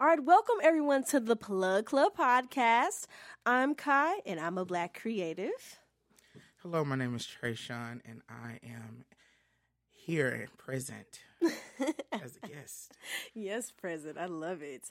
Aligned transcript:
All 0.00 0.06
right, 0.06 0.22
welcome 0.22 0.58
everyone 0.62 1.02
to 1.06 1.18
the 1.18 1.34
Plug 1.34 1.86
Club 1.86 2.12
podcast. 2.16 3.08
I'm 3.44 3.74
Kai, 3.74 4.20
and 4.24 4.38
I'm 4.38 4.56
a 4.56 4.64
Black 4.64 4.96
creative. 5.00 5.80
Hello, 6.62 6.84
my 6.84 6.94
name 6.94 7.16
is 7.16 7.26
Trey 7.26 7.54
Sean, 7.54 8.00
and 8.04 8.22
I 8.28 8.60
am 8.64 9.06
here 9.90 10.46
present 10.56 11.22
as 12.12 12.38
a 12.42 12.46
guest. 12.46 12.92
yes, 13.34 13.70
present. 13.70 14.18
I 14.18 14.26
love 14.26 14.62
it. 14.62 14.90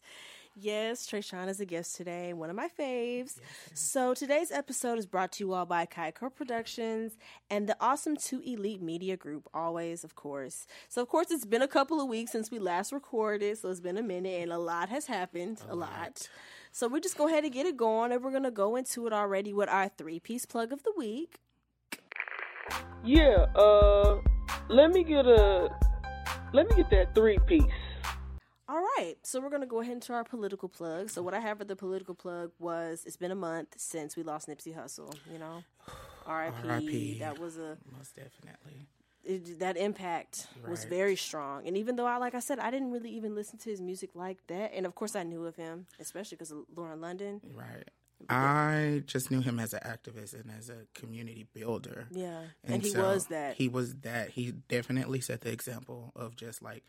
Yes, 0.59 1.05
Trayshawn 1.05 1.49
is 1.49 1.59
a 1.59 1.65
guest 1.65 1.95
today, 1.95 2.33
one 2.33 2.49
of 2.49 2.55
my 2.55 2.67
faves. 2.67 3.37
Yes, 3.37 3.39
yes. 3.69 3.79
So 3.79 4.15
today's 4.15 4.51
episode 4.51 4.97
is 4.97 5.05
brought 5.05 5.31
to 5.33 5.43
you 5.43 5.53
all 5.53 5.67
by 5.67 5.85
Kaiko 5.85 6.33
Productions 6.33 7.15
and 7.51 7.69
the 7.69 7.77
awesome 7.79 8.17
Two 8.17 8.41
Elite 8.41 8.81
Media 8.81 9.17
Group, 9.17 9.47
always, 9.53 10.03
of 10.03 10.15
course. 10.15 10.65
So, 10.89 11.01
of 11.01 11.09
course, 11.09 11.29
it's 11.29 11.45
been 11.45 11.61
a 11.61 11.67
couple 11.67 12.01
of 12.01 12.07
weeks 12.07 12.31
since 12.31 12.49
we 12.49 12.57
last 12.57 12.91
recorded, 12.91 13.59
so 13.59 13.69
it's 13.69 13.79
been 13.79 13.97
a 13.97 14.03
minute, 14.03 14.41
and 14.41 14.51
a 14.51 14.57
lot 14.57 14.89
has 14.89 15.05
happened. 15.05 15.61
A, 15.69 15.73
a 15.73 15.75
lot. 15.75 15.91
lot. 15.91 16.29
So 16.71 16.87
we're 16.87 17.01
just 17.01 17.17
go 17.17 17.27
ahead 17.27 17.43
and 17.43 17.53
get 17.53 17.67
it 17.67 17.77
going, 17.77 18.11
and 18.11 18.23
we're 18.23 18.31
gonna 18.31 18.49
go 18.49 18.75
into 18.77 19.05
it 19.05 19.13
already 19.13 19.53
with 19.53 19.69
our 19.69 19.89
three-piece 19.89 20.47
plug 20.47 20.71
of 20.71 20.81
the 20.81 20.93
week. 20.97 21.35
Yeah, 23.03 23.45
uh, 23.55 24.21
let 24.69 24.91
me 24.91 25.03
get 25.03 25.27
a, 25.27 25.69
let 26.53 26.69
me 26.69 26.75
get 26.75 26.89
that 26.91 27.15
three-piece. 27.15 27.63
All 28.69 28.79
right, 28.79 29.15
so 29.23 29.39
we're 29.39 29.49
gonna 29.49 29.65
go 29.65 29.79
ahead 29.79 29.93
into 29.93 30.11
our 30.11 30.25
political 30.25 30.67
plug. 30.67 31.09
So 31.09 31.21
what 31.21 31.33
I 31.33 31.39
have 31.39 31.59
for 31.59 31.63
the 31.63 31.75
political 31.75 32.13
plug 32.13 32.51
was 32.59 33.03
it's 33.05 33.15
been 33.15 33.31
a 33.31 33.35
month 33.35 33.75
since 33.77 34.17
we 34.17 34.23
lost 34.23 34.49
Nipsey 34.49 34.75
Hussle. 34.75 35.13
You 35.31 35.39
know, 35.39 35.63
R.I.P. 36.25 36.67
R.I.P. 36.67 37.19
That 37.19 37.39
was 37.39 37.57
a 37.57 37.77
most 37.97 38.15
definitely. 38.15 38.87
It, 39.23 39.59
that 39.59 39.77
impact 39.77 40.47
right. 40.61 40.69
was 40.69 40.83
very 40.85 41.15
strong, 41.15 41.65
and 41.67 41.77
even 41.77 41.95
though 41.95 42.05
I, 42.05 42.17
like 42.17 42.35
I 42.35 42.39
said, 42.39 42.59
I 42.59 42.71
didn't 42.71 42.91
really 42.91 43.09
even 43.11 43.35
listen 43.35 43.57
to 43.59 43.69
his 43.69 43.81
music 43.81 44.11
like 44.15 44.39
that, 44.47 44.71
and 44.73 44.85
of 44.85 44.95
course 44.95 45.15
I 45.15 45.23
knew 45.23 45.45
of 45.45 45.55
him, 45.55 45.85
especially 45.99 46.35
because 46.35 46.51
of 46.51 46.59
Lauren 46.75 46.99
London. 46.99 47.41
Right. 47.53 47.89
I 48.29 49.03
just 49.05 49.31
knew 49.31 49.41
him 49.41 49.59
as 49.59 49.73
an 49.73 49.81
activist 49.85 50.33
and 50.33 50.51
as 50.57 50.69
a 50.69 50.85
community 50.93 51.45
builder. 51.53 52.07
Yeah, 52.11 52.39
and, 52.63 52.75
and 52.75 52.83
he 52.83 52.89
so 52.89 53.01
was 53.01 53.27
that. 53.27 53.55
He 53.55 53.67
was 53.67 53.95
that. 53.97 54.31
He 54.31 54.53
definitely 54.67 55.21
set 55.21 55.41
the 55.41 55.51
example 55.51 56.11
of 56.15 56.35
just 56.35 56.61
like 56.61 56.83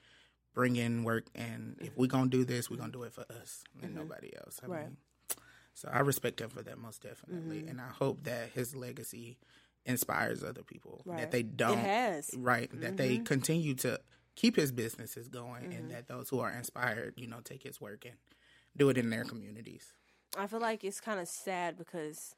bring 0.55 0.77
in 0.77 1.05
work, 1.05 1.27
and 1.35 1.77
if 1.81 1.97
we're 1.97 2.07
gonna 2.07 2.31
do 2.31 2.45
this, 2.45 2.71
we're 2.71 2.79
gonna 2.79 2.93
do 2.93 3.03
it 3.03 3.13
for 3.13 3.25
us 3.41 3.63
and 3.81 3.91
mm-hmm. 3.91 4.01
nobody 4.01 4.33
else. 4.37 4.61
I 4.63 4.67
right. 4.67 4.85
Mean, 4.87 4.97
so 5.75 5.89
I 5.93 6.01
respect 6.01 6.41
him 6.41 6.51
for 6.51 6.63
that 6.63 6.79
most 6.79 7.03
definitely, 7.03 7.59
mm-hmm. 7.59 7.69
and 7.69 7.81
I 7.81 7.89
hope 7.89 8.25
that 8.25 8.51
his 8.55 8.75
legacy 8.75 9.39
inspires 9.85 10.43
other 10.43 10.63
people. 10.63 11.03
Right. 11.05 11.19
That 11.19 11.31
they 11.31 11.43
don't, 11.43 11.79
it 11.79 11.85
has 11.85 12.31
right. 12.37 12.71
Mm-hmm. 12.71 12.81
That 12.81 12.97
they 12.97 13.17
mm-hmm. 13.17 13.25
continue 13.25 13.75
to 13.77 14.01
keep 14.35 14.57
his 14.57 14.73
businesses 14.73 15.29
going, 15.29 15.65
and 15.65 15.75
mm-hmm. 15.75 15.89
that 15.91 16.09
those 16.09 16.31
who 16.31 16.41
are 16.41 16.51
inspired, 16.51 17.15
you 17.17 17.29
know, 17.29 17.41
take 17.45 17.63
his 17.63 17.81
work 17.81 18.05
and 18.05 18.17
do 18.77 18.89
it 18.89 18.99
in 18.99 19.11
their 19.11 19.25
communities. 19.25 19.93
I 20.39 20.47
feel 20.47 20.61
like 20.61 20.85
it's 20.85 21.01
kind 21.01 21.21
of 21.21 21.29
sad 21.29 21.77
because 21.77 22.35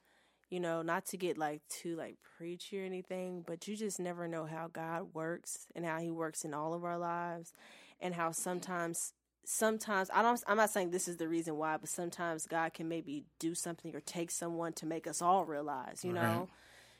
you 0.51 0.59
know, 0.59 0.83
not 0.83 1.06
to 1.06 1.17
get 1.17 1.39
like 1.39 1.62
too 1.69 1.97
like 1.97 2.17
preachy 2.37 2.83
or 2.83 2.84
anything, 2.84 3.45
but 3.47 3.69
you 3.69 3.77
just 3.77 4.01
never 4.01 4.27
know 4.27 4.47
how 4.47 4.69
God 4.73 5.15
works 5.15 5.69
and 5.77 5.87
how 5.87 5.98
he 5.98 6.11
works 6.11 6.45
in 6.45 6.53
all 6.53 6.75
of 6.75 6.84
our 6.84 6.98
lives 6.98 7.53
and 8.01 8.15
how 8.15 8.33
sometimes 8.33 9.12
sometimes 9.45 10.11
I 10.12 10.23
don't 10.23 10.43
I'm 10.47 10.56
not 10.56 10.71
saying 10.71 10.91
this 10.91 11.06
is 11.09 11.19
the 11.19 11.28
reason 11.28 11.56
why, 11.56 11.77
but 11.77 11.89
sometimes 11.89 12.47
God 12.47 12.75
can 12.75 12.89
maybe 12.89 13.25
do 13.39 13.55
something 13.55 13.95
or 13.95 14.01
take 14.01 14.31
someone 14.33 14.73
to 14.75 14.87
make 14.87 15.06
us 15.06 15.23
all 15.23 15.45
realize, 15.45 16.05
you 16.05 16.12
right. 16.12 16.23
know. 16.23 16.48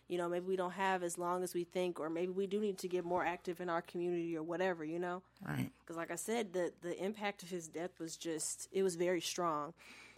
You 0.09 0.19
know, 0.19 0.29
maybe 0.29 0.47
we 0.47 0.57
don't 0.57 0.73
have 0.73 1.05
as 1.05 1.19
long 1.19 1.45
as 1.45 1.55
we 1.55 1.63
think, 1.63 2.01
or 2.01 2.11
maybe 2.11 2.33
we 2.33 2.49
do 2.49 2.61
need 2.61 2.79
to 2.79 2.89
get 2.89 3.05
more 3.05 3.25
active 3.25 3.61
in 3.61 3.69
our 3.69 3.81
community 3.81 4.37
or 4.37 4.43
whatever, 4.43 4.85
you 4.85 4.99
know? 4.99 5.23
Right. 5.47 5.71
Because, 5.81 5.97
like 5.97 6.11
I 6.11 6.17
said, 6.17 6.53
the 6.53 6.73
the 6.83 7.03
impact 7.03 7.43
of 7.45 7.51
his 7.51 7.69
death 7.69 7.99
was 8.01 8.17
just 8.17 8.69
it 8.73 8.83
was 8.83 8.97
very 8.97 9.21
strong, 9.21 9.73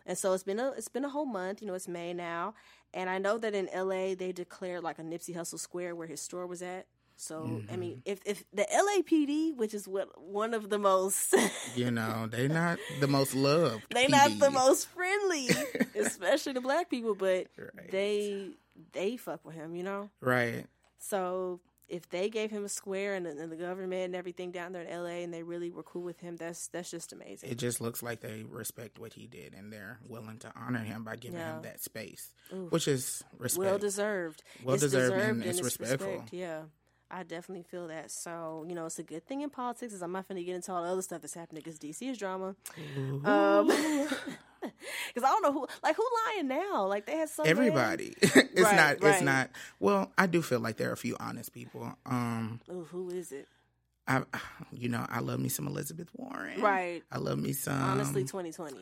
and 0.07 0.17
so 0.17 0.33
it's 0.33 0.43
been 0.43 0.61
a 0.61 0.71
it's 0.71 0.89
been 0.89 1.05
a 1.05 1.09
whole 1.09 1.27
month. 1.27 1.61
You 1.61 1.69
know, 1.69 1.75
it's 1.75 1.89
May 1.89 2.13
now, 2.13 2.55
and 2.95 3.09
I 3.09 3.19
know 3.19 3.39
that 3.39 3.55
in 3.55 3.69
L.A. 3.71 4.15
they 4.15 4.33
declared 4.33 4.83
like 4.83 4.99
a 4.99 5.03
Nipsey 5.03 5.35
Hussle 5.35 5.59
Square 5.59 5.97
where 5.97 6.07
his 6.07 6.21
store 6.21 6.47
was 6.47 6.63
at. 6.63 6.87
So 7.17 7.43
mm-hmm. 7.43 7.73
I 7.73 7.77
mean, 7.77 7.91
mm-hmm. 7.93 8.13
if 8.13 8.21
if 8.27 8.45
the 8.53 8.65
LAPD, 8.65 9.57
which 9.57 9.75
is 9.75 9.87
what 9.87 10.21
one 10.21 10.55
of 10.55 10.71
the 10.71 10.79
most, 10.79 11.35
you 11.77 11.91
know, 11.91 12.27
they're 12.31 12.49
not 12.49 12.79
the 13.01 13.07
most 13.07 13.35
loved. 13.35 13.85
They're 13.91 14.09
not 14.09 14.39
the 14.39 14.51
most 14.51 14.89
friendly, 14.89 15.49
especially 15.95 16.55
the 16.55 16.61
black 16.61 16.91
people. 16.91 17.15
But 17.15 17.47
right. 17.57 17.91
they 17.91 18.51
they 18.93 19.17
fuck 19.17 19.45
with 19.45 19.55
him, 19.55 19.77
you 19.77 19.85
know. 19.85 20.11
Right. 20.21 20.67
So 20.99 21.61
if 21.93 22.09
they 22.09 22.31
gave 22.31 22.51
him 22.51 22.65
a 22.65 22.71
square 22.71 23.15
and, 23.15 23.27
and, 23.27 23.53
the 23.53 23.57
government 23.57 24.07
and 24.07 24.17
everything 24.17 24.51
down 24.51 24.73
there 24.73 24.83
in 24.83 24.99
LA 24.99 25.21
and 25.23 25.33
they 25.33 25.43
really 25.43 25.71
were 25.71 25.83
cool 25.83 26.03
with 26.03 26.21
him, 26.21 26.37
that's 26.37 26.69
that's 26.69 26.91
just 26.91 27.13
amazing. 27.13 27.51
It 27.51 27.59
just 27.59 27.83
looks 27.83 28.03
like 28.03 28.23
they 28.23 28.45
respect 28.49 28.99
what 28.99 29.13
he 29.13 29.27
did 29.27 29.53
and 29.53 29.71
they're 29.71 30.01
willing 30.09 30.39
to 30.39 30.53
honor 30.57 30.79
him 30.79 31.05
by 31.05 31.17
giving 31.17 31.39
yeah. 31.39 31.57
him 31.57 31.63
that 31.63 31.83
space, 31.83 32.33
Ooh. 32.51 32.67
which 32.71 32.89
is 32.89 33.23
respect. 33.39 33.67
well 33.67 33.79
deserved. 33.79 34.43
Well 34.65 34.77
deserved, 34.77 35.13
deserved, 35.13 35.31
and, 35.31 35.43
and 35.43 35.51
it's 35.51 35.63
respectful. 35.63 36.09
Respect, 36.09 36.33
yeah. 36.33 36.63
I 37.11 37.25
definitely 37.25 37.65
feel 37.65 37.89
that. 37.89 38.11
So, 38.11 38.65
you 38.67 38.75
know, 38.75 38.87
it's 38.87 38.99
a 38.99 39.03
good 39.03 39.27
thing 39.27 39.43
in 39.43 39.51
politics 39.51 39.93
is 39.93 40.03
I'm 40.03 40.13
not 40.13 40.27
going 40.27 40.39
to 40.39 40.45
get 40.45 40.55
into 40.55 40.73
all 40.73 40.83
the 40.83 40.89
other 40.89 41.03
stuff 41.03 41.21
that's 41.21 41.35
happening 41.35 41.63
because 41.63 41.79
DC 41.79 42.11
is 42.11 42.17
drama. 42.17 42.57
Um, 43.23 43.71
because 45.13 45.29
I 45.29 45.33
don't 45.33 45.43
know 45.43 45.53
who, 45.53 45.67
like, 45.83 45.97
who 45.97 46.07
lying 46.27 46.49
now? 46.49 46.87
Like, 46.87 47.07
they 47.07 47.17
had 47.17 47.29
some 47.29 47.47
everybody. 47.47 48.15
it's 48.21 48.35
right, 48.35 48.77
not. 48.77 49.03
Right. 49.03 49.15
It's 49.15 49.23
not. 49.23 49.51
Well, 49.81 50.13
I 50.17 50.27
do 50.27 50.43
feel 50.43 50.61
like 50.61 50.77
there 50.77 50.91
are 50.91 50.95
a 50.95 50.97
few 50.97 51.17
honest 51.21 51.53
people. 51.53 51.93
Um, 52.07 52.61
Ooh, 52.71 52.87
who 52.91 53.11
is 53.11 53.33
it? 53.33 53.49
I, 54.07 54.23
you 54.73 54.89
know, 54.89 55.07
I 55.09 55.21
love 55.21 55.41
me 55.41 55.49
some 55.49 55.67
Elizabeth 55.67 56.09
Warren. 56.15 56.61
Right. 56.61 57.03
I 57.11 57.19
love 57.19 57.39
me 57.39 57.53
some. 57.53 57.81
Honestly, 57.81 58.23
2020. 58.23 58.77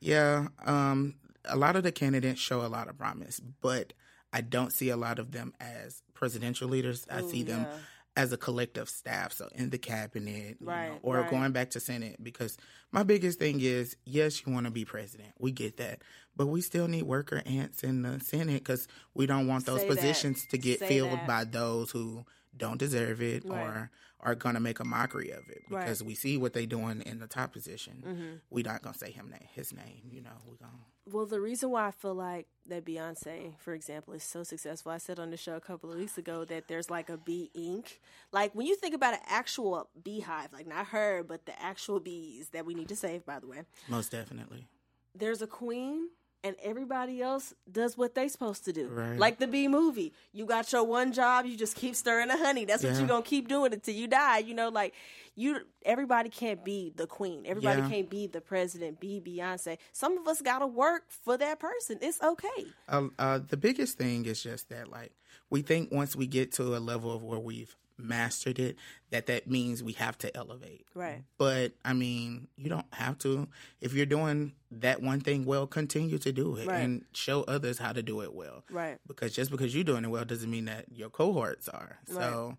Yeah. 0.00 0.48
Um, 0.64 1.14
a 1.44 1.56
lot 1.56 1.76
of 1.76 1.82
the 1.82 1.92
candidates 1.92 2.40
show 2.40 2.62
a 2.64 2.68
lot 2.68 2.88
of 2.88 2.98
promise, 2.98 3.40
but 3.40 3.92
I 4.32 4.40
don't 4.40 4.72
see 4.72 4.90
a 4.90 4.96
lot 4.96 5.18
of 5.18 5.32
them 5.32 5.54
as 5.60 6.02
presidential 6.14 6.68
leaders. 6.68 7.06
I 7.10 7.20
Ooh, 7.20 7.30
see 7.30 7.42
them 7.42 7.62
yeah. 7.62 7.78
As 8.16 8.32
a 8.32 8.36
collective 8.36 8.88
staff, 8.88 9.32
so 9.32 9.48
in 9.54 9.70
the 9.70 9.78
cabinet, 9.78 10.56
right, 10.60 10.88
know, 10.88 10.98
or 11.02 11.18
right. 11.20 11.30
going 11.30 11.52
back 11.52 11.70
to 11.70 11.80
Senate. 11.80 12.16
Because 12.22 12.56
my 12.90 13.02
biggest 13.02 13.38
thing 13.38 13.60
is, 13.60 13.96
yes, 14.04 14.44
you 14.44 14.52
want 14.52 14.64
to 14.64 14.70
be 14.70 14.84
president, 14.84 15.32
we 15.38 15.52
get 15.52 15.76
that, 15.76 16.00
but 16.34 16.46
we 16.46 16.62
still 16.62 16.88
need 16.88 17.02
worker 17.02 17.42
ants 17.44 17.82
in 17.82 18.02
the 18.02 18.18
Senate 18.20 18.64
because 18.64 18.88
we 19.14 19.26
don't 19.26 19.46
want 19.46 19.66
those 19.66 19.82
Say 19.82 19.88
positions 19.88 20.42
that. 20.42 20.50
to 20.50 20.58
get 20.58 20.78
Say 20.80 20.88
filled 20.88 21.12
that. 21.12 21.26
by 21.26 21.44
those 21.44 21.90
who 21.90 22.24
don't 22.56 22.78
deserve 22.78 23.20
it 23.20 23.44
right. 23.44 23.60
or 23.60 23.90
are 24.26 24.34
gonna 24.34 24.58
make 24.58 24.80
a 24.80 24.84
mockery 24.84 25.30
of 25.30 25.48
it 25.48 25.62
because 25.68 26.02
right. 26.02 26.08
we 26.08 26.14
see 26.16 26.36
what 26.36 26.52
they 26.52 26.66
doing 26.66 27.00
in 27.02 27.20
the 27.20 27.28
top 27.28 27.52
position. 27.52 28.02
Mm-hmm. 28.04 28.34
We 28.50 28.64
not 28.64 28.82
gonna 28.82 28.98
say 28.98 29.12
him 29.12 29.30
name, 29.30 29.48
his 29.54 29.72
name. 29.72 30.02
You 30.10 30.20
know, 30.20 30.32
we 30.50 30.56
gonna. 30.56 30.72
Well, 31.08 31.26
the 31.26 31.40
reason 31.40 31.70
why 31.70 31.86
I 31.86 31.90
feel 31.92 32.14
like 32.14 32.48
that 32.66 32.84
Beyonce, 32.84 33.56
for 33.58 33.72
example, 33.72 34.12
is 34.14 34.24
so 34.24 34.42
successful, 34.42 34.90
I 34.90 34.98
said 34.98 35.20
on 35.20 35.30
the 35.30 35.36
show 35.36 35.54
a 35.54 35.60
couple 35.60 35.92
of 35.92 35.98
weeks 35.98 36.18
ago 36.18 36.44
that 36.46 36.66
there's 36.66 36.90
like 36.90 37.08
a 37.08 37.16
bee 37.16 37.52
ink. 37.54 38.00
Like 38.32 38.52
when 38.52 38.66
you 38.66 38.74
think 38.74 38.96
about 38.96 39.14
an 39.14 39.20
actual 39.28 39.88
beehive, 40.02 40.52
like 40.52 40.66
not 40.66 40.86
her, 40.88 41.22
but 41.22 41.46
the 41.46 41.62
actual 41.62 42.00
bees 42.00 42.48
that 42.48 42.66
we 42.66 42.74
need 42.74 42.88
to 42.88 42.96
save. 42.96 43.24
By 43.24 43.38
the 43.38 43.46
way, 43.46 43.62
most 43.88 44.10
definitely. 44.10 44.66
There's 45.14 45.40
a 45.40 45.46
queen 45.46 46.08
and 46.46 46.56
everybody 46.62 47.20
else 47.20 47.52
does 47.70 47.98
what 47.98 48.14
they're 48.14 48.28
supposed 48.28 48.64
to 48.64 48.72
do. 48.72 48.86
Right. 48.86 49.18
Like 49.18 49.38
the 49.38 49.48
B 49.48 49.66
movie. 49.66 50.12
You 50.32 50.46
got 50.46 50.72
your 50.72 50.84
one 50.84 51.12
job, 51.12 51.44
you 51.44 51.56
just 51.56 51.76
keep 51.76 51.96
stirring 51.96 52.28
the 52.28 52.36
honey. 52.36 52.64
That's 52.64 52.84
yeah. 52.84 52.90
what 52.90 52.98
you're 52.98 53.08
gonna 53.08 53.22
keep 53.22 53.48
doing 53.48 53.72
until 53.72 53.94
you 53.94 54.06
die. 54.06 54.38
You 54.38 54.54
know, 54.54 54.68
like 54.68 54.94
you 55.34 55.60
everybody 55.84 56.28
can't 56.28 56.64
be 56.64 56.92
the 56.94 57.06
queen. 57.06 57.42
Everybody 57.46 57.82
yeah. 57.82 57.88
can't 57.88 58.08
be 58.08 58.26
the 58.28 58.40
president, 58.40 59.00
be 59.00 59.20
Beyonce. 59.20 59.78
Some 59.92 60.16
of 60.18 60.28
us 60.28 60.40
gotta 60.40 60.66
work 60.66 61.04
for 61.08 61.36
that 61.36 61.58
person. 61.58 61.98
It's 62.00 62.22
okay. 62.22 62.66
Uh, 62.88 63.08
uh, 63.18 63.40
the 63.46 63.56
biggest 63.56 63.98
thing 63.98 64.24
is 64.26 64.42
just 64.42 64.68
that 64.68 64.88
like 64.88 65.12
we 65.50 65.62
think 65.62 65.90
once 65.90 66.14
we 66.14 66.26
get 66.26 66.52
to 66.52 66.76
a 66.76 66.78
level 66.78 67.12
of 67.12 67.22
where 67.22 67.40
we've 67.40 67.74
mastered 67.98 68.58
it 68.58 68.76
that 69.10 69.26
that 69.26 69.48
means 69.48 69.82
we 69.82 69.92
have 69.92 70.16
to 70.18 70.34
elevate 70.36 70.86
right 70.94 71.22
but 71.38 71.72
i 71.84 71.92
mean 71.92 72.48
you 72.56 72.68
don't 72.68 72.86
have 72.92 73.18
to 73.18 73.48
if 73.80 73.94
you're 73.94 74.06
doing 74.06 74.52
that 74.70 75.02
one 75.02 75.20
thing 75.20 75.44
well 75.44 75.66
continue 75.66 76.18
to 76.18 76.32
do 76.32 76.56
it 76.56 76.66
right. 76.66 76.80
and 76.80 77.04
show 77.12 77.42
others 77.44 77.78
how 77.78 77.92
to 77.92 78.02
do 78.02 78.20
it 78.20 78.34
well 78.34 78.64
right 78.70 78.98
because 79.06 79.34
just 79.34 79.50
because 79.50 79.74
you're 79.74 79.84
doing 79.84 80.04
it 80.04 80.08
well 80.08 80.24
doesn't 80.24 80.50
mean 80.50 80.66
that 80.66 80.84
your 80.92 81.08
cohorts 81.08 81.68
are 81.68 81.98
so 82.06 82.48
right. 82.48 82.56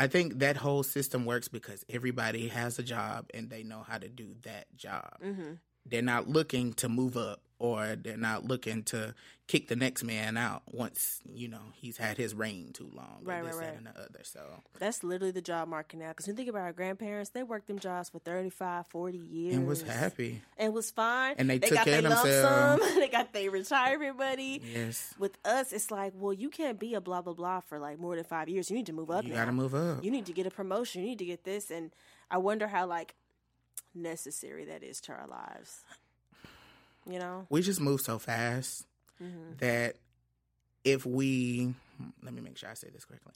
I 0.00 0.06
think 0.06 0.38
that 0.38 0.56
whole 0.56 0.82
system 0.82 1.26
works 1.26 1.48
because 1.48 1.84
everybody 1.86 2.48
has 2.48 2.78
a 2.78 2.82
job 2.82 3.26
and 3.34 3.50
they 3.50 3.62
know 3.62 3.84
how 3.86 3.98
to 3.98 4.08
do 4.08 4.34
that 4.44 4.74
job. 4.74 5.18
Mm-hmm. 5.22 5.52
They're 5.86 6.02
not 6.02 6.28
looking 6.28 6.72
to 6.74 6.88
move 6.88 7.16
up 7.16 7.40
or 7.60 7.94
they're 7.94 8.16
not 8.16 8.44
looking 8.44 8.82
to 8.82 9.14
kick 9.46 9.66
the 9.68 9.74
next 9.74 10.04
man 10.04 10.36
out 10.36 10.62
once 10.70 11.20
you 11.34 11.48
know 11.48 11.58
he's 11.74 11.96
had 11.96 12.16
his 12.16 12.34
reign 12.34 12.70
too 12.72 12.88
long. 12.94 13.18
Right, 13.22 13.44
right, 13.44 13.54
right. 13.54 13.76
And 13.76 13.86
the 13.86 13.90
other. 13.90 14.20
So 14.22 14.40
that's 14.78 15.04
literally 15.04 15.32
the 15.32 15.42
job 15.42 15.68
market 15.68 15.98
now. 15.98 16.08
Because 16.08 16.26
you 16.26 16.34
think 16.34 16.48
about 16.48 16.62
our 16.62 16.72
grandparents, 16.72 17.30
they 17.30 17.42
worked 17.42 17.66
them 17.66 17.78
jobs 17.78 18.08
for 18.08 18.18
35, 18.20 18.86
40 18.86 19.18
years 19.18 19.56
and 19.56 19.66
was 19.66 19.82
happy 19.82 20.40
and 20.56 20.72
was 20.72 20.90
fine. 20.90 21.34
And 21.36 21.50
they, 21.50 21.58
they 21.58 21.68
took 21.68 21.78
got 21.78 21.84
care 21.84 21.98
of 21.98 22.04
themselves. 22.04 22.94
they 22.94 23.08
got 23.08 23.32
their 23.32 23.50
retirement 23.50 24.16
money. 24.16 24.62
Yes. 24.72 25.14
With 25.18 25.36
us, 25.44 25.72
it's 25.72 25.90
like, 25.90 26.12
well, 26.16 26.32
you 26.32 26.48
can't 26.48 26.78
be 26.78 26.94
a 26.94 27.00
blah 27.00 27.20
blah 27.20 27.34
blah 27.34 27.60
for 27.60 27.78
like 27.78 27.98
more 27.98 28.16
than 28.16 28.24
five 28.24 28.48
years. 28.48 28.70
You 28.70 28.76
need 28.76 28.86
to 28.86 28.94
move 28.94 29.10
up. 29.10 29.24
You 29.24 29.34
got 29.34 29.46
to 29.46 29.52
move 29.52 29.74
up. 29.74 30.02
You 30.02 30.10
need 30.10 30.26
to 30.26 30.32
get 30.32 30.46
a 30.46 30.50
promotion. 30.50 31.02
You 31.02 31.08
need 31.08 31.18
to 31.18 31.26
get 31.26 31.44
this. 31.44 31.70
And 31.70 31.90
I 32.30 32.38
wonder 32.38 32.68
how 32.68 32.86
like 32.86 33.16
necessary 33.94 34.64
that 34.66 34.82
is 34.82 35.00
to 35.02 35.12
our 35.12 35.26
lives. 35.26 35.84
You 37.06 37.18
know, 37.18 37.46
we 37.48 37.62
just 37.62 37.80
move 37.80 38.00
so 38.00 38.18
fast 38.18 38.86
mm-hmm. 39.22 39.54
that 39.58 39.96
if 40.84 41.06
we 41.06 41.74
let 42.22 42.32
me 42.32 42.40
make 42.40 42.56
sure 42.56 42.70
I 42.70 42.74
say 42.74 42.88
this 42.92 43.04
correctly. 43.04 43.32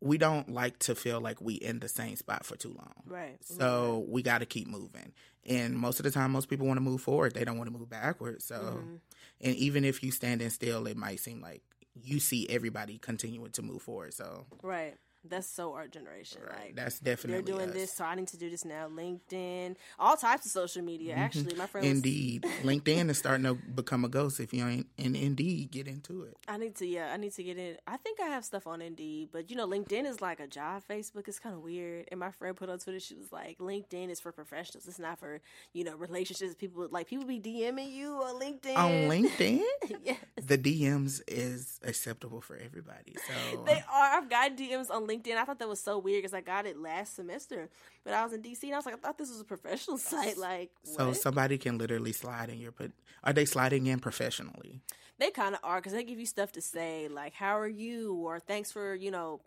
We 0.00 0.18
don't 0.18 0.52
like 0.52 0.80
to 0.80 0.96
feel 0.96 1.20
like 1.20 1.40
we 1.40 1.54
in 1.54 1.78
the 1.78 1.88
same 1.88 2.16
spot 2.16 2.44
for 2.44 2.56
too 2.56 2.70
long. 2.76 2.92
right? 3.06 3.36
So 3.44 3.98
right. 3.98 4.08
we 4.08 4.22
got 4.22 4.38
to 4.38 4.46
keep 4.46 4.66
moving. 4.66 5.12
And 5.46 5.78
most 5.78 6.00
of 6.00 6.04
the 6.04 6.10
time, 6.10 6.32
most 6.32 6.48
people 6.48 6.66
want 6.66 6.78
to 6.78 6.82
move 6.82 7.00
forward. 7.00 7.34
They 7.34 7.44
don't 7.44 7.56
want 7.56 7.72
to 7.72 7.78
move 7.78 7.88
backwards. 7.88 8.44
So, 8.44 8.56
Mhm. 8.56 9.00
and 9.42 9.56
even 9.56 9.84
if 9.84 10.02
you 10.02 10.10
standing 10.10 10.50
still, 10.50 10.86
it 10.88 10.96
might 10.96 11.20
seem 11.20 11.40
like 11.40 11.62
you 11.94 12.18
see 12.18 12.48
everybody 12.48 12.98
continuing 12.98 13.52
to 13.52 13.62
move 13.62 13.82
forward. 13.82 14.14
So, 14.14 14.46
right. 14.62 14.96
That's 15.24 15.46
so 15.46 15.74
our 15.74 15.86
generation. 15.86 16.40
right, 16.46 16.66
Like 16.66 16.76
that's 16.76 16.98
definitely 16.98 17.42
they're 17.42 17.56
doing 17.58 17.68
us. 17.70 17.74
this, 17.74 17.92
so 17.92 18.04
I 18.04 18.14
need 18.14 18.28
to 18.28 18.36
do 18.36 18.50
this 18.50 18.64
now. 18.64 18.88
LinkedIn, 18.88 19.76
all 19.98 20.16
types 20.16 20.46
of 20.46 20.52
social 20.52 20.82
media. 20.82 21.14
Mm-hmm. 21.14 21.22
Actually, 21.22 21.54
my 21.54 21.66
friend 21.66 21.86
was 21.86 21.96
Indeed, 21.96 22.42
LinkedIn 22.62 23.08
is 23.10 23.18
starting 23.18 23.44
to 23.44 23.54
become 23.54 24.04
a 24.04 24.08
ghost. 24.08 24.40
If 24.40 24.52
you 24.52 24.66
ain't, 24.66 24.86
and 24.98 25.14
Indeed, 25.14 25.70
get 25.70 25.86
into 25.86 26.22
it. 26.24 26.36
I 26.48 26.56
need 26.56 26.74
to, 26.76 26.86
yeah, 26.86 27.12
I 27.12 27.16
need 27.16 27.32
to 27.34 27.42
get 27.42 27.56
in. 27.56 27.76
I 27.86 27.96
think 27.98 28.20
I 28.20 28.26
have 28.26 28.44
stuff 28.44 28.66
on 28.66 28.82
Indeed, 28.82 29.28
but 29.32 29.48
you 29.50 29.56
know, 29.56 29.66
LinkedIn 29.66 30.06
is 30.06 30.20
like 30.20 30.40
a 30.40 30.46
job. 30.48 30.82
Facebook 30.90 31.28
is 31.28 31.38
kind 31.38 31.54
of 31.54 31.62
weird. 31.62 32.08
And 32.10 32.18
my 32.18 32.30
friend 32.32 32.56
put 32.56 32.68
on 32.68 32.78
Twitter, 32.78 33.00
she 33.00 33.14
was 33.14 33.30
like, 33.32 33.58
LinkedIn 33.58 34.10
is 34.10 34.20
for 34.20 34.32
professionals. 34.32 34.86
It's 34.88 34.98
not 34.98 35.18
for 35.18 35.40
you 35.72 35.84
know 35.84 35.96
relationships. 35.96 36.54
People 36.54 36.88
like 36.90 37.06
people 37.06 37.26
be 37.26 37.38
DMing 37.40 37.92
you 37.92 38.14
on 38.14 38.40
LinkedIn. 38.40 38.76
On 38.76 38.90
LinkedIn, 39.08 39.62
yes, 40.04 40.18
the 40.36 40.58
DMs 40.58 41.20
is 41.28 41.78
acceptable 41.84 42.40
for 42.40 42.56
everybody. 42.56 43.14
So 43.26 43.62
they 43.64 43.82
are. 43.92 44.18
I've 44.18 44.28
got 44.28 44.56
DMs 44.56 44.90
on 44.90 45.06
LinkedIn. 45.06 45.11
I 45.12 45.44
thought 45.44 45.58
that 45.58 45.68
was 45.68 45.80
so 45.80 45.98
weird 45.98 46.22
because 46.22 46.34
I 46.34 46.40
got 46.40 46.66
it 46.66 46.78
last 46.78 47.16
semester, 47.16 47.68
but 48.04 48.14
I 48.14 48.22
was 48.24 48.32
in 48.32 48.42
DC 48.42 48.62
and 48.64 48.74
I 48.74 48.76
was 48.76 48.86
like, 48.86 48.94
I 48.94 48.98
thought 48.98 49.18
this 49.18 49.30
was 49.30 49.40
a 49.40 49.44
professional 49.44 49.98
site. 50.12 50.36
Like, 50.38 50.70
So 50.84 51.08
what? 51.08 51.16
somebody 51.16 51.58
can 51.58 51.78
literally 51.78 52.12
slide 52.12 52.48
in 52.50 52.58
your 52.58 52.72
put. 52.72 52.92
Are 53.24 53.32
they 53.32 53.44
sliding 53.44 53.86
in 53.86 53.98
professionally? 54.00 54.80
they 55.18 55.30
kind 55.30 55.54
of 55.54 55.60
are 55.62 55.76
because 55.78 55.92
they 55.92 56.02
give 56.02 56.18
you 56.18 56.26
stuff 56.26 56.50
to 56.52 56.60
say 56.60 57.06
like, 57.08 57.32
"How 57.34 57.56
are 57.58 57.68
you?" 57.68 58.14
or 58.14 58.40
"Thanks 58.40 58.72
for 58.72 58.94
you 58.94 59.10
know." 59.10 59.40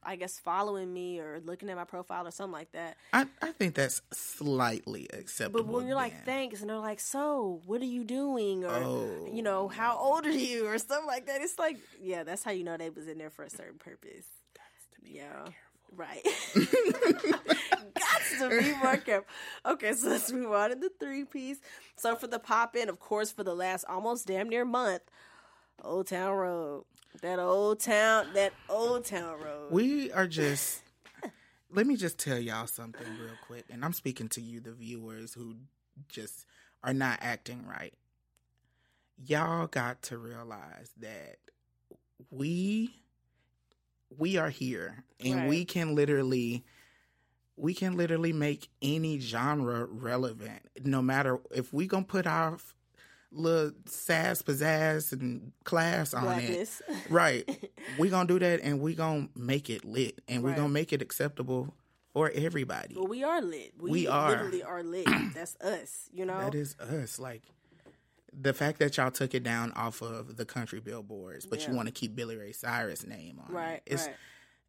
I 0.00 0.14
guess 0.14 0.38
following 0.38 0.92
me 0.94 1.18
or 1.18 1.40
looking 1.44 1.68
at 1.70 1.76
my 1.76 1.82
profile 1.84 2.24
or 2.26 2.30
something 2.30 2.52
like 2.52 2.70
that. 2.70 2.96
I, 3.12 3.26
I 3.42 3.50
think 3.50 3.74
that's 3.74 4.00
slightly 4.12 5.08
acceptable. 5.12 5.64
But 5.64 5.72
when 5.72 5.86
you're 5.86 5.96
like, 5.96 6.24
thanks, 6.24 6.60
and 6.60 6.70
they're 6.70 6.78
like, 6.78 7.00
so, 7.00 7.60
what 7.66 7.82
are 7.82 7.84
you 7.84 8.04
doing? 8.04 8.64
Or, 8.64 8.70
Oh. 8.70 9.28
you 9.32 9.42
know, 9.42 9.66
how 9.66 9.98
oh. 10.00 10.14
old 10.14 10.24
are 10.26 10.30
you? 10.30 10.68
Or 10.68 10.78
something 10.78 11.04
like 11.04 11.26
that. 11.26 11.40
It's 11.42 11.58
like, 11.58 11.78
yeah, 12.00 12.22
that's 12.22 12.44
how 12.44 12.52
you 12.52 12.62
know 12.62 12.76
they 12.76 12.90
was 12.90 13.08
in 13.08 13.18
there 13.18 13.28
for 13.28 13.42
a 13.42 13.50
certain 13.50 13.76
purpose. 13.78 14.24
Yeah. 15.04 15.48
Right. 15.94 16.22
Got 16.54 18.22
to 18.40 18.60
be 18.60 18.74
more 18.82 18.96
careful. 18.98 19.26
Okay, 19.64 19.92
so 19.94 20.08
let's 20.08 20.30
move 20.30 20.52
on 20.52 20.70
to 20.70 20.76
the 20.76 20.90
three 21.00 21.24
piece. 21.24 21.58
So 21.96 22.14
for 22.14 22.26
the 22.26 22.38
pop 22.38 22.76
in, 22.76 22.88
of 22.88 23.00
course, 23.00 23.32
for 23.32 23.42
the 23.42 23.54
last 23.54 23.84
almost 23.88 24.26
damn 24.26 24.48
near 24.48 24.64
month, 24.64 25.02
Old 25.82 26.08
Town 26.08 26.32
Road. 26.34 26.84
That 27.22 27.38
old 27.38 27.80
town, 27.80 28.28
that 28.34 28.52
old 28.68 29.04
town 29.04 29.40
road. 29.40 29.72
we 29.72 30.12
are 30.12 30.26
just. 30.26 30.82
let 31.72 31.86
me 31.86 31.96
just 31.96 32.18
tell 32.18 32.38
y'all 32.38 32.66
something 32.66 33.06
real 33.20 33.34
quick, 33.46 33.64
and 33.70 33.84
I'm 33.84 33.94
speaking 33.94 34.28
to 34.30 34.40
you, 34.40 34.60
the 34.60 34.72
viewers 34.72 35.34
who 35.34 35.56
just 36.08 36.46
are 36.84 36.94
not 36.94 37.18
acting 37.22 37.64
right. 37.66 37.94
Y'all 39.26 39.66
got 39.66 40.02
to 40.02 40.18
realize 40.18 40.92
that 41.00 41.38
we 42.30 42.97
we 44.16 44.36
are 44.36 44.50
here, 44.50 45.04
and 45.20 45.34
Right. 45.40 45.48
we 45.48 45.64
can 45.64 45.94
literally 45.94 46.64
we 47.60 47.74
can 47.74 47.96
literally 47.96 48.32
make 48.32 48.68
any 48.80 49.18
genre 49.18 49.84
relevant 49.84 50.62
no 50.84 51.02
matter 51.02 51.40
if 51.50 51.72
we 51.72 51.88
gonna 51.88 52.04
put 52.04 52.24
our 52.24 52.56
little 53.32 53.72
sass 53.86 54.40
pizzazz 54.42 55.12
and 55.12 55.50
class 55.64 56.14
on 56.14 56.38
it 56.38 56.68
right 57.10 57.68
we 57.98 58.08
gonna 58.10 58.28
do 58.28 58.38
that 58.38 58.60
and 58.62 58.80
we 58.80 58.94
gonna 58.94 59.28
make 59.34 59.68
it 59.68 59.84
lit 59.84 60.20
and 60.28 60.44
we 60.44 60.50
Right. 60.50 60.56
gonna 60.56 60.68
make 60.68 60.92
it 60.92 61.02
acceptable 61.02 61.74
for 62.12 62.30
everybody 62.32 62.94
Well, 62.94 63.08
we 63.08 63.24
are 63.24 63.42
lit. 63.42 63.72
We, 63.76 63.90
We 63.90 64.06
are. 64.06 64.30
literally 64.30 64.62
are 64.62 64.84
lit. 64.84 65.08
That's 65.34 65.56
us. 65.56 66.08
You 66.12 66.26
know. 66.26 66.38
that 66.38 66.54
is 66.54 66.78
us 66.78 67.18
like 67.18 67.42
the 68.40 68.52
fact 68.52 68.78
that 68.78 68.96
y'all 68.96 69.10
took 69.10 69.34
it 69.34 69.42
down 69.42 69.72
off 69.72 70.00
of 70.02 70.36
the 70.36 70.44
country 70.44 70.80
billboards 70.80 71.44
but 71.46 71.60
Yeah. 71.60 71.70
you 71.70 71.76
want 71.76 71.86
to 71.86 71.92
keep 71.92 72.14
billy 72.14 72.36
ray 72.36 72.52
cyrus 72.52 73.06
name 73.06 73.40
on 73.46 73.52
right. 73.54 73.82
it 73.86 73.92
it's 73.94 74.06
right. 74.06 74.16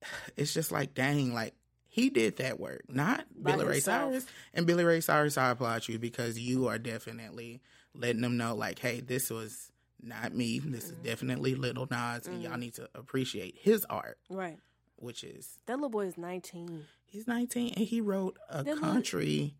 it's 0.37 0.53
just 0.53 0.71
like 0.71 0.93
dang 0.93 1.33
like 1.33 1.53
he 1.87 2.09
did 2.09 2.37
that 2.37 2.59
work 2.59 2.83
not 2.89 3.25
By 3.35 3.51
billy 3.53 3.65
ray 3.65 3.79
cyrus 3.79 4.25
and 4.53 4.65
billy 4.65 4.83
ray 4.83 5.01
cyrus 5.01 5.37
i 5.37 5.49
applaud 5.51 5.87
you 5.87 5.99
because 5.99 6.39
you 6.39 6.67
are 6.67 6.77
definitely 6.77 7.61
letting 7.93 8.21
them 8.21 8.37
know 8.37 8.55
like 8.55 8.79
hey 8.79 9.01
this 9.01 9.29
was 9.29 9.71
not 10.01 10.33
me 10.33 10.59
this 10.59 10.85
Mm-hmm. 10.85 10.93
is 10.93 10.99
definitely 11.03 11.55
little 11.55 11.87
nas 11.91 12.25
and 12.27 12.41
y'all 12.41 12.57
need 12.57 12.75
to 12.75 12.87
appreciate 12.95 13.55
his 13.59 13.85
art 13.89 14.17
Right. 14.29 14.57
which 14.95 15.23
is 15.23 15.57
That 15.65 15.75
little 15.75 15.89
boy 15.89 16.05
is 16.05 16.17
19. 16.17 16.85
he's 17.05 17.27
19 17.27 17.73
and 17.75 17.85
he 17.85 17.99
wrote 17.99 18.37
a 18.49 18.63
That 18.63 18.77
country 18.77 19.55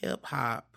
hip 0.00 0.24
hop 0.26 0.75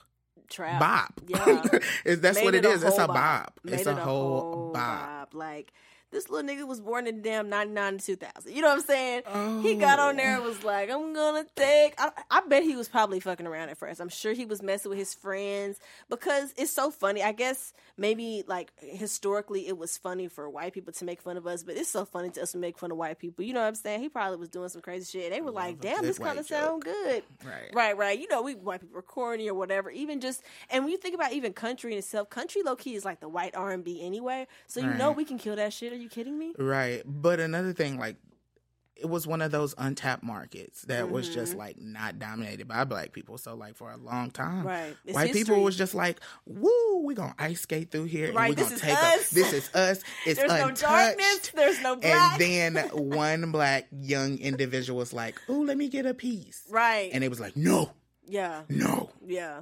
Trap. 0.50 0.80
bop. 0.80 1.14
Yeah. 1.28 1.62
That's 2.06 2.38
Made 2.38 2.44
what 2.46 2.56
it 2.56 2.66
a. 2.66 2.84
It's 2.84 2.98
a 2.98 3.08
bop. 3.08 3.60
It's 3.66 3.82
it 3.84 3.88
a 3.88 3.96
whole 3.96 4.72
bop. 4.74 5.34
Like 5.34 5.72
this 6.12 6.30
little 6.30 6.50
nigga 6.50 6.68
was 6.68 6.82
born 6.82 7.08
in 7.08 7.18
the 7.18 7.22
damn 7.22 7.50
99 7.50 7.98
to 8.00 8.06
2000. 8.06 8.52
You 8.56 8.62
know 8.62 8.70
what 8.70 8.80
I'm 8.80 8.84
saying? 8.84 9.62
He 9.62 9.76
got 9.76 10.00
on 10.00 10.16
there 10.16 10.36
and 10.36 10.44
was 10.44 10.64
like, 10.64 10.90
I'm 10.90 11.14
gonna 11.14 11.46
take. 11.56 11.94
I, 11.98 12.12
I 12.32 12.42
bet 12.48 12.64
he 12.64 12.76
was 12.76 12.88
probably 12.88 13.20
fucking 13.20 13.46
around 13.46 13.70
at 13.70 13.78
first. 13.78 14.00
I'm 14.00 14.10
sure 14.10 14.34
he 14.34 14.46
was 14.46 14.62
messing 14.62 14.90
with 14.90 14.98
his 14.98 15.14
friends 15.14 15.80
because 16.10 16.54
it's 16.58 16.72
so 16.72 16.90
funny. 16.92 17.22
I 17.22 17.32
guess 17.32 17.74
maybe 17.98 18.44
like 18.48 18.72
historically 18.80 19.68
it 19.68 19.78
was 19.78 19.98
funny 19.98 20.28
for 20.28 20.50
white 20.50 20.74
people 20.74 20.94
to 20.94 21.06
make 21.06 21.22
fun 21.22 21.38
of 21.38 21.46
us, 21.46 21.64
but 21.64 21.76
it's 21.76 21.90
so 21.90 22.06
funny 22.06 22.30
to 22.32 22.42
us 22.42 22.54
to 22.54 22.58
make 22.58 22.78
fun 22.78 22.92
of 22.92 22.98
white 22.98 23.20
people. 23.20 23.46
You 23.46 23.54
know 23.54 23.62
what 23.62 23.68
I'm 23.68 23.76
saying? 23.76 24.02
He 24.02 24.10
probably 24.10 24.38
was 24.38 24.50
doing 24.50 24.70
some 24.70 24.82
crazy 24.82 25.20
shit. 25.20 25.32
They 25.32 25.42
were 25.42 25.52
like, 25.52 25.80
damn, 25.80 26.02
this 26.02 26.18
kind 26.18 26.40
of 26.40 26.48
sound 26.48 26.84
good. 26.84 27.24
Right. 27.46 27.70
Right, 27.74 27.98
right. 27.98 28.20
You 28.20 28.28
know, 28.30 28.42
we 28.42 28.56
white 28.56 28.82
people 28.82 28.98
are 28.98 29.04
corny 29.04 29.48
or 29.50 29.54
whatever. 29.54 29.92
Even 29.92 30.22
just 30.22 30.42
and 30.70 30.84
when 30.84 30.92
you 30.92 30.98
think 30.98 31.14
about 31.14 31.34
even 31.34 31.54
country 31.54 31.92
in 31.92 32.00
itself, 32.00 32.30
country 32.30 32.64
low 32.64 32.76
key 32.76 32.96
is 32.96 33.06
like 33.06 33.20
the 33.20 33.30
white 33.30 33.56
R 33.56 33.72
and 33.72 33.84
B 33.84 34.02
anyway. 34.02 34.48
So 34.68 34.80
you 34.80 34.94
know 34.94 35.12
we 35.12 35.26
can 35.26 35.38
kill 35.38 35.56
that 35.56 35.74
shit. 35.74 35.99
You 36.00 36.10
kidding 36.10 36.38
me? 36.38 36.54
Right. 36.58 37.04
But 37.06 37.40
another 37.40 37.74
thing, 37.74 37.98
like, 38.00 38.16
it 38.96 39.08
was 39.08 39.26
one 39.26 39.42
of 39.42 39.50
those 39.50 39.74
untapped 39.78 40.24
markets 40.24 40.82
that 40.84 41.10
was 41.10 41.30
just 41.30 41.52
Mm-hmm. 41.52 41.60
like 41.60 41.80
not 41.80 42.20
dominated 42.20 42.68
by 42.68 42.84
black 42.84 43.14
people. 43.14 43.38
So 43.38 43.56
like 43.56 43.78
for 43.78 43.90
a 43.92 43.96
long 43.98 44.30
time, 44.30 44.68
Right. 44.68 44.94
It's 45.06 45.16
white 45.16 45.32
people 45.32 45.64
was 45.64 45.78
just 45.78 45.96
like, 45.96 46.20
"Woo, 46.46 47.04
we 47.06 47.14
gonna 47.16 47.34
ice 47.40 47.62
skate 47.62 47.92
through 47.92 48.06
here, 48.06 48.34
Right, 48.34 48.48
and 48.48 48.50
we 48.50 48.56
this 48.56 48.66
gonna 48.66 48.76
is 48.76 48.82
take 48.82 48.98
us. 48.98 49.32
a, 49.32 49.36
this 49.36 49.54
is 49.54 49.74
us. 49.74 50.04
It's 50.26 50.38
There's 50.38 50.52
no 50.52 50.72
darkness. 50.72 51.52
There's 51.56 51.82
no 51.82 51.96
black. 51.96 52.42
And 52.42 52.76
then 52.76 52.88
one 52.94 53.52
black 53.54 53.88
young 54.02 54.38
individual 54.38 55.00
was 55.00 55.14
like, 55.14 55.40
"Ooh, 55.50 55.64
let 55.64 55.78
me 55.78 55.88
get 55.88 56.06
a 56.06 56.14
piece," 56.14 56.64
right. 56.70 57.10
and 57.14 57.24
it 57.24 57.30
was 57.30 57.40
like, 57.40 57.56
"No, 57.56 57.92
yeah. 58.28 58.64
no." 58.68 59.12
Yeah. 59.26 59.62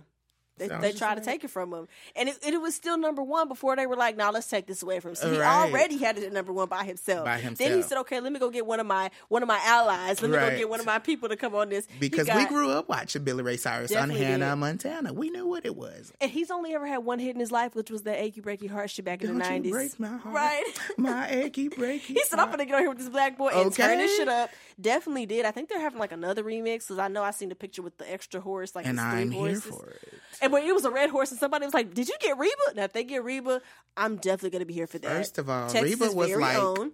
They, 0.57 0.67
they 0.67 0.91
tried 0.91 1.15
to 1.15 1.21
take 1.21 1.43
it 1.43 1.49
from 1.49 1.71
him, 1.73 1.87
and 2.15 2.29
it, 2.29 2.37
it 2.45 2.59
was 2.61 2.73
still 2.75 2.97
number 2.97 3.21
one 3.21 3.47
before 3.47 3.75
they 3.75 3.85
were 3.85 3.95
like, 3.95 4.17
"Now 4.17 4.31
let's 4.31 4.47
take 4.49 4.65
this 4.67 4.81
away 4.83 4.99
from 4.99 5.09
him." 5.11 5.15
So 5.15 5.31
he 5.31 5.37
Right. 5.39 5.69
already 5.71 5.97
had 5.97 6.17
it 6.17 6.23
at 6.23 6.33
number 6.33 6.51
one 6.51 6.67
by 6.67 6.83
himself. 6.83 7.25
By 7.25 7.39
Then 7.41 7.75
he 7.75 7.81
said, 7.83 7.99
"Okay, 7.99 8.19
let 8.19 8.31
me 8.33 8.39
go 8.39 8.49
get 8.49 8.65
one 8.65 8.79
of 8.79 8.87
my 8.87 9.11
one 9.29 9.41
of 9.43 9.47
my 9.47 9.59
allies. 9.63 10.21
Let 10.21 10.31
me 10.31 10.37
go 10.37 10.49
get 10.57 10.69
one 10.69 10.79
of 10.79 10.85
my 10.85 10.99
people 10.99 11.29
to 11.29 11.35
come 11.35 11.53
on 11.55 11.69
this." 11.69 11.87
Because 11.99 12.27
we 12.33 12.45
grew 12.47 12.71
up 12.71 12.89
watching 12.89 13.23
Billy 13.23 13.43
Ray 13.43 13.57
Cyrus 13.57 13.95
on 13.95 14.09
Hannah 14.09 14.49
did. 14.49 14.55
Montana. 14.55 15.13
We 15.13 15.29
knew 15.29 15.45
what 15.47 15.65
it 15.65 15.75
was. 15.75 16.11
and 16.19 16.31
he's 16.31 16.49
only 16.51 16.73
ever 16.73 16.87
had 16.87 16.99
one 16.99 17.19
hit 17.19 17.35
in 17.35 17.39
his 17.39 17.51
life, 17.51 17.75
which 17.75 17.91
was 17.91 18.01
the 18.03 18.19
achy 18.19 18.41
breaky 18.41 18.69
heart 18.69 18.89
shit 18.89 19.05
back 19.05 19.21
in 19.21 19.27
Don't 19.27 19.37
the 19.37 19.43
nineties. 19.43 19.71
break 19.71 19.99
my 19.99 20.17
heart. 20.17 20.33
Right. 20.35 20.63
My 20.97 21.29
achy 21.29 21.69
breaky. 21.69 21.99
He 21.99 22.23
said, 22.25 22.39
"I'm 22.39 22.49
gonna 22.49 22.65
get 22.65 22.73
on 22.75 22.81
here 22.81 22.89
with 22.89 22.97
this 22.97 23.09
black 23.09 23.37
boy 23.37 23.49
and 23.49 23.71
turn 23.73 23.97
this 23.99 24.15
shit 24.17 24.27
up." 24.27 24.49
Definitely 24.81 25.25
did. 25.25 25.45
I 25.45 25.51
think 25.51 25.69
they're 25.69 25.79
having 25.79 25.99
like 25.99 26.11
another 26.11 26.43
remix 26.43 26.79
because 26.79 26.99
I 26.99 27.07
know 27.07 27.23
I 27.23 27.31
seen 27.31 27.49
the 27.49 27.55
picture 27.55 27.81
with 27.81 27.97
the 27.97 28.11
extra 28.11 28.39
horse, 28.41 28.75
like 28.75 28.85
and 28.85 28.97
the 28.97 29.01
I'm 29.03 29.31
here 29.31 29.39
horses. 29.53 29.63
for 29.65 29.89
it. 29.89 30.13
And 30.41 30.46
when 30.51 30.63
it 30.63 30.73
was 30.73 30.85
a 30.85 30.91
red 30.91 31.09
horse, 31.09 31.31
and 31.31 31.39
somebody 31.39 31.65
was 31.65 31.73
like, 31.73 31.93
"Did 31.93 32.07
you 32.09 32.15
get 32.19 32.37
Reba?" 32.37 32.53
Now, 32.75 32.83
if 32.83 32.93
they 32.93 33.03
get 33.03 33.23
Reba, 33.23 33.61
I'm 33.95 34.15
definitely 34.17 34.51
gonna 34.51 34.65
be 34.65 34.73
here 34.73 34.87
for 34.87 34.99
that. 34.99 35.09
First 35.09 35.37
of 35.37 35.49
all, 35.49 35.69
Texas' 35.69 35.99
Reba 35.99 36.13
was 36.15 36.31
like 36.35 36.57
own. 36.57 36.91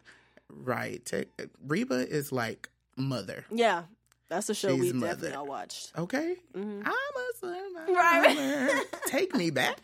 right. 0.50 1.04
Te- 1.06 1.26
Reba 1.66 2.08
is 2.08 2.32
like 2.32 2.70
mother. 2.96 3.46
yeah, 3.52 3.84
that's 4.30 4.50
a 4.50 4.54
show 4.56 4.76
we 4.76 4.84
She's 4.84 4.94
definitely 4.94 5.30
mother. 5.30 5.38
all 5.40 5.46
watched. 5.48 5.92
Okay, 5.98 6.36
mm-hmm. 6.56 6.82
I'm 6.86 6.92
a 6.92 7.38
survivor. 7.40 7.94
Right. 7.94 8.84
Take 9.08 9.36
me 9.36 9.50
back, 9.52 9.80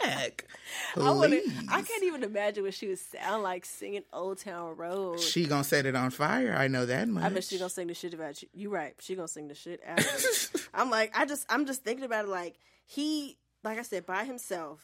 I 0.96 1.12
wanna. 1.12 1.38
I 1.70 1.82
can't 1.82 2.04
even 2.04 2.24
imagine 2.24 2.64
what 2.64 2.74
she 2.74 2.88
would 2.88 3.00
sound 3.00 3.44
like 3.44 3.66
singing 3.66 4.04
"Old 4.14 4.38
Town 4.40 4.76
Road." 4.78 5.20
She 5.20 5.46
gonna 5.46 5.64
set 5.64 5.86
it 5.86 5.96
on 5.96 6.10
fire. 6.12 6.56
I 6.58 6.68
know 6.68 6.86
that 6.86 7.08
much. 7.10 7.24
I 7.24 7.30
bet 7.30 7.44
she 7.44 7.58
gonna 7.58 7.70
sing 7.70 7.88
the 7.88 7.94
shit 7.94 8.14
about 8.14 8.42
you. 8.42 8.48
You 8.54 8.70
right? 8.70 8.94
She 9.00 9.16
gonna 9.16 9.28
sing 9.28 9.48
the 9.50 9.56
shit 9.56 9.82
out. 9.86 10.00
I'm 10.74 10.90
like, 10.90 11.12
I 11.18 11.26
just, 11.26 11.46
I'm 11.50 11.66
just 11.66 11.84
thinking 11.84 12.06
about 12.06 12.26
it. 12.26 12.30
Like 12.30 12.56
he, 12.86 13.38
like 13.64 13.78
I 13.80 13.82
said, 13.84 14.06
by 14.06 14.24
himself, 14.26 14.82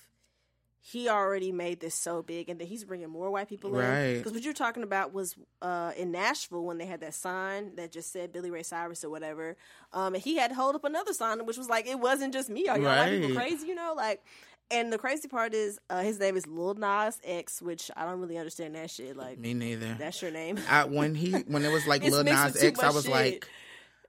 he 0.79 1.09
already 1.09 1.51
made 1.51 1.79
this 1.79 1.95
so 1.95 2.21
big, 2.21 2.47
and 2.47 2.59
then 2.59 2.67
he's 2.67 2.83
bringing 2.83 3.09
more 3.09 3.31
white 3.31 3.49
people 3.49 3.71
in. 3.79 4.17
Because 4.17 4.33
what 4.33 4.43
you're 4.43 4.53
talking 4.53 4.83
about 4.83 5.13
was 5.13 5.35
uh, 5.61 5.91
in 5.97 6.11
Nashville 6.11 6.63
when 6.63 6.77
they 6.77 6.85
had 6.85 7.01
that 7.01 7.15
sign 7.15 7.75
that 7.75 7.91
just 7.91 8.11
said 8.11 8.31
Billy 8.31 8.51
Ray 8.51 8.61
Cyrus 8.61 9.03
or 9.03 9.09
whatever, 9.09 9.57
um, 9.93 10.13
and 10.13 10.23
he 10.23 10.35
had 10.37 10.49
to 10.49 10.55
hold 10.55 10.75
up 10.75 10.83
another 10.83 11.13
sign 11.13 11.43
which 11.45 11.57
was 11.57 11.69
like, 11.69 11.87
"It 11.87 11.99
wasn't 11.99 12.33
just 12.33 12.49
me. 12.49 12.67
Are 12.67 12.77
y'all 12.77 12.85
white 12.85 13.09
people 13.19 13.35
crazy?" 13.35 13.67
You 13.67 13.75
know, 13.75 13.93
like. 13.95 14.23
And 14.71 14.91
the 14.91 14.97
crazy 14.97 15.27
part 15.27 15.53
is, 15.53 15.79
uh, 15.91 16.01
his 16.01 16.19
name 16.19 16.35
is 16.35 16.47
Lil 16.47 16.73
Nas 16.73 17.19
X, 17.23 17.61
which 17.61 17.91
I 17.95 18.03
don't 18.03 18.19
really 18.19 18.39
understand 18.39 18.73
that 18.73 18.89
shit. 18.89 19.15
Like, 19.15 19.37
Me 19.37 19.53
neither. 19.53 19.93
that's 19.93 20.19
your 20.23 20.31
name. 20.31 20.57
I, 20.67 20.85
when 20.85 21.13
he 21.13 21.33
when 21.33 21.63
it 21.63 21.71
was 21.71 21.85
like 21.85 22.01
Lil 22.09 22.23
Nas 22.23 22.59
X, 22.59 22.79
I 22.79 22.89
was 22.89 23.03
shit. 23.03 23.11
like, 23.11 23.47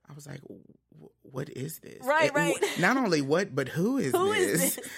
I 0.09 0.15
was 0.15 0.27
like, 0.27 0.41
"Wh- 0.51 0.86
what 1.33 1.49
is 1.51 1.79
this? 1.81 2.05
Right, 2.05 2.33
right. 2.35 2.55
wh- 2.63 2.81
Not 2.81 2.97
only 2.97 3.21
what, 3.23 3.55
but 3.55 3.69
who 3.69 3.99
is 3.99 4.13
Who 4.13 4.33
this? 4.35 4.63
is 4.63 4.77
this? 4.77 4.89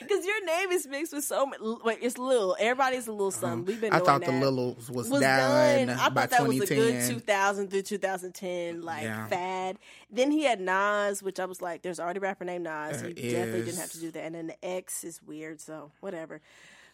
Because 0.00 0.26
your 0.26 0.44
name 0.44 0.70
is 0.72 0.86
mixed 0.88 1.12
with 1.12 1.22
so 1.24 1.46
many. 1.46 1.62
Wait, 1.84 1.98
it's 2.02 2.18
Lil. 2.18 2.56
Everybody's 2.58 3.06
a 3.06 3.12
little 3.12 3.30
something. 3.30 3.64
We've 3.64 3.80
been. 3.80 3.92
Uh-huh. 3.92 4.02
I 4.02 4.04
thought 4.06 4.20
the 4.24 4.32
that. 4.32 4.40
Littles 4.40 4.90
was, 4.90 5.08
was 5.08 5.20
done, 5.20 5.86
done. 5.88 5.96
I 5.98 6.08
by 6.08 6.22
thought 6.22 6.30
that 6.30 6.46
was 6.48 6.56
a 6.60 6.66
2010. 6.66 7.08
good 7.08 7.20
2000 7.20 7.70
through 7.70 7.82
2010 7.82 8.82
like 8.82 9.04
Yeah. 9.04 9.26
fad. 9.28 9.78
Then 10.10 10.30
he 10.32 10.42
had 10.42 10.60
Nas, 10.60 11.22
which 11.22 11.38
I 11.38 11.44
was 11.44 11.62
like, 11.62 11.82
there's 11.82 12.00
already 12.00 12.18
a 12.18 12.22
rapper 12.22 12.44
named 12.44 12.64
Nas. 12.64 13.00
There 13.00 13.10
you 13.10 13.14
definitely 13.14 13.62
didn't 13.64 13.78
have 13.78 13.92
to 13.92 14.00
do 14.00 14.10
that. 14.12 14.24
And 14.24 14.34
then 14.34 14.46
the 14.48 14.64
X 14.64 15.04
is 15.04 15.22
weird, 15.22 15.60
so 15.60 15.92
whatever. 16.00 16.40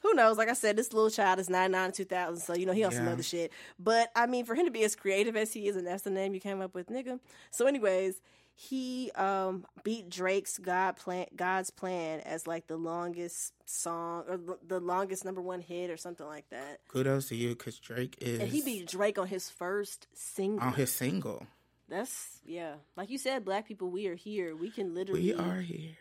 Who 0.00 0.14
knows? 0.14 0.38
Like 0.38 0.48
I 0.48 0.54
said, 0.54 0.76
this 0.76 0.92
little 0.92 1.10
child 1.10 1.38
is 1.40 1.50
99 1.50 1.92
2000, 1.92 2.40
so 2.42 2.54
you 2.54 2.66
know 2.66 2.72
he 2.72 2.84
on 2.84 2.92
some 2.92 3.06
Yeah. 3.06 3.12
other 3.12 3.22
shit. 3.22 3.52
But 3.78 4.10
I 4.16 4.26
mean, 4.26 4.44
for 4.44 4.54
him 4.54 4.64
to 4.66 4.70
be 4.70 4.82
as 4.84 4.96
creative 4.96 5.36
as 5.36 5.52
he 5.52 5.68
is, 5.68 5.76
and 5.76 5.86
that's 5.86 6.02
the 6.02 6.10
name 6.10 6.34
you 6.34 6.40
came 6.40 6.60
up 6.60 6.74
with, 6.74 6.88
nigga. 6.88 7.20
So, 7.50 7.66
anyways, 7.66 8.20
he 8.54 9.10
um 9.12 9.64
beat 9.84 10.08
Drake's 10.10 10.58
God 10.58 10.96
Plan 10.96 11.26
God's 11.36 11.70
Plan 11.70 12.20
as 12.20 12.46
like 12.46 12.66
the 12.66 12.76
longest 12.76 13.52
song 13.64 14.24
or 14.28 14.36
the- 14.36 14.58
the 14.66 14.80
longest 14.80 15.24
number 15.24 15.40
one 15.40 15.60
hit 15.60 15.90
or 15.90 15.96
something 15.96 16.26
like 16.26 16.48
that. 16.50 16.80
Kudos 16.88 17.28
to 17.28 17.36
you, 17.36 17.50
because 17.50 17.78
Drake 17.78 18.16
is 18.20 18.40
And 18.40 18.48
he 18.50 18.60
beat 18.62 18.86
Drake 18.88 19.18
on 19.18 19.28
his 19.28 19.48
first 19.50 20.08
single. 20.14 20.66
on 20.66 20.74
his 20.74 20.92
single. 20.92 21.46
That's 21.88 22.40
yeah. 22.44 22.74
Like 22.96 23.10
you 23.10 23.18
said, 23.18 23.44
black 23.44 23.66
people, 23.66 23.90
we 23.90 24.06
are 24.08 24.14
here. 24.14 24.54
We 24.54 24.70
can 24.70 24.94
literally 24.94 25.22
We 25.22 25.34
are 25.34 25.60
here. 25.60 25.96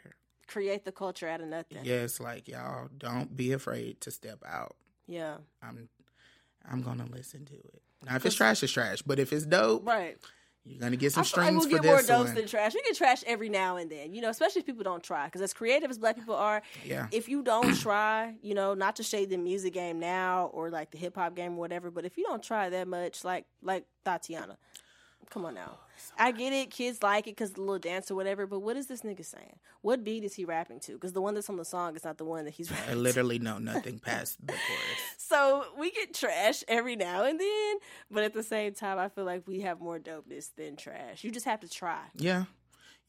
Create 0.50 0.84
the 0.84 0.92
culture 0.92 1.28
out 1.28 1.42
of 1.42 1.48
nothing. 1.48 1.78
Yes, 1.84 2.20
like 2.20 2.48
y'all, 2.48 2.90
don't 2.98 3.36
be 3.38 3.52
afraid 3.54 4.02
to 4.02 4.12
step 4.12 4.40
out. 4.46 4.76
Yeah. 5.08 5.36
I'm, 5.62 5.88
I'm 6.70 6.82
gonna 6.82 7.06
listen 7.06 7.46
to 7.46 7.54
it. 7.54 7.82
Now, 8.06 8.16
if 8.16 8.26
it's 8.26 8.36
trash, 8.36 8.64
it's 8.64 8.72
trash. 8.74 9.02
But 9.04 9.20
if 9.20 9.32
it's 9.32 9.46
dope, 9.46 9.86
Right. 9.86 10.18
you're 10.66 10.80
gonna 10.80 10.96
get 10.98 11.14
some 11.14 11.22
I 11.22 11.24
feel 11.26 11.44
like 11.44 11.52
we'll 11.54 11.62
for 11.62 11.70
get 11.70 11.84
more 11.86 11.98
this 11.98 12.08
dopes 12.08 12.26
one. 12.30 12.36
than 12.36 12.48
trash. 12.48 12.74
We 12.74 12.82
get 12.82 12.96
trash 12.98 13.24
every 13.28 13.50
now 13.50 13.78
and 13.78 13.92
then, 13.92 14.14
you 14.16 14.22
know, 14.22 14.30
especially 14.30 14.62
if 14.62 14.66
people 14.66 14.84
don't 14.84 15.04
try. 15.04 15.26
Because 15.26 15.42
as 15.42 15.54
creative 15.54 15.90
as 15.92 16.00
black 16.00 16.16
people 16.16 16.36
are, 16.36 16.62
Yeah. 16.84 17.08
if 17.12 17.30
you 17.30 17.44
don't 17.44 17.76
try, 17.80 18.34
you 18.42 18.56
know, 18.56 18.74
not 18.74 18.96
to 18.96 19.04
shade 19.04 19.30
the 19.30 19.38
music 19.38 19.74
game 19.74 20.00
now 20.00 20.50
or 20.54 20.72
like 20.72 20.90
the 20.92 20.98
hip 20.98 21.14
hop 21.16 21.36
game 21.36 21.54
or 21.54 21.58
whatever, 21.60 21.92
but 21.92 22.06
if 22.06 22.18
you 22.18 22.24
don't 22.24 22.42
try 22.42 22.70
that 22.70 22.88
much, 22.88 23.24
like 23.24 23.46
like 23.62 23.86
Thotiana, 24.04 24.56
come 25.30 25.46
on 25.46 25.54
now. 25.56 25.72
Oh, 25.72 25.76
I 26.18 26.32
get 26.32 26.54
it, 26.54 26.72
kids 26.72 27.04
like 27.04 27.28
it 27.28 27.32
because 27.32 27.52
the 27.52 27.62
little 27.62 27.78
dance 27.80 28.10
or 28.10 28.16
whatever, 28.16 28.48
but 28.48 28.60
what 28.60 28.78
is 28.78 28.88
this 28.88 29.02
nigga 29.02 29.24
saying? 29.26 29.58
What 29.82 30.04
beat 30.04 30.24
is 30.24 30.34
he 30.34 30.46
rapping 30.46 30.80
to? 30.82 30.94
Because 30.94 31.14
the 31.14 31.22
one 31.22 31.34
that's 31.34 31.50
on 31.50 31.58
the 31.58 31.66
song 31.66 31.96
is 31.96 32.04
not 32.06 32.18
the 32.18 32.24
one 32.26 32.46
that 32.46 32.52
he's 32.54 32.72
I 32.72 32.76
rapping 32.76 32.94
to. 32.96 33.00
literally 33.00 33.40
know 33.40 33.58
nothing 33.58 34.00
past 34.06 34.38
the 34.46 34.54
chorus. 34.54 35.00
So 35.18 35.66
we 35.78 35.92
get 35.92 36.14
trash 36.14 36.64
every 36.68 36.96
now 36.96 37.26
and 37.26 37.40
then, 37.40 37.76
but 38.10 38.24
at 38.24 38.34
the 38.34 38.44
same 38.44 38.74
time, 38.74 38.98
I 38.98 39.10
feel 39.10 39.26
like 39.26 39.46
we 39.48 39.60
have 39.62 39.80
more 39.82 40.00
dopeness 40.00 40.52
than 40.56 40.76
trash. 40.78 41.24
You 41.24 41.32
just 41.32 41.46
have 41.46 41.60
to 41.62 41.70
try. 41.70 42.00
Yeah, 42.16 42.46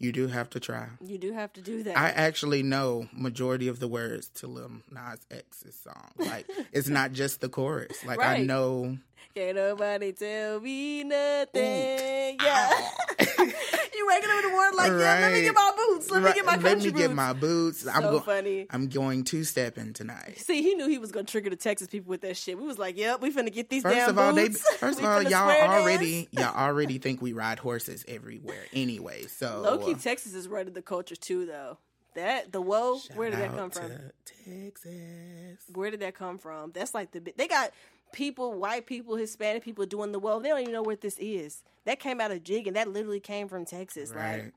you 0.00 0.12
do 0.12 0.26
have 0.28 0.48
to 0.50 0.60
try. 0.60 0.86
You 1.04 1.18
do 1.18 1.32
have 1.32 1.52
to 1.52 1.60
do 1.60 1.82
that. 1.84 1.96
I 1.96 2.08
actually 2.08 2.62
know 2.62 3.08
majority 3.12 3.68
of 3.68 3.78
the 3.80 3.86
words 3.86 4.28
to 4.36 4.46
Lil 4.46 4.70
Nas 4.90 5.20
X's 5.30 5.76
song. 5.76 6.10
Like 6.18 6.48
it's 6.72 6.88
not 6.88 7.12
just 7.12 7.40
the 7.42 7.50
chorus. 7.50 8.04
Like 8.04 8.20
I 8.20 8.38
know. 8.38 8.96
Can't 9.34 9.56
nobody 9.56 10.12
tell 10.12 10.58
me 10.60 11.04
nothing. 11.04 12.38
Ah. 12.40 12.90
Yeah. 13.20 13.50
you 14.00 14.06
waking 14.08 14.30
up 14.30 14.36
in 14.36 14.42
the 14.42 14.56
morning 14.56 14.76
like, 14.76 14.90
yeah, 14.90 14.96
let 15.20 15.32
me 15.32 15.42
get 15.42 15.54
my 15.54 15.72
boots. 15.76 16.10
Let 16.10 16.22
me 16.22 16.32
get 16.32 16.44
my 16.44 16.52
Let 16.56 16.62
country 16.62 16.90
me 16.92 16.98
get 16.98 17.06
boots. 17.08 17.16
my 17.16 17.32
boots. 17.34 17.86
I'm 17.86 18.02
so 18.02 18.10
go- 18.12 18.20
funny. 18.20 18.66
I'm 18.70 18.88
going 18.88 19.24
two 19.24 19.44
stepping 19.44 19.92
tonight. 19.92 20.38
See, 20.38 20.62
he 20.62 20.74
knew 20.74 20.88
he 20.88 20.98
was 20.98 21.12
gonna 21.12 21.24
trigger 21.26 21.50
the 21.50 21.56
Texas 21.56 21.88
people 21.88 22.10
with 22.10 22.22
that 22.22 22.36
shit. 22.36 22.58
We 22.58 22.64
was 22.66 22.78
like, 22.78 22.96
"Yep, 22.96 23.20
we 23.20 23.32
finna 23.32 23.52
get 23.52 23.68
these 23.68 23.82
First 23.82 23.96
damn 23.96 24.10
of 24.10 24.18
all, 24.18 24.32
they 24.32 24.48
boots. 24.48 24.74
first 24.78 24.98
of 24.98 25.04
all 25.04 25.22
y'all 25.22 25.50
already 25.50 26.28
y'all 26.32 26.54
already 26.56 26.98
think 26.98 27.20
we 27.20 27.32
ride 27.32 27.58
horses 27.58 28.04
everywhere 28.08 28.64
anyway. 28.72 29.26
So 29.26 29.60
low 29.62 29.78
key 29.78 29.94
Texas 29.94 30.34
is 30.34 30.48
running 30.48 30.72
the 30.74 30.82
culture 30.82 31.16
too, 31.16 31.46
though. 31.46 31.78
That 32.16 32.50
the 32.50 32.60
whoa, 32.60 32.98
shout 32.98 33.16
where 33.16 33.30
did 33.30 33.38
that 33.38 33.54
come 33.56 33.70
from? 33.70 33.92
Texas. 34.24 35.64
Where 35.72 35.90
did 35.90 36.00
that 36.00 36.14
come 36.14 36.38
from? 36.38 36.72
That's 36.72 36.94
like 36.94 37.12
the 37.12 37.20
they 37.36 37.46
got 37.48 37.70
people, 38.12 38.52
white 38.58 38.86
people, 38.86 39.16
Hispanic 39.16 39.64
people 39.64 39.86
doing 39.86 40.12
the 40.12 40.18
well. 40.18 40.40
They 40.40 40.48
don't 40.48 40.60
even 40.60 40.72
know 40.72 40.82
what 40.82 41.00
this 41.00 41.16
is. 41.18 41.62
That 41.84 42.00
came 42.00 42.20
out 42.20 42.30
of 42.30 42.42
jig, 42.44 42.66
and 42.66 42.76
that 42.76 42.88
literally 42.88 43.20
came 43.20 43.48
from 43.48 43.64
Texas. 43.64 44.12
Like 44.14 44.52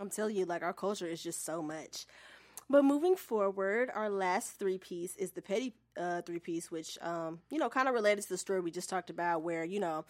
I'm 0.00 0.10
telling 0.10 0.36
you, 0.36 0.44
like 0.44 0.62
our 0.62 0.72
culture 0.72 1.06
is 1.06 1.22
just 1.22 1.44
so 1.44 1.62
much. 1.62 2.06
But 2.70 2.84
moving 2.84 3.16
forward, 3.16 3.90
our 3.94 4.08
last 4.08 4.58
three 4.58 4.78
piece 4.78 5.16
is 5.16 5.32
the 5.32 5.42
petty 5.42 5.74
uh, 5.98 6.22
three 6.22 6.38
piece, 6.38 6.70
which 6.70 6.98
um, 7.02 7.40
you 7.50 7.58
know 7.58 7.68
kind 7.68 7.88
of 7.88 7.94
related 7.94 8.22
to 8.22 8.28
the 8.28 8.38
story 8.38 8.60
we 8.60 8.70
just 8.70 8.88
talked 8.88 9.10
about, 9.10 9.42
where 9.42 9.64
you 9.64 9.80
know 9.80 10.04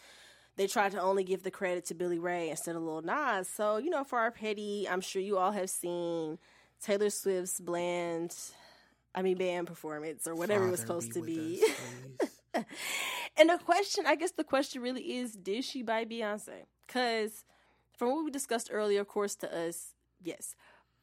they 0.57 0.67
tried 0.67 0.93
to 0.93 1.01
only 1.01 1.25
give 1.25 1.43
the 1.43 1.51
credit 1.51 1.87
to 1.87 1.95
Billy 1.95 2.19
Ray 2.19 2.51
instead 2.51 2.77
of 2.77 2.83
Lil 2.83 3.03
Nas. 3.03 3.49
So 3.49 3.79
you 3.79 3.91
know, 3.91 4.05
for 4.05 4.19
our 4.19 4.31
petty, 4.31 4.87
I'm 4.89 5.01
sure 5.01 5.21
you 5.21 5.37
all 5.37 5.53
have 5.53 5.69
seen 5.71 6.39
Taylor 6.81 7.11
Swift's 7.11 7.61
bland, 7.61 8.37
I 9.15 9.23
mean 9.23 9.37
band 9.37 9.67
performance 9.67 10.27
or 10.27 10.35
whatever 10.35 10.69
it 10.69 10.71
was 10.71 10.85
Father, 10.85 11.01
supposed 11.01 11.13
to 11.15 11.23
be. 11.23 11.63
us. 12.23 12.29
And 13.37 13.51
the 13.51 13.59
question, 13.59 14.05
I 14.07 14.15
guess 14.15 14.31
the 14.31 14.45
question 14.45 14.81
really 14.81 15.17
is, 15.17 15.33
did 15.33 15.65
she 15.65 15.83
buy 15.83 16.05
Beyonce? 16.05 16.67
Because 16.87 17.45
from 17.97 18.11
what 18.11 18.25
we 18.25 18.31
discussed 18.31 18.69
earlier, 18.73 19.01
of 19.01 19.09
course, 19.09 19.35
to 19.37 19.53
us, 19.53 19.95
yes. 20.23 20.55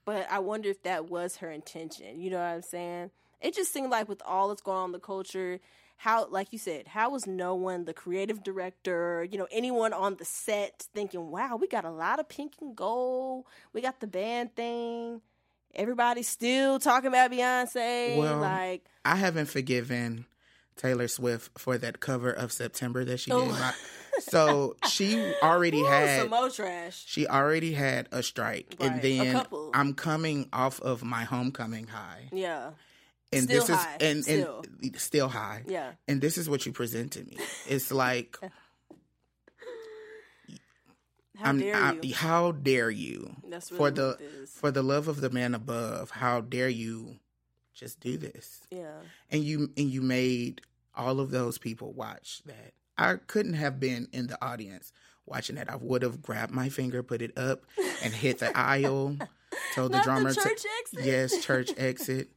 But 0.05 0.27
I 0.31 0.39
wonder 0.39 0.69
if 0.69 0.81
that 0.83 1.09
was 1.09 1.37
her 1.37 1.51
intention. 1.51 2.21
You 2.21 2.29
know 2.29 2.37
what 2.37 2.45
I'm 2.45 2.61
saying? 2.61 3.11
It 3.41 3.53
just 3.53 3.73
seemed 3.73 3.91
like 3.91 4.07
with 4.07 4.21
all 4.25 4.47
that's 4.47 4.61
going 4.61 4.77
on 4.77 4.85
in 4.85 4.91
the 4.93 4.99
culture, 4.99 5.59
how, 5.97 6.27
like 6.27 6.47
you 6.51 6.57
said, 6.57 6.87
how 6.87 7.09
was 7.09 7.27
no 7.27 7.53
one, 7.53 7.85
the 7.85 7.93
creative 7.93 8.43
director, 8.43 9.27
you 9.29 9.37
know, 9.37 9.47
anyone 9.51 9.93
on 9.93 10.15
the 10.15 10.25
set 10.25 10.87
thinking, 10.93 11.31
wow, 11.31 11.57
we 11.57 11.67
got 11.67 11.85
a 11.85 11.91
lot 11.91 12.19
of 12.19 12.29
pink 12.29 12.53
and 12.61 12.75
gold. 12.75 13.45
We 13.73 13.81
got 13.81 13.99
the 13.99 14.07
band 14.07 14.55
thing. 14.55 15.21
Everybody's 15.75 16.27
still 16.27 16.79
talking 16.79 17.09
about 17.09 17.31
Beyonce. 17.31 18.17
Well, 18.17 18.39
like, 18.39 18.85
I 19.05 19.15
haven't 19.15 19.47
forgiven 19.47 20.25
Taylor 20.77 21.07
Swift 21.07 21.57
for 21.59 21.77
that 21.77 21.99
cover 21.99 22.31
of 22.31 22.51
September 22.51 23.03
that 23.05 23.19
she 23.19 23.31
Oh. 23.31 23.45
did. 23.47 24.23
So 24.23 24.75
she 24.89 25.33
already 25.41 25.79
ooh, 25.81 25.85
had 25.85 26.29
some 26.29 26.51
trash. 26.51 27.03
she 27.07 27.27
already 27.27 27.73
had 27.73 28.07
a 28.11 28.21
strike, 28.23 28.75
Right, 28.79 28.91
and 28.91 29.01
then. 29.01 29.45
I'm 29.73 29.93
coming 29.93 30.49
off 30.51 30.79
of 30.81 31.03
my 31.03 31.23
homecoming 31.23 31.87
high, 31.87 32.29
Yeah. 32.33 32.71
and 33.31 33.43
Still 33.43 33.65
this 33.65 33.69
high, 33.75 33.95
is 33.99 34.01
and, 34.15 34.23
still. 34.23 34.65
and 34.81 34.99
still 34.99 35.27
high, 35.29 35.63
Yeah. 35.65 35.91
and 36.07 36.19
this 36.21 36.37
is 36.37 36.49
what 36.49 36.65
you 36.65 36.73
present 36.73 37.13
to 37.13 37.23
me. 37.23 37.37
It's 37.67 37.91
like 37.91 38.37
How 41.37 41.49
I'm, 41.49 41.59
dare 41.59 41.75
I'm- 41.75 41.99
you? 42.03 42.13
how 42.13 42.51
dare 42.51 42.89
you 42.91 43.35
That's 43.47 43.69
for 43.69 43.89
the 43.89 44.07
what 44.09 44.21
it 44.21 44.25
is. 44.43 44.49
for 44.51 44.69
the 44.71 44.83
love 44.83 45.07
of 45.07 45.21
the 45.21 45.29
man 45.29 45.55
above? 45.55 46.11
How 46.11 46.41
dare 46.41 46.69
you 46.69 47.15
just 47.81 47.99
do 47.99 48.15
this? 48.17 48.61
yeah. 48.69 48.91
and 49.31 49.43
you 49.43 49.71
and 49.75 49.89
you 49.89 50.01
made 50.01 50.61
all 50.95 51.19
of 51.19 51.31
those 51.31 51.57
people 51.57 51.91
watch 51.93 52.41
that. 52.45 52.73
I 52.97 53.15
couldn't 53.15 53.55
have 53.55 53.79
been 53.79 54.07
in 54.13 54.27
the 54.27 54.37
audience 54.45 54.93
watching 55.25 55.55
that. 55.55 55.71
I 55.71 55.77
would 55.77 56.03
have 56.03 56.21
grabbed 56.21 56.53
my 56.53 56.69
finger, 56.69 57.01
put 57.01 57.21
it 57.23 57.35
up, 57.37 57.63
and 58.03 58.13
hit 58.13 58.39
the 58.39 58.55
aisle. 58.55 59.17
Told 59.75 59.93
the 59.93 60.01
drummer 60.01 60.29
the 60.29 60.41
church 60.41 60.61
to 60.61 60.67
exit. 60.79 61.05
yes, 61.05 61.43
church 61.43 61.71
exit. 61.75 62.29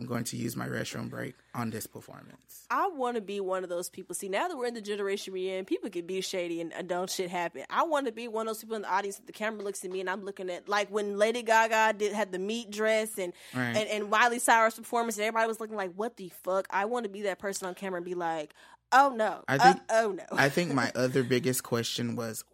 I'm 0.00 0.06
going 0.06 0.24
to 0.24 0.36
use 0.36 0.56
my 0.56 0.66
restroom 0.66 1.10
break 1.10 1.34
on 1.54 1.68
this 1.70 1.86
performance. 1.86 2.66
I 2.70 2.88
want 2.88 3.16
to 3.16 3.20
be 3.20 3.38
one 3.40 3.64
of 3.64 3.68
those 3.68 3.90
people. 3.90 4.14
See, 4.14 4.28
now 4.30 4.48
that 4.48 4.56
we're 4.56 4.66
in 4.66 4.74
the 4.74 4.80
generation 4.80 5.32
we're 5.34 5.58
in, 5.58 5.64
people 5.66 5.90
can 5.90 6.06
be 6.06 6.20
shady 6.22 6.60
and, 6.62 6.72
don't 6.88 7.10
shit 7.10 7.28
happen. 7.28 7.64
I 7.68 7.82
want 7.82 8.06
to 8.06 8.12
be 8.12 8.26
one 8.28 8.46
of 8.48 8.54
those 8.54 8.60
people 8.62 8.76
in 8.76 8.82
the 8.82 8.90
audience 8.92 9.16
that 9.16 9.26
the 9.26 9.32
camera 9.32 9.62
looks 9.62 9.84
at 9.84 9.90
me 9.90 10.00
and 10.00 10.08
I'm 10.08 10.24
looking 10.24 10.48
at 10.48 10.68
like 10.68 10.88
when 10.88 11.18
Lady 11.18 11.42
Gaga 11.42 11.98
did 11.98 12.12
had 12.14 12.32
the 12.32 12.38
meat 12.38 12.70
dress 12.70 13.18
and 13.18 13.32
Right. 13.54 13.76
and, 13.76 13.88
and 13.88 14.08
Miley 14.10 14.38
Cyrus 14.38 14.76
performance 14.76 15.16
and 15.18 15.24
everybody 15.26 15.46
was 15.48 15.60
looking 15.60 15.76
like, 15.76 15.92
what 15.94 16.16
the 16.16 16.30
fuck? 16.42 16.66
I 16.70 16.86
want 16.86 17.04
to 17.04 17.10
be 17.10 17.22
that 17.22 17.38
person 17.38 17.68
on 17.68 17.74
camera 17.74 17.98
and 17.98 18.06
be 18.06 18.14
like, 18.14 18.54
oh 18.92 19.12
no, 19.14 19.44
I 19.48 19.56
Uh, 19.56 19.72
think- 19.72 19.82
oh 19.90 20.12
no, 20.12 20.24
I 20.32 20.48
think 20.48 20.72
my 20.72 20.90
other 20.94 21.22
biggest 21.22 21.62
question 21.62 22.16
was 22.16 22.44
where 22.44 22.48
was 22.48 22.48
Kanye 22.48 22.48
West? 22.48 22.49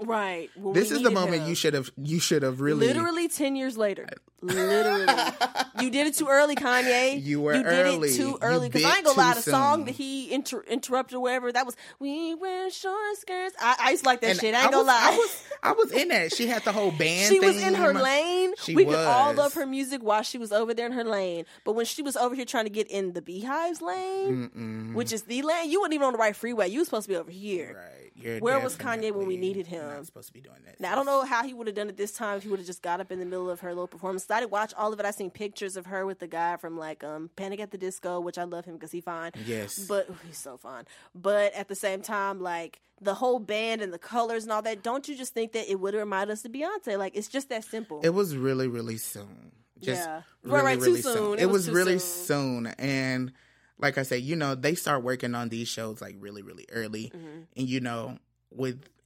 Right. 0.00 0.50
when 0.56 0.74
This 0.74 0.90
is 0.90 1.02
the 1.02 1.10
moment 1.10 1.48
you 1.48 1.54
should 1.54 1.74
have 1.74 1.90
you 1.96 2.20
should 2.20 2.42
have 2.42 2.60
really 2.60 2.86
Literally 2.86 3.28
ten 3.28 3.56
years 3.56 3.76
later. 3.76 4.06
Literally, 4.40 5.06
you 5.80 5.90
did 5.90 6.06
it 6.06 6.14
too 6.14 6.28
early, 6.28 6.54
Kanye. 6.54 7.20
You 7.20 7.40
were 7.40 7.54
you 7.54 7.64
did 7.64 7.72
early. 7.72 8.08
it 8.10 8.14
too 8.16 8.38
early. 8.40 8.68
Because 8.68 8.84
I 8.84 8.96
ain't 8.96 9.04
gonna 9.04 9.18
lie, 9.18 9.34
the 9.34 9.42
song 9.42 9.86
that 9.86 9.96
he 9.96 10.32
inter- 10.32 10.62
interrupted 10.68 11.16
or 11.16 11.20
whatever 11.20 11.50
that 11.50 11.66
was 11.66 11.74
"We 11.98 12.36
Wear 12.36 12.70
Short 12.70 13.16
Skirts." 13.16 13.56
I, 13.60 13.76
I 13.80 13.90
used 13.90 14.04
to 14.04 14.08
like 14.08 14.20
that 14.20 14.30
and 14.30 14.38
shit. 14.40 14.54
I 14.54 14.62
ain't 14.62 14.70
was, 14.70 14.86
gonna 14.86 14.86
lie. 14.86 15.10
I 15.12 15.16
was 15.16 15.44
I 15.64 15.72
was 15.72 15.92
in 15.92 16.08
that. 16.08 16.32
She 16.32 16.46
had 16.46 16.62
the 16.64 16.70
whole 16.70 16.92
band 16.98 17.28
she 17.32 17.40
thing. 17.40 17.48
was 17.48 17.60
in 17.60 17.74
her 17.74 17.92
lane. 17.92 18.52
She 18.62 18.76
we 18.76 18.84
could 18.84 18.94
all 18.94 19.30
was. 19.30 19.38
love 19.38 19.54
her 19.54 19.66
music 19.66 20.04
while 20.04 20.22
she 20.22 20.38
was 20.38 20.52
over 20.52 20.72
there 20.72 20.86
in 20.86 20.92
her 20.92 21.04
lane. 21.04 21.44
But 21.64 21.72
when 21.72 21.84
she 21.86 22.02
was 22.02 22.16
over 22.16 22.36
here 22.36 22.44
trying 22.44 22.64
to 22.66 22.70
get 22.70 22.86
in 22.88 23.14
the 23.14 23.22
Beehive's 23.22 23.82
lane, 23.82 24.50
Mm-mm. 24.54 24.94
which 24.94 25.12
is 25.12 25.22
the 25.22 25.42
lane, 25.42 25.68
you 25.68 25.80
weren't 25.80 25.94
even 25.94 26.06
on 26.06 26.12
the 26.12 26.18
right 26.20 26.36
freeway. 26.36 26.68
You 26.68 26.78
were 26.80 26.84
supposed 26.84 27.06
to 27.06 27.12
be 27.12 27.16
over 27.16 27.32
here. 27.32 27.74
Right. 27.76 28.12
You're 28.20 28.38
Where 28.40 28.58
was 28.58 28.76
Kanye 28.76 29.12
when 29.12 29.26
we 29.26 29.36
needed 29.36 29.66
him? 29.68 29.87
Not 29.96 30.06
supposed 30.06 30.28
to 30.28 30.32
be 30.32 30.40
doing 30.40 30.58
that. 30.66 30.80
Now 30.80 30.92
I 30.92 30.94
don't 30.94 31.06
know 31.06 31.22
how 31.24 31.44
he 31.44 31.54
would 31.54 31.66
have 31.66 31.76
done 31.76 31.88
it 31.88 31.96
this 31.96 32.12
time 32.12 32.36
if 32.36 32.42
he 32.42 32.48
would 32.48 32.58
have 32.60 32.66
just 32.66 32.82
got 32.82 33.00
up 33.00 33.10
in 33.12 33.18
the 33.18 33.24
middle 33.24 33.48
of 33.50 33.60
her 33.60 33.70
little 33.70 33.86
performance. 33.88 34.30
I 34.30 34.40
didn't 34.40 34.52
watch 34.52 34.72
all 34.76 34.92
of 34.92 35.00
it. 35.00 35.06
I 35.06 35.10
seen 35.10 35.30
pictures 35.30 35.76
of 35.76 35.86
her 35.86 36.04
with 36.06 36.18
the 36.18 36.26
guy 36.26 36.56
from 36.56 36.76
like 36.78 37.02
um 37.04 37.30
Panic 37.36 37.60
at 37.60 37.70
the 37.70 37.78
Disco, 37.78 38.20
which 38.20 38.38
I 38.38 38.44
love 38.44 38.64
him 38.64 38.74
because 38.74 38.92
he's 38.92 39.04
fine. 39.04 39.32
Yes. 39.46 39.78
But 39.78 40.08
he's 40.26 40.38
so 40.38 40.56
fine. 40.56 40.84
But 41.14 41.54
at 41.54 41.68
the 41.68 41.74
same 41.74 42.02
time, 42.02 42.40
like 42.40 42.80
the 43.00 43.14
whole 43.14 43.38
band 43.38 43.80
and 43.80 43.92
the 43.92 43.98
colors 43.98 44.42
and 44.42 44.52
all 44.52 44.62
that, 44.62 44.82
don't 44.82 45.06
you 45.08 45.16
just 45.16 45.32
think 45.32 45.52
that 45.52 45.70
it 45.70 45.78
would 45.80 45.94
remind 45.94 46.30
us 46.30 46.44
of 46.44 46.52
Beyonce? 46.52 46.98
Like 46.98 47.16
it's 47.16 47.28
just 47.28 47.48
that 47.50 47.64
simple. 47.64 48.00
It 48.02 48.10
was 48.10 48.36
really, 48.36 48.66
really 48.68 48.96
soon. 48.96 49.52
Just 49.80 50.02
Yeah. 50.02 50.22
really, 50.42 50.56
Right, 50.56 50.64
right, 50.64 50.78
too 50.78 50.84
really 50.86 51.02
soon. 51.02 51.38
It, 51.38 51.42
It 51.42 51.46
was, 51.46 51.68
was 51.68 51.76
really 51.76 51.98
soon. 52.00 52.64
soon. 52.64 52.66
And 52.78 53.32
like 53.78 53.96
I 53.96 54.02
said, 54.02 54.22
you 54.22 54.34
know, 54.34 54.56
they 54.56 54.74
start 54.74 55.04
working 55.04 55.36
on 55.36 55.50
these 55.50 55.68
shows 55.68 56.00
like 56.00 56.16
really, 56.18 56.42
really 56.42 56.66
early. 56.72 57.12
Mm-hmm. 57.14 57.40
And 57.56 57.68
you 57.68 57.78
know, 57.78 58.18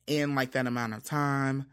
within 0.09 0.35
like 0.35 0.53
that 0.53 0.67
amount 0.67 0.95
of 0.95 1.03
time, 1.03 1.67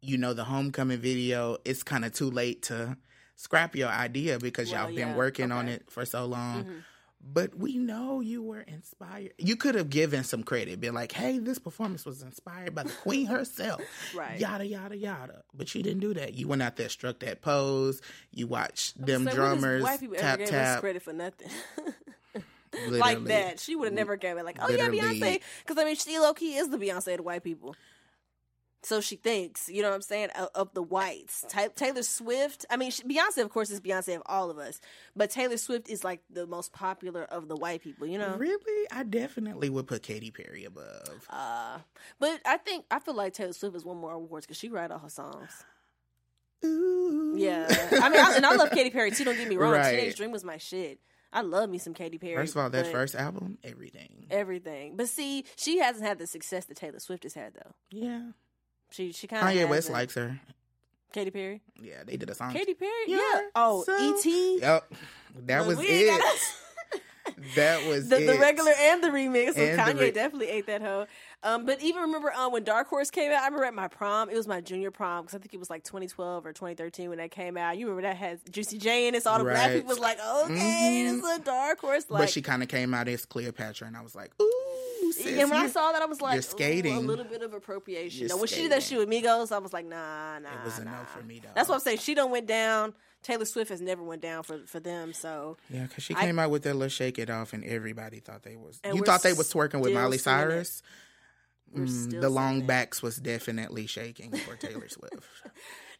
you 0.00 0.18
know, 0.18 0.32
the 0.34 0.44
homecoming 0.44 0.98
video, 0.98 1.58
it's 1.64 1.82
kind 1.82 2.04
of 2.04 2.12
too 2.12 2.30
late 2.30 2.62
to 2.64 2.96
scrap 3.36 3.74
your 3.74 3.88
idea 3.88 4.38
because 4.38 4.70
Well, 4.70 4.86
y'all 4.86 4.94
been 4.94 5.08
yeah, 5.08 5.16
working 5.16 5.52
on 5.52 5.68
it 5.68 5.90
for 5.90 6.04
so 6.04 6.26
long. 6.26 6.64
Mhm. 6.64 6.82
But 7.26 7.56
we 7.56 7.78
know 7.78 8.20
you 8.20 8.42
were 8.42 8.60
inspired. 8.60 9.32
You 9.38 9.56
could 9.56 9.76
have 9.76 9.88
given 9.88 10.24
some 10.24 10.42
credit, 10.42 10.78
been 10.78 10.92
like, 10.92 11.10
"Hey, 11.10 11.38
this 11.38 11.58
performance 11.58 12.04
was 12.04 12.20
inspired 12.20 12.74
by 12.74 12.82
the 12.82 12.92
queen 12.92 13.24
herself." 13.26 13.80
Right. 14.14 14.38
Yada 14.38 14.66
yada 14.66 14.94
yada. 14.94 15.42
But 15.54 15.74
you 15.74 15.82
didn't 15.82 16.00
do 16.00 16.12
that. 16.14 16.34
You 16.34 16.48
went 16.48 16.60
out 16.60 16.76
there, 16.76 16.90
struck 16.90 17.20
that 17.20 17.40
pose. 17.40 18.02
You 18.30 18.46
watched 18.46 19.02
them 19.02 19.24
So 19.24 19.34
drummers 19.34 19.82
white 19.82 20.00
people 20.00 20.16
tap 20.16 20.34
ever 20.38 20.38
gave 20.38 20.48
us 20.48 20.50
tap. 20.74 20.80
credit 20.80 21.02
for 21.02 21.14
nothing. 21.14 21.48
Literally. 22.88 23.00
like 23.00 23.24
that. 23.24 23.60
She 23.60 23.76
would 23.76 23.86
have 23.86 23.94
never 23.94 24.16
gave 24.16 24.36
it 24.36 24.44
like, 24.44 24.58
oh 24.60 24.68
yeah. 24.68 24.88
Beyonce. 24.88 25.40
Because 25.66 25.78
I 25.80 25.84
mean, 25.84 25.96
she 25.96 26.18
low 26.18 26.34
key 26.34 26.56
is 26.56 26.68
the 26.68 26.78
Beyonce 26.78 27.12
of 27.12 27.16
the 27.18 27.22
white 27.22 27.42
people. 27.44 27.74
So 28.82 29.00
she 29.00 29.16
thinks, 29.16 29.70
you 29.70 29.80
know 29.80 29.88
what 29.88 29.94
I'm 29.94 30.02
saying, 30.02 30.28
of, 30.38 30.48
of 30.54 30.74
the 30.74 30.82
whites. 30.82 31.42
Ty- 31.48 31.68
Taylor 31.68 32.02
Swift. 32.02 32.66
I 32.68 32.76
mean, 32.76 32.90
she, 32.90 33.02
Beyonce, 33.04 33.38
of 33.42 33.48
course, 33.48 33.70
is 33.70 33.80
Beyonce 33.80 34.14
of 34.14 34.22
all 34.26 34.50
of 34.50 34.58
us, 34.58 34.78
but 35.16 35.30
Taylor 35.30 35.56
Swift 35.56 35.88
is 35.88 36.04
like 36.04 36.20
the 36.28 36.46
most 36.46 36.70
popular 36.74 37.22
of 37.22 37.48
the 37.48 37.56
white 37.56 37.82
people. 37.82 38.06
You 38.06 38.18
know. 38.18 38.36
Really, 38.36 38.86
I 38.92 39.04
definitely 39.04 39.70
would 39.70 39.86
put 39.86 40.02
Katy 40.02 40.30
Perry 40.30 40.64
above. 40.66 41.26
Uh, 41.30 41.78
but 42.18 42.42
I 42.44 42.58
think 42.58 42.84
I 42.90 42.98
feel 42.98 43.14
like 43.14 43.32
Taylor 43.32 43.54
Swift 43.54 43.72
has 43.72 43.86
won 43.86 43.96
more 43.96 44.12
awards 44.12 44.44
because 44.44 44.58
she 44.58 44.68
write 44.68 44.90
all 44.90 44.98
her 44.98 45.08
songs. 45.08 45.64
Ooh. 46.62 47.34
Yeah, 47.36 47.66
I 48.02 48.08
mean, 48.10 48.20
I, 48.20 48.36
and 48.36 48.46
I 48.46 48.54
love 48.54 48.70
Katy 48.70 48.90
Perry 48.90 49.10
too. 49.10 49.24
Don't 49.24 49.36
get 49.36 49.48
me 49.48 49.56
wrong. 49.56 49.72
Right. 49.74 49.96
Teenage 49.96 50.16
Dream 50.16 50.30
was 50.30 50.44
my 50.44 50.58
shit. 50.58 50.98
I 51.34 51.40
love 51.42 51.68
me 51.68 51.78
some 51.78 51.92
Katy 51.94 52.16
Perry. 52.18 52.36
First 52.36 52.54
of 52.54 52.62
all, 52.62 52.70
that 52.70 52.86
first 52.86 53.14
album, 53.14 53.58
everything. 53.64 54.26
everything. 54.30 54.96
But 54.96 55.08
see, 55.08 55.44
she 55.56 55.78
hasn't 55.78 56.06
had 56.06 56.18
the 56.18 56.26
success 56.26 56.64
that 56.66 56.76
Taylor 56.76 57.00
Swift 57.00 57.24
has 57.24 57.34
had 57.34 57.54
though. 57.54 57.72
Yeah. 57.90 58.22
She 58.90 59.12
she 59.12 59.26
kind 59.26 59.42
of 59.58 59.64
Kanye 59.66 59.68
West 59.68 59.90
likes 59.90 60.14
her. 60.14 60.40
Katy 61.12 61.30
Perry. 61.30 61.60
Yeah, 61.80 62.02
they 62.06 62.16
did 62.16 62.30
a 62.30 62.34
song. 62.34 62.52
Katy 62.52 62.74
Perry, 62.74 62.90
yeah. 63.06 63.16
You're 63.18 63.50
Oh, 63.54 63.82
so- 63.84 64.16
E.T. 64.18 64.58
Yep. 64.60 64.94
That 65.46 65.66
Look, 65.66 65.78
was 65.78 65.86
it. 65.88 66.22
That 67.56 67.86
was 67.88 68.08
the, 68.08 68.18
the 68.20 68.38
regular 68.38 68.72
and 68.78 69.02
the 69.02 69.08
remix. 69.08 69.54
So 69.54 69.60
And 69.62 69.78
Kanye 69.80 70.00
re- 70.00 70.10
definitely 70.10 70.48
ate 70.48 70.66
that 70.66 70.82
hoe. 70.82 71.06
Um, 71.42 71.66
but 71.66 71.82
even 71.82 72.02
remember 72.02 72.32
um, 72.32 72.52
when 72.52 72.64
Dark 72.64 72.88
Horse 72.88 73.10
came 73.10 73.30
out, 73.30 73.42
I 73.42 73.46
remember 73.46 73.64
at 73.66 73.74
my 73.74 73.88
prom, 73.88 74.30
it 74.30 74.34
was 74.34 74.48
my 74.48 74.60
junior 74.62 74.90
prom 74.90 75.24
because 75.24 75.34
I 75.34 75.38
think 75.38 75.52
it 75.52 75.58
was 75.58 75.68
like 75.68 75.84
2012 75.84 76.46
or 76.46 76.52
2013 76.52 77.08
when 77.10 77.18
that 77.18 77.30
came 77.30 77.56
out. 77.56 77.76
You 77.76 77.86
remember 77.88 78.08
that 78.08 78.16
had 78.16 78.40
Juicy 78.50 78.78
J 78.78 79.08
in 79.08 79.14
it, 79.14 79.22
so 79.24 79.30
all 79.30 79.38
the 79.38 79.44
black 79.44 79.72
people 79.72 79.88
was 79.88 79.98
like, 79.98 80.18
okay, 80.18 81.06
Mhm. 81.10 81.18
it's 81.18 81.40
a 81.40 81.44
Dark 81.44 81.80
Horse. 81.80 82.06
Like, 82.08 82.22
but 82.22 82.30
she 82.30 82.40
kind 82.40 82.62
of 82.62 82.68
came 82.68 82.94
out 82.94 83.08
as 83.08 83.26
Cleopatra, 83.26 83.86
and 83.86 83.96
I 83.96 84.00
was 84.00 84.14
like, 84.14 84.30
ooh, 84.40 84.53
sis, 85.12 85.26
and 85.40 85.50
when 85.50 85.60
I 85.60 85.68
saw 85.68 85.92
that, 85.92 86.02
I 86.02 86.06
was 86.06 86.20
like, 86.20 86.34
you're 86.34 86.42
skating. 86.42 86.96
a 86.96 87.00
little 87.00 87.24
bit 87.24 87.42
of 87.42 87.52
appropriation. 87.54 88.20
You're 88.20 88.28
Now, 88.30 88.36
when 88.38 88.48
she 88.48 88.62
did 88.62 88.72
that 88.72 88.82
skating. 88.82 89.08
with 89.08 89.08
Migos, 89.24 89.52
I 89.52 89.58
was 89.58 89.72
like, 89.72 89.86
nah, 89.86 90.38
nah. 90.38 90.48
It 90.48 90.64
was 90.64 90.80
nah. 90.80 91.04
for 91.04 91.22
me, 91.22 91.40
though. 91.42 91.50
That's 91.54 91.68
what 91.68 91.76
I'm 91.76 91.80
saying. 91.80 91.98
She 91.98 92.14
don't 92.14 92.30
went 92.30 92.46
down. 92.46 92.94
Taylor 93.22 93.44
Swift 93.46 93.70
has 93.70 93.80
never 93.80 94.02
went 94.02 94.20
down 94.20 94.42
for 94.42 94.60
for 94.66 94.80
them. 94.80 95.12
So 95.14 95.56
Yeah, 95.70 95.84
because 95.84 96.04
she 96.04 96.14
I- 96.14 96.20
came 96.20 96.38
out 96.38 96.50
with 96.50 96.62
that 96.64 96.74
little 96.74 96.88
shake 96.90 97.18
it 97.18 97.30
off, 97.30 97.52
and 97.54 97.64
everybody 97.64 98.20
thought 98.20 98.42
they 98.42 98.56
was. 98.56 98.80
You 98.84 99.02
thought 99.02 99.22
they 99.22 99.32
was 99.32 99.52
twerking 99.52 99.80
with 99.80 99.92
Miley. 99.94 100.18
Cyrus. 100.18 100.82
Mm, 101.74 102.20
the 102.20 102.30
long 102.30 102.58
it. 102.60 102.66
backs 102.68 103.02
was 103.02 103.16
definitely 103.16 103.86
shaking 103.88 104.30
for 104.30 104.54
Taylor 104.54 104.88
Swift. 104.88 105.16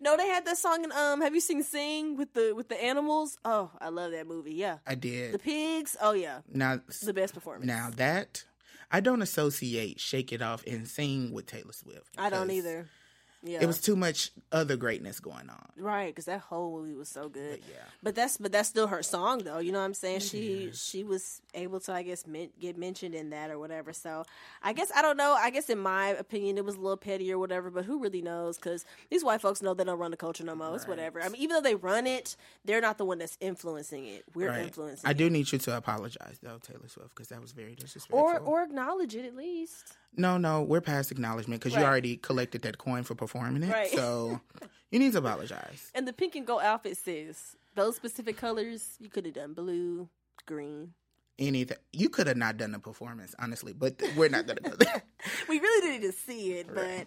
no, 0.01 0.17
they 0.17 0.29
had 0.29 0.45
that 0.47 0.57
song 0.57 0.85
in 0.85 0.93
um. 0.93 1.21
Have 1.21 1.35
you 1.35 1.40
seen 1.40 1.64
Sing 1.64 2.17
with 2.17 2.33
the 2.33 2.53
with 2.55 2.69
the 2.69 2.81
animals? 2.81 3.38
Oh, 3.45 3.71
I 3.81 3.88
love 3.88 4.12
that 4.12 4.29
movie. 4.29 4.53
Yeah, 4.55 4.79
I 4.87 4.95
did. 4.95 5.33
the 5.35 5.38
pigs. 5.40 5.97
Oh 6.01 6.12
yeah, 6.12 6.40
Now, 6.53 6.81
the 7.03 7.12
best 7.14 7.35
performance. 7.35 7.67
now 7.67 7.90
that 7.97 8.45
I 8.95 9.01
don't 9.01 9.23
associate 9.23 9.99
"Shake 9.99 10.33
It 10.33 10.41
Off" 10.41 10.63
and 10.69 10.87
"Sing" 10.87 11.33
with 11.33 11.47
Taylor 11.47 11.73
Swift. 11.73 12.15
I 12.17 12.31
don't 12.31 12.53
either. 12.53 12.87
Yeah, 13.47 13.61
It 13.63 13.67
was 13.67 13.81
too 13.81 13.95
much 13.95 14.31
other 14.53 14.77
greatness 14.77 15.21
going 15.21 15.51
on. 15.51 15.69
right 15.77 16.07
because 16.15 16.25
that 16.25 16.41
whole 16.41 16.81
movie 16.81 16.95
was 16.95 17.09
so 17.11 17.29
good. 17.29 17.61
But 17.61 17.69
yeah. 17.71 17.77
But 18.03 18.15
that's 18.15 18.39
but 18.39 18.53
that's 18.53 18.69
still 18.71 18.87
her 18.87 19.03
song 19.03 19.39
though. 19.45 19.59
You 19.59 19.71
know 19.71 19.81
what 19.81 19.85
I'm 19.85 19.95
saying? 19.95 20.21
She 20.21 20.71
she 20.73 21.05
was 21.05 21.43
able 21.53 21.79
to 21.81 21.93
I 21.93 22.03
guess 22.03 22.27
men, 22.27 22.49
get 22.59 22.79
mentioned 22.79 23.15
in 23.15 23.31
that 23.31 23.51
or 23.51 23.59
whatever. 23.59 23.93
So 23.93 24.25
I 24.63 24.73
guess 24.73 24.91
I 24.97 25.03
don't 25.03 25.17
know. 25.19 25.35
I 25.39 25.51
guess 25.51 25.69
in 25.69 25.79
my 25.79 26.09
opinion 26.09 26.57
it 26.57 26.65
was 26.65 26.77
a 26.77 26.81
little 26.81 26.97
petty 26.97 27.31
or 27.33 27.39
whatever. 27.39 27.71
But 27.71 27.85
who 27.85 28.01
really 28.01 28.23
knows? 28.23 28.57
Because 28.57 28.85
these 29.11 29.23
white 29.23 29.41
folks 29.43 29.61
know 29.63 29.75
they 29.75 29.85
don't 29.85 29.99
run 29.99 30.11
the 30.11 30.17
culture 30.17 30.45
no 30.45 30.55
more. 30.55 30.75
It's 30.75 30.89
whatever. 30.89 31.21
I 31.21 31.29
mean, 31.29 31.43
even 31.43 31.55
though 31.57 31.61
they 31.69 31.75
run 31.75 32.07
it, 32.07 32.37
they're 32.65 32.81
not 32.81 32.97
the 32.99 33.05
one 33.05 33.19
that's 33.19 33.37
influencing 33.41 34.07
it. 34.07 34.25
We're 34.35 34.49
Right. 34.49 34.63
influencing. 34.63 35.07
I 35.07 35.11
it. 35.11 35.19
do 35.19 35.29
need 35.29 35.53
you 35.53 35.59
to 35.59 35.77
apologize 35.77 36.39
though, 36.43 36.59
Taylor 36.63 36.89
Swift, 36.89 37.15
because 37.15 37.29
that 37.29 37.41
was 37.43 37.53
very 37.53 37.75
disrespectful. 37.75 38.19
Or 38.19 38.39
or 38.39 38.63
acknowledge 38.63 39.15
it 39.15 39.27
at 39.27 39.37
least. 39.37 39.97
no, 40.17 40.39
no, 40.39 40.63
we're 40.63 40.81
past 40.81 41.11
acknowledgement 41.11 41.61
because 41.61 41.77
you 41.77 41.85
already 41.85 42.17
collected 42.17 42.63
that 42.63 42.79
coin 42.79 43.03
for 43.03 43.15
performing 43.35 43.62
it. 43.64 43.73
Right. 43.73 43.90
So 43.90 44.40
you 44.90 44.99
need 44.99 45.12
to 45.12 45.18
apologize. 45.18 45.90
And 45.94 46.07
the 46.07 46.12
pink 46.12 46.37
and 46.37 46.47
gold 46.47 46.62
outfit 46.62 46.97
says 46.97 47.57
those 47.75 47.97
specific 47.97 48.37
colors. 48.37 48.97
You 49.01 49.09
could 49.09 49.25
have 49.27 49.35
done 49.35 49.53
blue, 49.55 50.09
green. 50.47 50.94
Anything 51.37 51.79
you 51.92 52.09
could 52.11 52.29
have 52.29 52.37
not 52.37 52.57
done 52.57 52.70
the 52.70 52.79
performance, 52.79 53.35
honestly, 53.40 53.73
but 53.73 54.01
we're 54.16 54.29
not 54.29 54.47
gonna 54.47 54.61
go 54.61 54.70
there. 54.77 55.03
we 55.49 55.59
really 55.59 55.88
didn't 55.88 56.03
need 56.03 56.07
to 56.07 56.16
see 56.16 56.53
it, 56.53 56.68
Right. 56.70 57.07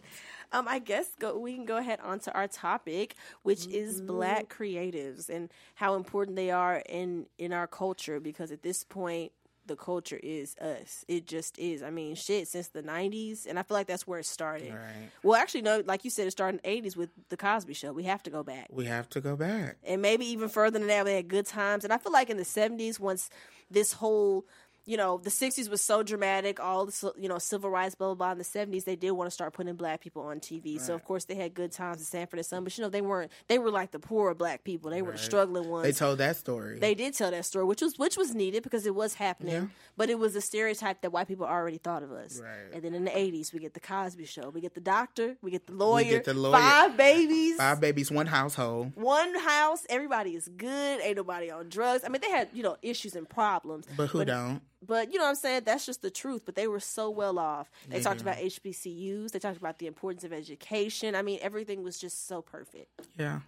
but 0.51 0.57
um, 0.59 0.67
I 0.67 0.79
guess 0.79 1.07
go, 1.17 1.37
we 1.39 1.55
can 1.55 1.65
go 1.65 1.77
ahead 1.77 1.99
on 2.01 2.19
to 2.19 2.33
our 2.33 2.47
topic, 2.49 3.15
which 3.43 3.67
is 3.67 4.01
Black 4.01 4.49
creatives 4.53 5.29
and 5.29 5.49
how 5.75 5.95
important 5.95 6.35
they 6.35 6.51
are 6.51 6.83
in 6.89 7.27
in 7.37 7.53
our 7.53 7.67
culture. 7.67 8.19
Because 8.19 8.51
at 8.51 8.63
this 8.63 8.83
point, 8.83 9.31
the 9.67 9.75
culture 9.75 10.19
is 10.23 10.55
us. 10.57 11.03
It 11.07 11.27
just 11.27 11.57
is. 11.59 11.83
I 11.83 11.89
mean, 11.89 12.15
shit, 12.15 12.47
since 12.47 12.69
the 12.69 12.81
'90s, 12.83 13.45
and 13.45 13.59
I 13.59 13.63
feel 13.63 13.75
like 13.75 13.87
that's 13.87 14.07
where 14.07 14.19
it 14.19 14.25
started. 14.25 14.73
Right. 14.73 15.09
Well, 15.23 15.39
actually, 15.39 15.61
no, 15.63 15.83
like 15.85 16.03
you 16.03 16.09
said, 16.09 16.27
it 16.27 16.31
started 16.31 16.61
in 16.63 16.81
the 16.83 16.89
'80s 16.89 16.95
with 16.95 17.09
the 17.29 17.37
Cosby 17.37 17.73
Show. 17.73 17.91
We 17.93 18.03
have 18.03 18.23
to 18.23 18.29
go 18.29 18.43
back 18.43 18.67
We 18.71 18.85
have 18.85 19.09
to 19.09 19.21
go 19.21 19.35
back. 19.35 19.77
and 19.85 20.01
maybe 20.01 20.25
even 20.25 20.49
further 20.49 20.79
than 20.79 20.87
that, 20.87 21.05
we 21.05 21.11
had 21.13 21.27
good 21.27 21.45
times. 21.45 21.83
And 21.83 21.93
I 21.93 21.97
feel 21.97 22.11
like 22.13 22.29
in 22.29 22.37
the 22.37 22.45
seventies, 22.45 22.99
once 22.99 23.29
this 23.69 23.93
whole, 23.93 24.45
you 24.87 24.97
know, 24.97 25.19
the 25.21 25.29
sixties 25.29 25.69
was 25.69 25.81
so 25.81 26.01
dramatic, 26.01 26.59
all 26.59 26.85
the 26.87 27.13
you 27.17 27.27
know 27.29 27.37
civil 27.37 27.69
rights, 27.69 27.93
blah 27.93 28.07
blah 28.07 28.15
blah. 28.15 28.31
In 28.31 28.37
the 28.39 28.43
seventies, 28.43 28.85
they 28.85 28.95
did 28.95 29.11
want 29.11 29.27
to 29.27 29.31
start 29.31 29.53
putting 29.53 29.75
black 29.75 30.01
people 30.01 30.23
on 30.23 30.39
TV. 30.39 30.79
So 30.81 30.95
of 30.95 31.03
course 31.03 31.25
they 31.25 31.35
had 31.35 31.53
good 31.53 31.71
times 31.71 31.99
in 31.99 32.05
Sanford 32.05 32.39
and 32.39 32.45
Son, 32.45 32.63
but 32.63 32.75
you 32.77 32.83
know 32.83 32.89
they 32.89 33.01
weren't. 33.01 33.31
They 33.47 33.59
were 33.59 33.69
like 33.69 33.91
the 33.91 33.99
poorer 33.99 34.33
black 34.33 34.63
people. 34.63 34.89
They 34.89 35.01
were 35.03 35.11
the 35.11 35.17
struggling 35.17 35.69
ones. 35.69 35.83
They 35.85 35.91
told 35.91 36.17
that 36.19 36.37
story. 36.37 36.79
They 36.79 36.95
did 36.95 37.13
tell 37.13 37.29
that 37.31 37.45
story, 37.45 37.65
which 37.65 37.81
was 37.81 37.99
which 37.99 38.17
was 38.17 38.33
needed 38.33 38.63
because 38.63 38.85
it 38.87 38.95
was 38.95 39.13
happening, 39.13 39.53
Yeah. 39.53 39.65
but 39.97 40.09
it 40.09 40.17
was 40.17 40.35
a 40.35 40.41
stereotype 40.41 41.01
that 41.01 41.11
white 41.11 41.27
people 41.27 41.45
already 41.45 41.77
thought 41.77 42.01
of 42.01 42.11
us. 42.13 42.39
Right. 42.41 42.73
And 42.73 42.81
then 42.81 42.93
in 42.95 43.03
the 43.03 43.15
eighties, 43.17 43.51
we 43.53 43.59
get 43.59 43.73
the 43.73 43.81
Cosby 43.81 44.25
Show, 44.25 44.49
we 44.49 44.61
get 44.61 44.73
the 44.73 44.79
doctor, 44.81 45.35
we 45.41 45.51
get 45.51 45.67
the 45.67 45.73
lawyer, 45.73 46.05
we 46.05 46.09
get 46.11 46.23
the 46.23 46.33
lawyer. 46.33 46.53
five 46.53 46.95
babies, 46.95 47.57
Five 47.67 47.81
babies, 47.81 48.09
one 48.09 48.27
household. 48.27 48.93
one 48.95 49.37
house, 49.39 49.85
everybody 49.89 50.35
is 50.35 50.47
good, 50.47 51.01
ain't 51.01 51.17
nobody 51.17 51.51
on 51.51 51.67
drugs. 51.67 52.03
I 52.05 52.09
mean, 52.09 52.21
they 52.21 52.29
had, 52.31 52.47
you 52.53 52.63
know, 52.63 52.77
issues 52.81 53.15
and 53.15 53.27
problems. 53.27 53.85
But 53.97 54.07
who 54.07 54.23
don't? 54.23 54.61
But 54.85 55.11
you 55.11 55.17
know 55.17 55.25
what 55.25 55.29
I'm 55.29 55.35
saying? 55.35 55.63
That's 55.65 55.85
just 55.85 56.01
the 56.01 56.11
truth. 56.11 56.43
But 56.45 56.55
they 56.55 56.67
were 56.67 56.79
so 56.79 57.09
well 57.09 57.39
off. 57.39 57.69
They 57.87 57.97
They 57.97 58.03
talked 58.03 58.21
about 58.21 58.37
HBCUs, 58.37 59.31
they 59.31 59.39
talked 59.39 59.57
about 59.57 59.79
the 59.79 59.87
importance 59.87 60.23
of 60.23 60.33
education. 60.33 61.15
I 61.15 61.21
mean, 61.21 61.39
everything 61.41 61.83
was 61.83 61.97
just 61.97 62.27
so 62.27 62.41
perfect. 62.41 62.89
Yeah. 63.17 63.39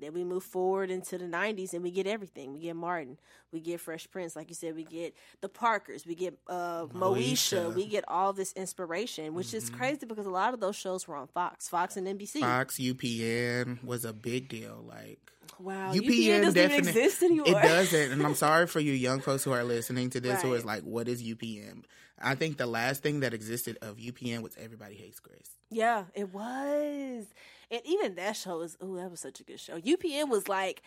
Then 0.00 0.14
we 0.14 0.24
move 0.24 0.42
forward 0.42 0.90
into 0.90 1.18
the 1.18 1.26
90s 1.26 1.74
and 1.74 1.82
we 1.82 1.90
get 1.90 2.06
everything. 2.06 2.54
We 2.54 2.60
get 2.60 2.76
Martin, 2.76 3.18
we 3.52 3.60
get 3.60 3.80
Fresh 3.80 4.10
Prince, 4.10 4.34
like 4.34 4.48
you 4.48 4.54
said, 4.54 4.74
we 4.74 4.84
get 4.84 5.14
the 5.42 5.48
Parkers, 5.48 6.06
we 6.06 6.14
get 6.14 6.38
uh, 6.48 6.86
Moesha, 6.86 6.90
Moesha. 6.94 7.58
Mm-hmm. 7.58 7.76
we 7.76 7.86
get 7.86 8.04
all 8.08 8.32
this 8.32 8.52
inspiration, 8.54 9.34
which 9.34 9.52
is 9.52 9.68
crazy 9.68 10.06
because 10.06 10.26
a 10.26 10.30
lot 10.30 10.54
of 10.54 10.60
those 10.60 10.76
shows 10.76 11.06
were 11.06 11.16
on 11.16 11.26
Fox, 11.26 11.68
Fox 11.68 11.96
and 11.96 12.06
NBC. 12.06 12.40
Fox 12.40 12.78
UPN 12.78 13.84
was 13.84 14.04
a 14.06 14.12
big 14.14 14.48
deal. 14.48 14.82
Like 14.88 15.18
Wow, 15.60 15.92
UPN, 15.92 16.02
UPN, 16.02 16.40
doesn't 16.42 16.54
definitely 16.54 16.76
even 16.76 16.88
exist 16.88 17.22
anymore. 17.22 17.46
It 17.48 17.62
doesn't, 17.62 18.12
and 18.12 18.22
I'm 18.22 18.34
sorry 18.46 18.66
for 18.66 18.80
you 18.80 18.92
young 18.92 19.20
folks 19.20 19.44
who 19.44 19.52
are 19.52 19.64
listening 19.64 20.10
to 20.10 20.20
this 20.20 20.42
who 20.42 20.50
Right. 20.50 20.58
is 20.58 20.64
like, 20.64 20.82
"What 20.82 21.08
is 21.08 21.22
UPN?" 21.22 21.84
I 22.22 22.34
think 22.34 22.58
the 22.58 22.66
last 22.66 23.02
thing 23.02 23.20
that 23.20 23.32
existed 23.32 23.78
of 23.80 23.96
UPN 23.96 24.42
was 24.42 24.54
Everybody 24.58 24.94
Hates 24.94 25.20
Chris. 25.20 25.56
Yeah, 25.70 26.04
it 26.14 26.32
was. 26.34 27.26
And 27.70 27.80
even 27.84 28.16
that 28.16 28.36
show 28.36 28.58
was 28.58 28.76
oh, 28.80 28.96
that 28.96 29.10
was 29.10 29.20
such 29.20 29.40
a 29.40 29.44
good 29.44 29.60
show. 29.60 29.78
UPN 29.80 30.28
was 30.28 30.48
like 30.48 30.82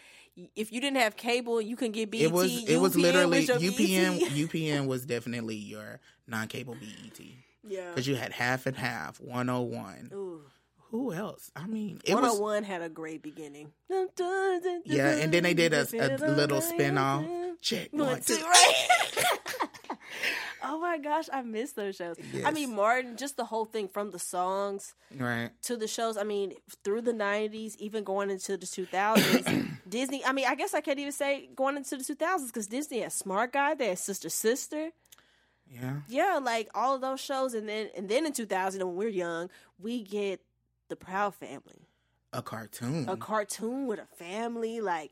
if 0.56 0.72
you 0.72 0.82
didn't 0.82 0.98
have 0.98 1.16
cable, 1.16 1.62
you 1.62 1.76
can 1.76 1.92
get 1.92 2.12
BET. 2.12 2.22
It 2.22 2.32
was 2.32 2.68
it 2.68 2.78
was 2.78 2.96
literally 2.96 3.48
was 3.48 3.50
UPN. 3.50 4.20
BET. 4.20 4.30
UPN 4.32 4.88
was 4.88 5.06
definitely 5.06 5.56
your 5.56 6.00
non-cable 6.28 6.76
BET 6.76 7.20
yeah. 7.68 7.90
because 7.90 8.08
you 8.08 8.16
had 8.16 8.32
half 8.34 8.66
and 8.66 8.76
half, 8.76 9.20
one 9.20 9.48
hundred 9.48 9.62
one. 9.78 10.10
Ooh. 10.14 10.42
Who 10.94 11.12
else? 11.12 11.50
I 11.56 11.66
mean, 11.66 12.00
it 12.06 12.14
was 12.14 12.40
101 12.40 12.64
had 12.66 12.84
a 12.84 12.88
great 12.90 13.24
beginning. 13.24 13.72
yeah, 14.86 15.10
and 15.10 15.34
then 15.34 15.42
they 15.42 15.56
did 15.56 15.74
a, 15.74 15.88
a 15.92 16.30
little 16.30 16.62
spin-off. 16.62 17.26
Check 17.62 17.90
one, 17.92 18.06
One, 18.06 18.22
two. 18.22 18.36
two, 18.36 18.44
right. 18.44 18.88
oh 20.64 20.80
my 20.80 21.00
gosh, 21.00 21.26
I 21.34 21.42
miss 21.42 21.72
those 21.72 21.96
shows. 21.96 22.18
I 22.20 22.38
Yes. 22.38 22.54
mean, 22.54 22.76
Martin, 22.76 23.18
just 23.18 23.38
the 23.38 23.46
whole 23.46 23.66
thing 23.66 23.88
from 23.88 24.12
the 24.12 24.20
songs 24.20 24.94
Right. 25.18 25.50
to 25.64 25.76
the 25.78 25.88
shows. 25.88 26.16
I 26.16 26.24
mean, 26.24 26.54
through 26.84 27.02
the 27.02 27.12
90s, 27.14 27.76
even 27.78 28.04
going 28.04 28.30
into 28.30 28.56
the 28.56 28.68
2000s, 28.68 29.78
Disney. 29.90 30.24
I 30.24 30.32
mean, 30.32 30.46
I 30.48 30.54
guess 30.54 30.76
I 30.76 30.82
can't 30.82 31.00
even 31.00 31.12
say 31.12 31.50
going 31.56 31.76
into 31.76 31.98
the 31.98 32.04
2000s 32.04 32.48
because 32.48 32.68
Disney 32.68 33.00
had 33.00 33.12
Smart 33.14 33.52
Guy, 33.52 33.74
they 33.74 33.88
had 33.88 33.98
Sister 34.00 34.30
Sister. 34.30 34.92
Yeah. 35.68 36.02
Yeah, 36.08 36.40
like 36.40 36.70
all 36.76 36.94
of 36.94 37.02
those 37.02 37.20
shows. 37.20 37.56
And 37.56 37.68
then, 37.68 37.90
and 37.98 38.08
then 38.08 38.28
in 38.28 38.34
2000, 38.34 38.86
when 38.86 38.96
we're 38.96 39.10
young, 39.10 39.50
we 39.80 40.04
get 40.04 40.40
The 40.94 41.06
Proud 41.06 41.34
Family. 41.34 41.88
A 42.34 42.42
cartoon. 42.44 43.10
a 43.10 43.18
cartoon 43.18 43.88
with 43.88 44.00
a 44.00 44.06
family. 44.16 44.80
Like, 44.80 45.12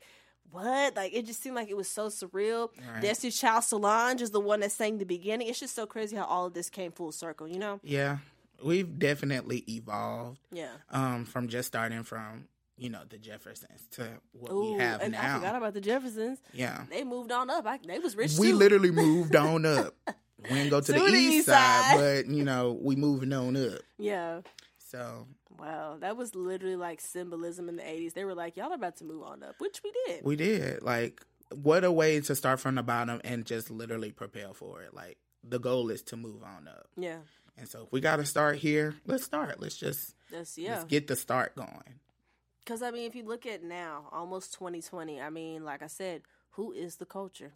what? 0.52 0.94
Like, 0.94 1.12
it 1.12 1.26
just 1.26 1.42
seemed 1.42 1.56
like 1.56 1.68
it 1.70 1.76
was 1.76 1.88
so 1.88 2.06
surreal. 2.08 2.68
Right. 2.92 3.02
Destiny's 3.02 3.38
Child 3.40 3.64
Solange 3.64 4.22
is 4.22 4.30
the 4.30 4.40
one 4.40 4.60
that 4.60 4.70
sang 4.70 4.98
the 4.98 5.04
beginning. 5.04 5.48
It's 5.48 5.58
just 5.58 5.74
so 5.74 5.86
crazy 5.86 6.14
how 6.16 6.24
all 6.24 6.46
of 6.46 6.54
this 6.54 6.70
came 6.70 6.92
full 6.92 7.10
circle, 7.12 7.48
you 7.48 7.58
know? 7.58 7.80
yeah. 7.82 8.18
We've 8.62 8.96
definitely 8.96 9.64
evolved 9.68 10.38
Yeah. 10.52 10.68
um, 10.90 11.24
from 11.24 11.48
just 11.48 11.66
starting 11.66 12.04
from 12.04 12.46
you 12.76 12.90
know 12.90 13.00
the 13.08 13.18
Jeffersons 13.18 13.80
to 13.92 14.08
what 14.32 14.52
Ooh, 14.52 14.74
we 14.74 14.78
have 14.78 15.00
and 15.02 15.16
I 15.16 15.34
forgot 15.34 15.56
about 15.56 15.74
the 15.74 15.80
Jeffersons. 15.80 16.38
Yeah. 16.52 16.84
They 16.88 17.02
moved 17.02 17.32
on 17.32 17.50
up. 17.50 17.66
I, 17.66 17.80
they 17.84 17.98
was 17.98 18.14
rich 18.16 18.38
We 18.38 18.50
too. 18.52 18.56
literally 18.56 18.92
moved 18.92 19.34
on 19.50 19.66
up. 19.66 19.94
We 20.38 20.48
didn't 20.50 20.70
go 20.70 20.80
to, 20.80 20.92
To 20.92 20.92
the, 20.92 20.98
the 21.10 21.16
east 21.16 21.32
east 21.38 21.46
side, 21.46 21.82
side. 21.96 21.96
but 22.26 22.32
you 22.32 22.44
know 22.44 22.78
we 22.80 22.94
moving 22.94 23.32
on 23.32 23.56
up. 23.56 23.80
Yeah. 23.98 24.42
So 24.78 25.26
Wow. 25.62 25.96
That 26.00 26.16
was 26.16 26.34
literally 26.34 26.76
like 26.76 27.00
symbolism 27.00 27.68
in 27.68 27.76
the 27.76 27.82
80s. 27.82 28.14
They 28.14 28.24
were 28.24 28.34
like, 28.34 28.56
y'all 28.56 28.72
are 28.72 28.74
about 28.74 28.96
to 28.96 29.04
move 29.04 29.22
on 29.22 29.42
up, 29.42 29.54
which 29.58 29.80
we 29.82 29.92
did. 30.06 30.24
we 30.24 30.36
did 30.36 30.82
like 30.82 31.24
what 31.54 31.84
a 31.84 31.92
way 31.92 32.20
to 32.20 32.34
start 32.34 32.60
from 32.60 32.74
the 32.74 32.82
bottom 32.82 33.20
and 33.24 33.44
just 33.44 33.70
literally 33.70 34.10
prepare 34.10 34.52
for 34.52 34.82
it. 34.82 34.94
Like 34.94 35.18
the 35.44 35.58
goal 35.58 35.90
is 35.90 36.02
to 36.02 36.16
move 36.16 36.42
on 36.42 36.68
up, 36.68 36.88
yeah. 36.96 37.18
and 37.56 37.68
so 37.68 37.82
if 37.82 37.92
we 37.92 38.00
got 38.00 38.16
to 38.16 38.24
start 38.24 38.56
here, 38.56 38.94
let's 39.06 39.24
start. 39.24 39.60
Let's 39.60 39.76
just 39.76 40.14
That's, 40.30 40.56
yeah. 40.56 40.76
let's 40.76 40.84
get 40.84 41.08
the 41.08 41.16
start 41.16 41.54
going. 41.56 42.00
Because, 42.64 42.82
I 42.82 42.92
mean, 42.92 43.08
if 43.08 43.16
you 43.16 43.24
look 43.24 43.44
at 43.44 43.64
now, 43.64 44.04
almost 44.12 44.54
2020, 44.54 45.20
I 45.20 45.30
mean, 45.30 45.64
like 45.64 45.82
I 45.82 45.88
said, 45.88 46.22
who 46.50 46.70
is 46.70 46.96
the 46.96 47.04
culture? 47.04 47.50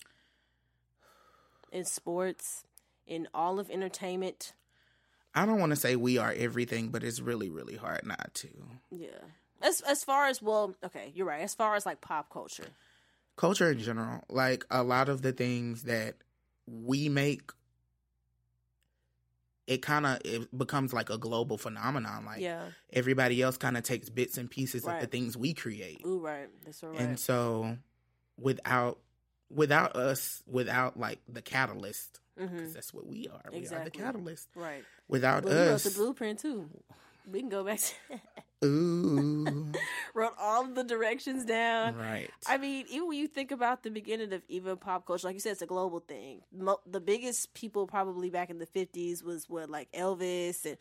In 1.70 1.84
sports, 1.84 2.64
in 3.06 3.28
all 3.32 3.60
of 3.60 3.70
entertainment. 3.70 4.52
I 5.36 5.46
don't 5.46 5.60
want 5.60 5.70
to 5.70 5.76
say 5.76 5.94
we 5.94 6.18
are 6.18 6.34
everything, 6.36 6.88
but 6.88 7.04
it's 7.04 7.20
really 7.20 7.50
really 7.50 7.76
hard 7.76 8.04
not 8.04 8.34
to. 8.34 8.48
Yeah. 8.90 9.08
As, 9.62 9.80
as 9.80 10.04
far 10.04 10.26
as, 10.26 10.42
well, 10.42 10.74
okay, 10.84 11.12
you're 11.14 11.26
right. 11.26 11.40
As 11.40 11.54
far 11.54 11.76
as 11.76 11.86
like 11.86 12.02
pop 12.02 12.30
culture. 12.30 12.66
culture 13.36 13.70
in 13.70 13.78
general 13.78 14.22
like 14.28 14.64
a 14.70 14.82
lot 14.82 15.08
of 15.08 15.22
the 15.22 15.32
things 15.32 15.84
that 15.84 16.16
we 16.66 17.08
make 17.08 17.52
it 19.66 19.82
kind 19.82 20.06
of 20.06 20.18
it 20.24 20.56
becomes 20.56 20.92
like 20.92 21.10
a 21.10 21.18
global 21.18 21.58
phenomenon 21.58 22.24
like 22.24 22.40
yeah. 22.40 22.62
everybody 22.92 23.42
else 23.42 23.56
kind 23.56 23.76
of 23.76 23.82
takes 23.82 24.08
bits 24.08 24.38
and 24.38 24.50
pieces 24.50 24.86
of 24.86 25.00
the 25.00 25.06
things 25.06 25.36
we 25.36 25.52
create 25.52 26.00
Ooh, 26.06 26.18
right. 26.20 26.48
That's 26.64 26.82
right. 26.82 26.98
and 26.98 27.18
so 27.18 27.76
without 28.38 28.98
without 29.50 29.96
us 29.96 30.42
without 30.46 30.98
like 30.98 31.20
the 31.28 31.42
catalyst 31.42 32.20
because 32.36 32.50
mm-hmm. 32.50 32.72
that's 32.72 32.92
what 32.92 33.06
we 33.06 33.28
are 33.28 33.50
we 33.52 33.66
are 33.68 33.84
the 33.84 33.90
catalyst 33.90 34.48
Right. 34.54 34.84
without 35.08 35.44
Well, 35.44 35.64
you 35.64 35.70
wrote 35.70 35.80
the 35.80 35.90
blueprint 35.90 36.40
too. 36.40 36.68
We 37.30 37.40
can 37.40 37.48
go 37.48 37.64
back 37.64 37.80
to 37.80 38.20
ooh 38.64 39.72
wrote 40.14 40.34
all 40.38 40.64
the 40.64 40.84
directions 40.84 41.44
down. 41.44 41.96
right 41.96 42.30
I 42.46 42.56
mean, 42.58 42.86
even 42.90 43.08
when 43.08 43.18
you 43.18 43.26
think 43.26 43.50
about 43.50 43.82
the 43.82 43.90
beginning 43.90 44.32
of 44.32 44.42
even 44.48 44.76
pop 44.76 45.06
culture, 45.06 45.26
like 45.26 45.34
you 45.34 45.40
said, 45.40 45.52
it's 45.52 45.62
a 45.62 45.66
global 45.66 46.00
thing. 46.00 46.42
Mo- 46.52 46.80
the 46.86 47.00
biggest 47.00 47.54
people 47.54 47.86
probably 47.86 48.30
back 48.30 48.50
in 48.50 48.58
the 48.58 48.66
fifties 48.66 49.22
was 49.22 49.48
what 49.48 49.68
like 49.70 49.90
Elvis 49.92 50.64
and 50.64 50.76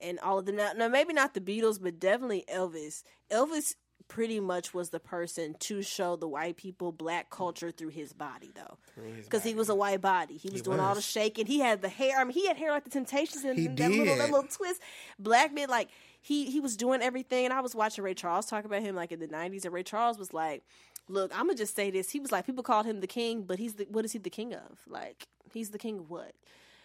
and 0.00 0.18
all 0.20 0.38
of 0.38 0.46
them. 0.46 0.56
Now, 0.56 0.72
now, 0.76 0.88
maybe 0.88 1.12
not 1.12 1.34
the 1.34 1.40
Beatles, 1.40 1.80
but 1.80 2.00
definitely 2.00 2.44
Elvis. 2.52 3.02
Elvis 3.30 3.74
pretty 4.10 4.40
much 4.40 4.74
was 4.74 4.90
the 4.90 4.98
person 4.98 5.54
to 5.60 5.82
show 5.82 6.16
the 6.16 6.26
white 6.26 6.56
people 6.56 6.90
black 6.90 7.30
culture 7.30 7.70
through 7.70 7.88
his 7.88 8.12
body, 8.12 8.50
though, 8.54 8.76
because 9.22 9.44
he 9.44 9.54
was 9.54 9.68
a 9.68 9.74
white 9.74 10.00
body. 10.00 10.36
He 10.36 10.50
was 10.50 10.60
He 10.60 10.64
doing 10.64 10.80
all 10.80 10.96
the 10.96 11.00
shaking. 11.00 11.46
He 11.46 11.60
had 11.60 11.80
the 11.80 11.88
hair. 11.88 12.18
I 12.18 12.24
mean, 12.24 12.34
he 12.34 12.46
had 12.46 12.56
hair 12.56 12.72
like 12.72 12.84
the 12.84 12.90
Temptations 12.90 13.44
and 13.44 13.78
that 13.78 13.90
little 13.90 14.16
that 14.16 14.30
little 14.30 14.48
twist. 14.50 14.82
Black 15.18 15.54
man, 15.54 15.68
like 15.68 15.88
he 16.20 16.50
he 16.50 16.60
was 16.60 16.76
doing 16.76 17.00
everything. 17.00 17.44
And 17.44 17.54
I 17.54 17.60
was 17.60 17.74
watching 17.74 18.02
Ray 18.04 18.14
Charles 18.14 18.46
talk 18.46 18.64
about 18.64 18.82
him 18.82 18.96
like 18.96 19.12
in 19.12 19.20
the 19.20 19.28
nineties, 19.28 19.64
and 19.64 19.72
Ray 19.72 19.84
Charles 19.84 20.18
was 20.18 20.34
like, 20.34 20.64
"Look, 21.08 21.30
I'm 21.32 21.46
gonna 21.46 21.54
just 21.54 21.76
say 21.76 21.90
this. 21.92 22.10
He 22.10 22.18
was 22.18 22.32
like, 22.32 22.44
people 22.44 22.64
called 22.64 22.86
him 22.86 23.00
the 23.00 23.06
king, 23.06 23.44
but 23.44 23.58
he's 23.60 23.74
the 23.74 23.86
what 23.90 24.04
is 24.04 24.12
he 24.12 24.18
the 24.18 24.28
king 24.28 24.52
of? 24.52 24.80
Like, 24.88 25.28
he's 25.54 25.70
the 25.70 25.78
king 25.78 26.00
of 26.00 26.10
what?" 26.10 26.32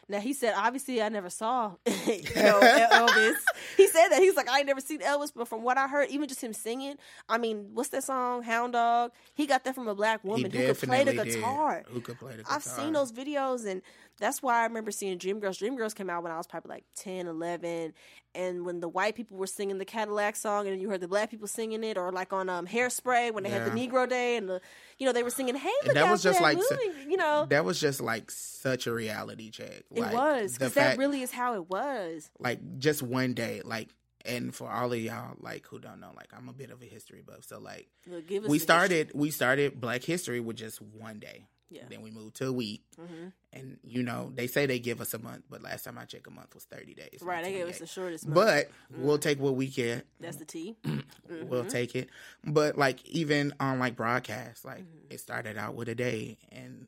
Now 0.07 0.19
he 0.19 0.33
said, 0.33 0.53
obviously, 0.55 1.01
I 1.01 1.09
never 1.09 1.29
saw, 1.29 1.71
you 1.85 1.93
know, 2.35 2.59
Elvis. 2.91 3.35
He 3.75 3.87
said 3.87 4.09
that 4.09 4.19
he's 4.19 4.35
like, 4.35 4.49
I 4.49 4.59
ain't 4.59 4.67
never 4.67 4.81
seen 4.81 4.99
Elvis, 4.99 5.31
but 5.35 5.47
from 5.47 5.63
what 5.63 5.77
I 5.77 5.87
heard, 5.87 6.09
even 6.09 6.27
just 6.27 6.43
him 6.43 6.53
singing, 6.53 6.97
I 7.27 7.37
mean, 7.39 7.69
what's 7.73 7.89
that 7.89 8.03
song, 8.03 8.43
Hound 8.43 8.73
Dog? 8.73 9.11
He 9.33 9.47
got 9.47 9.63
that 9.63 9.73
from 9.73 9.87
a 9.87 9.95
black 9.95 10.23
woman 10.23 10.51
who 10.51 10.73
could 10.73 10.77
play 10.77 11.03
the 11.03 11.13
definitely 11.13 11.31
did. 11.31 11.35
guitar. 11.39 11.83
who 11.87 12.01
could 12.01 12.19
play 12.19 12.31
the 12.33 12.37
guitar 12.43 12.55
I've 12.55 12.63
seen 12.63 12.93
those 12.93 13.11
videos, 13.11 13.65
and 13.65 13.81
that's 14.19 14.41
why 14.41 14.61
I 14.61 14.63
remember 14.65 14.91
seeing 14.91 15.17
Dreamgirls. 15.17 15.59
Dreamgirls 15.61 15.93
came 15.95 16.09
out 16.09 16.23
when 16.23 16.31
I 16.31 16.37
was 16.37 16.47
probably 16.47 16.69
like 16.69 16.85
10, 16.95 17.27
11. 17.27 17.93
And 18.33 18.65
when 18.65 18.79
the 18.79 18.87
white 18.89 19.15
people 19.15 19.37
were 19.37 19.47
singing 19.47 19.77
the 19.77 19.85
Cadillac 19.85 20.35
song, 20.35 20.67
and 20.67 20.81
you 20.81 20.89
heard 20.89 21.01
the 21.01 21.07
black 21.07 21.31
people 21.31 21.47
singing 21.47 21.83
it, 21.83 21.97
or 21.97 22.11
like 22.11 22.33
on 22.33 22.49
um, 22.49 22.67
Hairspray 22.67 23.33
when 23.33 23.43
they 23.43 23.49
had 23.49 23.65
the 23.65 23.71
Negro 23.71 24.07
Day, 24.09 24.35
and 24.35 24.49
the 24.49 24.61
you 24.97 25.05
know 25.05 25.13
they 25.13 25.23
were 25.23 25.29
singing, 25.29 25.55
"Hey, 25.55 25.71
And 25.81 25.87
look 25.87 25.93
that 25.95 26.03
out 26.05 26.11
was 26.11 26.23
just 26.23 26.39
that 26.39 26.43
like 26.43 26.57
movie," 26.57 27.09
you 27.09 27.15
know. 27.15 27.45
that 27.49 27.63
was 27.63 27.79
just 27.79 28.01
like 28.01 28.29
such 28.29 28.87
a 28.87 28.93
reality 28.93 29.51
check. 29.51 29.83
it 29.93 30.13
was 30.13 30.53
because 30.53 30.73
that 30.73 30.97
really 30.97 31.21
is 31.21 31.31
how 31.31 31.55
it 31.55 31.69
was. 31.69 32.29
like 32.39 32.59
just 32.77 33.01
one 33.01 33.33
day, 33.35 33.61
like, 33.63 33.89
and 34.25 34.53
for 34.53 34.69
all 34.69 34.91
of 34.91 34.99
y'all 34.99 35.37
like 35.39 35.65
who 35.67 35.79
don't 35.79 36.01
know, 36.01 36.11
like 36.15 36.27
I'm 36.35 36.49
a 36.49 36.53
bit 36.53 36.71
of 36.71 36.81
a 36.81 36.85
history 36.85 37.21
buff, 37.25 37.45
so 37.45 37.59
like 37.59 37.87
Look, 38.05 38.27
give 38.27 38.43
us 38.43 38.49
we 38.49 38.59
started 38.59 39.11
we 39.13 39.31
started 39.31 39.79
Black 39.79 40.03
History 40.03 40.41
with 40.41 40.57
just 40.57 40.81
one 40.81 41.19
day. 41.19 41.45
Yeah. 41.69 41.83
Then 41.89 42.01
we 42.01 42.11
moved 42.11 42.35
to 42.37 42.47
a 42.47 42.51
week, 42.53 42.83
hmm 42.97 43.27
and 43.53 43.77
you 43.83 44.03
know 44.03 44.31
they 44.35 44.47
say 44.47 44.65
they 44.65 44.79
give 44.79 44.99
us 44.99 45.13
a 45.13 45.19
month, 45.19 45.43
but 45.49 45.61
last 45.63 45.83
time 45.85 45.97
I 45.97 46.03
checked, 46.05 46.27
a 46.27 46.29
month 46.31 46.53
was 46.53 46.65
30 46.65 46.93
days. 46.93 47.19
Right, 47.21 47.43
they 47.43 47.53
gave 47.53 47.67
us 47.69 47.79
the 47.79 47.87
shortest. 47.87 48.25
month. 48.27 48.35
But 48.35 48.71
we'll 48.91 49.17
take 49.17 49.39
what 49.39 49.55
we 49.55 49.67
get. 49.67 50.05
that's 50.19 50.37
the 50.37 50.45
T. 50.45 50.75
We'll 51.29 51.65
Mhm. 51.65 51.69
take 51.69 51.95
it. 51.95 52.09
But 52.43 52.77
like 52.77 53.03
even 53.07 53.53
on 53.59 53.79
like 53.79 53.95
broadcast, 53.95 54.63
like 54.65 54.79
Mhm. 54.83 55.11
it 55.11 55.19
started 55.19 55.57
out 55.57 55.75
with 55.75 55.89
a 55.89 55.95
day 55.95 56.37
and 56.51 56.87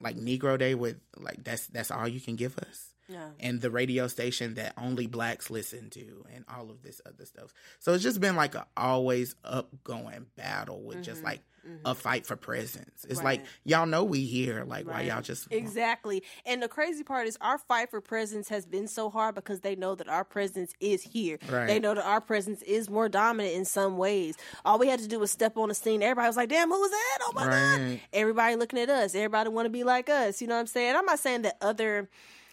like 0.00 0.16
Negro 0.16 0.58
Day 0.58 0.74
with 0.74 0.98
like 1.16 1.42
that's 1.44 1.66
that's 1.68 1.90
all 1.90 2.06
you 2.08 2.20
can 2.20 2.36
give 2.36 2.58
us. 2.58 2.90
Yeah. 3.08 3.28
And 3.38 3.60
the 3.60 3.70
radio 3.70 4.08
station 4.08 4.54
that 4.54 4.74
only 4.76 5.06
blacks 5.06 5.48
listen 5.50 5.90
to 5.90 6.24
and 6.34 6.44
all 6.52 6.70
of 6.70 6.82
this 6.82 7.00
other 7.06 7.24
stuff. 7.24 7.52
So 7.78 7.92
it's 7.94 8.02
just 8.02 8.20
been 8.20 8.34
like 8.36 8.54
a 8.54 8.66
always 8.76 9.34
upgoing 9.44 10.24
battle 10.36 10.82
with 10.82 11.02
just 11.02 11.20
Mhm. 11.22 11.24
like 11.24 11.40
Mhm. 11.64 11.78
a 11.84 11.94
fight 11.94 12.26
for 12.26 12.36
presence. 12.36 13.04
It's 13.08 13.16
Right. 13.18 13.40
like 13.40 13.44
y'all 13.64 13.86
know 13.86 14.02
we 14.04 14.24
here. 14.24 14.64
Like 14.64 14.86
why 14.88 15.02
y'all 15.02 15.22
just 15.22 15.48
Exactly. 15.52 16.22
And 16.44 16.62
the 16.62 16.68
crazy 16.68 17.02
part 17.04 17.26
is 17.26 17.36
our 17.40 17.58
fight 17.58 17.90
for 17.90 18.00
presence 18.00 18.48
has 18.48 18.66
been 18.66 18.86
so 18.88 19.10
hard 19.10 19.34
because 19.34 19.60
they 19.60 19.74
know 19.76 19.94
that 19.96 20.08
our 20.08 20.24
presence 20.24 20.72
is 20.80 21.02
here. 21.02 21.38
Right. 21.48 21.66
They 21.66 21.78
know 21.78 21.94
that 21.94 22.04
our 22.04 22.20
presence 22.20 22.62
is 22.62 22.88
more 22.90 23.08
dominant 23.08 23.54
in 23.54 23.64
some 23.64 23.98
ways. 23.98 24.36
All 24.64 24.78
we 24.78 24.88
had 24.88 25.00
to 25.00 25.08
do 25.08 25.18
was 25.20 25.30
step 25.30 25.56
on 25.56 25.68
the 25.68 25.74
scene. 25.74 26.02
Everybody 26.02 26.26
was 26.28 26.36
like, 26.36 26.48
damn, 26.48 26.70
who 26.70 26.80
was 26.80 26.90
that? 26.90 27.18
Oh 27.22 27.32
my 27.34 27.44
God. 27.46 28.00
Everybody 28.12 28.56
looking 28.56 28.78
at 28.78 28.90
us. 28.90 29.14
Everybody 29.14 29.50
want 29.50 29.66
to 29.66 29.70
be 29.70 29.84
like 29.84 30.08
us. 30.08 30.40
You 30.40 30.46
know 30.48 30.54
what 30.54 30.60
I'm 30.62 30.66
saying? 30.68 30.94
I'm 30.96 31.06
not 31.06 31.18
saying 31.18 31.42
that 31.42 31.56
other 31.60 32.08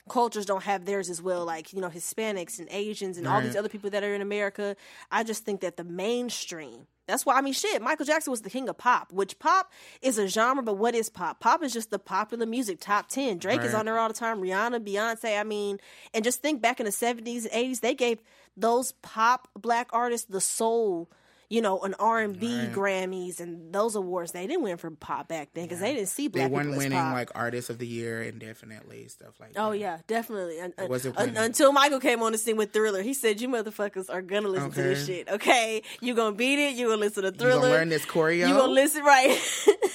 cultures 0.10 0.46
don't 0.46 0.64
have 0.64 0.86
theirs 0.86 1.10
as 1.10 1.22
well, 1.22 1.46
like, 1.46 1.74
you 1.74 1.80
know, 1.80 1.90
Hispanics 1.90 2.60
and 2.60 2.68
Asians 2.72 3.18
and 3.18 3.28
all 3.28 3.42
these 3.42 3.56
other 3.56 3.70
people 3.70 3.90
that 3.92 4.04
are 4.04 4.14
in 4.14 4.22
America. 4.22 4.76
I 5.12 5.24
just 5.24 5.46
think 5.46 5.62
that 5.62 5.78
the 5.78 5.84
mainstream, 5.84 6.88
that's 7.08 7.26
why, 7.26 7.36
I 7.36 7.42
mean, 7.42 7.54
shit, 7.54 7.82
Michael 7.82 8.06
Jackson 8.06 8.32
was 8.32 8.42
the 8.42 8.50
king 8.50 8.68
of 8.68 8.78
pop, 8.78 9.14
which 9.14 9.40
pop 9.40 9.72
is 10.02 10.18
a 10.18 10.28
genre, 10.28 10.62
but 10.62 10.78
what 10.78 10.94
is 10.94 11.10
pop? 11.10 11.40
Pop 11.40 11.64
is 11.64 11.72
just 11.72 11.90
the 11.90 12.00
popular 12.00 12.46
music, 12.46 12.80
top 12.82 13.08
10. 13.08 13.38
Drake 13.38 13.62
is 13.62 13.74
on 13.74 13.86
there 13.86 13.98
all 13.98 14.10
the 14.10 14.14
time, 14.14 14.42
Rihanna, 14.42 14.86
Beyonce. 14.86 15.40
I 15.40 15.44
mean, 15.44 15.80
and 16.14 16.24
just 16.24 16.42
think 16.42 16.62
back 16.62 16.80
in 16.80 16.86
the 16.86 16.92
70s 16.92 17.44
and 17.44 17.52
80s, 17.52 17.80
they 17.80 17.96
gave 17.96 18.22
those 18.58 18.92
pop 19.02 19.48
black 19.58 19.90
artists 19.94 20.28
the 20.28 20.42
soul 20.42 21.10
you 21.54 21.62
know, 21.62 21.80
an 21.82 21.94
R 22.00 22.20
and 22.20 22.40
B 22.40 22.48
Grammys 22.74 23.40
and 23.40 23.72
those 23.72 23.96
awards. 23.96 24.32
They 24.32 24.48
didn't 24.48 24.64
win 24.64 24.78
for 24.78 24.90
pop 24.90 25.28
back 25.28 25.50
then 25.54 25.66
because 25.66 25.82
yeah. 25.82 25.88
they 25.90 25.94
didn't 25.94 26.08
see 26.08 26.28
black. 26.28 26.50
They 26.50 26.56
weren't 26.56 26.76
winning 26.76 26.98
pop. 26.98 27.14
like 27.14 27.30
artist 27.36 27.70
of 27.70 27.78
the 27.78 27.86
year 27.86 28.24
and 28.24 28.40
definitely 28.40 29.08
stuff 29.08 29.40
like. 29.40 29.52
Oh, 29.52 29.54
that. 29.54 29.68
Oh 29.68 29.72
yeah, 29.74 30.00
definitely. 30.08 30.58
was 30.88 31.06
it 31.06 31.14
until 31.16 31.72
Michael 31.72 32.00
came 32.00 32.24
on 32.24 32.32
the 32.32 32.40
scene 32.40 32.58
with 32.58 32.74
Thriller? 32.74 33.04
He 33.04 33.14
said, 33.14 33.40
"You 33.40 33.50
motherfuckers 33.50 34.10
are 34.10 34.24
gonna 34.24 34.48
listen 34.48 34.70
okay. 34.70 34.82
to 34.82 34.82
this 34.82 35.06
shit. 35.06 35.30
Okay, 35.30 35.84
you 36.02 36.16
gonna 36.16 36.36
beat 36.36 36.58
it. 36.58 36.74
You 36.74 36.88
gonna 36.88 37.02
listen 37.02 37.22
to 37.22 37.32
Thriller. 37.32 37.54
You 37.54 37.62
gonna 37.62 37.74
learn 37.74 37.90
this 37.90 38.06
choreo. 38.08 38.48
You 38.48 38.56
gonna 38.56 38.74
listen 38.74 39.04
right. 39.06 39.40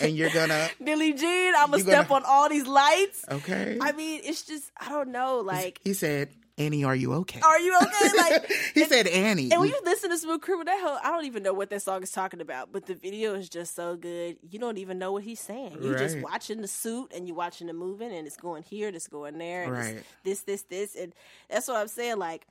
and 0.00 0.16
you're 0.16 0.30
gonna 0.30 0.68
Billie 0.84 1.12
Jean. 1.12 1.54
I'm 1.56 1.72
gonna 1.72 1.82
step 1.82 2.08
gonna... 2.08 2.24
on 2.24 2.30
all 2.30 2.48
these 2.48 2.68
lights. 2.68 3.24
Okay. 3.28 3.78
I 3.80 3.90
mean, 3.90 4.20
it's 4.22 4.42
just 4.42 4.70
I 4.78 4.90
don't 4.90 5.08
know. 5.08 5.40
Like 5.40 5.80
he 5.82 5.92
said, 5.92 6.28
Annie, 6.58 6.84
are 6.84 6.94
you 6.94 7.14
okay? 7.14 7.40
Are 7.40 7.60
you 7.60 7.76
okay? 7.76 8.08
Like 8.18 8.50
he 8.74 8.82
and, 8.82 8.90
said, 8.90 9.06
Annie. 9.06 9.50
And 9.50 9.60
when 9.60 9.68
you 9.68 9.80
listen 9.84 10.10
to 10.10 10.18
Smooth 10.18 10.40
Criminal, 10.40 10.64
that 10.66 10.80
whole 10.80 10.98
I 11.02 11.10
don't 11.10 11.26
even 11.26 11.42
know 11.42 11.52
what 11.52 11.70
that 11.70 11.82
song 11.82 12.02
is 12.02 12.10
talking 12.10 12.40
about, 12.40 12.72
but 12.72 12.86
the 12.86 12.94
video 12.94 13.34
is 13.34 13.48
just 13.48 13.74
so 13.74 13.96
good. 13.96 14.36
You 14.50 14.58
don't 14.58 14.78
even 14.78 14.98
know 14.98 15.12
what 15.12 15.22
he's 15.22 15.40
saying. 15.40 15.78
You're 15.80 15.92
right. 15.92 16.00
just 16.00 16.18
watching 16.20 16.60
the 16.60 16.68
suit 16.68 17.12
and 17.14 17.26
you're 17.26 17.36
watching 17.36 17.68
the 17.68 17.72
moving, 17.72 18.12
and 18.12 18.26
it's 18.26 18.36
going 18.36 18.62
here, 18.64 18.88
it's 18.88 19.06
going 19.06 19.38
there, 19.38 19.64
and 19.64 19.72
right. 19.72 20.02
this, 20.24 20.42
this, 20.42 20.62
this, 20.62 20.96
and 20.96 21.14
that's 21.48 21.68
what 21.68 21.76
I'm 21.76 21.88
saying. 21.88 22.18
Like 22.18 22.46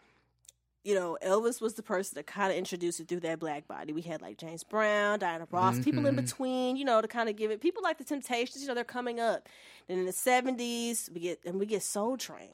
you 0.87 0.95
know, 0.95 1.17
Elvis 1.21 1.59
was 1.59 1.73
the 1.73 1.83
person 1.83 2.15
that 2.15 2.27
kind 2.27 2.49
of 2.49 2.57
introduced 2.57 3.01
it 3.01 3.09
through 3.09 3.19
that 3.19 3.39
black 3.39 3.67
body. 3.67 3.91
We 3.91 4.01
had 4.01 4.21
like 4.21 4.37
James 4.37 4.63
Brown, 4.63 5.19
Diana 5.19 5.45
Ross, 5.51 5.73
mm-hmm. 5.73 5.83
people 5.83 6.05
in 6.05 6.15
mm-hmm. 6.15 6.23
between, 6.23 6.77
you 6.77 6.85
know, 6.85 7.01
to 7.01 7.09
kind 7.09 7.27
of 7.27 7.35
give 7.35 7.51
it. 7.51 7.59
People 7.59 7.83
like 7.83 7.97
the 7.97 8.05
Temptations, 8.05 8.61
you 8.61 8.69
know, 8.69 8.73
they're 8.73 8.85
coming 8.85 9.19
up. 9.19 9.49
And 9.89 9.99
in 9.99 10.05
the 10.05 10.13
seventies, 10.13 11.09
we 11.13 11.19
get 11.19 11.41
and 11.45 11.59
we 11.59 11.65
get 11.65 11.83
Soul 11.83 12.15
Train. 12.15 12.53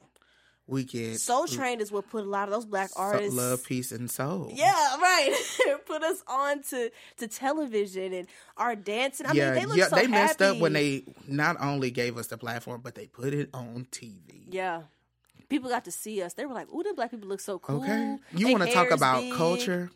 We 0.66 0.84
get 0.84 1.20
Soul 1.20 1.46
Train 1.46 1.80
is 1.80 1.92
what 1.92 2.08
put 2.08 2.24
a 2.24 2.28
lot 2.28 2.48
of 2.48 2.54
those 2.54 2.64
black 2.64 2.90
artists 2.96 3.34
love, 3.34 3.64
peace, 3.64 3.92
and 3.92 4.10
soul. 4.10 4.50
Yeah, 4.54 4.96
right. 4.96 5.36
put 5.86 6.02
us 6.02 6.22
on 6.26 6.62
to, 6.70 6.90
to 7.18 7.28
television 7.28 8.14
and 8.14 8.26
our 8.56 8.74
dancing. 8.74 9.26
I 9.26 9.32
yeah, 9.32 9.50
mean, 9.50 9.54
they 9.54 9.66
look 9.66 9.76
yeah, 9.76 9.88
so 9.88 9.96
they 9.96 10.06
messed 10.06 10.40
happy. 10.40 10.56
up 10.56 10.62
when 10.62 10.72
they 10.72 11.04
not 11.28 11.56
only 11.60 11.90
gave 11.90 12.16
us 12.16 12.28
the 12.28 12.38
platform, 12.38 12.80
but 12.82 12.94
they 12.94 13.06
put 13.06 13.34
it 13.34 13.50
on 13.52 13.86
TV. 13.90 14.46
Yeah, 14.48 14.82
people 15.50 15.68
got 15.68 15.84
to 15.84 15.92
see 15.92 16.22
us. 16.22 16.32
They 16.32 16.46
were 16.46 16.54
like, 16.54 16.72
"Ooh, 16.72 16.82
the 16.82 16.94
black 16.94 17.10
people 17.10 17.28
look 17.28 17.40
so 17.40 17.58
cool." 17.58 17.82
Okay, 17.82 18.16
you 18.32 18.50
want 18.50 18.64
to 18.64 18.72
talk 18.72 18.90
about 18.90 19.20
big. 19.20 19.34
culture, 19.34 19.90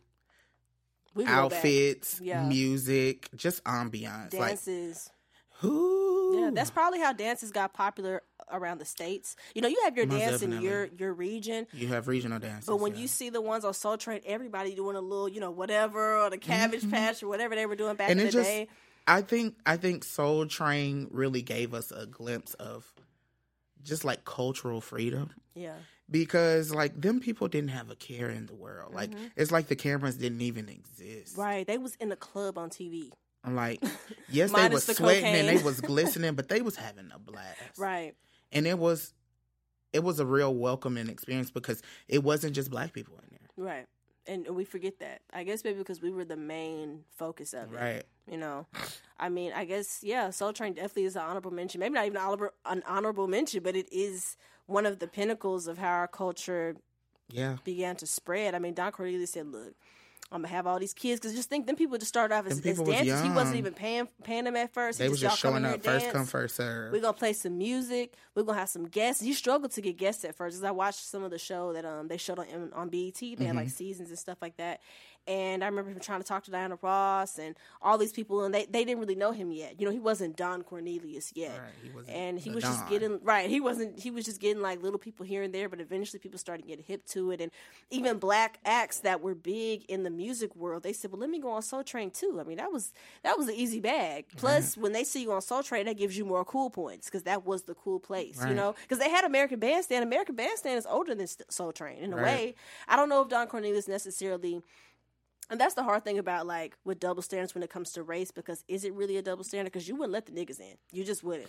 outfits, 1.27 2.21
yeah. 2.23 2.45
music, 2.45 3.31
just 3.35 3.65
ambiance, 3.65 4.31
dances. 4.31 5.09
Like, 5.09 5.15
who? 5.61 6.41
Yeah, 6.41 6.51
that's 6.53 6.71
probably 6.71 7.01
how 7.01 7.13
dances 7.13 7.51
got 7.53 7.73
popular 7.73 8.23
around 8.51 8.79
the 8.79 8.85
states. 8.85 9.37
You 9.55 9.63
know, 9.63 9.69
you 9.69 9.81
have 9.85 9.97
your 9.97 10.07
Most 10.07 10.19
dance 10.19 10.33
definitely. 10.41 10.57
in 10.57 10.63
your 10.63 10.89
your 10.99 11.13
region. 11.13 11.67
You 11.73 11.89
have 11.89 12.09
regional 12.09 12.39
dances. 12.39 12.67
But 12.67 12.81
when 12.81 12.95
yeah. 12.95 13.03
you 13.03 13.09
see 13.09 13.31
the 13.31 13.41
ones 13.41 13.65
on 13.65 13.75
Soul 13.75 13.97
Train, 13.97 14.21
everybody 14.27 14.75
doing 14.75 14.97
a 14.97 15.01
little, 15.01 15.29
you 15.29 15.41
know, 15.41 15.51
whatever 15.51 16.17
or 16.19 16.31
the 16.31 16.39
Cabbage 16.39 16.83
mm-hmm. 16.83 16.91
Patch 16.91 17.23
or 17.23 17.29
whatever 17.29 17.55
they 17.55 17.67
were 17.67 17.77
doing 17.77 17.97
back 17.97 18.11
and 18.11 18.21
in 18.21 18.27
the 18.27 18.33
just, 18.33 18.49
day. 18.49 18.69
I 19.07 19.23
think 19.23 19.57
I 19.65 19.77
think 19.77 20.05
Soul 20.05 20.47
Train 20.47 21.09
really 21.11 21.43
gave 21.43 21.75
us 21.75 21.91
a 21.91 22.07
glimpse 22.07 22.55
of 22.55 22.93
just 23.83 24.05
like 24.05 24.25
cultural 24.25 24.81
freedom. 24.81 25.31
Yeah. 25.55 25.75
Because 26.11 26.73
like 26.75 26.99
them 27.01 27.21
people 27.21 27.49
didn't 27.49 27.71
have 27.71 27.91
a 27.91 27.97
care 27.97 28.31
in 28.31 28.47
the 28.47 28.55
world. 28.55 28.95
Like 28.95 29.11
mm-hmm. 29.11 29.27
it's 29.37 29.51
like 29.51 29.69
the 29.69 29.77
cameras 29.77 30.17
didn't 30.17 30.43
even 30.43 30.69
exist. 30.69 31.37
Right. 31.37 31.67
They 31.67 31.79
was 31.79 31.97
in 31.97 32.09
the 32.09 32.17
club 32.17 32.59
on 32.59 32.71
TV. 32.71 33.11
I'm 33.45 33.55
like, 33.55 33.83
yes, 34.29 34.53
they 34.53 34.69
was 34.69 34.87
the 34.87 34.95
sweating 34.95 35.25
cocaine. 35.25 35.47
and 35.47 35.59
they 35.59 35.63
was 35.63 35.81
glistening, 35.83 36.35
but 36.35 36.49
they 36.49 36.61
was 36.61 36.77
having 36.77 37.11
a 37.15 37.19
blast. 37.19 37.79
Right. 37.79 38.15
And 38.53 38.67
it 38.67 38.79
was 38.79 39.15
it 39.93 40.05
was 40.05 40.21
a 40.21 40.27
real 40.27 40.55
welcoming 40.55 41.09
experience 41.09 41.51
because 41.51 41.83
it 42.09 42.23
wasn't 42.23 42.55
just 42.55 42.71
black 42.71 42.93
people 42.93 43.15
in 43.23 43.29
there. 43.31 43.65
Right. 43.67 43.87
And 44.27 44.47
we 44.55 44.65
forget 44.65 44.99
that. 44.99 45.23
I 45.33 45.45
guess 45.45 45.65
maybe 45.65 45.79
because 45.79 46.03
we 46.03 46.11
were 46.11 46.25
the 46.25 46.37
main 46.37 47.05
focus 47.17 47.55
of 47.55 47.73
it. 47.73 47.77
Right. 47.77 48.03
You 48.31 48.37
know, 48.37 48.67
I 49.19 49.31
mean, 49.31 49.53
I 49.55 49.65
guess 49.65 50.01
yeah. 50.03 50.29
Soul 50.31 50.53
Train 50.53 50.75
definitely 50.75 51.05
is 51.05 51.17
an 51.17 51.23
honorable 51.23 51.51
mention. 51.51 51.81
Maybe 51.81 51.95
not 51.95 52.07
even 52.07 52.49
an 52.67 52.83
honorable 52.87 53.27
mention, 53.27 53.63
but 53.63 53.75
it 53.75 53.91
is 53.91 54.37
one 54.67 54.85
of 54.85 54.99
the 54.99 55.09
pinnacles 55.09 55.67
of 55.67 55.79
how 55.79 55.89
our 55.89 56.09
culture 56.09 56.77
yeah 57.31 57.57
began 57.65 57.97
to 57.97 58.07
spread. 58.07 58.55
I 58.55 58.59
mean, 58.59 58.75
Don 58.75 58.93
Cornelius 58.93 59.31
said, 59.31 59.47
"Look, 59.47 59.75
I'm 60.31 60.43
gonna 60.43 60.49
have 60.49 60.67
all 60.67 60.79
these 60.79 60.93
kids 60.93 61.21
because 61.21 61.35
just 61.35 61.49
think 61.49 61.67
them 61.67 61.77
people 61.77 61.97
just 61.97 62.11
started 62.11 62.35
off 62.35 62.47
as, 62.47 62.59
as 62.65 62.79
dancers. 62.79 63.23
He 63.23 63.31
wasn't 63.31 63.57
even 63.57 63.73
paying 63.73 64.09
paying 64.25 64.45
them 64.45 64.57
at 64.57 64.75
first. 64.75 64.99
They 64.99 65.05
he 65.07 65.11
was 65.11 65.21
just 65.21 65.39
showing 65.39 65.65
up 65.65 65.83
first 65.83 66.05
dance. 66.05 66.13
come 66.13 66.27
first 66.27 66.57
serve. 66.57 66.93
We're 66.93 67.01
gonna 67.01 67.15
play 67.15 67.33
some 67.33 67.57
music. 67.57 68.13
We're 68.35 68.43
gonna 68.43 68.59
have 68.59 68.69
some 68.69 68.89
guests. 68.89 69.23
He 69.23 69.33
struggled 69.33 69.71
to 69.73 69.81
get 69.81 69.97
guests 69.97 70.27
at 70.27 70.35
first 70.35 70.57
because 70.57 70.65
I 70.65 70.71
watched 70.71 71.01
some 71.01 71.23
of 71.23 71.31
the 71.31 71.39
show 71.39 71.73
that 71.73 71.87
um 71.87 72.09
they 72.09 72.19
showed 72.19 72.39
on 72.39 72.73
on 72.75 72.89
BET. 72.91 73.15
They 73.15 73.29
mm-hmm. 73.29 73.45
had 73.45 73.57
like 73.57 73.67
mm-hmm. 73.67 73.73
seasons 73.73 74.11
and 74.11 74.19
stuff 74.19 74.37
like 74.43 74.59
that, 74.59 74.81
and 75.29 75.63
I 75.63 75.67
remember 75.67 75.91
him 75.91 76.01
trying 76.01 76.21
to 76.21 76.27
talk 76.27 76.45
to 76.45 76.51
Diana 76.51 76.79
Ross 76.81 77.39
and 77.39 77.55
all 77.83 77.99
these 77.99 78.13
people, 78.13 78.45
and 78.45 78.55
they, 78.55 78.65
they 78.65 78.85
didn't 78.85 78.99
really 78.99 79.15
know 79.15 79.31
him 79.31 79.53
yet. 79.53 79.79
You 79.79 79.87
know, 79.87 79.93
he 79.93 79.99
wasn't 79.99 80.37
Don 80.37 80.63
Cornelius 80.63 81.33
yet, 81.35 81.59
right, 81.59 82.07
he 82.07 82.13
and 82.13 82.39
he 82.39 82.51
was 82.51 82.65
Don. 82.65 82.73
just 82.73 82.89
getting 82.89 83.21
right. 83.23 83.49
He 83.51 83.61
wasn't. 83.61 84.01
He 84.01 84.11
was 84.11 84.25
just 84.25 84.41
getting 84.41 84.63
like 84.63 84.83
little 84.83 84.99
people 84.99 85.27
here 85.27 85.43
and 85.43 85.55
there, 85.55 85.69
but 85.69 85.81
eventually 85.81 86.19
people 86.19 86.39
started 86.39 86.67
getting 86.67 86.85
hip 86.85 87.05
to 87.09 87.31
it, 87.31 87.41
and 87.41 87.53
even 87.91 88.19
black 88.19 88.59
acts 88.65 89.01
that 89.01 89.21
were 89.21 89.35
big 89.35 89.85
in 89.89 90.03
the 90.03 90.11
music 90.11 90.57
world, 90.57 90.83
they 90.83 90.93
said, 90.95 91.13
"Well, 91.13 91.21
let 91.21 91.31
me 91.31 91.41
go 91.41 91.51
on 91.51 91.63
Soul 91.63 91.85
Train 91.85 92.11
too." 92.11 92.39
I 92.41 92.45
mean, 92.45 92.57
that 92.57 92.73
was 92.73 92.93
that 93.23 93.37
was 93.37 93.49
an 93.49 93.55
easy 93.55 93.81
bag. 93.81 94.25
Plus, 94.37 94.77
right. 94.77 94.83
when 94.83 94.93
they 94.93 95.05
see 95.05 95.23
you 95.23 95.33
on 95.33 95.43
Soul 95.43 95.63
Train, 95.63 95.87
that 95.87 95.99
gives 95.99 96.17
you 96.17 96.25
more 96.25 96.45
cool 96.45 96.71
points 96.71 97.07
because 97.07 97.25
that 97.25 97.45
was 97.45 97.63
the 97.63 97.75
cool 97.75 98.01
place, 98.01 98.41
right. 98.41 98.49
you 98.49 98.55
know. 98.55 98.75
Because 98.83 98.99
they 98.99 99.11
had 99.11 99.25
American 99.25 99.59
Bandstand. 99.59 100.03
American 100.03 100.35
Bandstand 100.35 100.79
is 100.79 100.87
older 100.87 101.15
than 101.15 101.27
Soul 101.51 101.73
Train 101.73 101.99
in 101.99 102.13
a 102.13 102.17
way. 102.17 102.55
I 102.87 102.97
don't 102.97 103.09
know 103.09 103.23
if 103.23 103.29
Don 103.29 103.47
Cornelius 103.47 103.89
necessarily 103.89 104.63
and 105.51 105.61
that's 105.61 105.75
the 105.75 105.83
hard 105.83 106.05
thing 106.05 106.19
about 106.19 106.47
like 106.47 106.77
with 106.85 107.01
double 107.01 107.23
standards 107.23 107.55
when 107.55 107.63
it 107.63 107.71
comes 107.71 107.93
to 107.93 108.03
race 108.03 108.31
because 108.31 108.65
is 108.69 108.85
it 108.85 108.93
really 108.95 109.17
a 109.17 109.23
double 109.23 109.45
standard? 109.45 109.73
Because 109.73 109.89
you 109.89 109.97
wouldn't 109.97 110.13
let 110.13 110.27
the 110.27 110.33
niggas 110.33 110.61
in. 110.61 110.77
You 110.93 111.05
just 111.05 111.23
wouldn't. 111.23 111.49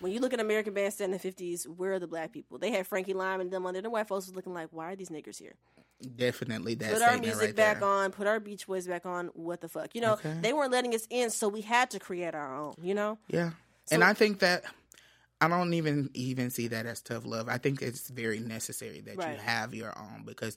When 0.00 0.12
you 0.12 0.20
look 0.20 0.32
at 0.32 0.40
American 0.40 0.72
Bandstand 0.72 1.10
in 1.10 1.12
the 1.12 1.18
fifties, 1.18 1.68
where 1.68 1.94
are 1.94 1.98
the 1.98 2.06
black 2.06 2.32
people? 2.32 2.58
They 2.58 2.70
had 2.70 2.86
Frankie 2.86 3.12
Lymon 3.12 3.42
and 3.42 3.50
them 3.50 3.66
on 3.66 3.74
there. 3.74 3.82
The 3.82 3.90
white 3.90 4.08
folks 4.08 4.26
was 4.26 4.34
looking 4.34 4.54
like, 4.54 4.68
why 4.70 4.92
are 4.92 4.96
these 4.96 5.10
niggers 5.10 5.38
here? 5.38 5.54
Definitely 6.16 6.74
that. 6.76 6.92
Put 6.92 7.02
our 7.02 7.18
music 7.18 7.40
right 7.40 7.56
back 7.56 7.80
there. 7.80 7.88
on. 7.88 8.10
Put 8.10 8.26
our 8.26 8.40
Beach 8.40 8.66
Boys 8.66 8.86
back 8.86 9.06
on. 9.06 9.26
What 9.34 9.60
the 9.60 9.68
fuck? 9.68 9.94
You 9.94 10.00
know, 10.00 10.14
okay. 10.14 10.36
they 10.40 10.52
weren't 10.52 10.72
letting 10.72 10.94
us 10.94 11.06
in, 11.10 11.30
so 11.30 11.48
we 11.48 11.60
had 11.60 11.90
to 11.90 11.98
create 11.98 12.34
our 12.34 12.56
own. 12.56 12.74
You 12.82 12.94
know. 12.94 13.18
Yeah, 13.28 13.50
so, 13.86 13.94
and 13.94 14.04
I 14.04 14.12
think 14.12 14.40
that 14.40 14.64
I 15.40 15.48
don't 15.48 15.74
even 15.74 16.10
even 16.14 16.50
see 16.50 16.68
that 16.68 16.86
as 16.86 17.00
tough 17.00 17.24
love. 17.24 17.48
I 17.48 17.58
think 17.58 17.82
it's 17.82 18.08
very 18.08 18.40
necessary 18.40 19.00
that 19.02 19.16
right. 19.16 19.32
you 19.32 19.40
have 19.40 19.74
your 19.74 19.96
own 19.98 20.24
because 20.24 20.56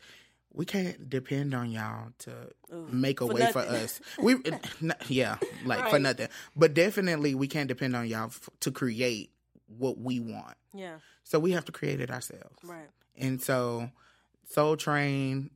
we 0.53 0.65
can't 0.65 1.09
depend 1.09 1.53
on 1.53 1.69
y'all 1.71 2.09
to 2.19 2.31
Ooh, 2.73 2.87
make 2.91 3.21
a 3.21 3.27
for 3.27 3.33
way 3.33 3.41
nothing. 3.41 3.53
for 3.63 3.69
us. 3.69 4.01
We, 4.19 4.35
yeah, 5.07 5.37
like 5.65 5.81
right. 5.81 5.89
for 5.91 5.99
nothing. 5.99 6.29
But 6.55 6.73
definitely, 6.73 7.35
we 7.35 7.47
can't 7.47 7.67
depend 7.67 7.95
on 7.95 8.07
y'all 8.07 8.27
f- 8.27 8.49
to 8.61 8.71
create 8.71 9.31
what 9.67 9.97
we 9.99 10.19
want. 10.19 10.55
Yeah. 10.73 10.97
So 11.23 11.39
we 11.39 11.51
have 11.51 11.65
to 11.65 11.71
create 11.71 11.99
it 12.01 12.09
ourselves. 12.09 12.57
Right. 12.63 12.89
And 13.17 13.41
so, 13.41 13.89
Soul 14.49 14.77
Train, 14.77 15.49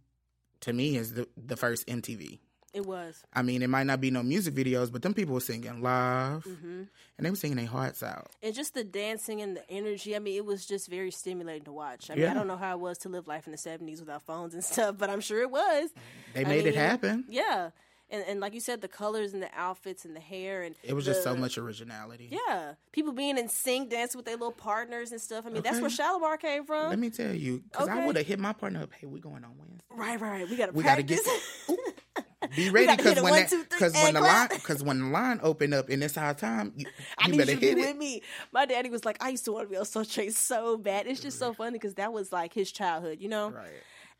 to 0.61 0.73
me, 0.73 0.97
is 0.97 1.13
the 1.13 1.27
the 1.37 1.55
first 1.55 1.87
MTV. 1.87 2.39
It 2.73 2.85
was. 2.85 3.23
I 3.33 3.41
mean, 3.41 3.61
it 3.63 3.69
might 3.69 3.85
not 3.85 3.99
be 3.99 4.11
no 4.11 4.23
music 4.23 4.53
videos, 4.53 4.91
but 4.91 5.01
them 5.01 5.13
people 5.13 5.33
were 5.33 5.41
singing 5.41 5.81
live, 5.81 6.45
mm-hmm. 6.45 6.83
and 7.17 7.25
they 7.25 7.29
were 7.29 7.35
singing 7.35 7.57
their 7.57 7.65
hearts 7.65 8.01
out. 8.01 8.31
And 8.41 8.55
just 8.55 8.73
the 8.73 8.85
dancing 8.85 9.41
and 9.41 9.57
the 9.57 9.69
energy. 9.69 10.15
I 10.15 10.19
mean, 10.19 10.37
it 10.37 10.45
was 10.45 10.65
just 10.65 10.89
very 10.89 11.11
stimulating 11.11 11.65
to 11.65 11.73
watch. 11.73 12.09
I 12.09 12.15
mean, 12.15 12.23
yeah. 12.23 12.31
I 12.31 12.33
don't 12.33 12.47
know 12.47 12.55
how 12.55 12.73
it 12.75 12.79
was 12.79 12.97
to 12.99 13.09
live 13.09 13.27
life 13.27 13.45
in 13.45 13.51
the 13.51 13.57
'70s 13.57 13.99
without 13.99 14.23
phones 14.23 14.53
and 14.53 14.63
stuff, 14.71 14.95
but 14.97 15.09
I'm 15.09 15.21
sure 15.21 15.41
it 15.41 15.51
was. 15.51 15.89
They 16.33 16.45
made 16.45 16.51
I 16.51 16.57
mean, 16.57 16.67
it 16.67 16.75
happen. 16.75 17.25
Yeah. 17.27 17.71
And, 18.11 18.25
and 18.27 18.39
like 18.41 18.53
you 18.53 18.59
said, 18.59 18.81
the 18.81 18.89
colors 18.89 19.31
and 19.31 19.41
the 19.41 19.49
outfits 19.55 20.03
and 20.03 20.13
the 20.13 20.19
hair 20.19 20.63
and 20.63 20.75
it 20.83 20.93
was 20.93 21.05
the, 21.05 21.11
just 21.13 21.23
so 21.23 21.33
much 21.33 21.57
originality. 21.57 22.27
Yeah, 22.29 22.73
people 22.91 23.13
being 23.13 23.37
in 23.37 23.47
sync, 23.47 23.89
dancing 23.89 24.19
with 24.19 24.25
their 24.25 24.35
little 24.35 24.51
partners 24.51 25.13
and 25.13 25.21
stuff. 25.21 25.45
I 25.45 25.49
mean, 25.49 25.59
okay. 25.59 25.69
that's 25.69 25.79
where 25.79 25.89
Shalamar 25.89 26.37
came 26.37 26.65
from. 26.65 26.89
Let 26.89 26.99
me 26.99 27.09
tell 27.09 27.33
you, 27.33 27.63
because 27.71 27.87
okay. 27.87 28.01
I 28.01 28.05
would 28.05 28.17
have 28.17 28.27
hit 28.27 28.37
my 28.37 28.51
partner 28.51 28.83
up. 28.83 28.91
Hey, 28.91 29.07
we 29.07 29.21
going 29.21 29.45
on 29.45 29.51
Wednesday. 29.57 29.85
Right, 29.89 30.19
right. 30.19 30.49
We 30.49 30.57
got 30.57 30.65
to. 30.67 30.71
We 30.73 30.83
got 30.83 30.95
to 30.95 31.03
get. 31.03 31.21
Be 32.55 32.69
ready 32.69 32.95
because 32.95 33.21
when 33.21 33.47
because 33.69 33.93
when 33.93 34.13
the 34.13 34.21
line 34.21 34.49
because 34.51 34.83
when 34.83 34.99
the 34.99 35.07
line 35.07 35.39
opened 35.43 35.73
up 35.73 35.89
and 35.89 36.03
it's 36.03 36.17
our 36.17 36.33
time, 36.33 36.73
you, 36.75 36.85
you 37.27 37.37
better 37.37 37.53
hit 37.53 37.77
it. 37.77 37.87
With 37.87 37.97
me, 37.97 38.21
my 38.51 38.65
daddy 38.65 38.89
was 38.89 39.05
like, 39.05 39.23
I 39.23 39.29
used 39.29 39.45
to 39.45 39.51
want 39.51 39.67
to 39.67 39.69
be 39.69 39.77
on 39.77 39.85
Soul 39.85 40.05
Train 40.05 40.31
so 40.31 40.77
bad. 40.77 41.07
It's 41.07 41.21
just 41.21 41.39
so 41.39 41.51
mm-hmm. 41.51 41.57
funny 41.57 41.73
because 41.73 41.95
that 41.95 42.11
was 42.13 42.31
like 42.31 42.53
his 42.53 42.71
childhood, 42.71 43.19
you 43.21 43.29
know. 43.29 43.51
Right. 43.51 43.69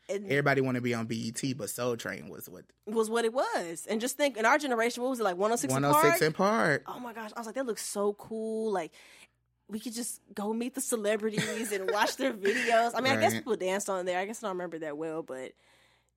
And 0.08 0.24
Everybody 0.24 0.60
want 0.60 0.74
to 0.74 0.80
be 0.80 0.94
on 0.94 1.06
BET, 1.06 1.40
but 1.56 1.70
Soul 1.70 1.96
Train 1.96 2.28
was 2.28 2.48
what 2.48 2.64
was 2.86 3.08
what 3.08 3.24
it 3.24 3.32
was. 3.32 3.86
And 3.88 4.00
just 4.00 4.16
think, 4.16 4.36
in 4.36 4.44
our 4.44 4.58
generation, 4.58 5.02
what 5.02 5.10
was 5.10 5.20
it 5.20 5.24
like? 5.24 5.36
One 5.36 5.50
hundred 5.50 5.60
six. 5.60 5.72
One 5.72 5.82
hundred 5.82 6.10
six 6.10 6.22
in 6.22 6.32
Park. 6.32 6.82
Oh 6.86 6.98
my 6.98 7.12
gosh! 7.12 7.30
I 7.36 7.40
was 7.40 7.46
like, 7.46 7.54
that 7.54 7.66
looks 7.66 7.86
so 7.86 8.12
cool. 8.14 8.72
Like 8.72 8.92
we 9.68 9.80
could 9.80 9.94
just 9.94 10.20
go 10.34 10.52
meet 10.52 10.74
the 10.74 10.80
celebrities 10.80 11.72
and 11.72 11.90
watch 11.90 12.16
their 12.16 12.32
videos. 12.32 12.92
I 12.94 13.00
mean, 13.00 13.12
right. 13.12 13.18
I 13.18 13.20
guess 13.20 13.34
people 13.34 13.56
danced 13.56 13.88
on 13.88 14.04
there. 14.04 14.18
I 14.18 14.26
guess 14.26 14.42
I 14.42 14.46
don't 14.46 14.56
remember 14.56 14.80
that 14.80 14.96
well, 14.96 15.22
but 15.22 15.52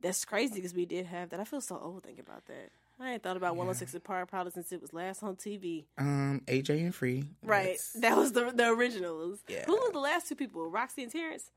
that's 0.01 0.23
crazy 0.25 0.55
because 0.55 0.73
we 0.73 0.85
did 0.85 1.05
have 1.07 1.29
that. 1.29 1.39
I 1.39 1.43
feel 1.43 1.61
so 1.61 1.79
old 1.81 2.03
thinking 2.03 2.23
about 2.27 2.45
that. 2.45 2.71
I 2.99 3.11
ain't 3.13 3.23
thought 3.23 3.35
about 3.37 3.53
yeah. 3.53 3.59
106 3.63 3.95
& 3.99 4.03
Park 4.05 4.29
probably 4.29 4.51
since 4.53 4.71
it 4.71 4.81
was 4.81 4.93
last 4.93 5.21
on 5.21 5.35
TV. 5.35 5.85
Um, 5.97 6.41
AJ 6.47 6.69
and 6.81 6.95
Free. 6.95 7.25
Right. 7.43 7.67
That's... 7.71 7.93
That 7.93 8.15
was 8.17 8.31
the 8.31 8.51
the 8.51 8.67
originals. 8.69 9.39
Yeah. 9.49 9.65
Who 9.65 9.73
were 9.73 9.91
the 9.91 9.99
last 9.99 10.29
two 10.29 10.35
people? 10.35 10.71
Rocsi 10.71 11.03
and 11.03 11.11
Terrence? 11.11 11.51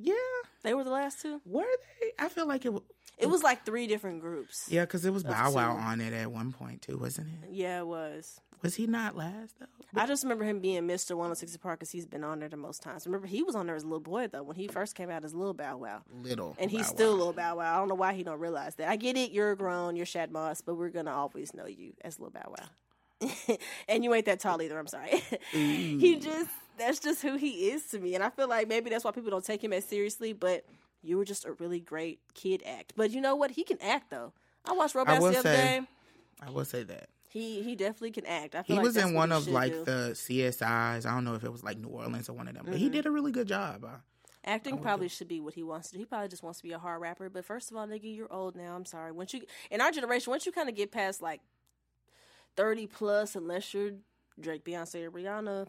Yeah, 0.00 0.14
They 0.62 0.74
were 0.74 0.84
the 0.84 0.90
last 0.92 1.20
two. 1.22 1.40
were 1.44 1.64
they? 2.00 2.12
I 2.24 2.28
feel 2.28 2.46
like 2.46 2.64
it. 2.64 2.72
wa- 2.72 2.82
It 3.18 3.26
was 3.26 3.42
like 3.42 3.64
three 3.66 3.86
different 3.88 4.20
groups. 4.20 4.66
Yeah, 4.70 4.82
because 4.82 5.04
it 5.04 5.12
was 5.12 5.24
Bow 5.24 5.50
Wow 5.52 5.72
on 5.74 6.00
it 6.00 6.12
at 6.12 6.30
one 6.30 6.52
point 6.52 6.82
too, 6.82 6.96
wasn't 6.98 7.28
it? 7.42 7.50
Yeah, 7.50 7.80
it 7.80 7.86
was. 7.86 8.40
Was 8.62 8.74
he 8.76 8.86
not 8.86 9.16
last 9.16 9.54
though? 9.60 9.66
I 9.94 10.06
just 10.06 10.22
remember 10.22 10.44
him 10.44 10.60
being 10.60 10.82
Mr. 10.82 11.10
106 11.12 11.56
Park 11.58 11.78
because 11.80 11.90
he's 11.90 12.04
been 12.06 12.22
on 12.24 12.40
there 12.40 12.48
the 12.48 12.56
most 12.58 12.82
times. 12.82 13.06
Remember, 13.06 13.26
he 13.26 13.42
was 13.42 13.54
on 13.54 13.66
there 13.66 13.74
as 13.76 13.84
a 13.84 13.86
little 13.86 14.00
boy, 14.00 14.26
though, 14.28 14.42
when 14.42 14.56
he 14.56 14.68
first 14.68 14.94
came 14.94 15.08
out 15.10 15.24
as 15.24 15.32
Little 15.34 15.54
Bow 15.54 15.78
Wow. 15.78 16.02
Little, 16.22 16.54
And 16.58 16.70
he's 16.70 16.88
Bow 16.88 16.94
still 16.94 17.10
Wow. 17.12 17.16
Little 17.18 17.32
Bow 17.32 17.56
Wow. 17.56 17.74
I 17.74 17.78
don't 17.78 17.88
know 17.88 17.94
why 17.94 18.12
he 18.12 18.22
don't 18.22 18.38
realize 18.38 18.74
that. 18.74 18.88
I 18.88 18.96
get 18.96 19.16
it, 19.16 19.30
you're 19.30 19.54
grown, 19.56 19.96
you're 19.96 20.04
Shad 20.06 20.30
Moss, 20.30 20.60
but 20.60 20.74
we're 20.74 20.90
going 20.90 21.06
to 21.06 21.12
always 21.12 21.54
know 21.54 21.66
you 21.66 21.94
as 22.02 22.18
Little 22.18 22.32
Bow 22.32 22.54
Wow. 22.58 23.26
and 23.88 24.04
you 24.04 24.12
ain't 24.12 24.26
that 24.26 24.40
tall 24.40 24.60
either, 24.60 24.78
I'm 24.78 24.86
sorry. 24.86 25.22
he 25.52 26.16
just, 26.20 26.50
that's 26.76 26.98
just 27.00 27.22
who 27.22 27.36
he 27.36 27.70
is 27.70 27.86
to 27.88 27.98
me. 27.98 28.14
And 28.14 28.22
I 28.22 28.28
feel 28.30 28.48
like 28.48 28.68
maybe 28.68 28.90
that's 28.90 29.04
why 29.04 29.10
people 29.12 29.30
don't 29.30 29.44
take 29.44 29.64
him 29.64 29.72
as 29.72 29.84
seriously, 29.86 30.32
but 30.34 30.64
you 31.02 31.16
were 31.16 31.24
just 31.24 31.44
a 31.46 31.52
really 31.52 31.80
great 31.80 32.20
kid 32.34 32.62
act. 32.66 32.92
But 32.94 33.10
you 33.10 33.20
know 33.22 33.36
what? 33.36 33.52
He 33.52 33.64
can 33.64 33.80
act, 33.80 34.10
though. 34.10 34.32
I 34.66 34.72
watched 34.72 34.94
Robots 34.94 35.20
will 35.20 35.32
the 35.32 35.38
other 35.38 35.48
say- 35.54 35.80
day. 35.80 35.86
I 36.46 36.50
will 36.50 36.64
say 36.66 36.82
that 36.84 37.08
He 37.30 37.62
he 37.62 37.76
definitely 37.76 38.12
can 38.12 38.26
act. 38.26 38.54
I 38.54 38.62
he 38.62 38.74
like 38.74 38.82
was 38.82 38.96
in 38.96 39.12
one 39.14 39.32
of 39.32 39.46
like 39.48 39.72
do. 39.72 39.84
the 39.84 40.10
CSIs. 40.14 41.06
I 41.06 41.10
don't 41.10 41.24
know 41.24 41.34
if 41.34 41.44
it 41.44 41.52
was 41.52 41.62
like 41.62 41.78
New 41.78 41.88
Orleans 41.88 42.28
or 42.28 42.32
one 42.32 42.48
of 42.48 42.54
them, 42.54 42.64
but 42.64 42.74
Mm-hmm. 42.74 42.82
he 42.82 42.88
did 42.88 43.06
a 43.06 43.10
really 43.10 43.32
good 43.32 43.46
job. 43.48 43.84
Uh, 43.84 43.88
Acting 44.44 44.78
probably 44.78 45.08
should 45.08 45.28
be 45.28 45.40
what 45.40 45.52
he 45.52 45.62
wants 45.62 45.88
to 45.88 45.94
do. 45.94 45.98
He 45.98 46.04
probably 46.06 46.28
just 46.28 46.42
wants 46.42 46.60
to 46.60 46.62
be 46.66 46.72
a 46.72 46.78
hard 46.78 47.02
rapper. 47.02 47.28
But 47.28 47.44
first 47.44 47.70
of 47.70 47.76
all, 47.76 47.86
nigga, 47.86 48.14
you're 48.16 48.32
old 48.32 48.56
now. 48.56 48.74
I'm 48.74 48.86
sorry. 48.86 49.12
Once 49.12 49.34
you 49.34 49.42
in 49.70 49.80
our 49.82 49.90
generation, 49.90 50.30
once 50.30 50.46
you 50.46 50.52
kind 50.52 50.68
of 50.70 50.74
get 50.74 50.90
past 50.90 51.20
like 51.20 51.40
thirty 52.56 52.86
plus, 52.86 53.36
unless 53.36 53.74
you're 53.74 53.92
Drake, 54.40 54.64
Beyonce, 54.64 55.04
or 55.04 55.10
Rihanna, 55.10 55.66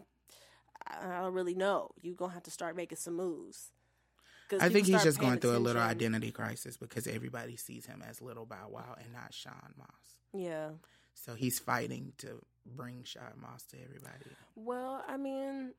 I 0.86 1.18
I 1.18 1.20
don't 1.22 1.34
really 1.34 1.54
know. 1.54 1.90
You're 2.00 2.14
gonna 2.14 2.32
have 2.32 2.44
to 2.44 2.50
start 2.50 2.74
making 2.76 2.96
some 2.98 3.16
moves. 3.16 3.70
I 4.58 4.68
think 4.68 4.86
he's 4.86 5.02
just 5.04 5.20
going 5.20 5.38
through 5.38 5.56
a 5.56 5.58
little 5.58 5.82
identity 5.82 6.32
crisis 6.32 6.76
because 6.76 7.06
everybody 7.06 7.56
sees 7.56 7.86
him 7.86 8.02
as 8.08 8.20
Little 8.20 8.46
Bow 8.46 8.68
Wow 8.70 8.96
and 9.00 9.12
not 9.12 9.32
Shad 9.32 9.52
Moss. 9.78 9.86
Yeah. 10.34 10.70
So 11.14 11.34
he's 11.34 11.58
fighting 11.58 12.12
to 12.18 12.40
bring 12.66 13.02
Shad 13.04 13.36
Moss 13.40 13.64
to 13.66 13.76
everybody. 13.82 14.24
Well, 14.56 15.02
I 15.06 15.16
mean, 15.16 15.72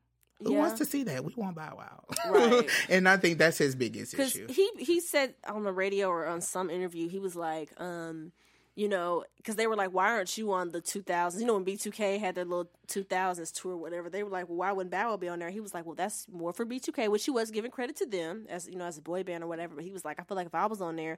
Who 0.43 0.53
yeah. 0.53 0.59
wants 0.59 0.77
to 0.79 0.85
see 0.85 1.03
that? 1.03 1.23
We 1.23 1.33
want 1.35 1.55
Bow 1.55 1.75
Wow, 1.77 2.03
Right. 2.31 2.69
and 2.89 3.07
I 3.07 3.17
think 3.17 3.37
that's 3.37 3.57
his 3.57 3.75
biggest 3.75 4.17
issue. 4.17 4.47
he 4.47 4.69
he 4.77 4.99
said 4.99 5.35
on 5.47 5.63
the 5.63 5.71
radio 5.73 6.07
or 6.09 6.25
on 6.25 6.41
some 6.41 6.69
interview 6.69 7.07
he 7.09 7.19
was 7.19 7.35
like 7.35 7.69
um 7.79 8.31
you 8.75 8.87
know 8.87 9.23
because 9.37 9.55
they 9.57 9.67
were 9.67 9.75
like 9.75 9.91
why 9.91 10.09
aren't 10.11 10.37
you 10.37 10.51
on 10.53 10.69
the 10.71 10.81
2000s 10.81 11.39
you 11.39 11.45
know 11.45 11.55
when 11.55 11.65
b2k 11.65 12.17
had 12.19 12.35
their 12.35 12.45
little 12.45 12.69
2000s 12.87 13.51
tour 13.53 13.73
or 13.73 13.77
whatever 13.77 14.09
they 14.09 14.23
were 14.23 14.29
like 14.29 14.47
well 14.47 14.57
why 14.59 14.71
wouldn't 14.71 14.91
bow 14.91 15.09
Wow 15.09 15.17
be 15.17 15.27
on 15.27 15.39
there 15.39 15.49
he 15.49 15.59
was 15.59 15.73
like 15.73 15.85
well 15.85 15.93
that's 15.93 16.25
more 16.31 16.53
for 16.53 16.65
b2k 16.65 17.09
which 17.09 17.25
he 17.25 17.31
was 17.31 17.51
giving 17.51 17.69
credit 17.69 17.97
to 17.97 18.05
them 18.05 18.45
as 18.49 18.67
you 18.69 18.77
know 18.77 18.85
as 18.85 18.97
a 18.97 19.01
boy 19.01 19.23
band 19.23 19.43
or 19.43 19.47
whatever 19.47 19.75
but 19.75 19.83
he 19.83 19.91
was 19.91 20.05
like 20.05 20.19
i 20.21 20.23
feel 20.23 20.37
like 20.37 20.47
if 20.47 20.55
i 20.55 20.65
was 20.65 20.79
on 20.81 20.95
there 20.95 21.17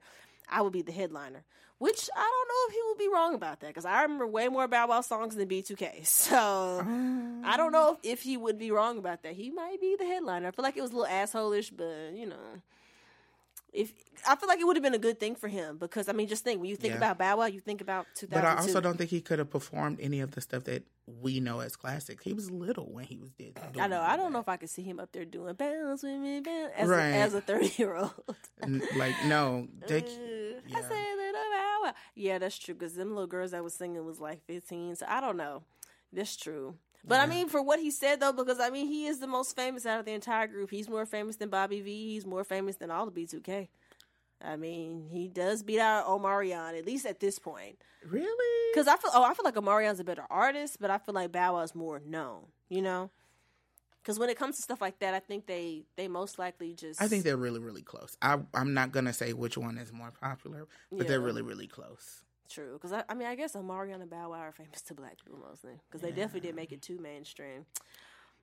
i 0.50 0.62
would 0.62 0.74
be 0.74 0.82
the 0.82 0.92
headliner 0.92 1.44
which 1.80 2.10
i 2.16 2.22
don't 2.22 2.48
know 2.48 2.70
if 2.70 2.74
he 2.74 2.82
would 2.88 2.98
be 2.98 3.14
wrong 3.14 3.36
about 3.36 3.60
that 3.60 3.68
because 3.68 3.86
i 3.86 4.02
remember 4.02 4.28
way 4.28 4.48
more 4.48 4.68
bow 4.68 4.88
wow 4.88 5.02
songs 5.02 5.36
than 5.36 5.48
b2k 5.48 6.06
so 6.06 6.38
oh. 6.38 7.24
I 7.46 7.58
don't 7.58 7.74
know 7.74 7.98
if, 8.04 8.20
if 8.20 8.24
he 8.24 8.38
would 8.38 8.58
be 8.58 8.72
wrong 8.72 8.98
about 8.98 9.24
that. 9.24 9.34
He 9.34 9.52
might 9.52 9.82
be 9.82 9.96
the 9.98 10.06
headliner. 10.06 10.48
I 10.48 10.52
feel 10.52 10.64
like 10.64 10.78
it 10.78 10.82
was 10.82 10.92
a 10.92 10.96
little 10.96 11.12
assholish, 11.12 11.72
but 11.76 12.18
you 12.18 12.26
know, 12.26 12.62
if 13.74 13.92
I 14.28 14.36
feel 14.36 14.48
like 14.48 14.60
it 14.60 14.66
would 14.66 14.76
have 14.76 14.84
been 14.84 14.94
a 14.94 15.00
good 15.00 15.20
thing 15.20 15.36
for 15.36 15.48
him 15.48 15.78
because 15.78 16.08
I 16.08 16.14
mean, 16.14 16.28
just 16.28 16.44
think 16.44 16.62
when 16.62 16.70
you 16.70 16.76
think 16.76 16.92
Yeah. 16.92 16.98
about 16.98 17.18
Bow 17.18 17.38
Wow, 17.38 17.46
you 17.48 17.60
think 17.60 17.82
about 17.82 18.06
2002. 18.16 18.28
But 18.34 18.46
I 18.46 18.62
also 18.62 18.80
don't 18.80 18.98
think 18.98 19.10
he 19.10 19.20
could 19.20 19.40
have 19.40 19.50
performed 19.50 20.00
any 20.00 20.20
of 20.22 20.32
the 20.32 20.42
stuff 20.42 20.64
that 20.66 20.84
we 21.06 21.40
know 21.40 21.60
as 21.60 21.76
classics. 21.76 22.24
He 22.24 22.32
was 22.34 22.50
little 22.52 22.86
when 22.94 23.06
he 23.06 23.18
was 23.18 23.32
did. 23.32 23.60
I 23.80 23.88
know. 23.88 24.00
I 24.02 24.16
don't 24.16 24.32
know 24.32 24.40
if 24.40 24.48
I 24.48 24.58
could 24.58 24.70
see 24.70 24.84
him 24.84 25.00
up 25.00 25.12
there 25.12 25.26
doing 25.26 25.56
bounce 25.56 26.04
with 26.04 26.20
me, 26.20 26.40
bounce 26.40 26.72
as 26.78 26.88
Right. 26.88 27.08
a, 27.10 27.16
as 27.16 27.34
a 27.34 27.42
thirty 27.42 27.74
year 27.78 27.96
old. 27.96 28.14
Like 28.96 29.16
no. 29.26 29.68
They, 29.88 29.98
uh, 29.98 30.02
I 30.02 30.62
yeah. 30.68 30.82
say 30.88 31.16
little 31.16 31.34
Bow 31.34 31.80
Wow. 31.84 31.94
Yeah, 32.16 32.38
that's 32.38 32.58
true. 32.58 32.76
Because 32.76 32.94
them 32.94 33.10
little 33.10 33.28
girls 33.28 33.52
that 33.52 33.64
was 33.64 33.74
singing 33.74 34.06
was 34.06 34.20
like 34.20 34.46
fifteen. 34.46 34.96
So 34.96 35.06
I 35.10 35.20
don't 35.20 35.36
know. 35.38 35.64
That's 36.14 36.38
true. 36.38 36.76
But 37.06 37.20
I 37.20 37.26
mean, 37.26 37.50
for 37.50 37.62
what 37.62 37.80
he 37.80 37.92
said 37.92 38.20
though, 38.20 38.32
because 38.32 38.60
I 38.60 38.70
mean, 38.70 38.88
he 38.88 39.08
is 39.08 39.20
the 39.20 39.28
most 39.28 39.56
famous 39.56 39.86
out 39.86 40.00
of 40.00 40.06
the 40.06 40.14
entire 40.14 40.48
group. 40.48 40.72
He's 40.72 40.90
more 40.90 41.06
famous 41.06 41.36
than 41.36 41.50
Bobby 41.50 41.82
V. 41.82 42.14
He's 42.14 42.26
more 42.26 42.44
famous 42.44 42.78
than 42.78 42.92
all 42.92 43.06
the 43.06 43.12
B2K. 43.12 43.68
I 44.42 44.56
mean, 44.56 45.08
he 45.12 45.28
does 45.28 45.64
beat 45.64 45.80
out 45.80 46.06
Omarion 46.06 46.78
at 46.78 46.86
least 46.86 47.06
at 47.06 47.20
this 47.20 47.40
point. 47.40 47.78
really? 48.06 48.72
Because 48.74 48.88
I 48.88 48.98
feel, 48.98 49.12
oh, 49.14 49.24
I 49.24 49.34
feel 49.34 49.46
like 49.46 49.56
Omarion's 49.56 50.00
a 50.00 50.04
better 50.04 50.26
artist, 50.30 50.78
but 50.80 50.90
I 50.90 50.98
feel 50.98 51.16
like 51.16 51.32
Bow 51.32 51.54
Wow's 51.54 51.76
more 51.76 52.02
known. 52.06 52.46
You 52.70 52.82
know. 52.82 53.10
Because 54.02 54.20
when 54.20 54.30
it 54.30 54.38
comes 54.38 54.58
to 54.58 54.62
stuff 54.62 54.82
like 54.82 55.00
that, 55.00 55.14
I 55.14 55.20
think 55.20 55.46
they 55.46 55.84
they 55.96 56.10
most 56.10 56.38
likely 56.38 56.74
just. 56.74 57.02
I 57.02 57.08
think 57.08 57.24
they're 57.24 57.38
really, 57.38 57.60
really 57.60 57.84
close. 57.84 58.18
I, 58.22 58.40
I'm 58.54 58.74
not 58.74 58.92
gonna 58.92 59.14
say 59.14 59.32
which 59.32 59.58
one 59.58 59.78
is 59.78 59.94
more 59.94 60.12
popular, 60.12 60.68
but 60.92 61.08
they're 61.08 61.22
really, 61.22 61.42
really 61.42 61.68
close. 61.68 62.23
True, 62.50 62.74
because 62.74 62.92
I, 62.94 63.04
I 63.10 63.14
mean, 63.14 63.28
I 63.28 63.36
guess 63.36 63.54
Omarion 63.54 64.02
and 64.02 64.10
Bow 64.10 64.30
Wow 64.30 64.38
are 64.38 64.52
famous 64.52 64.82
to 64.84 64.94
black 64.94 65.18
people 65.24 65.40
mostly, 65.40 65.74
because 65.88 66.02
they 66.02 66.10
definitely 66.10 66.42
did 66.42 66.56
make 66.56 66.72
it 66.72 66.82
too 66.82 67.00
mainstream. 67.00 67.66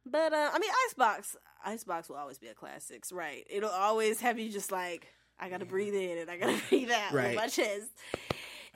But 0.07 0.33
uh, 0.33 0.51
I 0.53 0.59
mean, 0.59 0.71
Icebox, 0.89 1.37
Icebox 1.65 2.09
will 2.09 2.17
always 2.17 2.39
be 2.39 2.49
a 2.49 2.55
classics, 2.55 3.13
right? 3.13 3.47
It'll 3.51 3.71
always 3.71 4.21
have 4.21 4.39
you 4.39 4.51
just 4.51 4.73
like, 4.73 5.07
I 5.39 5.49
gotta 5.49 5.67
breathe 5.67 5.95
in 5.95 6.19
and 6.19 6.31
I 6.31 6.39
gotta 6.39 6.59
breathe 6.69 6.91
out 6.91 7.13
with 7.13 7.37
my 7.37 7.47
chest. 7.47 7.91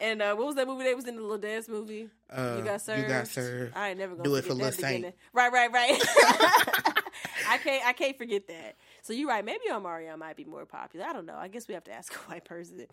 And 0.00 0.20
uh, 0.20 0.34
what 0.34 0.46
was 0.46 0.56
that 0.56 0.66
movie? 0.66 0.84
They 0.84 0.94
was 0.94 1.06
in 1.06 1.16
the 1.16 1.22
little 1.22 1.38
dance 1.38 1.68
movie. 1.68 2.08
Uh, 2.28 2.56
you 2.58 2.64
got 2.64 2.80
served. 2.80 3.02
You 3.02 3.08
got 3.08 3.28
served. 3.28 3.76
I 3.76 3.90
ain't 3.90 3.98
never 3.98 4.16
gonna 4.16 4.28
Do 4.28 4.34
it 4.34 4.44
for 4.44 4.54
Lil 4.54 4.66
that 4.66 4.74
Saint. 4.74 5.14
Right, 5.32 5.52
right, 5.52 5.70
right. 5.72 6.00
I 7.48 7.58
can't. 7.58 7.86
I 7.86 7.92
can't 7.92 8.18
forget 8.18 8.48
that. 8.48 8.76
So 9.02 9.12
you're 9.12 9.28
right. 9.28 9.44
Maybe 9.44 9.64
Omarion 9.70 10.18
might 10.18 10.36
be 10.36 10.44
more 10.44 10.66
popular. 10.66 11.06
I 11.06 11.12
don't 11.12 11.26
know. 11.26 11.36
I 11.36 11.48
guess 11.48 11.68
we 11.68 11.74
have 11.74 11.84
to 11.84 11.92
ask 11.92 12.12
a 12.12 12.18
white 12.30 12.44
person. 12.44 12.86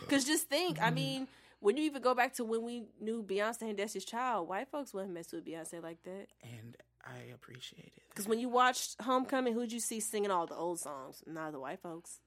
Because 0.00 0.24
just 0.24 0.48
think. 0.48 0.80
I 0.80 0.90
mean, 0.90 1.28
when 1.60 1.76
you 1.76 1.84
even 1.84 2.02
go 2.02 2.14
back 2.14 2.34
to 2.34 2.44
when 2.44 2.62
we 2.62 2.84
knew 3.00 3.22
Beyonce 3.22 3.62
and 3.62 3.76
Destiny's 3.76 4.04
Child, 4.04 4.48
white 4.48 4.68
folks 4.70 4.92
wouldn't 4.94 5.12
mess 5.14 5.32
with 5.32 5.44
Beyonce 5.44 5.82
like 5.82 6.02
that. 6.04 6.26
and 6.42 6.76
I 7.04 7.32
appreciate 7.32 7.92
it. 7.96 8.02
Because 8.10 8.26
when 8.26 8.40
you 8.40 8.48
watched 8.48 9.00
Homecoming, 9.00 9.54
who'd 9.54 9.72
you 9.72 9.78
see 9.78 10.00
singing 10.00 10.30
all 10.32 10.46
the 10.46 10.56
old 10.56 10.80
songs? 10.80 11.22
Not 11.26 11.52
the 11.52 11.60
white 11.60 11.80
folks. 11.80 12.18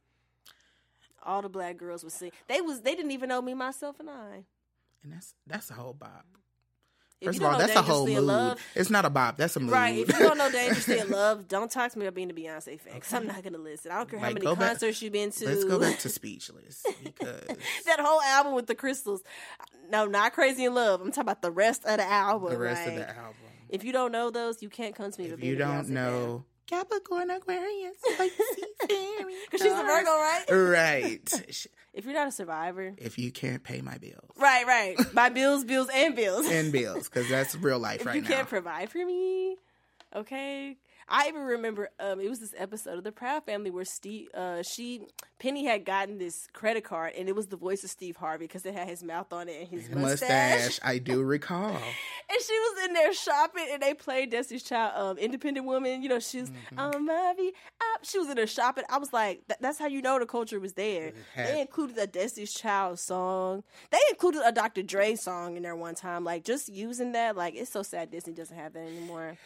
All 1.22 1.42
the 1.42 1.50
black 1.50 1.76
girls 1.76 2.04
would 2.04 2.14
sing. 2.14 2.32
They 2.48 2.62
was. 2.62 2.82
They 2.82 2.96
didn't 2.96 3.12
even 3.12 3.28
know 3.28 3.42
me, 3.42 3.54
myself, 3.54 4.00
and 4.00 4.10
I. 4.10 4.46
And 5.04 5.12
that's 5.12 5.36
that's 5.46 5.70
a 5.70 5.74
whole 5.74 5.92
bop. 5.94 6.26
First 7.22 7.40
of 7.40 7.46
all, 7.46 7.58
that's 7.58 7.76
a 7.76 7.82
whole 7.82 8.08
mood. 8.08 8.24
Love, 8.24 8.60
It's 8.76 8.90
not 8.90 9.04
a 9.04 9.10
bop. 9.10 9.38
That's 9.38 9.56
a 9.56 9.60
mood. 9.60 9.72
Right. 9.72 9.98
If 10.00 10.08
you 10.08 10.20
don't 10.20 10.38
know 10.38 10.50
Dangerously 10.50 11.00
in 11.00 11.10
Love, 11.10 11.48
don't 11.50 11.70
talk 11.70 11.92
to 11.92 12.00
me 12.00 12.06
about 12.06 12.16
being 12.16 12.32
a 12.32 12.34
Beyonce 12.34 12.80
fan 12.80 12.94
because 12.96 13.12
I'm 13.14 13.28
not 13.28 13.44
going 13.44 13.54
to 13.54 13.60
listen. 13.60 13.92
I 13.92 13.98
don't 13.98 14.10
care 14.10 14.20
how 14.20 14.28
many 14.28 14.40
go 14.40 14.56
back- 14.56 14.70
concerts 14.70 15.02
you've 15.02 15.12
been 15.14 15.32
to. 15.32 15.46
Let's 15.46 15.66
go 15.66 15.80
back 15.80 16.00
to 16.00 16.10
Speechless 16.10 16.84
because 17.04 17.44
that 17.86 18.00
whole 18.00 18.22
album 18.22 18.54
with 18.56 18.68
the 18.68 18.76
crystals. 18.76 19.22
No, 19.90 20.06
not 20.06 20.34
Crazy 20.34 20.66
in 20.66 20.74
Love. 20.74 21.02
I'm 21.02 21.10
talking 21.12 21.24
about 21.24 21.42
the 21.42 21.52
rest 21.52 21.84
of 21.86 21.98
the 21.98 22.10
album. 22.10 22.52
the 22.52 22.58
rest 22.58 22.88
of 22.88 22.96
the 22.96 23.10
album. 23.10 23.36
If 23.70 23.84
you 23.84 23.92
don't 23.92 24.12
know 24.12 24.30
those, 24.30 24.64
you 24.64 24.70
can't 24.70 24.96
come 24.96 25.12
to 25.12 25.22
me. 25.22 25.28
If 25.30 25.44
you 25.44 25.56
don't 25.56 25.86
Beyonce 25.86 25.94
fan. 25.94 26.44
Know 26.72 26.78
Capricorn, 26.78 27.30
Aquarius, 27.30 27.96
Pisces, 28.18 28.40
Because 29.52 29.62
she's 29.62 29.72
a 29.72 29.84
Virgo, 29.84 30.12
right? 30.12 30.46
right? 30.50 31.68
If 31.92 32.06
you're 32.06 32.14
not 32.14 32.28
a 32.28 32.32
survivor. 32.32 32.94
If 33.00 33.18
you 33.18 33.32
can't 33.32 33.64
pay 33.64 33.82
my 33.82 33.98
bills 33.98 34.30
Right, 34.38 34.66
right. 34.66 34.96
My 35.14 35.30
bills, 35.30 35.66
bills, 35.66 35.90
and 35.94 36.16
bills. 36.16 36.46
and 36.48 36.72
bills, 36.72 37.10
because 37.10 37.28
that's 37.28 37.56
real 37.56 37.80
life 37.80 38.02
if 38.02 38.06
right 38.06 38.16
you 38.16 38.22
now. 38.22 38.28
can't 38.28 38.48
provide 38.48 38.90
for 38.92 39.04
me, 39.04 39.58
okay. 40.16 40.78
I 41.10 41.28
even 41.28 41.42
remember 41.42 41.90
um, 42.00 42.20
it 42.20 42.30
was 42.30 42.40
this 42.40 42.54
episode 42.58 42.98
of 42.98 43.04
the 43.04 43.12
Proud 43.12 43.44
Family 43.46 43.72
where 43.72 43.86
Steve, 43.86 44.28
uh, 44.34 44.62
she, 44.64 45.02
Penny 45.40 45.66
had 45.66 45.86
gotten 45.86 46.18
this 46.18 46.48
credit 46.54 46.84
card 46.84 47.14
and 47.18 47.28
it 47.28 47.36
was 47.36 47.48
the 47.48 47.56
voice 47.58 47.84
of 47.84 47.90
Steve 47.90 48.16
Harvey 48.18 48.46
because 48.46 48.66
it 48.66 48.74
had 48.74 48.88
his 48.88 49.04
mouth 49.04 49.32
on 49.34 49.50
it 49.50 49.60
and 49.62 49.68
his 49.70 49.90
mustache. 49.90 50.30
mustache, 50.30 50.80
I 50.84 50.98
do 51.00 51.24
recall. 51.24 51.72
And 51.72 52.42
she 52.46 52.54
was 52.54 52.86
in 52.86 52.94
there 52.94 53.14
shopping, 53.14 53.68
and 53.72 53.82
they 53.82 53.94
played 53.96 54.30
Destiny's 54.30 54.64
Child, 54.64 54.94
um, 54.96 55.18
Independent 55.18 55.66
Woman. 55.66 56.04
You 56.04 56.10
know, 56.10 56.20
she 56.20 56.42
was, 56.42 56.50
Mm-hmm. 56.50 56.80
um, 56.80 57.08
Mavi, 57.10 57.48
up. 57.96 58.04
She 58.04 58.20
was 58.20 58.30
in 58.30 58.36
there 58.36 58.46
shopping. 58.48 58.84
I 58.90 58.98
was 59.00 59.12
like, 59.12 59.42
that, 59.48 59.62
that's 59.62 59.80
how 59.80 59.88
you 59.88 60.02
know 60.02 60.20
the 60.20 60.26
culture 60.28 60.60
was 60.60 60.74
there. 60.74 61.12
had- 61.34 61.48
They 61.48 61.62
included 61.62 61.98
a 61.98 62.06
Destiny's 62.08 62.54
Child 62.54 63.00
song. 63.00 63.64
They 63.92 63.98
included 64.10 64.42
a 64.46 64.52
Dr. 64.52 64.84
Dre 64.84 65.16
song 65.16 65.58
in 65.58 65.64
there 65.64 65.76
one 65.76 65.96
time. 65.96 66.24
Like, 66.24 66.44
just 66.44 66.70
using 66.70 67.14
that, 67.14 67.36
like, 67.36 67.56
it's 67.56 67.72
so 67.72 67.82
sad 67.84 68.12
Disney 68.12 68.34
doesn't 68.34 68.56
have 68.56 68.74
that 68.74 68.80
anymore. 68.86 69.38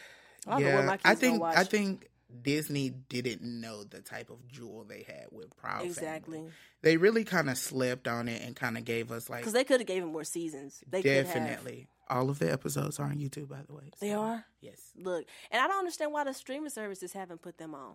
I 0.46 0.60
don't 0.60 0.62
know 0.70 0.76
what 0.76 0.84
my 0.84 0.96
kids 0.96 1.02
I 1.04 1.14
think. 1.14 1.42
I 1.42 1.64
think 1.64 2.08
Disney 2.42 2.90
didn't 2.90 3.42
know 3.42 3.84
the 3.84 4.00
type 4.00 4.30
of 4.30 4.46
jewel 4.48 4.84
they 4.88 5.04
had 5.06 5.26
with 5.30 5.56
Proud 5.56 5.78
Family. 5.78 5.88
exactly 5.88 6.42
They 6.82 6.96
really 6.96 7.24
kind 7.24 7.48
of 7.48 7.56
slipped 7.56 8.08
on 8.08 8.28
it 8.28 8.42
and 8.42 8.56
kind 8.56 8.76
of 8.76 8.84
gave 8.84 9.12
us 9.12 9.30
like 9.30 9.40
because 9.40 9.52
they 9.52 9.64
could 9.64 9.80
have 9.80 9.86
gave 9.86 10.02
him 10.02 10.12
more 10.12 10.24
seasons. 10.24 10.82
They 10.88 11.02
could 11.02 11.12
have. 11.12 11.26
definitely. 11.26 11.88
All 12.10 12.28
of 12.28 12.38
the 12.38 12.52
episodes 12.52 12.98
are 13.00 13.06
on 13.06 13.16
YouTube, 13.16 13.48
by 13.48 13.62
the 13.66 13.72
way. 13.72 13.90
They 14.00 14.12
are. 14.12 14.44
Yes. 14.60 14.78
Look, 14.96 15.24
and 15.50 15.62
I 15.62 15.66
don't 15.68 15.78
understand 15.78 16.12
why 16.12 16.24
the 16.24 16.34
streaming 16.34 16.68
services 16.70 17.12
haven't 17.14 17.40
put 17.40 17.56
them 17.56 17.74
on. 17.74 17.94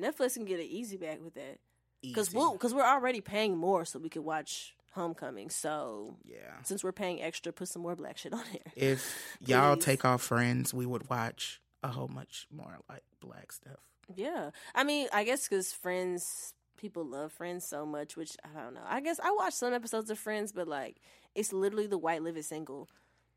Netflix 0.00 0.34
can 0.34 0.44
get 0.46 0.58
an 0.60 0.66
easy 0.66 0.96
back 0.96 1.22
with 1.22 1.34
that. 1.34 1.58
Because 2.02 2.32
we'll, 2.32 2.56
cause 2.56 2.72
we're 2.72 2.84
already 2.86 3.20
paying 3.20 3.56
more 3.56 3.84
so 3.84 3.98
we 3.98 4.08
could 4.08 4.22
watch 4.24 4.74
Homecoming. 4.92 5.50
So 5.50 6.16
Yeah. 6.24 6.62
since 6.62 6.82
we're 6.82 6.92
paying 6.92 7.20
extra, 7.20 7.52
put 7.52 7.68
some 7.68 7.82
more 7.82 7.94
black 7.96 8.16
shit 8.16 8.32
on 8.32 8.42
there. 8.52 8.72
If 8.74 9.36
y'all 9.46 9.76
take 9.76 10.04
off 10.06 10.22
Friends, 10.22 10.72
we 10.72 10.86
would 10.86 11.10
watch 11.10 11.60
a 11.86 11.92
whole 11.92 12.08
much 12.08 12.46
more 12.50 12.78
like 12.88 13.02
black 13.20 13.52
stuff. 13.52 13.80
Yeah, 14.14 14.50
I 14.74 14.84
mean, 14.84 15.08
I 15.12 15.24
guess 15.24 15.48
because 15.48 15.72
Friends, 15.72 16.52
people 16.76 17.04
love 17.04 17.32
Friends 17.32 17.66
so 17.66 17.86
much, 17.86 18.16
which 18.16 18.36
I 18.44 18.60
don't 18.60 18.74
know. 18.74 18.84
I 18.86 19.00
guess 19.00 19.18
I 19.20 19.30
watched 19.32 19.56
some 19.56 19.72
episodes 19.72 20.10
of 20.10 20.18
Friends, 20.18 20.52
but 20.52 20.68
like, 20.68 20.96
it's 21.34 21.52
literally 21.52 21.86
the 21.86 21.98
white 21.98 22.22
living 22.22 22.42
single. 22.42 22.88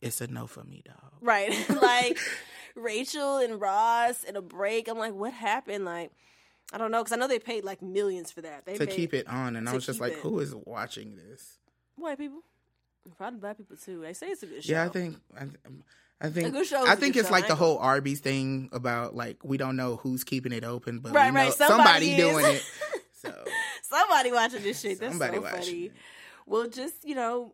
It's 0.01 0.21
a 0.21 0.27
no 0.27 0.47
for 0.47 0.63
me, 0.63 0.83
dog. 0.85 1.13
Right, 1.21 1.53
like 1.81 2.17
Rachel 2.75 3.37
and 3.37 3.59
Ross 3.59 4.23
in 4.23 4.35
a 4.35 4.41
break. 4.41 4.87
I'm 4.87 4.97
like, 4.97 5.13
what 5.13 5.33
happened? 5.33 5.85
Like, 5.85 6.11
I 6.71 6.77
don't 6.77 6.91
know 6.91 7.03
because 7.03 7.13
I 7.13 7.15
know 7.17 7.27
they 7.27 7.39
paid 7.39 7.63
like 7.63 7.81
millions 7.81 8.31
for 8.31 8.41
that. 8.41 8.65
They 8.65 8.77
to 8.77 8.85
keep 8.85 9.13
it 9.13 9.27
on, 9.27 9.55
and 9.55 9.67
I 9.69 9.73
was 9.73 9.85
just 9.85 9.99
like, 9.99 10.13
it. 10.13 10.19
who 10.19 10.39
is 10.39 10.55
watching 10.55 11.15
this? 11.15 11.57
white 11.95 12.17
people, 12.17 12.39
probably 13.17 13.39
black 13.39 13.57
people 13.57 13.75
too. 13.75 14.01
They 14.01 14.13
say 14.13 14.27
it's 14.27 14.43
a 14.43 14.45
good 14.45 14.63
show. 14.63 14.71
Yeah, 14.71 14.85
I 14.85 14.89
think 14.89 15.17
I, 15.37 15.47
I 16.21 16.29
think 16.29 16.53
good 16.53 16.65
show 16.65 16.83
is 16.83 16.89
I 16.89 16.95
think 16.95 17.15
it's 17.15 17.31
like 17.31 17.47
the 17.47 17.55
whole 17.55 17.77
Arby's 17.77 18.19
thing 18.19 18.69
about 18.71 19.15
like 19.15 19.37
we 19.43 19.57
don't 19.57 19.75
know 19.75 19.95
who's 19.97 20.23
keeping 20.23 20.51
it 20.51 20.63
open, 20.63 20.99
but 20.99 21.13
Right, 21.13 21.33
right, 21.33 21.53
somebody 21.53 22.11
is. 22.11 22.17
doing 22.17 22.45
it. 22.45 22.63
So 23.21 23.43
somebody 23.81 24.31
watching 24.31 24.63
this 24.63 24.79
shit. 24.79 24.97
That's 24.97 25.11
Somebody 25.11 25.35
so 25.37 25.41
watching 25.41 25.59
funny. 25.59 25.91
Well, 26.45 26.69
just 26.69 27.03
you 27.03 27.15
know, 27.15 27.53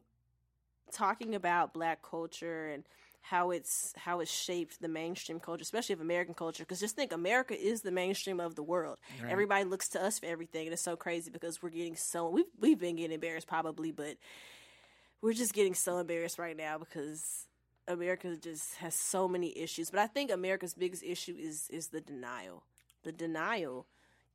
talking 0.91 1.34
about 1.34 1.74
black 1.74 2.03
culture 2.03 2.68
and 2.68 2.84
how 3.22 3.49
it's 3.49 3.91
how 3.97 4.20
it's 4.20 4.32
shaped 4.32 4.80
the 4.80 4.88
mainstream 4.88 5.39
culture, 5.39 5.63
especially 5.63 5.93
of 5.93 6.01
American 6.01 6.36
culture. 6.36 6.61
Because 6.63 6.80
just 6.80 6.95
think, 6.95 7.11
America 7.11 7.59
is 7.59 7.82
the 7.82 7.89
mainstream 7.91 8.39
of 8.39 8.53
the 8.53 8.61
world. 8.61 8.99
Right. 9.24 9.32
Everybody 9.32 9.63
looks 9.63 9.89
to 9.89 10.03
us 10.03 10.20
for 10.20 10.28
everything, 10.28 10.68
and 10.68 10.74
it's 10.74 10.84
so 10.84 10.95
crazy 10.95 11.32
because 11.32 11.63
we're 11.63 11.70
getting 11.72 11.95
so 11.95 12.30
we've 12.30 12.45
we've 12.59 12.78
been 12.80 12.97
getting 12.97 13.13
embarrassed 13.16 13.47
probably, 13.47 13.91
but 13.91 14.18
we're 15.22 15.34
just 15.34 15.53
getting 15.55 15.74
so 15.74 15.97
embarrassed 15.97 16.38
right 16.38 16.55
now 16.55 16.78
because 16.78 17.47
America 17.88 18.36
just 18.36 18.75
has 18.75 18.95
so 18.95 19.27
many 19.27 19.57
issues. 19.57 19.89
But 19.89 19.99
I 19.99 20.07
think 20.07 20.31
America's 20.31 20.73
biggest 20.73 21.03
issue 21.03 21.36
is 21.38 21.69
is 21.69 21.88
the 21.88 22.01
denial. 22.01 22.63
The 23.03 23.11
denial. 23.11 23.86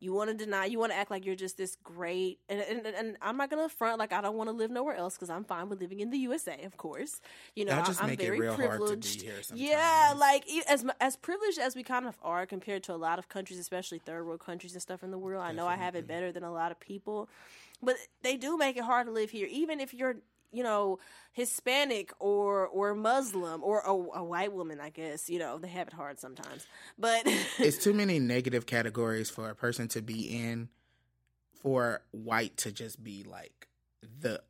You 0.02 0.14
want 0.14 0.30
to 0.30 0.34
deny. 0.34 0.64
You 0.64 0.78
want 0.78 0.92
to 0.92 0.98
act 0.98 1.10
like 1.10 1.26
you're 1.26 1.34
just 1.34 1.58
this 1.58 1.76
great. 1.84 2.38
And 2.48 2.60
and, 2.60 2.86
and 2.86 3.16
I'm 3.20 3.36
not 3.36 3.50
gonna 3.50 3.68
front 3.68 3.98
like 3.98 4.14
I 4.14 4.22
don't 4.22 4.36
want 4.36 4.48
to 4.48 4.56
live 4.56 4.70
nowhere 4.70 4.96
else 4.96 5.14
because 5.14 5.28
I'm 5.28 5.44
fine 5.44 5.68
with 5.68 5.80
living 5.80 6.00
in 6.00 6.08
the 6.10 6.16
USA, 6.18 6.62
of 6.64 6.78
course. 6.78 7.20
You 7.54 7.66
know, 7.66 7.82
just 7.84 8.02
I, 8.02 8.10
am 8.10 8.16
very 8.16 8.40
real 8.40 8.54
hard 8.54 8.70
to 8.70 8.78
be 8.78 8.78
privileged. 8.78 9.24
yeah, 9.54 10.14
like 10.16 10.44
as 10.68 10.86
as 11.00 11.16
privileged 11.16 11.58
as 11.58 11.76
we 11.76 11.82
kind 11.82 12.06
of 12.06 12.16
are 12.22 12.46
compared 12.46 12.82
to 12.84 12.94
a 12.94 12.96
lot 12.96 13.18
of 13.18 13.28
countries, 13.28 13.58
especially 13.58 13.98
third 13.98 14.24
world 14.26 14.40
countries 14.40 14.72
and 14.72 14.80
stuff 14.80 15.02
in 15.02 15.10
the 15.10 15.18
world. 15.18 15.42
I 15.42 15.52
know 15.52 15.66
I 15.66 15.76
have 15.76 15.94
it 15.94 16.06
better 16.06 16.32
than 16.32 16.44
a 16.44 16.52
lot 16.52 16.72
of 16.72 16.80
people, 16.80 17.28
but 17.82 17.96
they 18.22 18.38
do 18.38 18.56
make 18.56 18.78
it 18.78 18.84
hard 18.84 19.06
to 19.06 19.12
live 19.12 19.28
here, 19.28 19.48
even 19.50 19.80
if 19.80 19.92
you're 19.92 20.16
you 20.52 20.62
know 20.62 20.98
Hispanic 21.32 22.12
or 22.18 22.66
or 22.66 22.94
Muslim 22.94 23.62
or 23.62 23.80
a, 23.80 23.90
a 23.90 24.24
white 24.24 24.52
woman. 24.52 24.80
I 24.80 24.90
guess 24.90 25.28
you 25.30 25.38
know 25.38 25.58
they 25.58 25.68
have 25.68 25.88
it 25.88 25.94
hard 25.94 26.18
sometimes, 26.18 26.66
but 26.98 27.22
it's 27.58 27.78
too 27.78 27.94
many 27.94 28.18
negative 28.18 28.66
categories 28.66 29.30
for 29.30 29.50
a 29.50 29.54
person 29.54 29.88
to 29.88 30.02
be 30.02 30.22
in 30.22 30.68
for 31.62 32.02
white 32.10 32.56
to 32.58 32.72
just 32.72 33.02
be 33.02 33.22
like 33.22 33.68
the 34.20 34.42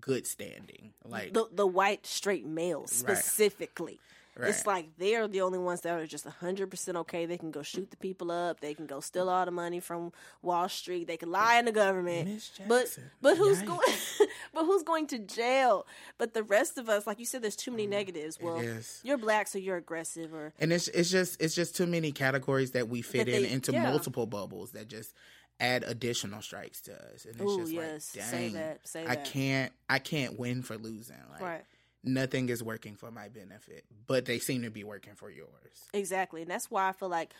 good 0.00 0.26
standing. 0.26 0.92
Like 1.04 1.32
the 1.32 1.46
the 1.52 1.66
white 1.66 2.06
straight 2.06 2.46
Right. 2.46 2.88
specifically. 2.88 3.92
right. 3.92 4.00
It's 4.38 4.66
like 4.66 4.88
they're 4.98 5.26
the 5.28 5.40
only 5.40 5.58
ones 5.58 5.80
that 5.82 5.98
are 5.98 6.06
just 6.06 6.26
hundred 6.26 6.70
percent 6.70 6.96
okay. 6.98 7.26
They 7.26 7.38
can 7.38 7.50
go 7.50 7.62
shoot 7.62 7.90
the 7.90 7.96
people 7.96 8.30
up. 8.30 8.60
They 8.60 8.74
can 8.74 8.86
go 8.86 9.00
steal 9.00 9.28
all 9.30 9.44
the 9.44 9.50
money 9.50 9.80
from 9.80 10.12
Wall 10.42 10.68
Street. 10.68 11.06
They 11.06 11.16
can 11.16 11.30
lie 11.30 11.58
in 11.58 11.64
the 11.64 11.72
government. 11.72 12.50
But 12.68 12.98
but 13.22 13.36
who's 13.36 13.62
Yikes. 13.62 13.66
going? 13.66 14.28
but 14.54 14.64
who's 14.64 14.82
going 14.82 15.06
to 15.08 15.18
jail? 15.18 15.86
But 16.18 16.34
the 16.34 16.42
rest 16.42 16.76
of 16.78 16.88
us, 16.88 17.06
like 17.06 17.18
you 17.18 17.24
said, 17.26 17.42
there's 17.42 17.56
too 17.56 17.70
many 17.70 17.86
negatives. 17.86 18.38
Well, 18.40 18.58
Mm, 18.58 19.00
you're 19.04 19.18
black, 19.18 19.48
so 19.48 19.58
you're 19.58 19.76
aggressive, 19.76 20.34
or 20.34 20.52
And 20.58 20.72
it's 20.72 20.88
it's 20.88 21.10
just 21.10 21.40
it's 21.40 21.54
just 21.54 21.76
too 21.76 21.86
many 21.86 22.12
categories 22.12 22.72
that 22.72 22.88
we 22.88 23.02
fit 23.02 23.26
That 23.26 23.34
in 23.36 23.42
they- 23.44 23.50
into 23.50 23.72
yeah. 23.72 23.84
multiple 23.90 24.26
bubbles 24.26 24.72
that 24.72 24.88
just 24.88 25.14
add 25.58 25.84
additional 25.84 26.42
strikes 26.42 26.82
to 26.82 26.92
us. 26.92 27.24
And 27.24 27.34
it's 27.40 27.42
Ooh, 27.42 27.60
just 27.60 27.72
yes. 27.72 28.12
like, 28.16 28.24
Say 28.26 28.38
dang, 28.48 28.52
that. 28.54 28.86
Say 28.86 29.02
I 29.06 29.14
that. 29.14 29.24
can't 29.24 29.72
I 29.88 29.98
can't 29.98 30.38
win 30.38 30.62
for 30.62 30.76
losing. 30.76 31.16
Like 31.32 31.40
right. 31.40 31.64
Nothing 32.04 32.48
is 32.48 32.62
working 32.62 32.96
for 32.96 33.10
my 33.10 33.28
benefit, 33.28 33.84
but 34.06 34.24
they 34.24 34.38
seem 34.38 34.62
to 34.62 34.70
be 34.70 34.84
working 34.84 35.14
for 35.14 35.30
yours. 35.30 35.88
Exactly, 35.92 36.42
and 36.42 36.50
that's 36.50 36.70
why 36.70 36.88
I 36.88 36.92
feel 36.92 37.08
like 37.08 37.32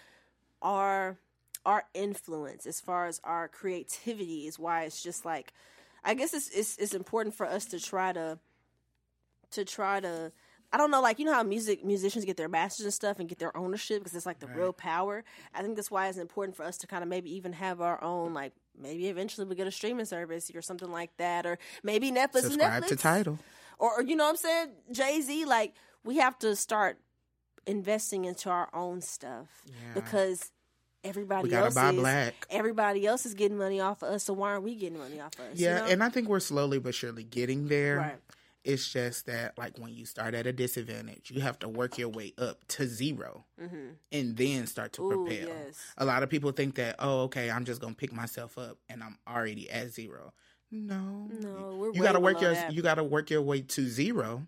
our 0.62 1.18
our 1.64 1.84
influence 1.94 2.64
as 2.64 2.80
far 2.80 3.06
as 3.06 3.20
our 3.24 3.48
creativity 3.48 4.46
is 4.46 4.58
why 4.58 4.84
it's 4.84 5.02
just 5.02 5.24
like 5.24 5.52
I 6.04 6.14
guess 6.14 6.32
it's 6.32 6.48
it's, 6.50 6.76
it's 6.78 6.94
important 6.94 7.34
for 7.34 7.46
us 7.46 7.64
to 7.66 7.80
try 7.80 8.12
to 8.12 8.38
to 9.52 9.64
try 9.64 10.00
to 10.00 10.32
I 10.72 10.78
don't 10.78 10.90
know, 10.90 11.00
like 11.00 11.18
you 11.18 11.24
know 11.24 11.32
how 11.32 11.42
music 11.42 11.84
musicians 11.84 12.24
get 12.24 12.36
their 12.36 12.48
masters 12.48 12.84
and 12.84 12.92
stuff 12.92 13.18
and 13.18 13.28
get 13.28 13.38
their 13.38 13.56
ownership 13.56 14.00
because 14.00 14.14
it's 14.14 14.26
like 14.26 14.40
the 14.40 14.48
real 14.48 14.72
power. 14.72 15.24
I 15.54 15.62
think 15.62 15.76
that's 15.76 15.90
why 15.90 16.08
it's 16.08 16.18
important 16.18 16.56
for 16.56 16.64
us 16.64 16.76
to 16.78 16.86
kind 16.86 17.02
of 17.02 17.08
maybe 17.08 17.34
even 17.34 17.52
have 17.52 17.80
our 17.80 18.02
own 18.02 18.34
like 18.34 18.52
maybe 18.78 19.08
eventually 19.08 19.46
we 19.46 19.54
get 19.54 19.66
a 19.66 19.70
streaming 19.70 20.06
service 20.06 20.50
or 20.54 20.62
something 20.62 20.90
like 20.90 21.16
that, 21.16 21.46
or 21.46 21.58
maybe 21.82 22.10
Netflix. 22.10 22.42
Subscribe 22.42 22.82
Netflix 22.82 22.88
to 22.88 22.96
title. 22.96 23.38
Or, 23.78 23.98
or 23.98 24.02
you 24.02 24.16
know 24.16 24.24
what 24.24 24.30
I'm 24.30 24.36
saying, 24.36 24.68
Jay 24.92 25.20
Z. 25.20 25.44
Like 25.44 25.74
we 26.04 26.16
have 26.18 26.38
to 26.40 26.54
start 26.56 26.98
investing 27.66 28.24
into 28.24 28.48
our 28.50 28.68
own 28.72 29.00
stuff 29.00 29.48
Yeah. 29.66 29.72
because 29.94 30.50
everybody 31.04 31.52
else 31.54 31.76
is 31.76 31.94
black. 31.94 32.46
everybody 32.50 33.06
else 33.06 33.26
is 33.26 33.34
getting 33.34 33.58
money 33.58 33.80
off 33.80 34.02
of 34.02 34.10
us. 34.14 34.24
So 34.24 34.32
why 34.32 34.50
aren't 34.52 34.64
we 34.64 34.74
getting 34.76 34.98
money 34.98 35.20
off 35.20 35.34
of 35.38 35.52
us? 35.52 35.58
you 35.58 35.66
Yeah, 35.66 35.78
know? 35.80 35.84
and 35.86 36.02
I 36.04 36.08
think 36.08 36.28
we're 36.28 36.40
slowly 36.40 36.78
but 36.78 36.94
surely 36.94 37.24
getting 37.24 37.68
there. 37.68 37.98
Right. 37.98 38.16
It's 38.64 38.92
just 38.92 39.26
that, 39.26 39.56
like, 39.56 39.78
when 39.78 39.94
you 39.94 40.04
start 40.06 40.34
at 40.34 40.44
a 40.48 40.52
disadvantage, 40.52 41.30
you 41.32 41.40
have 41.40 41.56
to 41.60 41.68
work 41.68 41.98
your 41.98 42.08
way 42.08 42.32
up 42.36 42.66
to 42.66 42.88
0 42.88 43.44
and 44.10 44.36
then 44.36 44.66
start 44.66 44.92
to 44.94 45.02
Mm-hmm. 45.02 45.20
Ooh, 45.20 45.24
propel. 45.26 45.48
yes. 45.66 45.78
A 45.98 46.04
lot 46.04 46.24
of 46.24 46.30
people 46.30 46.50
think 46.50 46.74
that, 46.74 46.96
oh, 46.98 47.20
okay, 47.22 47.48
I'm 47.48 47.64
just 47.64 47.80
gonna 47.80 47.94
pick 47.94 48.12
myself 48.12 48.58
up 48.58 48.78
and 48.88 49.04
I'm 49.04 49.18
already 49.28 49.70
at 49.70 49.90
zero. 49.90 50.32
No, 50.70 51.28
No, 51.40 51.76
we're 51.78 51.92
you 51.92 52.02
gotta 52.02 52.20
work 52.20 52.40
your 52.40 52.54
that. 52.54 52.72
you 52.72 52.82
gotta 52.82 53.04
work 53.04 53.30
your 53.30 53.42
way 53.42 53.60
to 53.62 53.86
zero 53.88 54.46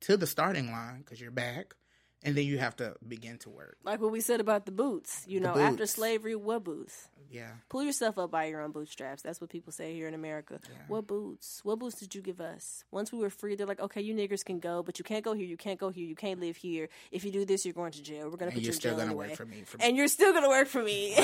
to 0.00 0.16
the 0.16 0.26
starting 0.26 0.70
line 0.72 0.98
because 0.98 1.20
you're 1.20 1.30
back, 1.30 1.74
and 2.22 2.36
then 2.36 2.44
you 2.44 2.58
have 2.58 2.76
to 2.76 2.96
begin 3.06 3.38
to 3.38 3.50
work. 3.50 3.76
like 3.84 4.00
what 4.00 4.12
we 4.12 4.20
said 4.20 4.40
about 4.40 4.66
the 4.66 4.72
boots. 4.72 5.24
You 5.26 5.40
The 5.40 5.46
know, 5.48 5.56
after 5.56 5.86
slavery, 5.86 6.34
what 6.36 6.64
boots? 6.64 7.08
Yeah, 7.32 7.50
Pull 7.68 7.84
yourself 7.84 8.18
up 8.18 8.32
by 8.32 8.46
your 8.46 8.60
own 8.60 8.72
bootstraps. 8.72 9.22
That's 9.22 9.40
what 9.40 9.50
people 9.50 9.72
say 9.72 9.94
here 9.94 10.08
in 10.08 10.14
America. 10.14 10.58
What 10.88 11.06
boots? 11.06 11.60
What 11.62 11.78
boots 11.78 11.94
did 12.00 12.12
you 12.12 12.22
give 12.22 12.40
us? 12.40 12.82
Once 12.90 13.12
we 13.12 13.20
were 13.20 13.30
free, 13.30 13.54
they're 13.54 13.68
like, 13.68 13.78
okay, 13.78 14.00
you 14.00 14.14
niggers 14.16 14.44
can 14.44 14.58
go, 14.58 14.82
but 14.82 14.98
you 14.98 15.04
can't 15.04 15.24
go 15.24 15.32
here. 15.32 15.46
You 15.46 15.56
can't 15.56 15.78
go 15.78 15.90
here. 15.90 16.04
You 16.04 16.16
can't 16.16 16.40
live 16.40 16.56
here. 16.56 16.88
If 17.12 17.24
you 17.24 17.30
do 17.30 17.44
this, 17.44 17.64
you're 17.64 17.72
going 17.74 17.92
to 17.92 18.02
jail. 18.02 18.24
We're 18.30 18.36
going 18.36 18.50
to 18.50 18.56
put 18.56 18.62
you 18.62 18.62
you're 18.62 18.72
in 18.72 18.80
still 18.80 18.90
jail 18.92 18.98
gonna 18.98 19.10
anyway. 19.10 19.28
work 19.28 19.36
for 19.36 19.46
me. 19.46 19.62
For 19.64 19.78
and 19.80 19.96
you're 19.96 20.08
still 20.08 20.32
gonna 20.32 20.48
work 20.48 20.66
for 20.66 20.82
me 20.82 21.14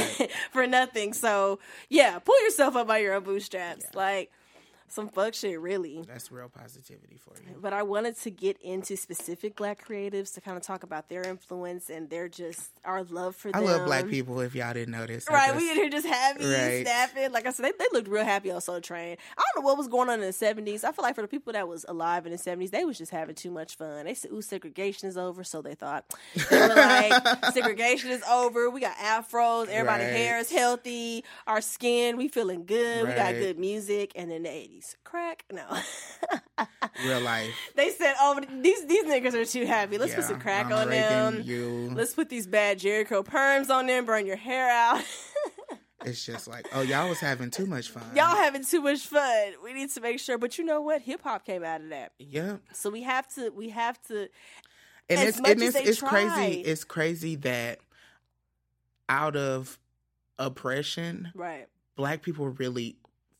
for 0.53 0.65
nothing. 0.69 1.13
So 1.13 1.59
yeah, 1.89 2.21
pull 2.21 2.41
yourself 2.45 2.77
up 2.77 2.87
by 2.87 2.99
your 2.99 3.15
own 3.15 3.25
bootstraps. 3.25 3.87
Like 3.93 4.31
some 4.89 5.09
fuck 5.09 5.35
shit, 5.35 5.61
really. 5.61 6.03
that's 6.07 6.31
real 6.31 6.49
positivity 6.49 7.19
for 7.19 7.35
you. 7.43 7.57
But 7.61 7.73
I 7.73 7.83
wanted 7.83 8.17
to 8.21 8.31
get 8.31 8.61
into 8.63 8.97
specific 8.97 9.57
black 9.57 9.87
creatives 9.87 10.33
to 10.35 10.41
kind 10.41 10.57
of 10.57 10.63
talk 10.63 10.83
about 10.83 11.09
their 11.09 11.23
influence 11.23 11.91
and 11.91 12.09
their 12.09 12.29
just 12.29 12.71
our 12.85 13.03
love 13.05 13.35
for 13.37 13.51
them. 13.51 13.63
I 13.63 13.67
them. 13.67 13.77
love 13.79 13.87
black 13.87 14.09
people. 14.09 14.41
If 14.41 14.55
y'all 14.55 14.73
didn't 14.75 14.93
notice, 14.93 15.27
Right, 15.29 15.47
just- 15.49 15.57
we 15.59 15.71
in 15.71 15.77
here 15.77 15.91
just 15.91 16.07
happy, 16.07 16.45
Right. 16.45 16.83
snapping. 16.87 17.33
Like 17.33 17.47
I 17.47 17.51
said, 17.51 17.65
they, 17.67 17.73
they 17.79 17.87
looked 17.93 18.09
real 18.09 18.25
happy 18.25 18.51
on 18.51 18.61
Soul 18.61 18.81
Train. 18.81 19.17
I 19.37 19.43
don't 19.55 19.63
know 19.63 19.67
what 19.67 19.77
was 19.77 19.89
going 19.89 20.09
on 20.09 20.21
in 20.21 20.27
the 20.27 20.33
seventies. 20.33 20.85
I 20.85 20.93
feel 20.93 21.03
like 21.03 21.15
for 21.15 21.23
the 21.23 21.29
people 21.29 21.53
that 21.53 21.67
was 21.69 21.85
alive 21.89 22.27
in 22.27 22.33
the 22.33 22.39
seventies, 22.39 22.71
they 22.71 22.85
was 22.85 22.97
just 22.99 23.11
having 23.13 23.35
too 23.35 23.51
much 23.51 23.77
fun. 23.77 24.05
They 24.05 24.15
said, 24.15 24.31
"Ooh, 24.33 24.43
segregation 24.43 25.09
is 25.09 25.17
over," 25.19 25.43
so 25.45 25.63
they 25.63 25.75
thought 25.75 26.05
they 26.51 26.59
were 26.61 26.69
like, 26.75 27.45
"Segregation 27.53 28.11
is 28.11 28.23
over. 28.31 28.71
We 28.71 28.81
got 28.81 28.97
afros. 28.97 29.69
Everybody 29.69 30.05
Right. 30.05 30.13
hair 30.13 30.39
is 30.39 30.51
healthy. 30.51 31.25
Our 31.47 31.61
skin, 31.61 32.17
we 32.17 32.29
feeling 32.29 32.65
good. 32.67 33.09
We 33.09 33.15
got 33.15 33.35
good 33.35 33.59
music." 33.59 34.13
And 34.15 34.31
then 34.31 34.45
the 34.45 34.51
eighties, 34.77 34.97
crack. 35.05 35.45
No, 35.53 35.65
real 37.05 37.21
life. 37.21 37.55
they 37.75 37.91
said, 37.91 38.15
"Oh, 38.21 38.41
these 38.61 38.85
these 38.87 39.05
niggas 39.05 39.35
are 39.35 39.45
too 39.45 39.67
happy. 39.67 39.99
Let's 39.99 40.15
put 40.15 40.25
some 40.25 40.41
crack 40.41 40.65
Ronald 40.71 40.83
on 40.85 40.91
them." 40.91 41.43
You, 41.45 41.91
Let's 41.95 42.15
put 42.15 42.29
these 42.29 42.47
bad 42.47 42.79
Jheri 42.79 43.07
curl 43.07 43.23
perms 43.23 43.71
on 43.71 43.87
them, 43.87 44.05
burn 44.05 44.27
your 44.27 44.37
hair 44.37 44.71
out. 44.71 45.03
it's 46.05 46.25
just 46.25 46.47
like, 46.49 46.67
oh, 46.73 46.83
y'all 46.83 47.09
was 47.09 47.21
having 47.21 47.51
too 47.51 47.67
much 47.67 47.89
fun. 47.91 48.05
Y'all 48.15 48.37
having 48.37 48.65
too 48.65 48.83
much 48.83 49.01
fun. 49.07 49.53
We 49.65 49.73
need 49.73 49.91
to 49.91 50.01
make 50.01 50.21
sure. 50.21 50.39
But 50.39 50.59
you 50.59 50.65
know 50.65 50.81
what? 50.81 51.03
Hip 51.03 51.23
hop 51.23 51.45
came 51.45 51.65
out 51.65 51.81
of 51.81 51.89
that. 51.91 52.13
yeah, 52.19 52.57
So 52.73 52.91
we 52.91 53.03
have 53.03 53.27
to 53.35 53.51
we 53.51 53.71
have 53.71 54.01
to 54.09 54.29
and 55.09 55.21
As 55.21 55.29
it's 55.29 55.41
much 55.41 55.51
and 55.53 55.63
as 55.63 55.75
it's, 55.77 55.89
it's 55.89 55.99
try. 56.01 56.09
crazy. 56.09 56.61
It's 56.61 56.85
crazy 56.85 57.37
that 57.37 57.79
out 59.09 59.37
of 59.37 59.79
oppression, 60.39 61.31
right. 61.35 61.69
black 61.95 62.23
people 62.23 62.49
really 62.49 62.97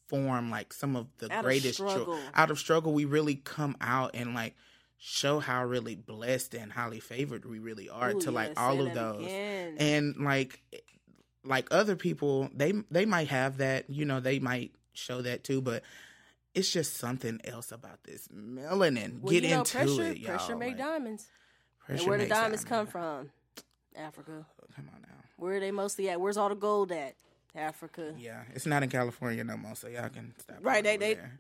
form 0.09 0.51
like 0.51 0.73
some 0.73 0.97
of 0.97 1.07
the 1.19 1.33
Out 1.33 1.45
greatest 1.45 1.79
jo- 1.79 1.89
struggle. 1.89 2.19
out 2.35 2.51
of 2.51 2.59
struggle 2.59 2.93
we 2.93 3.05
really 3.05 3.35
come 3.37 3.77
out 3.81 4.13
and 4.15 4.35
like 4.35 4.55
show 4.99 5.41
how 5.41 5.65
really 5.65 5.95
blessed 5.95 6.55
and 6.55 6.73
highly 6.73 7.01
favored 7.01 7.45
we 7.45 7.59
really 7.59 7.89
are 7.89 8.13
Ooh, 8.13 8.21
to 8.21 8.31
like 8.31 8.53
yeah, 8.55 8.63
all 8.67 8.81
of 8.87 8.95
those 8.95 9.23
again. 9.25 9.77
and 9.79 10.17
like 10.19 10.63
eh, 10.73 10.79
like 11.45 11.69
other 11.71 11.97
people 11.97 12.49
they 12.55 12.73
they 12.91 13.05
might 13.05 13.29
have 13.29 13.59
that 13.59 13.89
you 13.91 14.05
know 14.05 14.21
they 14.21 14.39
might 14.39 14.73
show 14.95 15.21
that 15.23 15.45
too 15.45 15.61
but 15.61 15.83
it's 16.55 16.71
just 16.73 16.95
something 16.97 17.39
else 17.45 17.71
about 17.73 18.03
this 18.05 18.29
melanin 18.29 19.21
Well, 19.21 19.33
get 19.33 19.43
you 19.45 19.51
know, 19.51 19.59
into 19.61 19.77
pressure, 19.77 20.03
it 20.05 20.19
y'all 20.19 20.31
Pressure 20.37 20.57
make 20.57 20.69
like, 20.71 20.79
diamonds. 20.79 21.29
pressure 21.85 22.01
and 22.01 22.09
where 22.09 22.19
the 22.19 22.25
makes 22.25 22.37
diamonds 22.37 22.65
come 22.65 22.87
from? 22.87 23.31
Africa. 23.95 24.47
come 24.75 24.89
on 24.95 25.03
now 25.03 25.09
Where 25.37 25.57
are 25.57 25.61
they 25.61 25.71
mostly 25.71 26.09
at? 26.11 26.21
Where's 26.21 26.37
all 26.39 26.49
the 26.49 26.55
gold 26.55 26.91
at? 26.93 27.15
Africa. 27.57 28.15
Yeah, 28.19 28.43
it's 28.55 28.67
not 28.67 28.83
in 28.83 28.89
California 28.91 29.43
no 29.45 29.57
more, 29.57 29.75
so 29.75 29.89
y'all 29.89 30.09
can 30.09 30.35
stop. 30.39 30.59
Right, 30.61 30.85
they 30.85 30.97
they 30.97 31.15
there. 31.15 31.39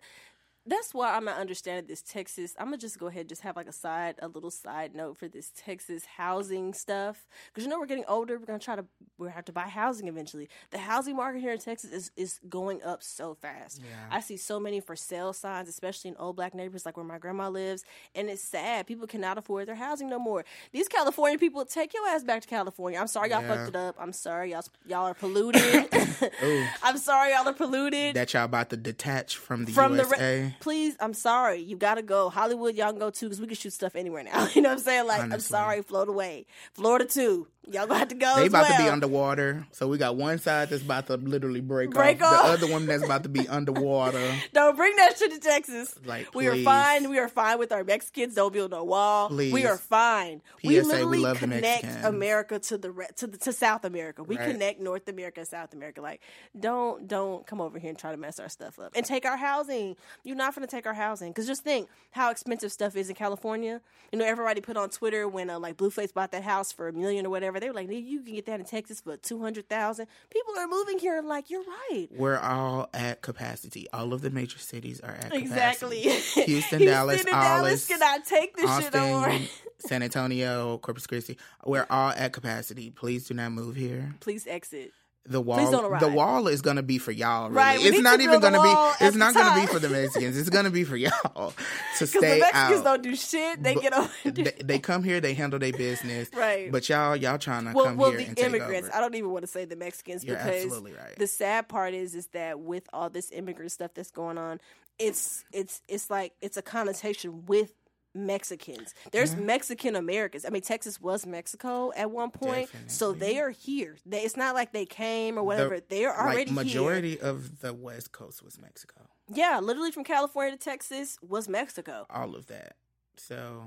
That's 0.66 0.92
why 0.92 1.14
I'm 1.14 1.24
not 1.24 1.38
understanding 1.38 1.86
this 1.86 2.02
Texas. 2.02 2.54
I'm 2.58 2.66
gonna 2.66 2.78
just 2.78 2.98
go 2.98 3.06
ahead 3.06 3.20
and 3.20 3.28
just 3.28 3.42
have 3.42 3.56
like 3.56 3.68
a 3.68 3.72
side, 3.72 4.16
a 4.20 4.28
little 4.28 4.50
side 4.50 4.94
note 4.94 5.16
for 5.16 5.28
this 5.28 5.52
Texas 5.56 6.04
housing 6.16 6.72
stuff 6.74 7.26
because 7.48 7.64
you 7.64 7.70
know 7.70 7.78
we're 7.78 7.86
getting 7.86 8.04
older. 8.08 8.38
We're 8.38 8.46
gonna 8.46 8.58
try 8.58 8.76
to 8.76 8.84
we 9.18 9.28
have 9.30 9.44
to 9.46 9.52
buy 9.52 9.68
housing 9.68 10.08
eventually. 10.08 10.48
The 10.70 10.78
housing 10.78 11.16
market 11.16 11.40
here 11.40 11.52
in 11.52 11.58
Texas 11.58 11.92
is 11.92 12.10
is 12.16 12.40
going 12.48 12.82
up 12.82 13.02
so 13.02 13.34
fast. 13.34 13.80
Yeah. 13.80 13.94
I 14.10 14.20
see 14.20 14.36
so 14.36 14.58
many 14.60 14.80
for 14.80 14.96
sale 14.96 15.32
signs, 15.32 15.68
especially 15.68 16.10
in 16.10 16.16
old 16.18 16.36
black 16.36 16.54
neighborhoods 16.54 16.84
like 16.86 16.96
where 16.96 17.06
my 17.06 17.18
grandma 17.18 17.48
lives, 17.48 17.84
and 18.14 18.28
it's 18.28 18.42
sad. 18.42 18.86
People 18.86 19.06
cannot 19.06 19.38
afford 19.38 19.68
their 19.68 19.74
housing 19.74 20.08
no 20.08 20.18
more. 20.18 20.44
These 20.72 20.88
California 20.88 21.38
people, 21.38 21.64
take 21.64 21.94
your 21.94 22.06
ass 22.08 22.24
back 22.24 22.42
to 22.42 22.48
California. 22.48 22.98
I'm 22.98 23.06
sorry 23.06 23.30
y'all 23.30 23.42
Yeah. 23.42 23.48
fucked 23.56 23.68
it 23.68 23.76
up. 23.76 23.96
I'm 23.98 24.12
sorry 24.12 24.50
y'all 24.52 24.64
y'all 24.86 25.04
are 25.06 25.14
polluted. 25.14 25.62
I'm 26.82 26.98
sorry 26.98 27.32
y'all 27.32 27.46
are 27.48 27.52
polluted 27.52 28.14
that 28.16 28.32
y'all 28.34 28.44
about 28.44 28.70
to 28.70 28.76
detach 28.76 29.36
from 29.36 29.64
the 29.64 29.72
from 29.72 29.94
USA. 29.96 30.16
the 30.16 30.42
re- 30.44 30.55
please 30.60 30.96
i'm 31.00 31.14
sorry. 31.14 31.60
You 31.60 31.76
gotta 31.76 32.02
go. 32.02 32.28
Hollywood 32.30 32.74
y'all 32.74 32.90
can 32.90 32.98
go 32.98 33.10
too 33.10 33.26
because 33.26 33.40
we 33.40 33.46
can 33.46 33.56
shoot 33.56 33.72
stuff 33.72 33.96
anywhere 33.96 34.22
now. 34.24 34.48
You 34.54 34.62
know 34.62 34.70
what 34.70 34.78
i'm 34.78 34.84
saying? 34.84 35.06
Like 35.06 35.22
i'm 35.32 35.40
sorry 35.40 35.82
float 35.82 36.08
away 36.08 36.46
florida 36.74 37.04
too. 37.04 37.46
Y'all 37.68 37.84
gonna 37.88 37.98
have 37.98 38.08
to 38.08 38.14
go 38.14 38.36
they 38.36 38.46
about 38.46 38.68
to 38.68 38.78
be 38.80 38.88
underwater, 38.88 39.66
so 39.72 39.88
we 39.88 39.98
got 39.98 40.14
one 40.14 40.38
side 40.38 40.70
that's 40.70 40.84
about 40.84 41.08
to 41.08 41.16
literally 41.16 41.60
break, 41.60 41.90
Break 41.90 42.22
off, 42.22 42.32
off. 42.32 42.46
the 42.46 42.52
other 42.64 42.72
one 42.72 42.86
that's 42.86 43.02
about 43.02 43.24
to 43.24 43.28
be 43.28 43.48
underwater. 43.48 44.22
don't 44.52 44.76
bring 44.76 44.94
that 44.94 45.18
shit 45.18 45.32
to 45.32 45.40
texas. 45.40 45.92
Like, 46.04 46.32
we 46.32 46.46
are 46.46 46.54
fine. 46.62 47.10
We 47.10 47.18
are 47.18 47.28
fine 47.28 47.58
with 47.58 47.72
our 47.72 47.82
mexicans. 47.82 48.36
Don't 48.36 48.52
build 48.52 48.70
no 48.70 48.84
wall. 48.84 49.30
We 49.30 49.66
are 49.66 49.76
fine. 49.78 50.42
We 50.62 50.76
PSA, 50.76 50.82
we 50.86 50.92
literally 50.92 51.18
love 51.18 51.38
connect 51.38 52.04
america 52.04 52.60
to 52.60 52.78
the 52.78 52.92
re- 52.92 53.08
to 53.16 53.26
the 53.26 53.36
to 53.38 53.52
south 53.52 53.84
america. 53.84 54.22
We 54.22 54.36
Right. 54.38 54.48
connect 54.52 54.80
north 54.80 55.08
america 55.08 55.40
and 55.40 55.48
south 55.48 55.72
america. 55.72 56.00
Like 56.00 56.20
don't 56.56 57.08
don't 57.08 57.44
come 57.48 57.60
over 57.60 57.80
here 57.80 57.90
and 57.90 57.98
try 57.98 58.12
to 58.12 58.16
mess 58.16 58.38
our 58.38 58.48
stuff 58.48 58.78
up. 58.78 58.92
And 58.94 59.04
take 59.04 59.24
our 59.26 59.36
housing. 59.36 59.96
You're 60.22 60.36
not 60.36 60.45
gonna 60.54 60.66
take 60.66 60.86
our 60.86 60.94
housing 60.94 61.30
because 61.30 61.46
just 61.46 61.64
think 61.64 61.88
how 62.12 62.30
expensive 62.30 62.70
stuff 62.72 62.96
is 62.96 63.08
in 63.08 63.14
california 63.16 63.80
you 64.12 64.18
know 64.18 64.24
everybody 64.24 64.60
put 64.60 64.76
on 64.76 64.88
twitter 64.88 65.26
when 65.28 65.50
uh, 65.50 65.58
like 65.58 65.76
blueface 65.76 66.12
bought 66.14 66.30
that 66.30 66.42
house 66.44 66.72
for 66.72 66.88
a 66.88 66.92
million 66.92 67.26
or 67.26 67.30
whatever 67.30 67.58
they 67.60 67.68
were 67.68 67.74
like 67.74 67.90
you 67.90 68.22
can 68.22 68.34
get 68.34 68.46
that 68.46 68.60
in 68.60 68.66
texas 68.66 69.00
for 69.00 69.16
200000 69.16 70.06
people 70.30 70.54
are 70.58 70.66
moving 70.68 70.98
here 70.98 71.20
like 71.22 71.50
you're 71.50 71.62
right 71.90 72.08
We're 72.16 72.38
all 72.38 72.88
at 72.94 73.22
capacity. 73.22 73.86
All 73.92 74.12
of 74.12 74.20
the 74.22 74.30
major 74.30 74.58
cities 74.58 75.00
are 75.00 75.14
at 75.14 75.34
exactly 75.34 76.02
capacity. 76.02 76.02
Houston, 76.02 76.44
Houston 76.44 76.84
Dallas, 76.86 77.24
Dallas 77.24 77.86
cannot 77.86 78.24
take 78.24 78.56
this 78.56 78.64
shit 78.78 78.94
Austin, 78.94 79.48
San 79.78 80.02
Antonio, 80.02 80.78
Corpus 80.78 81.06
Christi. 81.06 81.36
We're 81.64 81.86
all 81.90 82.10
at 82.10 82.32
capacity. 82.32 82.90
Please 82.90 83.26
do 83.26 83.34
not 83.34 83.52
move 83.52 83.76
here. 83.76 84.14
please 84.20 84.46
exit 84.46 84.92
The 85.28 85.40
wall, 85.40 85.98
the 85.98 86.08
wall 86.08 86.48
is 86.48 86.62
gonna 86.62 86.82
be 86.82 86.98
for 86.98 87.12
y'all. 87.12 87.48
Really. 87.48 87.56
Right, 87.56 87.84
it's 87.84 88.00
not 88.00 88.18
to 88.18 88.22
even 88.22 88.40
gonna 88.40 88.62
be. 88.62 89.04
It's 89.04 89.16
not 89.16 89.34
gonna 89.34 89.60
be 89.60 89.66
for 89.66 89.78
the 89.78 89.88
Mexicans. 89.88 90.38
It's 90.38 90.50
gonna 90.50 90.70
be 90.70 90.84
for 90.84 90.96
y'all 90.96 91.12
to 91.14 91.54
because 91.98 92.10
the 92.12 92.18
stay 92.18 92.40
mexicans 92.40 92.78
out. 92.80 92.84
don't 92.84 93.02
do 93.02 93.16
shit 93.16 93.62
they 93.62 93.74
But 93.74 93.82
get 93.82 93.92
over 93.92 94.12
they, 94.24 94.52
they 94.64 94.78
come 94.78 95.02
here, 95.02 95.20
they 95.20 95.34
handle 95.34 95.58
their 95.58 95.72
business. 95.72 96.30
Right. 96.34 96.70
But 96.70 96.88
y'all, 96.88 97.16
y'all 97.16 97.38
trying 97.38 97.66
to 97.66 97.72
well, 97.72 97.86
come 97.86 97.96
well, 97.96 98.10
here 98.10 98.20
the 98.20 98.26
and 98.26 98.36
take 98.36 98.46
immigrants. 98.46 98.90
I 98.94 99.00
don't 99.00 99.14
even 99.14 99.30
want 99.30 99.42
to 99.42 99.50
say 99.50 99.64
the 99.64 99.76
Mexicans 99.76 100.24
You're 100.24 100.36
because 100.36 100.66
right. 100.80 101.16
the 101.18 101.26
sad 101.26 101.68
part 101.68 101.94
is, 101.94 102.14
is 102.14 102.26
that 102.28 102.60
with 102.60 102.88
all 102.92 103.10
this 103.10 103.30
immigrant 103.32 103.72
stuff 103.72 103.92
that's 103.94 104.10
going 104.10 104.38
on, 104.38 104.60
it's 104.98 105.44
it's 105.52 105.82
it's 105.88 106.10
like 106.10 106.32
it's 106.40 106.56
a 106.56 106.62
connotation 106.62 107.44
with 107.46 107.72
Mexicans. 108.16 108.94
There's 109.12 109.36
Mexican 109.36 109.94
Americans. 109.94 110.44
I 110.44 110.48
mean, 110.48 110.62
Texas 110.62 111.00
was 111.00 111.26
Mexico 111.26 111.92
at 111.94 112.10
one 112.10 112.30
point, 112.30 112.70
so 112.86 113.12
they 113.12 113.38
are 113.38 113.50
here. 113.50 113.96
They, 114.06 114.22
it's 114.22 114.36
not 114.36 114.54
like 114.54 114.72
they 114.72 114.86
came 114.86 115.38
or 115.38 115.44
whatever. 115.44 115.80
they 115.80 116.04
are 116.04 116.16
already 116.18 116.50
like 116.50 116.66
here. 116.66 116.80
majority 116.80 117.20
of 117.20 117.60
the 117.60 117.72
West 117.74 118.12
Coast 118.12 118.42
was 118.42 118.60
Mexico. 118.60 119.02
Yeah, 119.32 119.60
literally 119.60 119.90
from 119.92 120.04
California 120.04 120.56
to 120.56 120.58
Texas 120.58 121.18
was 121.20 121.48
Mexico. 121.48 122.06
All 122.10 122.34
of 122.34 122.46
that. 122.46 122.76
So 123.16 123.66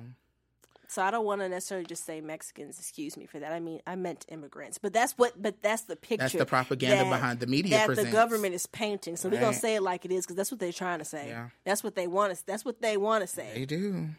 So 0.87 1.03
I 1.03 1.11
don't 1.11 1.25
want 1.25 1.41
to 1.41 1.49
necessarily 1.49 1.85
just 1.85 2.05
say 2.05 2.19
Mexicans. 2.21 2.79
Excuse 2.79 3.15
me 3.17 3.25
for 3.27 3.39
that. 3.39 3.51
I 3.51 3.59
mean, 3.59 3.79
I 3.85 3.95
meant 3.95 4.25
immigrants. 4.29 4.77
But 4.79 4.93
that's 4.93 5.13
what. 5.17 5.39
But 5.39 5.61
that's 5.61 5.83
the 5.83 5.95
picture. 5.95 6.23
That's 6.23 6.33
the 6.33 6.45
propaganda 6.45 7.03
that- 7.03 7.09
behind 7.09 7.39
the 7.39 7.47
media 7.47 7.77
that 7.77 7.85
presents. 7.87 8.09
the 8.09 8.15
government 8.15 8.55
is 8.55 8.65
painting. 8.67 9.15
So 9.15 9.29
we're 9.29 9.39
gonna 9.39 9.53
say 9.53 9.75
it 9.75 9.83
like 9.83 10.05
it 10.05 10.11
is 10.11 10.25
because 10.25 10.35
that's 10.37 10.49
what 10.51 10.59
they're 10.59 10.71
trying 10.71 10.99
to 10.99 11.05
say. 11.05 11.27
Yeah. 11.27 11.49
That's 11.63 11.83
what 11.83 11.95
they 11.95 12.07
want 12.07 12.35
to. 12.35 12.45
That's 12.45 12.63
what 12.65 12.81
they 12.81 12.97
want 12.97 13.21
to 13.21 13.27
say. 13.27 13.51
they 13.53 13.65
do. 13.65 14.09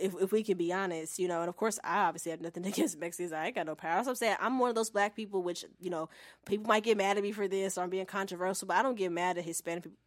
If 0.00 0.14
if 0.20 0.32
we 0.32 0.42
can 0.42 0.56
be 0.56 0.72
honest, 0.72 1.18
you 1.18 1.28
know. 1.28 1.40
And 1.40 1.48
of 1.48 1.56
course, 1.56 1.78
I 1.84 2.00
obviously 2.00 2.30
have 2.30 2.40
nothing 2.40 2.66
against 2.66 2.98
Mexicans. 2.98 3.32
I 3.32 3.46
ain't 3.46 3.54
got 3.54 3.66
no 3.66 3.74
power. 3.74 3.98
What 3.98 4.08
I'm 4.08 4.14
saying. 4.14 4.36
I'm 4.40 4.58
one 4.58 4.70
of 4.70 4.74
those 4.74 4.90
black 4.90 5.14
people, 5.14 5.42
which 5.42 5.64
you 5.80 5.90
know, 5.90 6.08
people 6.46 6.66
might 6.66 6.82
get 6.82 6.96
mad 6.96 7.16
at 7.16 7.22
me 7.22 7.32
for 7.32 7.48
this 7.48 7.76
or 7.76 7.82
I'm 7.82 7.90
being 7.90 8.06
controversial, 8.06 8.66
but 8.68 8.76
I 8.76 8.82
don't 8.82 8.96
get 8.96 9.12
mad 9.12 9.38
at 9.38 9.44
Hispanic 9.44 9.84
people, 9.84 9.98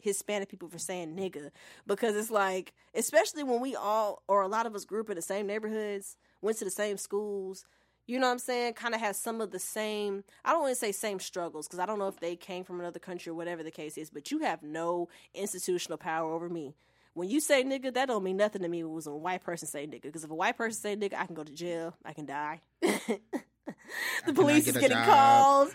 Hispanic 0.00 0.48
people 0.48 0.68
for 0.68 0.78
saying 0.78 1.16
nigga 1.16 1.50
because 1.86 2.16
it's 2.16 2.30
like, 2.30 2.72
especially 2.94 3.42
when 3.42 3.60
we 3.60 3.74
all 3.74 4.22
or 4.28 4.42
a 4.42 4.48
lot 4.48 4.66
of 4.66 4.74
us 4.74 4.84
grew 4.84 5.00
up 5.00 5.10
in 5.10 5.16
the 5.16 5.22
same 5.22 5.46
neighborhoods, 5.46 6.16
went 6.40 6.58
to 6.58 6.64
the 6.64 6.70
same 6.70 6.96
schools. 6.96 7.64
You 8.06 8.18
know 8.18 8.26
what 8.26 8.32
I'm 8.32 8.38
saying? 8.40 8.72
Kind 8.74 8.94
of 8.94 9.00
has 9.00 9.16
some 9.16 9.40
of 9.40 9.52
the 9.52 9.60
same. 9.60 10.24
I 10.44 10.50
don't 10.50 10.62
want 10.62 10.72
to 10.72 10.80
say 10.80 10.90
same 10.90 11.20
struggles 11.20 11.68
because 11.68 11.78
I 11.78 11.86
don't 11.86 12.00
know 12.00 12.08
if 12.08 12.18
they 12.18 12.34
came 12.34 12.64
from 12.64 12.80
another 12.80 12.98
country 12.98 13.30
or 13.30 13.34
whatever 13.34 13.62
the 13.62 13.70
case 13.70 13.96
is. 13.96 14.10
But 14.10 14.32
you 14.32 14.40
have 14.40 14.64
no 14.64 15.08
institutional 15.32 15.96
power 15.96 16.32
over 16.32 16.48
me. 16.48 16.74
When 17.14 17.28
you 17.28 17.40
say 17.40 17.64
nigga, 17.64 17.92
that 17.94 18.06
don't 18.06 18.22
mean 18.22 18.36
nothing 18.36 18.62
to 18.62 18.68
me. 18.68 18.80
It 18.80 18.88
was 18.88 19.06
a 19.06 19.14
white 19.14 19.42
person 19.42 19.66
say 19.66 19.86
nigga, 19.86 20.02
because 20.02 20.24
if 20.24 20.30
a 20.30 20.34
white 20.34 20.56
person 20.56 20.80
say 20.80 20.96
nigga, 20.96 21.14
I 21.14 21.26
can 21.26 21.34
go 21.34 21.44
to 21.44 21.52
jail. 21.52 21.94
I 22.04 22.12
can 22.12 22.26
die. 22.26 22.60
the 22.82 24.32
police 24.32 24.66
get 24.66 24.76
is 24.76 24.80
getting 24.80 24.96
job. 24.96 25.06
calls. 25.06 25.72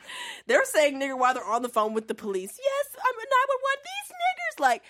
They're 0.48 0.66
saying 0.66 1.00
nigger 1.00 1.18
while 1.18 1.34
they're 1.34 1.46
on 1.46 1.62
the 1.62 1.70
phone 1.70 1.94
with 1.94 2.08
the 2.08 2.16
police. 2.16 2.58
Yes, 2.58 2.88
I'm 2.98 3.16
a 3.16 3.26
911. 3.26 3.84
These 3.84 4.16
niggers, 4.16 4.60
like, 4.62 4.84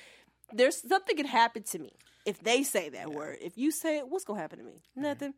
there's 0.53 0.87
something 0.87 1.17
could 1.17 1.25
happen 1.25 1.63
to 1.63 1.79
me 1.79 1.93
if 2.25 2.39
they 2.41 2.63
say 2.63 2.89
that 2.89 3.11
word. 3.11 3.37
If 3.41 3.57
you 3.57 3.71
say 3.71 3.97
it, 3.97 4.07
what's 4.07 4.25
gonna 4.25 4.39
happen 4.39 4.59
to 4.59 4.65
me? 4.65 4.83
Nothing. 4.95 5.33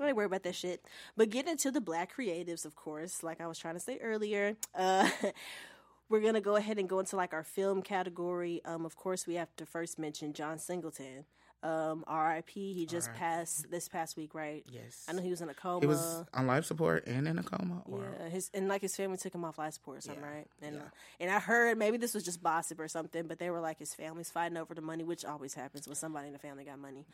I 0.00 0.08
ain't 0.08 0.16
worry 0.16 0.26
about 0.26 0.42
that 0.42 0.54
shit. 0.54 0.84
But 1.16 1.30
getting 1.30 1.52
into 1.52 1.70
the 1.70 1.80
black 1.80 2.14
creatives, 2.16 2.64
of 2.64 2.74
course, 2.74 3.22
like 3.22 3.40
I 3.40 3.46
was 3.46 3.58
trying 3.58 3.74
to 3.74 3.80
say 3.80 3.98
earlier, 3.98 4.56
uh, 4.74 5.08
we're 6.08 6.20
gonna 6.20 6.40
go 6.40 6.56
ahead 6.56 6.78
and 6.78 6.88
go 6.88 7.00
into 7.00 7.16
like 7.16 7.32
our 7.34 7.44
film 7.44 7.82
category. 7.82 8.60
Um, 8.64 8.86
of 8.86 8.96
course, 8.96 9.26
we 9.26 9.34
have 9.34 9.54
to 9.56 9.66
first 9.66 9.98
mention 9.98 10.32
John 10.32 10.58
Singleton. 10.58 11.24
Um, 11.62 12.04
R.I.P. 12.06 12.74
He 12.74 12.86
just 12.86 13.12
passed 13.14 13.70
this 13.70 13.88
past 13.88 14.16
week, 14.16 14.34
right? 14.34 14.64
Yes. 14.70 15.04
I 15.08 15.12
know 15.12 15.22
he 15.22 15.30
was 15.30 15.40
in 15.40 15.48
a 15.48 15.54
coma. 15.54 15.80
He 15.80 15.86
was 15.86 16.24
on 16.32 16.46
life 16.46 16.64
support 16.64 17.06
and 17.06 17.26
in 17.26 17.38
a 17.38 17.42
coma. 17.42 17.82
Or 17.86 18.04
Yeah, 18.20 18.28
his 18.28 18.50
and 18.54 18.68
like 18.68 18.82
his 18.82 18.94
family 18.94 19.16
took 19.16 19.34
him 19.34 19.44
off 19.44 19.58
life 19.58 19.74
support 19.74 19.98
or 19.98 20.00
something, 20.02 20.22
Yeah, 20.22 20.30
right? 20.30 20.46
And 20.62 20.76
yeah. 20.76 20.82
uh, 20.82 20.88
and 21.20 21.30
I 21.30 21.38
heard 21.40 21.76
maybe 21.78 21.96
this 21.96 22.14
was 22.14 22.22
just 22.24 22.42
gossip 22.42 22.78
or 22.78 22.88
something, 22.88 23.26
but 23.26 23.38
they 23.38 23.50
were 23.50 23.60
like 23.60 23.78
his 23.78 23.94
family's 23.94 24.30
fighting 24.30 24.56
over 24.58 24.74
the 24.74 24.80
money, 24.80 25.02
which 25.02 25.24
always 25.24 25.54
happens 25.54 25.88
when 25.88 25.96
somebody 25.96 26.26
in 26.28 26.32
the 26.34 26.38
family 26.38 26.64
got 26.64 26.78
money. 26.78 27.04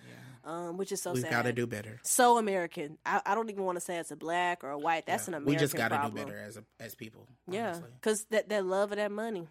Um, 0.44 0.76
which 0.76 0.92
is 0.92 1.00
so 1.00 1.12
We've 1.12 1.22
sad. 1.22 1.30
got 1.30 1.42
to 1.42 1.52
do 1.52 1.66
better. 1.66 2.00
so 2.02 2.36
American. 2.36 2.98
I, 3.06 3.22
I 3.24 3.34
don't 3.34 3.48
even 3.48 3.64
want 3.64 3.76
to 3.76 3.80
say 3.80 3.96
it's 3.98 4.10
a 4.10 4.16
black 4.16 4.64
or 4.64 4.70
a 4.70 4.78
white. 4.78 5.06
That's 5.06 5.28
an 5.28 5.34
American 5.34 5.54
we 5.54 5.58
just 5.58 5.74
got 5.74 5.88
to 5.88 6.08
do 6.10 6.14
better 6.14 6.36
as 6.36 6.56
a, 6.56 6.64
as 6.80 6.94
people. 6.94 7.26
Yeah, 7.48 7.78
because 8.00 8.24
that 8.30 8.48
that 8.50 8.66
love 8.66 8.90
of 8.92 8.96
that 8.98 9.12
money, 9.12 9.48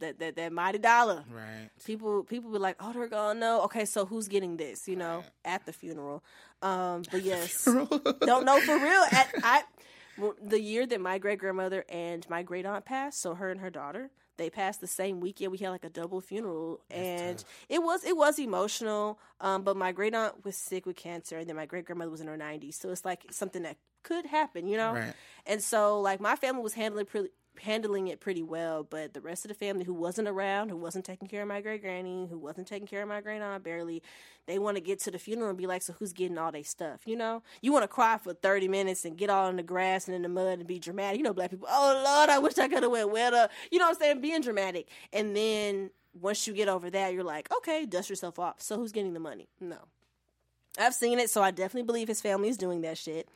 that 0.00 0.18
that 0.18 0.36
that 0.36 0.52
mighty 0.52 0.78
dollar. 0.78 1.24
Right. 1.30 1.70
People 1.84 2.24
people 2.24 2.50
be 2.50 2.58
like, 2.58 2.76
oh, 2.80 2.92
they're 2.92 3.08
gonna 3.08 3.38
know. 3.38 3.62
Okay, 3.62 3.84
so 3.84 4.06
who's 4.06 4.28
getting 4.28 4.56
this? 4.56 4.88
You 4.88 4.96
know, 4.96 5.24
at 5.44 5.66
the 5.66 5.72
funeral. 5.72 6.22
Um, 6.62 7.02
but 7.10 7.22
yes, 7.22 7.64
don't 8.20 8.44
know 8.44 8.60
for 8.60 8.78
real. 8.78 9.04
At 9.12 9.28
I, 9.42 9.62
the 10.42 10.60
year 10.60 10.86
that 10.86 11.00
my 11.00 11.18
great 11.18 11.38
grandmother 11.38 11.84
and 11.88 12.28
my 12.28 12.42
great 12.42 12.66
aunt 12.66 12.84
passed, 12.84 13.20
so 13.20 13.34
her 13.34 13.50
and 13.50 13.60
her 13.60 13.70
daughter, 13.70 14.10
they 14.36 14.50
passed 14.50 14.80
the 14.80 14.86
same 14.86 15.20
weekend. 15.20 15.52
We 15.52 15.58
had 15.58 15.70
like 15.70 15.84
a 15.84 15.90
double 15.90 16.20
funeral, 16.20 16.80
and 16.90 17.42
it 17.68 17.82
was 17.82 18.04
it 18.04 18.16
was 18.16 18.38
emotional. 18.38 19.18
Um, 19.40 19.62
but 19.62 19.76
my 19.76 19.92
great 19.92 20.14
aunt 20.14 20.44
was 20.44 20.56
sick 20.56 20.86
with 20.86 20.96
cancer, 20.96 21.38
and 21.38 21.48
then 21.48 21.56
my 21.56 21.66
great 21.66 21.84
grandmother 21.84 22.10
was 22.10 22.20
in 22.20 22.26
her 22.26 22.36
nineties, 22.36 22.76
so 22.76 22.90
it's 22.90 23.04
like 23.04 23.26
something 23.30 23.62
that 23.62 23.76
could 24.06 24.26
happen, 24.26 24.68
you 24.68 24.76
know. 24.76 24.92
Right. 24.92 25.14
And 25.46 25.62
so, 25.62 26.00
like, 26.00 26.20
my 26.20 26.36
family 26.36 26.62
was 26.62 26.74
handling 26.74 27.06
pretty 27.06 27.30
handling 27.60 28.08
it 28.08 28.20
pretty 28.20 28.42
well, 28.42 28.82
but 28.82 29.14
the 29.14 29.20
rest 29.20 29.44
of 29.44 29.48
the 29.48 29.54
family 29.54 29.84
who 29.84 29.94
wasn't 29.94 30.28
around, 30.28 30.68
who 30.68 30.76
wasn't 30.76 31.04
taking 31.04 31.28
care 31.28 31.42
of 31.42 31.48
my 31.48 31.60
great 31.60 31.82
granny, 31.82 32.26
who 32.28 32.38
wasn't 32.38 32.66
taking 32.66 32.86
care 32.86 33.02
of 33.02 33.08
my 33.08 33.20
great 33.20 33.42
aunt 33.42 33.64
barely, 33.64 34.02
they 34.46 34.58
want 34.58 34.76
to 34.76 34.80
get 34.80 35.00
to 35.00 35.10
the 35.10 35.18
funeral 35.18 35.48
and 35.48 35.58
be 35.58 35.66
like, 35.66 35.82
so 35.82 35.92
who's 35.94 36.12
getting 36.12 36.38
all 36.38 36.52
their 36.52 36.64
stuff? 36.64 37.00
You 37.06 37.16
know, 37.16 37.42
you 37.62 37.72
want 37.72 37.84
to 37.84 37.88
cry 37.88 38.18
for 38.18 38.34
thirty 38.34 38.68
minutes 38.68 39.04
and 39.04 39.16
get 39.16 39.30
all 39.30 39.48
in 39.48 39.56
the 39.56 39.62
grass 39.62 40.06
and 40.06 40.14
in 40.14 40.22
the 40.22 40.28
mud 40.28 40.58
and 40.58 40.66
be 40.66 40.78
dramatic. 40.78 41.18
You 41.18 41.24
know, 41.24 41.32
black 41.32 41.50
people, 41.50 41.68
oh 41.70 42.02
Lord, 42.04 42.30
I 42.30 42.38
wish 42.38 42.58
I 42.58 42.68
could 42.68 42.82
have 42.82 42.92
went 42.92 43.10
wetter. 43.10 43.48
You 43.70 43.78
know 43.78 43.86
what 43.86 43.96
I'm 43.96 44.00
saying? 44.00 44.20
Being 44.20 44.40
dramatic, 44.42 44.88
and 45.12 45.36
then 45.36 45.90
once 46.20 46.46
you 46.46 46.54
get 46.54 46.68
over 46.68 46.88
that, 46.90 47.12
you're 47.12 47.24
like, 47.24 47.50
okay, 47.58 47.84
dust 47.84 48.08
yourself 48.08 48.38
off. 48.38 48.60
So 48.62 48.76
who's 48.76 48.92
getting 48.92 49.12
the 49.12 49.20
money? 49.20 49.48
No. 49.60 49.76
I've 50.78 50.94
seen 50.94 51.18
it, 51.18 51.30
so 51.30 51.42
I 51.42 51.50
definitely 51.50 51.86
believe 51.86 52.08
his 52.08 52.20
family 52.20 52.48
is 52.48 52.56
doing 52.56 52.82
that 52.82 52.98
shit. 52.98 53.28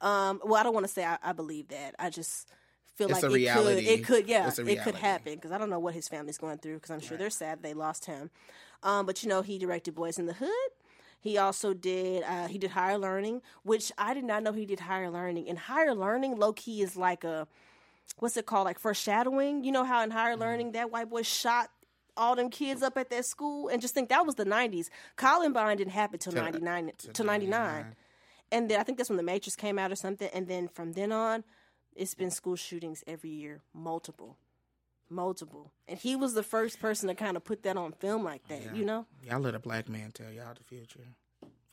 Um, 0.00 0.40
well, 0.44 0.56
I 0.56 0.62
don't 0.62 0.74
want 0.74 0.86
to 0.86 0.92
say 0.92 1.04
I, 1.04 1.18
I 1.22 1.32
believe 1.32 1.68
that. 1.68 1.94
I 1.98 2.10
just 2.10 2.48
feel 2.96 3.08
It's 3.10 3.22
like 3.22 3.30
a 3.30 3.34
it 3.34 3.38
reality. 3.38 3.74
could, 3.74 3.84
it 3.84 4.04
could, 4.04 4.28
yeah, 4.28 4.50
it 4.58 4.82
could 4.82 4.94
happen 4.96 5.34
because 5.34 5.52
I 5.52 5.58
don't 5.58 5.70
know 5.70 5.78
what 5.78 5.94
his 5.94 6.08
family's 6.08 6.38
going 6.38 6.58
through 6.58 6.74
because 6.74 6.90
I'm 6.90 7.00
sure 7.00 7.16
they're 7.16 7.30
sad 7.30 7.62
they 7.62 7.74
lost 7.74 8.06
him. 8.06 8.30
Um, 8.82 9.06
but 9.06 9.22
you 9.22 9.28
know, 9.28 9.42
he 9.42 9.58
directed 9.58 9.94
Boys 9.94 10.18
in 10.18 10.26
the 10.26 10.32
Hood. 10.34 10.50
He 11.20 11.38
also 11.38 11.74
did 11.74 12.22
uh, 12.24 12.46
he 12.46 12.58
did 12.58 12.70
higher 12.70 12.98
learning, 12.98 13.42
which 13.62 13.90
I 13.98 14.14
did 14.14 14.24
not 14.24 14.42
know 14.42 14.52
he 14.52 14.66
did 14.66 14.80
higher 14.80 15.10
learning. 15.10 15.48
And 15.48 15.58
higher 15.58 15.94
learning, 15.94 16.36
low 16.36 16.52
key, 16.52 16.82
is 16.82 16.96
like 16.96 17.24
a 17.24 17.48
what's 18.18 18.36
it 18.36 18.46
called, 18.46 18.64
like 18.66 18.78
foreshadowing. 18.78 19.64
You 19.64 19.72
know 19.72 19.84
how 19.84 20.02
in 20.02 20.10
higher 20.10 20.36
learning 20.36 20.72
that 20.72 20.90
white 20.92 21.10
boy 21.10 21.22
shot 21.22 21.70
all 22.16 22.34
them 22.34 22.48
kids 22.48 22.82
up 22.82 22.96
at 22.96 23.10
that 23.10 23.24
school, 23.24 23.68
and 23.68 23.82
just 23.82 23.92
think 23.92 24.08
that 24.08 24.24
was 24.24 24.36
the 24.36 24.44
'90s. 24.44 24.88
Columbine 25.16 25.76
didn't 25.76 25.92
happen 25.92 26.18
till 26.18 26.32
'99 26.32 26.92
to 27.14 27.24
'99, 27.24 27.96
and 28.52 28.70
then 28.70 28.78
I 28.80 28.82
think 28.84 28.96
that's 28.98 29.10
when 29.10 29.16
the 29.16 29.22
Matrix 29.22 29.56
came 29.56 29.78
out 29.78 29.90
or 29.90 29.96
something. 29.96 30.28
And 30.32 30.46
then 30.46 30.68
from 30.68 30.92
then 30.92 31.12
on, 31.12 31.44
it's 31.96 32.14
been 32.14 32.30
school 32.30 32.56
shootings 32.56 33.02
every 33.06 33.30
year, 33.30 33.62
multiple 33.74 34.36
multiple. 35.08 35.70
And 35.86 35.98
he 36.00 36.16
was 36.16 36.34
the 36.34 36.42
first 36.42 36.80
person 36.80 37.06
to 37.08 37.14
kind 37.14 37.36
of 37.36 37.44
put 37.44 37.62
that 37.62 37.76
on 37.76 37.92
film 37.92 38.24
like 38.24 38.46
that, 38.48 38.60
Yeah. 38.62 38.74
you 38.74 38.84
know? 38.84 39.06
Y'all 39.22 39.38
let 39.38 39.54
a 39.54 39.60
black 39.60 39.88
man 39.88 40.10
tell 40.10 40.32
y'all 40.32 40.52
the 40.52 40.64
future, 40.64 41.14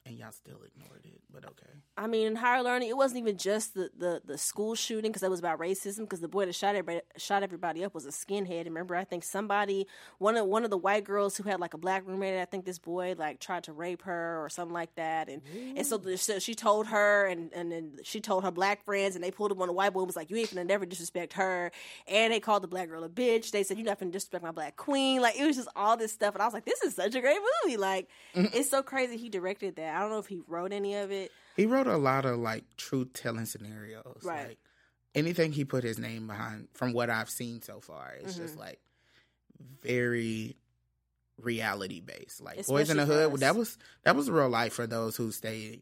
and 0.05 0.17
y'all 0.17 0.31
still 0.31 0.59
ignored 0.65 1.05
it. 1.05 1.21
But 1.31 1.45
okay. 1.45 1.71
I 1.97 2.07
mean, 2.07 2.27
in 2.27 2.35
higher 2.35 2.61
learning, 2.61 2.89
it 2.89 2.97
wasn't 2.97 3.19
even 3.19 3.37
just 3.37 3.73
the, 3.73 3.89
the, 3.97 4.21
the 4.25 4.37
school 4.37 4.75
shooting 4.75 5.11
because 5.11 5.21
that 5.21 5.29
was 5.29 5.39
about 5.39 5.59
racism. 5.59 5.99
Because 6.01 6.19
the 6.19 6.27
boy 6.27 6.45
that 6.45 6.55
shot 6.55 6.75
everybody, 6.75 7.01
shot 7.17 7.43
everybody 7.43 7.83
up 7.83 7.93
was 7.93 8.05
a 8.05 8.09
skinhead. 8.09 8.61
And 8.61 8.69
remember, 8.69 8.95
I 8.95 9.03
think 9.03 9.23
somebody 9.23 9.87
one 10.17 10.35
of 10.35 10.45
one 10.47 10.63
of 10.63 10.69
the 10.69 10.77
white 10.77 11.03
girls 11.03 11.37
who 11.37 11.43
had 11.43 11.59
like 11.59 11.73
a 11.73 11.77
black 11.77 12.05
roommate. 12.05 12.39
I 12.39 12.45
think 12.45 12.65
this 12.65 12.79
boy 12.79 13.15
like 13.17 13.39
tried 13.39 13.63
to 13.65 13.73
rape 13.73 14.03
her 14.03 14.43
or 14.43 14.49
something 14.49 14.73
like 14.73 14.93
that. 14.95 15.29
And 15.29 15.41
and 15.75 15.85
so, 15.85 15.97
the, 15.97 16.17
so 16.17 16.39
she 16.39 16.55
told 16.55 16.87
her, 16.87 17.27
and 17.27 17.51
and 17.53 17.71
then 17.71 17.99
she 18.03 18.19
told 18.19 18.43
her 18.43 18.51
black 18.51 18.83
friends, 18.83 19.15
and 19.15 19.23
they 19.23 19.31
pulled 19.31 19.51
him 19.51 19.61
on 19.61 19.67
the 19.67 19.73
white 19.73 19.93
boy. 19.93 20.01
and 20.01 20.07
Was 20.07 20.15
like, 20.15 20.29
you 20.29 20.37
ain't 20.37 20.53
gonna 20.53 20.65
never 20.65 20.85
disrespect 20.85 21.33
her. 21.33 21.71
And 22.07 22.33
they 22.33 22.39
called 22.39 22.63
the 22.63 22.67
black 22.67 22.89
girl 22.89 23.03
a 23.03 23.09
bitch. 23.09 23.51
They 23.51 23.63
said 23.63 23.77
you're 23.77 23.85
not 23.85 23.99
gonna 23.99 24.11
disrespect 24.11 24.43
my 24.43 24.51
black 24.51 24.75
queen. 24.75 25.21
Like 25.21 25.39
it 25.39 25.45
was 25.45 25.55
just 25.55 25.69
all 25.75 25.95
this 25.95 26.11
stuff. 26.11 26.35
And 26.35 26.41
I 26.41 26.45
was 26.45 26.53
like, 26.53 26.65
this 26.65 26.81
is 26.81 26.95
such 26.95 27.15
a 27.15 27.21
great 27.21 27.39
movie. 27.63 27.77
Like 27.77 28.09
mm. 28.35 28.53
it's 28.53 28.69
so 28.69 28.83
crazy. 28.83 29.17
He 29.17 29.29
directed 29.29 29.75
that. 29.77 29.92
I 29.93 29.99
don't 30.01 30.09
know 30.09 30.19
if 30.19 30.27
he 30.27 30.41
wrote 30.47 30.71
any 30.73 30.95
of 30.95 31.11
it. 31.11 31.31
He 31.55 31.65
wrote 31.65 31.87
a 31.87 31.97
lot 31.97 32.25
of 32.25 32.39
like 32.39 32.63
truth 32.77 33.13
telling 33.13 33.45
scenarios. 33.45 34.21
Right. 34.23 34.47
Like 34.49 34.57
anything 35.15 35.51
he 35.51 35.63
put 35.65 35.83
his 35.83 35.99
name 35.99 36.27
behind, 36.27 36.67
from 36.73 36.93
what 36.93 37.09
I've 37.09 37.29
seen 37.29 37.61
so 37.61 37.79
far, 37.79 38.13
it's 38.21 38.33
Mm-hmm. 38.33 38.41
just 38.43 38.57
like 38.57 38.79
very 39.81 40.55
reality 41.41 41.99
based. 42.01 42.41
Like 42.41 42.65
Boys 42.67 42.89
in 42.89 42.97
the 42.97 43.05
Hood, 43.05 43.33
us. 43.33 43.39
that 43.39 43.55
was 43.55 43.77
that 44.03 44.15
was 44.15 44.29
real 44.29 44.49
life 44.49 44.73
for 44.73 44.87
those 44.87 45.15
who 45.15 45.31
stayed 45.31 45.81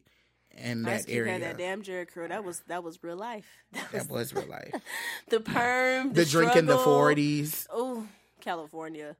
in 0.56 0.82
that 0.82 1.06
area. 1.08 1.38
that 1.38 1.56
damn 1.58 1.82
Jheri 1.82 2.06
curl. 2.08 2.28
That 2.28 2.44
was 2.44 2.60
that 2.68 2.82
was 2.84 3.02
real 3.02 3.16
life. 3.16 3.46
That 3.72 3.92
was 3.92 4.06
that 4.06 4.10
was 4.10 4.34
real 4.34 4.46
life. 4.48 4.74
the 5.28 5.40
perm, 5.40 6.08
the, 6.12 6.24
the 6.24 6.30
drink 6.30 6.56
in 6.56 6.66
the 6.66 6.78
forties. 6.78 7.66
Oh, 7.70 8.06
California. 8.40 9.16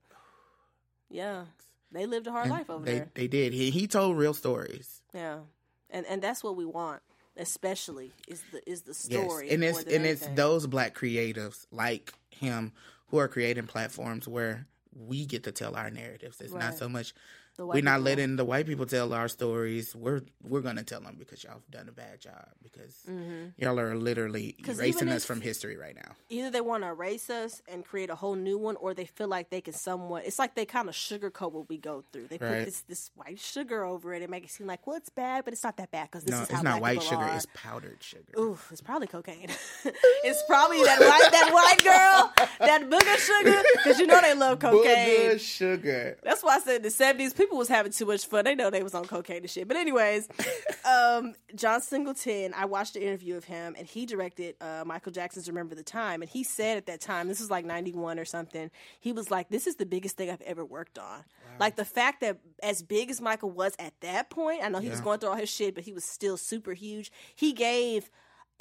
Yeah, 1.09 1.45
they 1.93 2.07
lived 2.07 2.27
a 2.27 2.33
hard 2.33 2.51
life 2.51 2.71
over 2.71 2.85
They 2.85 2.95
there. 2.99 3.11
they 3.15 3.29
did. 3.29 3.53
He 3.53 3.71
he 3.71 3.87
told 3.87 4.17
real 4.17 4.35
stories. 4.35 5.03
Yeah, 5.15 5.41
and 5.91 6.07
and 6.07 6.23
that's 6.23 6.43
what 6.43 6.57
we 6.57 6.65
want, 6.65 7.03
especially 7.37 8.13
is 8.29 8.45
the 8.53 8.69
is 8.69 8.83
the 8.83 8.95
Yes, 8.95 9.23
story. 9.23 9.51
and 9.51 9.65
it's 9.65 9.83
and 9.85 10.07
it's 10.07 10.27
those 10.35 10.67
black 10.67 10.95
creatives 10.95 11.67
like 11.71 12.13
him 12.31 12.73
who 13.09 13.19
are 13.19 13.29
creating 13.29 13.67
platforms 13.67 14.27
where 14.27 14.67
we 14.95 15.25
get 15.27 15.45
to 15.45 15.53
tell 15.53 15.75
our 15.77 15.91
narratives. 15.91 16.41
It's 16.41 16.53
Right. 16.53 16.61
not 16.61 16.75
so 16.75 16.89
much 16.89 17.15
we're 17.59 17.83
not 17.83 17.97
people. 17.97 18.03
letting 18.03 18.37
the 18.37 18.45
white 18.45 18.67
people 18.67 18.87
tell 18.87 19.13
our 19.13 19.29
stories. 19.29 19.95
We're 19.95 20.23
we're 20.43 20.61
gonna 20.61 20.83
tell 20.83 21.01
them 21.01 21.17
because 21.19 21.45
y'all 21.45 21.55
have 21.55 21.71
done 21.71 21.89
a 21.89 21.93
bad 21.93 22.21
job 22.21 22.49
because 22.63 22.99
mm-hmm. 23.09 23.49
y'all 23.57 23.79
are 23.79 23.95
literally 23.95 24.57
erasing 24.67 25.09
us 25.09 25.25
from 25.25 25.41
history 25.41 25.77
right 25.77 25.95
now. 25.95 26.13
either 26.31 26.51
they 26.51 26.61
want 26.61 26.83
to 26.83 26.89
erase 26.89 27.29
us 27.31 27.63
and 27.71 27.85
create 27.85 28.11
a 28.11 28.15
whole 28.15 28.35
new 28.35 28.59
one, 28.59 28.77
or 28.77 28.95
they 28.95 29.05
feel 29.05 29.29
like 29.29 29.51
they 29.51 29.61
can 29.61 29.75
somewhat. 29.75 30.25
It's 30.27 30.39
like 30.39 30.55
they 30.55 30.65
kind 30.65 30.89
of 30.89 30.95
sugarcoat 30.95 31.53
what 31.53 31.69
we 31.69 31.79
go 31.79 32.05
through. 32.13 32.29
They 32.29 32.39
put 32.39 32.65
this 32.65 32.81
this 32.83 33.11
white 33.15 33.39
sugar 33.39 33.85
over 33.85 34.15
it 34.15 34.23
and 34.23 34.31
make 34.31 34.45
it 34.45 34.51
seem 34.51 34.67
like 34.67 34.87
well, 34.87 34.97
it's 34.97 35.11
bad, 35.11 35.45
but 35.45 35.53
it's 35.53 35.65
not 35.65 35.77
that 35.77 35.91
bad 35.91 36.11
because 36.11 36.25
this 36.25 36.35
No, 36.35 36.43
is 36.43 36.51
it's 36.51 36.63
not 36.63 36.81
white 36.81 37.03
sugar. 37.03 37.23
are. 37.23 37.37
It's 37.37 37.47
powdered 37.55 38.03
sugar. 38.03 38.33
Ooh, 38.39 38.59
it's 38.71 38.81
probably 38.81 39.07
cocaine. 39.09 39.51
it's 39.85 40.43
probably 40.49 40.83
that 40.85 41.01
white 41.01 41.31
that 41.31 41.51
white 41.53 41.85
girl, 41.85 42.49
that 42.61 42.89
booger 42.89 43.19
sugar, 43.19 43.63
because 43.77 43.99
you 43.99 44.07
know 44.07 44.21
they 44.21 44.35
love 44.35 44.59
cocaine. 44.59 45.31
Booger 45.33 45.41
sugar. 45.41 46.19
That's 46.23 46.43
why 46.43 46.57
I 46.57 46.61
said 46.61 46.83
the 46.83 46.91
seventies 46.91 47.33
people 47.43 47.59
was 47.59 47.69
having 47.69 47.93
too 47.93 48.07
much 48.07 48.27
fun. 48.27 48.45
They 48.45 48.55
know 48.55 48.71
they 48.71 48.83
was 48.83 48.95
on 48.95 49.05
cocaine 49.05 49.39
and 49.39 49.51
shit. 49.51 49.69
But 49.69 49.77
anyways, 49.77 50.29
um, 50.85 51.35
John 51.55 51.81
Singleton, 51.81 52.55
I 52.57 52.65
watched 52.65 52.97
an 52.97 53.03
interview 53.03 53.37
of 53.37 53.45
him, 53.45 53.75
and 53.77 53.87
he 53.87 54.07
directed 54.07 54.55
uh, 54.61 54.85
Michael 54.87 55.13
Jackson's 55.13 55.49
"Remember 55.49 55.75
the 55.75 55.83
Time," 55.83 56.23
and 56.23 56.31
he 56.31 56.45
said 56.45 56.77
at 56.77 56.87
that 56.87 57.01
time, 57.01 57.29
this 57.29 57.41
was 57.41 57.51
like 57.51 57.65
ninety 57.65 57.93
one 57.93 58.19
or 58.19 58.25
something. 58.25 58.71
He 59.01 59.13
was 59.13 59.31
like, 59.31 59.49
"This 59.49 59.67
is 59.67 59.77
the 59.77 59.87
biggest 59.87 60.17
thing 60.17 60.31
I've 60.31 60.43
ever 60.43 60.65
worked 60.65 60.99
on." 60.99 61.25
Like 61.61 61.77
the 61.77 61.85
fact 61.85 62.21
that 62.23 62.39
as 62.63 62.83
big 62.83 63.11
as 63.11 63.21
Michael 63.21 63.51
was 63.51 63.75
at 63.79 63.93
that 64.01 64.31
point, 64.31 64.65
I 64.65 64.69
know 64.69 64.79
he 64.79 64.89
was 64.89 65.01
going 65.01 65.19
through 65.19 65.31
all 65.31 65.37
his 65.37 65.51
shit, 65.51 65.75
but 65.75 65.85
he 65.85 65.93
was 65.93 66.05
still 66.05 66.37
super 66.37 66.73
huge. 66.73 67.13
He 67.35 67.53
gave 67.53 68.11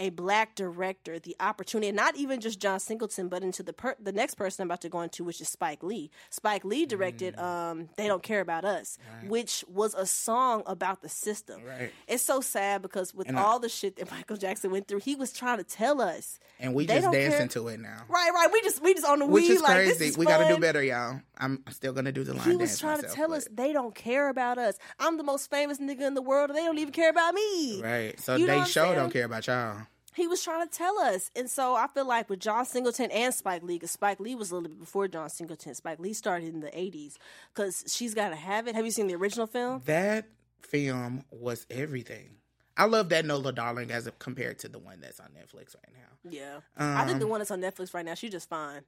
a 0.01 0.09
black 0.09 0.55
director 0.55 1.17
the 1.19 1.35
opportunity, 1.39 1.87
and 1.87 1.95
not 1.95 2.17
even 2.17 2.41
just 2.41 2.59
John 2.59 2.79
Singleton, 2.81 3.29
but 3.29 3.43
into 3.43 3.63
the 3.63 3.71
per- 3.71 3.95
the 4.01 4.11
next 4.11 4.35
person 4.35 4.63
I'm 4.63 4.67
about 4.67 4.81
to 4.81 4.89
go 4.89 4.99
into, 5.01 5.23
which 5.23 5.39
is 5.39 5.47
Spike 5.47 5.81
Lee. 5.83 6.11
Spike 6.29 6.65
Lee 6.65 6.85
directed 6.85 7.35
Mm. 7.37 7.41
um, 7.43 7.89
"They 7.95 8.07
Don't 8.07 8.23
Care 8.23 8.41
About 8.41 8.65
Us," 8.65 8.97
which 9.27 9.63
was 9.69 9.93
a 9.93 10.05
song 10.05 10.63
about 10.65 11.01
the 11.01 11.07
system. 11.09 11.63
Right. 11.63 11.91
It's 12.07 12.23
so 12.23 12.41
sad 12.41 12.81
because 12.81 13.13
with 13.13 13.29
And 13.29 13.39
I- 13.39 13.43
all 13.43 13.59
the 13.59 13.69
shit 13.69 13.95
that 13.95 14.11
Michael 14.11 14.35
Jackson 14.35 14.71
went 14.71 14.87
through, 14.89 14.99
he 14.99 15.15
was 15.15 15.31
trying 15.31 15.59
to 15.59 15.63
tell 15.63 16.01
us. 16.01 16.39
And 16.59 16.73
we 16.73 16.85
just 16.85 17.09
dancing 17.11 17.31
care. 17.39 17.47
to 17.49 17.67
it 17.69 17.79
now. 17.79 18.03
Right, 18.09 18.31
right. 18.33 18.49
We 18.51 18.61
just 18.61 18.81
we 18.81 18.93
just 18.93 19.05
on 19.05 19.19
the 19.19 19.25
Which 19.27 19.43
weed 19.43 19.51
is 19.51 19.61
like 19.61 19.73
crazy. 19.75 19.91
this 19.93 20.01
is 20.09 20.17
we 20.17 20.25
gotta 20.25 20.53
do 20.53 20.59
better, 20.59 20.83
y'all. 20.83 21.21
I'm 21.37 21.63
still 21.71 21.93
gonna 21.93 22.11
do 22.11 22.23
the 22.23 22.33
line 22.33 22.49
He 22.49 22.55
was 22.55 22.77
trying 22.79 22.97
myself, 22.97 23.11
to 23.13 23.15
tell 23.15 23.27
but- 23.29 23.37
us 23.37 23.47
they 23.51 23.71
don't 23.71 23.93
care 23.95 24.29
about 24.29 24.57
us. 24.57 24.77
I'm 24.99 25.17
the 25.17 25.23
most 25.23 25.49
famous 25.49 25.77
nigga 25.77 26.01
in 26.01 26.13
the 26.15 26.21
world, 26.21 26.49
and 26.49 26.57
they 26.57 26.63
don't 26.63 26.77
even 26.79 26.91
care 26.93 27.09
about 27.11 27.33
me. 27.35 27.81
Right. 27.83 28.19
So 28.19 28.35
You 28.35 28.47
know 28.47 28.53
they 28.53 28.59
I'm 28.61 28.65
sure 28.67 28.95
don't 28.95 29.11
care 29.11 29.25
about 29.25 29.45
y'all. 29.47 29.87
He 30.13 30.27
was 30.27 30.43
trying 30.43 30.67
to 30.67 30.71
tell 30.77 30.97
us. 30.99 31.31
And 31.35 31.49
so 31.49 31.75
I 31.75 31.87
feel 31.87 32.05
like 32.07 32.29
with 32.29 32.39
John 32.39 32.65
Singleton 32.65 33.09
and 33.11 33.33
Spike 33.33 33.63
Lee, 33.63 33.75
because 33.75 33.91
Spike 33.91 34.19
Lee 34.19 34.35
was 34.35 34.51
a 34.51 34.55
little 34.55 34.69
bit 34.69 34.79
before 34.79 35.07
John 35.07 35.29
Singleton. 35.29 35.73
Spike 35.75 35.99
Lee 35.99 36.13
started 36.13 36.53
in 36.53 36.59
the 36.61 36.69
80s 36.71 37.15
because 37.53 37.83
She's 37.87 38.13
Gotta 38.13 38.35
Have 38.35 38.67
It. 38.67 38.75
Have 38.75 38.85
you 38.85 38.91
seen 38.91 39.07
the 39.07 39.15
original 39.15 39.47
film? 39.47 39.81
That 39.85 40.27
film 40.61 41.23
was 41.31 41.65
everything. 41.69 42.37
I 42.77 42.85
love 42.85 43.09
that 43.09 43.25
Nola 43.25 43.51
Darling 43.51 43.91
as 43.91 44.09
compared 44.19 44.59
to 44.59 44.69
the 44.69 44.79
one 44.79 45.01
that's 45.01 45.19
on 45.19 45.27
Netflix 45.27 45.75
right 45.75 45.93
now. 45.93 46.29
Yeah. 46.29 46.59
I 46.77 47.03
think 47.03 47.15
Um, 47.15 47.19
the 47.19 47.27
one 47.27 47.39
that's 47.39 47.51
on 47.51 47.61
Netflix 47.61 47.93
right 47.93 48.05
now, 48.05 48.13
she's 48.15 48.31
just 48.31 48.49
fine. 48.49 48.81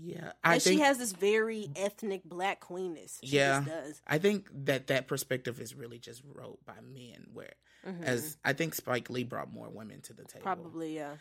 Yeah, 0.00 0.32
I 0.44 0.54
and 0.54 0.62
think 0.62 0.78
she 0.78 0.84
has 0.84 0.98
this 0.98 1.10
very 1.10 1.70
ethnic 1.74 2.22
black 2.24 2.60
queenness. 2.60 3.18
She 3.24 3.36
yeah, 3.36 3.58
just 3.58 3.66
does. 3.68 4.00
I 4.06 4.18
think 4.18 4.48
that 4.66 4.86
that 4.86 5.08
perspective 5.08 5.60
is 5.60 5.74
really 5.74 5.98
just 5.98 6.22
wrote 6.34 6.64
by 6.64 6.74
men. 6.80 7.26
Where 7.32 7.54
as 8.02 8.36
I 8.44 8.52
think 8.52 8.74
Spike 8.74 9.10
Lee 9.10 9.24
brought 9.24 9.52
more 9.52 9.68
women 9.68 10.00
to 10.02 10.12
the 10.12 10.24
table. 10.24 10.38
Mm-hmm. 10.38 10.42
Probably, 10.42 10.94
yeah. 10.96 11.14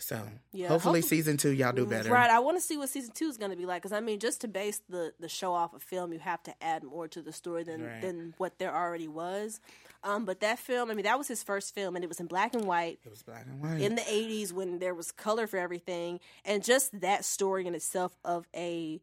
So 0.00 0.16
Yeah, 0.52 0.68
hopefully 0.68 1.00
hopefully- 1.00 1.02
season 1.02 1.36
two 1.38 1.50
y'all 1.52 1.72
do 1.72 1.86
better. 1.86 2.10
Right. 2.10 2.28
I 2.30 2.40
want 2.40 2.58
to 2.58 2.60
see 2.60 2.76
what 2.76 2.90
season 2.90 3.12
two 3.14 3.26
is 3.28 3.38
going 3.38 3.52
to 3.52 3.56
be 3.56 3.64
like 3.64 3.80
because 3.82 3.92
I 3.96 4.00
mean, 4.00 4.18
just 4.20 4.42
to 4.42 4.48
base 4.48 4.82
the 4.88 5.14
the 5.18 5.30
show 5.30 5.54
off 5.54 5.72
of 5.72 5.82
film, 5.82 6.12
you 6.12 6.18
have 6.18 6.42
to 6.42 6.54
add 6.62 6.84
more 6.84 7.08
to 7.08 7.22
the 7.22 7.32
story 7.32 7.64
than 7.64 7.82
Right. 7.82 8.02
than 8.02 8.34
what 8.36 8.58
there 8.58 8.74
already 8.74 9.08
was. 9.08 9.60
Um, 10.04 10.24
but 10.26 10.40
that 10.40 10.58
film, 10.58 10.90
I 10.90 10.94
mean, 10.94 11.04
that 11.04 11.16
was 11.16 11.28
his 11.28 11.42
first 11.42 11.74
film, 11.74 11.94
and 11.96 12.04
it 12.04 12.08
was 12.08 12.20
in 12.20 12.26
black 12.26 12.54
and 12.54 12.64
white 12.66 12.98
It 13.04 13.08
was 13.10 13.22
black 13.22 13.46
and 13.46 13.62
white. 13.62 13.80
in 13.80 13.94
the 13.94 14.02
'80s 14.02 14.52
when 14.52 14.78
there 14.78 14.94
was 14.94 15.10
color 15.10 15.46
for 15.46 15.56
everything, 15.56 16.20
and 16.44 16.62
just 16.62 17.00
that 17.00 17.24
story 17.24 17.66
in 17.66 17.74
itself 17.74 18.14
of 18.24 18.46
a 18.54 19.00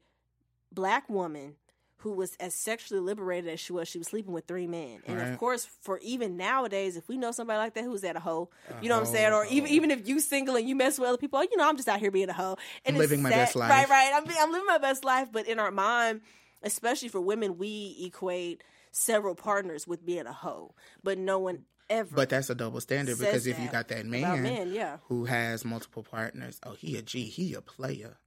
black 0.72 1.10
woman 1.10 1.56
who 2.00 2.12
was 2.14 2.36
as 2.40 2.54
sexually 2.56 3.02
liberated 3.02 3.52
as 3.54 3.60
she 3.60 3.74
was. 3.74 3.88
She 3.88 3.98
was 3.98 4.08
sleeping 4.08 4.32
with 4.34 4.46
three 4.48 4.68
men, 4.68 5.02
and 5.06 5.18
Right. 5.18 5.28
of 5.32 5.38
course, 5.38 5.66
for 5.82 6.00
even 6.00 6.38
nowadays, 6.38 6.96
if 6.98 7.08
we 7.08 7.18
know 7.18 7.32
somebody 7.32 7.58
like 7.58 7.74
that 7.76 7.84
who's 7.84 8.04
at 8.04 8.16
a 8.16 8.20
hoe, 8.20 8.50
you 8.82 8.90
know 8.90 8.96
what 9.00 9.08
I'm 9.08 9.14
saying, 9.14 9.34
or 9.34 9.46
even 9.48 9.70
even 9.70 9.92
if 9.92 10.08
you 10.08 10.20
single 10.20 10.56
and 10.56 10.68
you 10.68 10.76
mess 10.76 10.98
with 10.98 11.10
other 11.10 11.18
people, 11.18 11.44
you 11.44 11.58
know, 11.58 11.68
I'm 11.68 11.76
just 11.78 11.88
out 11.90 12.00
here 12.00 12.12
being 12.12 12.30
a 12.30 12.34
hoe 12.34 12.58
and 12.86 12.96
it's 12.96 13.00
Living 13.02 13.22
my 13.22 13.30
sad- 13.30 13.36
best 13.38 13.56
life. 13.56 13.70
Right, 13.70 13.90
right. 13.90 14.12
I'm 14.16 14.24
I'm 14.40 14.52
living 14.52 14.68
my 14.68 14.78
best 14.78 15.04
life, 15.04 15.30
but 15.32 15.48
in 15.48 15.60
our 15.60 15.72
mind, 15.72 16.22
especially 16.64 17.10
for 17.10 17.22
women, 17.22 17.58
we 17.58 18.02
equate 18.06 18.64
several 18.92 19.36
partners 19.36 19.86
with 19.88 20.06
being 20.06 20.26
a 20.26 20.34
hoe, 20.34 20.74
but 21.04 21.18
no 21.18 21.38
one 21.40 21.66
ever. 21.90 22.16
but 22.16 22.30
that's 22.30 22.50
a 22.50 22.56
double 22.56 22.80
standard 22.82 23.18
because 23.20 23.46
if 23.48 23.60
you 23.60 23.68
got 23.70 23.88
that 23.90 24.06
man, 24.06 24.42
men, 24.44 24.72
yeah. 24.74 24.98
who 25.10 25.26
has 25.26 25.66
multiple 25.66 26.04
partners, 26.04 26.60
oh 26.66 26.74
he 26.74 26.96
a 26.98 27.02
G, 27.02 27.24
he 27.26 27.54
a 27.56 27.62
player. 27.62 28.18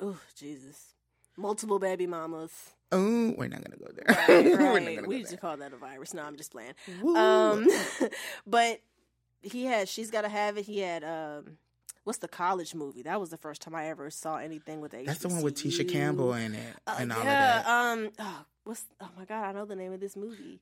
Oh 0.00 0.18
Jesus, 0.36 0.93
multiple 1.36 1.78
baby 1.78 2.06
mamas. 2.06 2.52
Oh, 2.92 3.34
we're 3.36 3.48
not 3.48 3.62
gonna 3.64 3.76
go 3.76 3.88
there. 3.94 4.06
Right, 4.28 4.58
right. 4.86 4.96
gonna 4.96 5.08
we 5.08 5.16
go 5.16 5.20
just 5.22 5.30
there. 5.30 5.38
call 5.38 5.56
that 5.56 5.72
a 5.72 5.76
virus. 5.76 6.14
No, 6.14 6.22
I'm 6.22 6.36
just 6.36 6.52
playing. 6.52 6.74
Woo. 7.02 7.16
Um, 7.16 7.66
but 8.46 8.80
he 9.42 9.64
had. 9.66 9.88
She's 9.88 10.10
got 10.10 10.22
to 10.22 10.28
have 10.28 10.56
it. 10.58 10.64
He 10.66 10.78
had. 10.80 11.02
Um, 11.02 11.58
what's 12.04 12.18
the 12.18 12.28
college 12.28 12.74
movie? 12.74 13.02
That 13.02 13.18
was 13.20 13.30
the 13.30 13.36
first 13.36 13.62
time 13.62 13.74
I 13.74 13.88
ever 13.88 14.10
saw 14.10 14.36
anything 14.36 14.80
with 14.80 14.92
That's 14.92 15.18
the 15.20 15.28
one 15.28 15.42
with 15.42 15.56
Tisha 15.56 15.88
Campbell 15.88 16.34
in 16.34 16.54
it 16.54 16.74
Uh, 16.86 16.96
and 17.00 17.12
all 17.12 17.24
yeah, 17.24 17.58
of 17.58 17.64
that. 17.64 17.70
Um. 17.70 18.10
Oh, 18.20 18.44
what's? 18.64 18.84
Oh 19.00 19.08
my 19.16 19.24
God! 19.24 19.44
I 19.44 19.52
know 19.52 19.64
the 19.64 19.76
name 19.76 19.92
of 19.92 20.00
this 20.00 20.14
movie. 20.16 20.60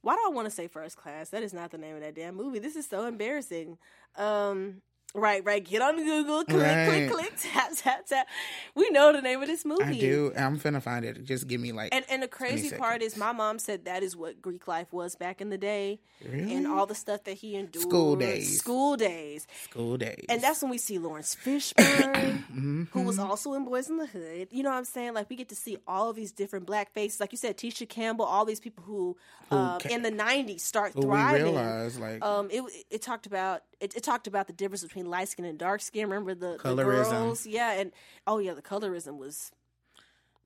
Why 0.00 0.14
do 0.14 0.20
I 0.26 0.30
want 0.34 0.46
to 0.46 0.50
say 0.50 0.66
First 0.66 0.96
Class? 0.96 1.28
That 1.30 1.42
is 1.44 1.52
not 1.54 1.70
the 1.70 1.78
name 1.78 1.94
of 1.94 2.00
that 2.00 2.14
damn 2.16 2.34
movie. 2.34 2.58
This 2.58 2.74
is 2.74 2.86
so 2.88 3.06
embarrassing. 3.06 3.78
Um. 4.16 4.82
Right, 5.14 5.42
right. 5.44 5.64
Get 5.64 5.80
on 5.80 5.96
Google, 5.96 6.44
click, 6.44 6.58
Right. 6.58 7.08
click, 7.08 7.10
click, 7.10 7.32
tap, 7.52 7.70
tap, 7.74 8.06
tap. 8.06 8.26
We 8.74 8.90
know 8.90 9.10
the 9.12 9.22
name 9.22 9.40
of 9.40 9.48
this 9.48 9.64
movie. 9.64 9.82
I 9.82 9.92
do. 9.98 10.32
I'm 10.36 10.58
finna 10.60 10.82
find 10.82 11.02
it. 11.04 11.24
Just 11.24 11.48
give 11.48 11.60
me 11.60 11.72
like. 11.72 11.94
And 11.94 12.04
and 12.10 12.22
the 12.22 12.28
crazy 12.28 12.70
part 12.70 13.00
is, 13.02 13.16
my 13.16 13.32
mom 13.32 13.58
said 13.58 13.86
that 13.86 14.02
is 14.02 14.14
what 14.14 14.42
Greek 14.42 14.68
life 14.68 14.92
was 14.92 15.16
back 15.16 15.40
in 15.40 15.48
the 15.48 15.56
day, 15.56 16.00
really? 16.24 16.54
and 16.54 16.66
all 16.66 16.84
the 16.84 16.94
stuff 16.94 17.24
that 17.24 17.38
he 17.38 17.56
endured. 17.56 17.82
School 17.84 18.16
Daze. 18.16 18.58
school 18.58 18.96
daze, 18.96 19.46
school 19.70 19.96
daze. 19.96 20.26
and 20.28 20.42
that's 20.42 20.60
when 20.60 20.70
we 20.70 20.78
see 20.78 20.98
Laurence 20.98 21.34
Fishburne, 21.44 22.44
Mhm. 22.52 22.88
who 22.90 23.02
was 23.02 23.18
also 23.18 23.54
in 23.54 23.64
Boys 23.64 23.88
in 23.88 23.96
the 23.96 24.06
Hood. 24.06 24.48
You 24.50 24.62
know 24.62 24.70
what 24.70 24.76
I'm 24.76 24.84
saying? 24.84 25.14
Like 25.14 25.30
we 25.30 25.36
get 25.36 25.48
to 25.48 25.56
see 25.56 25.78
all 25.86 26.10
of 26.10 26.16
these 26.16 26.32
different 26.32 26.66
black 26.66 26.92
faces, 26.92 27.18
like 27.18 27.32
you 27.32 27.38
said, 27.38 27.56
Tisha 27.56 27.88
Campbell, 27.88 28.26
all 28.26 28.44
these 28.44 28.60
people 28.60 28.84
who, 28.84 29.16
Who 29.50 29.56
um, 29.56 29.78
in 29.88 30.02
the 30.02 30.10
'90s 30.12 30.60
start 30.60 30.92
But 30.94 31.04
we 31.04 31.06
thriving. 31.08 31.44
realize 31.54 31.98
like 31.98 32.22
Um, 32.22 32.48
it 32.50 32.62
it 32.90 33.00
talked 33.02 33.26
about 33.26 33.62
it, 33.80 33.96
it 33.96 34.02
talked 34.02 34.26
about 34.26 34.46
the 34.48 34.52
difference 34.52 34.82
between 34.82 34.97
light 35.06 35.28
skin 35.28 35.44
and 35.44 35.58
dark 35.58 35.80
skin. 35.80 36.04
Remember 36.08 36.34
the, 36.34 36.52
the 36.52 36.58
Colorism. 36.58 37.10
girls, 37.10 37.46
yeah, 37.46 37.72
and 37.72 37.92
oh 38.26 38.38
yeah, 38.38 38.54
the 38.54 38.62
colorism 38.62 39.16
was, 39.18 39.52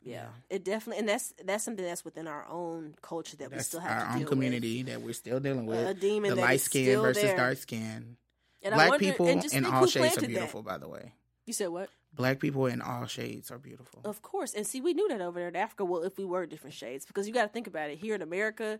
yeah, 0.02 0.12
Yeah. 0.14 0.26
it 0.56 0.64
definitely, 0.64 0.98
and 1.00 1.08
that's 1.08 1.32
that's 1.44 1.64
something 1.64 1.84
that's 1.84 2.04
within 2.04 2.26
our 2.26 2.46
own 2.48 2.94
culture 3.02 3.36
that 3.38 3.50
we 3.52 3.58
still 3.60 3.80
have 3.80 4.08
our 4.08 4.16
own 4.16 4.24
community 4.24 4.82
that 4.82 5.00
we're 5.02 5.12
still 5.14 5.40
dealing 5.40 5.66
with. 5.66 5.86
A 5.86 5.94
demon 5.94 6.30
the 6.34 6.40
light 6.40 6.60
skin 6.60 7.00
versus 7.00 7.22
there. 7.22 7.36
dark 7.36 7.58
skin. 7.58 7.78
with. 8.08 8.16
And 8.64 8.74
I 8.74 8.76
Black 8.76 8.90
wonder- 8.90 9.04
people 9.06 9.26
and 9.26 9.44
in 9.54 9.64
all 9.64 9.86
shades 9.86 9.96
are 9.96 9.98
planted 10.00 10.20
that. 10.22 10.28
beautiful, 10.28 10.62
by 10.62 10.78
the 10.78 10.88
way. 10.88 11.12
You 11.46 11.52
said 11.52 11.68
what? 11.70 11.88
Black 12.14 12.38
people 12.38 12.66
in 12.66 12.80
all 12.80 13.06
shades 13.06 13.50
are 13.50 13.58
beautiful. 13.58 14.00
Of 14.04 14.22
course, 14.22 14.54
and 14.54 14.64
see, 14.66 14.80
we 14.80 14.92
knew 14.94 15.08
that 15.08 15.20
over 15.20 15.40
there 15.40 15.48
in 15.48 15.56
Africa. 15.56 15.84
Well, 15.84 16.02
if 16.02 16.16
we 16.18 16.24
were 16.24 16.46
different 16.46 16.74
shades, 16.74 17.04
because 17.06 17.26
you 17.26 17.32
got 17.34 17.42
to 17.42 17.48
think 17.48 17.66
about 17.66 17.90
it. 17.90 17.98
Here 17.98 18.14
in 18.14 18.22
America, 18.22 18.78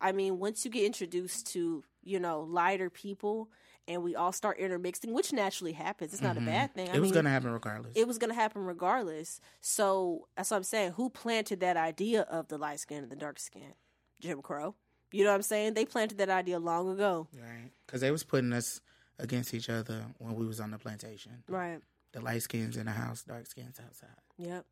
I 0.00 0.12
mean, 0.12 0.38
once 0.38 0.64
you 0.64 0.70
get 0.70 0.84
introduced 0.84 1.46
to 1.52 1.84
you 2.02 2.18
know 2.18 2.40
lighter 2.42 2.90
people, 2.90 3.48
and 3.88 4.02
we 4.02 4.14
all 4.14 4.32
start 4.32 4.58
intermixing, 4.58 5.12
which 5.12 5.32
naturally 5.32 5.72
happens. 5.72 6.12
It's 6.12 6.22
not 6.22 6.36
Mhm. 6.36 6.42
a 6.42 6.46
bad 6.46 6.74
thing. 6.74 6.88
I 6.88 6.94
it 6.94 7.00
was 7.00 7.08
mean, 7.10 7.14
gonna 7.14 7.30
happen 7.30 7.50
regardless. 7.50 7.92
it 7.96 8.06
was 8.06 8.18
going 8.18 8.30
to 8.30 8.34
happen 8.34 8.64
regardless. 8.64 9.40
So 9.60 10.28
that's 10.36 10.50
what 10.50 10.58
I'm 10.58 10.62
saying. 10.64 10.92
Who 10.92 11.10
planted 11.10 11.60
that 11.60 11.76
idea 11.76 12.22
of 12.22 12.48
the 12.48 12.58
light 12.58 12.80
skin 12.80 13.02
and 13.02 13.10
the 13.12 13.16
dark 13.16 13.38
skin? 13.38 13.74
Jim 14.20 14.40
Crow. 14.42 14.74
You 15.10 15.24
know 15.24 15.30
what 15.30 15.36
I'm 15.36 15.42
saying? 15.42 15.74
They 15.74 15.84
planted 15.84 16.18
that 16.18 16.30
idea 16.30 16.58
long 16.58 16.88
ago. 16.88 17.28
right? 17.34 17.70
Because 17.86 18.00
they 18.00 18.10
was 18.10 18.24
putting 18.24 18.52
us 18.52 18.80
against 19.18 19.52
each 19.52 19.68
other 19.68 20.06
when 20.18 20.34
we 20.36 20.46
was 20.46 20.58
on 20.60 20.70
the 20.70 20.78
plantation. 20.78 21.42
Right. 21.48 21.80
The 22.12 22.20
light 22.20 22.42
skins 22.42 22.76
in 22.76 22.86
the 22.86 22.92
house, 22.92 23.22
dark 23.22 23.46
skins 23.46 23.78
outside, 23.84 24.08
Yep. 24.38 24.64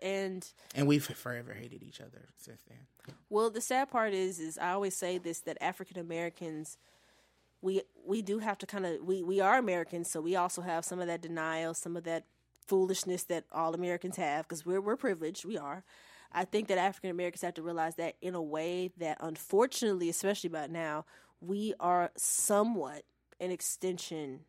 And 0.00 0.52
and 0.74 0.86
we've 0.88 1.04
forever 1.04 1.52
hated 1.54 1.82
each 1.82 2.00
other 2.00 2.28
since 2.36 2.62
then. 2.68 3.14
well, 3.30 3.50
the 3.50 3.60
sad 3.60 3.88
part 3.90 4.12
is, 4.12 4.40
is 4.40 4.58
I 4.58 4.70
always 4.72 4.96
say 4.96 5.18
this 5.18 5.40
that 5.42 5.56
African 5.60 5.98
Americans, 5.98 6.76
we 7.62 7.82
we 8.04 8.20
do 8.20 8.40
have 8.40 8.58
to 8.58 8.66
kind 8.66 8.84
of 8.84 9.00
we 9.02 9.22
we 9.22 9.40
are 9.40 9.56
Americans, 9.56 10.10
so 10.10 10.20
we 10.20 10.36
also 10.36 10.60
have 10.60 10.84
some 10.84 11.00
of 11.00 11.06
that 11.06 11.22
denial, 11.22 11.72
some 11.72 11.96
of 11.96 12.04
that 12.04 12.24
foolishness 12.66 13.24
that 13.24 13.44
all 13.52 13.74
Americans 13.74 14.16
have 14.16 14.46
because 14.46 14.66
we're 14.66 14.80
we're 14.80 14.96
privileged. 14.96 15.44
We 15.44 15.56
are. 15.56 15.84
I 16.32 16.44
think 16.44 16.68
that 16.68 16.78
African 16.78 17.10
Americans 17.10 17.42
have 17.42 17.54
to 17.54 17.62
realize 17.62 17.96
that 17.96 18.16
in 18.20 18.34
a 18.34 18.42
way 18.42 18.90
that 18.98 19.18
unfortunately, 19.20 20.08
especially 20.08 20.48
about 20.48 20.70
now, 20.70 21.04
we 21.40 21.74
are 21.78 22.10
somewhat 22.16 23.04
an 23.38 23.50
extension 23.50 24.40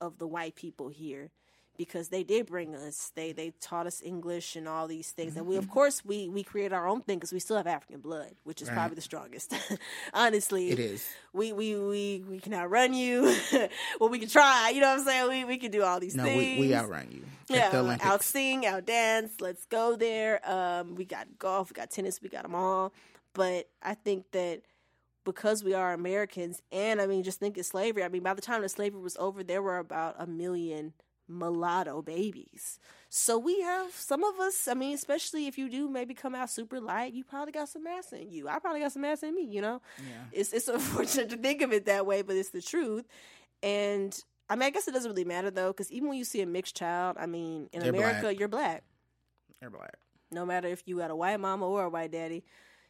of 0.00 0.18
the 0.18 0.26
white 0.26 0.54
people 0.54 0.88
here 0.88 1.30
because 1.78 2.08
they 2.08 2.22
did 2.22 2.44
bring 2.46 2.74
us 2.74 3.10
they 3.14 3.32
they 3.32 3.50
taught 3.60 3.86
us 3.86 4.02
english 4.04 4.56
and 4.56 4.68
all 4.68 4.86
these 4.86 5.10
things 5.12 5.36
and 5.36 5.46
we 5.46 5.56
of 5.56 5.68
course 5.70 6.04
we 6.04 6.28
we 6.28 6.42
create 6.42 6.72
our 6.72 6.86
own 6.86 7.00
thing 7.00 7.16
because 7.16 7.32
we 7.32 7.38
still 7.38 7.56
have 7.56 7.66
african 7.66 8.00
blood 8.00 8.32
which 8.44 8.60
is 8.60 8.68
Right. 8.68 8.74
probably 8.74 8.96
the 8.96 9.00
strongest 9.00 9.54
honestly 10.12 10.70
It 10.70 10.78
is. 10.78 11.06
we 11.32 11.52
we 11.54 11.74
we 11.76 12.24
we 12.28 12.38
can 12.40 12.52
outrun 12.52 12.92
you 12.92 13.34
well 14.00 14.10
we 14.10 14.18
can 14.18 14.28
try 14.28 14.70
you 14.74 14.80
know 14.80 14.88
what 14.90 14.98
i'm 15.00 15.04
saying 15.06 15.28
we 15.28 15.44
we 15.44 15.56
can 15.56 15.70
do 15.70 15.82
all 15.82 16.00
these 16.00 16.14
No, 16.14 16.24
things 16.24 16.36
we, 16.58 16.68
we 16.68 16.74
outrun 16.74 17.08
you. 17.10 17.22
Yeah, 17.48 17.96
out 18.02 18.22
sing, 18.22 18.66
out 18.66 18.84
dance. 18.84 19.32
Let's 19.40 19.64
go 19.64 19.96
there. 19.96 20.38
Um, 20.44 20.96
we 20.96 21.06
got 21.06 21.38
golf, 21.38 21.70
we 21.70 21.74
got 21.74 21.90
tennis, 21.90 22.20
we 22.20 22.28
got 22.28 22.42
them 22.42 22.54
all. 22.54 22.92
But 23.32 23.70
I 23.82 23.94
think 23.94 24.30
that 24.32 24.60
because 25.24 25.64
we 25.64 25.72
are 25.72 25.94
Americans, 25.94 26.60
and 26.70 27.00
I 27.00 27.06
mean, 27.06 27.22
just 27.22 27.40
think 27.40 27.56
of 27.56 27.64
slavery. 27.64 28.04
I 28.04 28.08
mean, 28.08 28.22
by 28.22 28.34
the 28.34 28.42
time 28.42 28.60
the 28.60 28.68
slavery 28.68 29.00
was 29.00 29.16
over, 29.16 29.42
there 29.42 29.62
were 29.62 29.78
about 29.78 30.16
a 30.18 30.26
million 30.26 30.92
mulatto 31.28 32.02
babies. 32.02 32.78
So 33.10 33.38
we 33.38 33.60
have 33.62 33.92
some 33.92 34.22
of 34.24 34.38
us. 34.40 34.68
I 34.68 34.74
mean, 34.74 34.94
especially 34.94 35.46
if 35.46 35.56
you 35.56 35.68
do 35.70 35.88
maybe 35.88 36.14
come 36.14 36.34
out 36.34 36.50
super 36.50 36.80
light, 36.80 37.12
you 37.12 37.24
probably 37.24 37.52
got 37.52 37.68
some 37.68 37.84
mass 37.84 38.12
in 38.12 38.30
you. 38.30 38.48
I 38.48 38.58
probably 38.58 38.80
got 38.80 38.92
some 38.92 39.02
mass 39.02 39.22
in 39.22 39.34
me. 39.34 39.44
You 39.44 39.60
know 39.62 39.80
yeah. 39.98 40.24
it's 40.32 40.52
it's 40.52 40.68
unfortunate 40.78 41.30
to 41.30 41.36
think 41.36 41.62
of 41.62 41.72
it 41.72 41.86
that 41.86 42.06
way, 42.06 42.22
but 42.22 42.36
it's 42.36 42.50
the 42.50 42.62
truth. 42.62 43.06
And 43.62 44.18
I 44.50 44.56
mean, 44.56 44.64
I 44.64 44.70
guess 44.70 44.88
it 44.88 44.92
doesn't 44.92 45.10
really 45.10 45.24
matter 45.24 45.50
though, 45.50 45.68
because 45.68 45.90
even 45.92 46.08
when 46.08 46.18
you 46.18 46.24
see 46.24 46.40
a 46.42 46.46
mixed 46.46 46.76
child, 46.76 47.16
I 47.18 47.26
mean, 47.26 47.68
in 47.72 47.80
They're 47.80 47.90
America, 47.90 48.20
black. 48.22 48.38
you're 48.38 48.48
black. 48.48 48.82
They're 49.60 49.70
black. 49.70 49.96
No 50.30 50.44
matter 50.44 50.68
if 50.68 50.82
you 50.86 50.98
got 50.98 51.10
a 51.10 51.16
white 51.16 51.40
mama 51.40 51.66
or 51.66 51.84
a 51.84 51.88
white 51.88 52.12
daddy, 52.12 52.44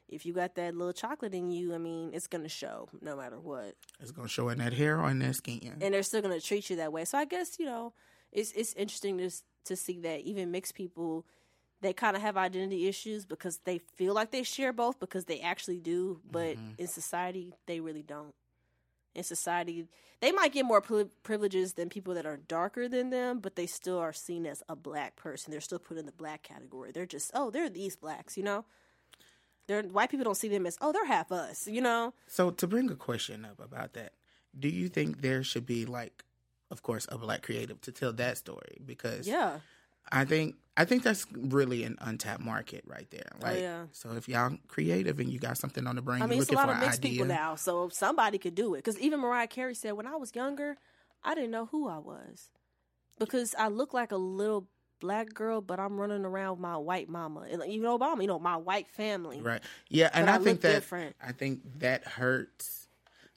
if 0.08 0.26
you 0.26 0.32
got 0.32 0.54
that 0.56 0.74
little 0.74 0.92
chocolate 0.92 1.34
in 1.34 1.50
you, 1.50 1.74
I 1.74 1.78
mean, 1.78 2.10
it's 2.12 2.26
gonna 2.26 2.48
show 2.48 2.88
no 3.00 3.16
matter 3.16 3.38
what, 3.38 3.74
It's 4.00 4.10
gonna 4.10 4.28
show 4.28 4.48
in 4.48 4.58
that 4.58 4.72
hair 4.72 5.00
or 5.00 5.08
in 5.10 5.18
that 5.20 5.36
skin. 5.36 5.76
and 5.80 5.94
they're 5.94 6.02
still 6.02 6.22
gonna 6.22 6.40
treat 6.40 6.68
you 6.70 6.76
that 6.76 6.92
way. 6.92 7.04
So 7.04 7.18
I 7.18 7.24
guess 7.24 7.58
you 7.58 7.66
know, 7.66 7.92
it's 8.32 8.52
it's 8.52 8.72
interesting 8.74 9.18
to 9.18 9.30
to 9.64 9.76
see 9.76 9.98
that 10.00 10.20
even 10.20 10.50
mixed 10.50 10.74
people. 10.74 11.26
They 11.80 11.92
kind 11.92 12.16
of 12.16 12.22
have 12.22 12.36
identity 12.36 12.88
issues 12.88 13.24
because 13.24 13.58
they 13.58 13.78
feel 13.78 14.12
like 14.12 14.32
they 14.32 14.42
share 14.42 14.72
both 14.72 14.98
because 14.98 15.26
they 15.26 15.38
actually 15.40 15.78
do, 15.78 16.20
but 16.28 16.56
Mhm. 16.56 16.74
in 16.78 16.86
society 16.88 17.54
they 17.66 17.78
really 17.80 18.02
don't. 18.02 18.34
In 19.14 19.22
society, 19.24 19.86
they 20.20 20.32
might 20.32 20.52
get 20.52 20.64
more 20.64 20.80
privileges 20.80 21.74
than 21.74 21.88
people 21.88 22.14
that 22.14 22.26
are 22.26 22.36
darker 22.36 22.88
than 22.88 23.10
them, 23.10 23.38
but 23.40 23.56
they 23.56 23.66
still 23.66 23.98
are 23.98 24.12
seen 24.12 24.44
as 24.46 24.62
a 24.68 24.76
black 24.76 25.16
person. 25.16 25.50
They're 25.50 25.60
still 25.60 25.78
put 25.78 25.98
in 25.98 26.06
the 26.06 26.12
black 26.12 26.42
category. 26.42 26.92
They're 26.92 27.06
just, 27.06 27.30
oh, 27.34 27.50
they're 27.50 27.70
these 27.70 27.96
blacks, 27.96 28.36
you 28.36 28.42
know. 28.42 28.64
They're 29.66 29.82
white 29.82 30.10
people 30.10 30.24
don't 30.24 30.36
see 30.36 30.48
them 30.48 30.66
as, 30.66 30.76
oh, 30.80 30.92
they're 30.92 31.04
half 31.06 31.30
us, 31.30 31.66
you 31.68 31.80
know. 31.80 32.14
So 32.26 32.50
to 32.50 32.66
bring 32.66 32.90
a 32.90 32.96
question 32.96 33.44
up 33.44 33.60
about 33.60 33.92
that, 33.94 34.14
do 34.58 34.68
you 34.68 34.88
think 34.88 35.20
there 35.20 35.42
should 35.42 35.66
be 35.66 35.84
like, 35.84 36.24
of 36.70 36.82
course, 36.82 37.06
a 37.10 37.18
black 37.18 37.42
creative 37.42 37.80
to 37.82 37.92
tell 37.92 38.12
that 38.14 38.38
story? 38.38 38.78
Because 38.84 39.26
Yeah, 39.26 39.60
I 40.10 40.24
think 40.24 40.56
I 40.76 40.84
think 40.84 41.02
that's 41.02 41.26
really 41.32 41.82
an 41.84 41.96
untapped 42.00 42.40
market 42.40 42.84
right 42.86 43.10
there. 43.10 43.30
Oh, 43.34 43.44
like, 43.44 43.56
Oh, 43.56 43.60
yeah. 43.60 43.86
so 43.92 44.12
if 44.12 44.28
y'all 44.28 44.56
creative 44.68 45.18
and 45.18 45.28
you 45.28 45.38
got 45.38 45.58
something 45.58 45.86
on 45.86 45.96
the 45.96 46.02
brain, 46.02 46.22
I 46.22 46.26
mean, 46.26 46.36
you're 46.36 46.42
it's 46.42 46.52
a 46.52 46.54
lot 46.54 46.68
of 46.68 46.78
mixed 46.78 47.00
idea. 47.00 47.10
people 47.10 47.26
now, 47.26 47.56
so 47.56 47.88
somebody 47.88 48.38
could 48.38 48.54
do 48.54 48.74
it. 48.74 48.78
Because 48.78 48.98
even 49.00 49.20
Mariah 49.20 49.48
Carey 49.48 49.74
said, 49.74 49.92
when 49.92 50.06
I 50.06 50.16
was 50.16 50.34
younger, 50.34 50.76
I 51.24 51.34
didn't 51.34 51.50
know 51.50 51.66
who 51.66 51.88
I 51.88 51.98
was 51.98 52.50
because 53.18 53.54
I 53.58 53.68
look 53.68 53.92
like 53.92 54.12
a 54.12 54.16
little 54.16 54.68
black 55.00 55.34
girl, 55.34 55.60
but 55.60 55.78
I'm 55.80 55.98
running 55.98 56.24
around 56.24 56.52
with 56.52 56.60
my 56.60 56.76
white 56.76 57.08
mama. 57.08 57.46
And 57.50 57.62
you 57.72 57.80
know, 57.80 57.98
Obama, 57.98 58.20
you 58.22 58.28
know, 58.28 58.38
my 58.38 58.56
white 58.56 58.88
family. 58.88 59.40
Right. 59.40 59.62
Yeah, 59.88 60.10
and 60.12 60.30
I, 60.30 60.36
I 60.36 60.38
think 60.38 60.60
that 60.62 60.72
different. 60.72 61.16
I 61.22 61.32
think 61.32 61.60
that 61.80 62.04
hurts 62.04 62.87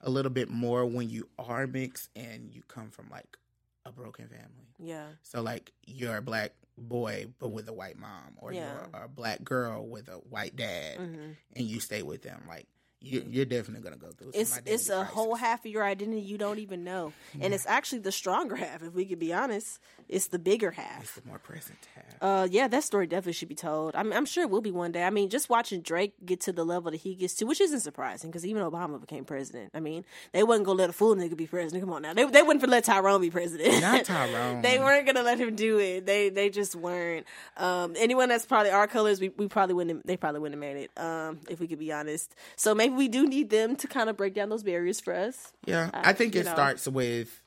a 0.02 0.10
little 0.10 0.32
bit 0.32 0.49
more 0.49 0.86
when 0.86 1.10
you 1.10 1.28
are 1.39 1.68
mixed 1.68 2.10
and 2.16 2.52
you 2.54 2.64
come 2.68 2.89
from 2.89 3.10
like 3.10 3.38
a 3.86 3.91
broken 3.91 4.28
family. 4.28 4.68
Yeah, 4.80 5.08
So 5.24 5.41
like 5.41 5.72
you're 5.86 6.18
a 6.18 6.22
black 6.22 6.54
boy 6.78 7.28
but 7.39 7.49
with 7.49 7.68
a 7.68 7.74
white 7.74 7.97
mom, 7.97 8.36
or 8.38 8.52
Yeah. 8.54 8.66
you're 8.93 9.04
a 9.04 9.08
black 9.08 9.43
girl 9.43 9.86
with 9.86 10.08
a 10.10 10.14
white 10.30 10.56
dad, 10.56 10.97
hmm 10.97 11.32
and 11.56 11.66
you 11.66 11.80
stay 11.80 12.02
with 12.02 12.22
them. 12.24 12.43
Like 12.47 12.68
you, 13.02 13.26
you're 13.28 13.45
definitely 13.45 13.84
gonna 13.84 13.97
go 13.97 14.12
through. 14.12 14.32
It's 14.34 14.62
it's 14.66 14.89
a 14.89 14.93
identity 14.97 15.14
whole 15.14 15.36
half 15.36 15.66
of 15.66 15.72
your 15.72 15.84
identity 15.84 16.22
you 16.22 16.38
don't 16.38 16.60
even 16.60 16.84
know, 16.84 17.14
and 17.41 17.54
it's 17.54 17.66
actually 17.66 17.99
the 17.99 18.12
stronger 18.12 18.56
half. 18.56 18.84
If 18.84 18.93
we 18.93 19.06
could 19.06 19.20
be 19.20 19.34
honest, 19.34 19.80
it's 20.08 20.28
the 20.28 20.38
bigger 20.38 20.72
half. 20.72 21.02
It's 21.02 21.16
the 21.16 21.28
more 21.28 21.39
present 21.39 21.80
half. 21.95 22.06
Uh, 22.22 22.47
yeah, 22.49 22.68
that 22.68 22.84
story 22.84 23.08
definitely 23.08 23.34
should 23.34 23.49
be 23.49 23.56
told. 23.56 23.95
I'm, 23.95 24.14
I'm 24.14 24.26
sure 24.26 24.43
it 24.43 24.49
will 24.49 24.62
be 24.62 24.72
one 24.72 24.91
day. 24.91 25.04
I 25.04 25.10
mean, 25.10 25.30
just 25.30 25.49
watching 25.49 25.82
Drake 25.82 26.14
get 26.24 26.41
to 26.41 26.52
the 26.52 26.64
level 26.64 26.91
that 26.91 26.97
he 26.97 27.16
gets 27.16 27.34
to, 27.36 27.45
which 27.45 27.60
isn't 27.60 27.80
surprising 27.80 28.30
because 28.30 28.45
even 28.45 28.62
Obama 28.62 29.02
became 29.02 29.26
president. 29.26 29.72
I 29.74 29.80
mean, 29.80 30.06
they 30.32 30.43
wasn't 30.43 30.68
gonna 30.68 30.78
let 30.78 30.89
a 30.91 30.93
fool 30.93 31.16
nigga 31.16 31.36
be 31.36 31.47
president. 31.47 31.84
Come 31.84 31.93
on 31.93 32.04
now, 32.04 32.14
they 32.14 32.26
they 32.26 32.43
wouldn't 32.43 32.68
let 32.70 32.84
Tyrone 32.84 33.22
be 33.22 33.32
president. 33.32 33.82
Not 33.82 34.06
Tyrone. 34.06 34.62
they 34.62 34.78
weren't 34.78 35.08
gonna 35.08 35.24
let 35.24 35.39
him 35.39 35.56
do 35.56 35.80
it. 35.80 36.06
They 36.06 36.30
they 36.30 36.49
just 36.49 36.76
weren't. 36.76 37.26
Um, 37.58 37.95
anyone 37.97 38.30
that's 38.30 38.45
probably 38.45 38.72
our 38.72 38.88
colors, 38.88 39.20
we, 39.20 39.30
we 39.30 39.47
probably 39.47 39.74
wouldn't. 39.74 40.06
They 40.06 40.18
probably 40.18 40.41
wouldn't 40.41 40.62
have 40.62 40.76
made 40.76 40.84
it. 40.84 41.02
Um, 41.02 41.39
if 41.49 41.60
we 41.60 41.68
could 41.68 41.80
be 41.80 41.91
honest. 41.91 42.36
So 42.56 42.76
maybe 42.76 42.91
we 42.96 43.08
do 43.08 43.28
need 43.28 43.50
them 43.50 43.76
to 43.78 43.88
kind 43.88 44.10
of 44.10 44.18
break 44.18 44.34
down 44.34 44.50
those 44.50 44.64
barriers 44.64 45.00
for 45.00 45.14
us. 45.14 45.52
Yeah, 45.66 45.89
Uh, 45.94 46.02
I 46.06 46.14
think 46.14 46.36
it 46.36 46.46
know. 46.46 46.54
starts 46.54 46.88
with. 46.88 47.42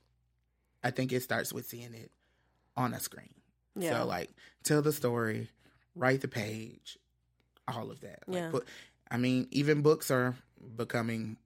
I 0.83 0.91
think 0.91 1.13
it 1.13 1.23
starts 1.23 1.53
with 1.53 1.67
seeing 1.67 1.95
it 1.95 2.11
on 2.77 2.93
a 2.95 3.01
screen. 3.01 3.33
Yeah. 3.77 4.01
So 4.01 4.07
like, 4.07 4.31
tell 4.63 4.83
the 4.83 4.93
story, 4.93 5.49
write 5.95 6.21
the 6.21 6.29
page, 6.29 6.99
all 7.67 7.91
of 7.91 8.01
that. 8.01 8.23
Like, 8.27 8.37
Yeah. 8.37 8.51
But 8.51 8.65
I 9.11 9.17
mean, 9.17 9.49
even 9.51 9.83
books 9.83 10.11
are 10.11 10.37
becoming 10.77 11.37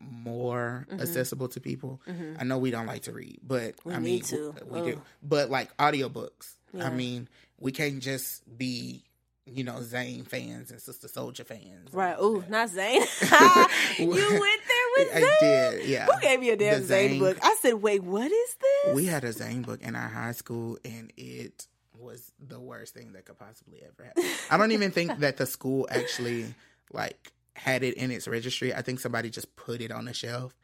more 0.00 0.86
Mhm. 0.90 1.00
accessible 1.00 1.48
to 1.48 1.60
people. 1.60 2.00
Mhm. 2.06 2.36
I 2.40 2.44
know 2.44 2.58
we 2.58 2.70
don't 2.70 2.86
like 2.86 3.02
to 3.02 3.12
read, 3.12 3.38
but 3.42 3.74
We 3.84 3.94
I 3.94 3.98
mean, 3.98 4.22
we 4.70 4.78
Ugh. 4.80 4.84
do. 4.86 5.02
But 5.22 5.50
like 5.50 5.74
audiobooks, 5.78 6.54
Yeah. 6.72 6.86
I 6.86 6.90
mean, 6.90 7.28
we 7.58 7.72
can't 7.72 8.00
just 8.00 8.42
be, 8.58 9.04
you 9.46 9.62
know, 9.64 9.82
Zane 9.82 10.24
fans 10.24 10.70
and 10.70 10.80
Sister 10.80 11.06
Souljah 11.06 11.46
fans. 11.46 11.92
Right. 11.92 12.16
Ooh, 12.20 12.40
that. 12.40 12.50
not 12.50 12.68
Zane. 12.70 13.02
you 13.98 14.08
went 14.08 14.60
there 14.68 14.86
with 14.96 15.10
I 15.14 15.36
did, 15.40 15.86
yeah. 15.86 16.06
Who 16.06 16.20
gave 16.20 16.40
me 16.40 16.50
a 16.50 16.56
damn 16.56 16.82
Zane- 16.82 17.18
book? 17.18 17.38
I 17.42 17.56
said, 17.60 17.74
wait, 17.74 18.02
what 18.02 18.30
is 18.30 18.56
this? 18.60 18.94
We 18.94 19.06
had 19.06 19.24
a 19.24 19.32
Zane 19.32 19.62
book 19.62 19.82
in 19.82 19.94
our 19.94 20.08
high 20.08 20.32
school, 20.32 20.78
and 20.84 21.12
it 21.16 21.66
was 21.98 22.32
the 22.38 22.60
worst 22.60 22.94
thing 22.94 23.12
that 23.12 23.26
could 23.26 23.38
possibly 23.38 23.82
ever 23.82 24.04
happen. 24.04 24.24
I 24.50 24.56
don't 24.56 24.72
even 24.72 24.90
think 24.90 25.18
that 25.18 25.36
the 25.36 25.46
school 25.46 25.86
actually 25.90 26.54
like 26.92 27.32
had 27.54 27.82
it 27.82 27.94
in 27.94 28.10
its 28.10 28.26
registry. 28.26 28.74
I 28.74 28.82
think 28.82 29.00
somebody 29.00 29.30
just 29.30 29.54
put 29.56 29.80
it 29.80 29.90
on 29.90 30.06
the 30.06 30.14
shelf, 30.14 30.54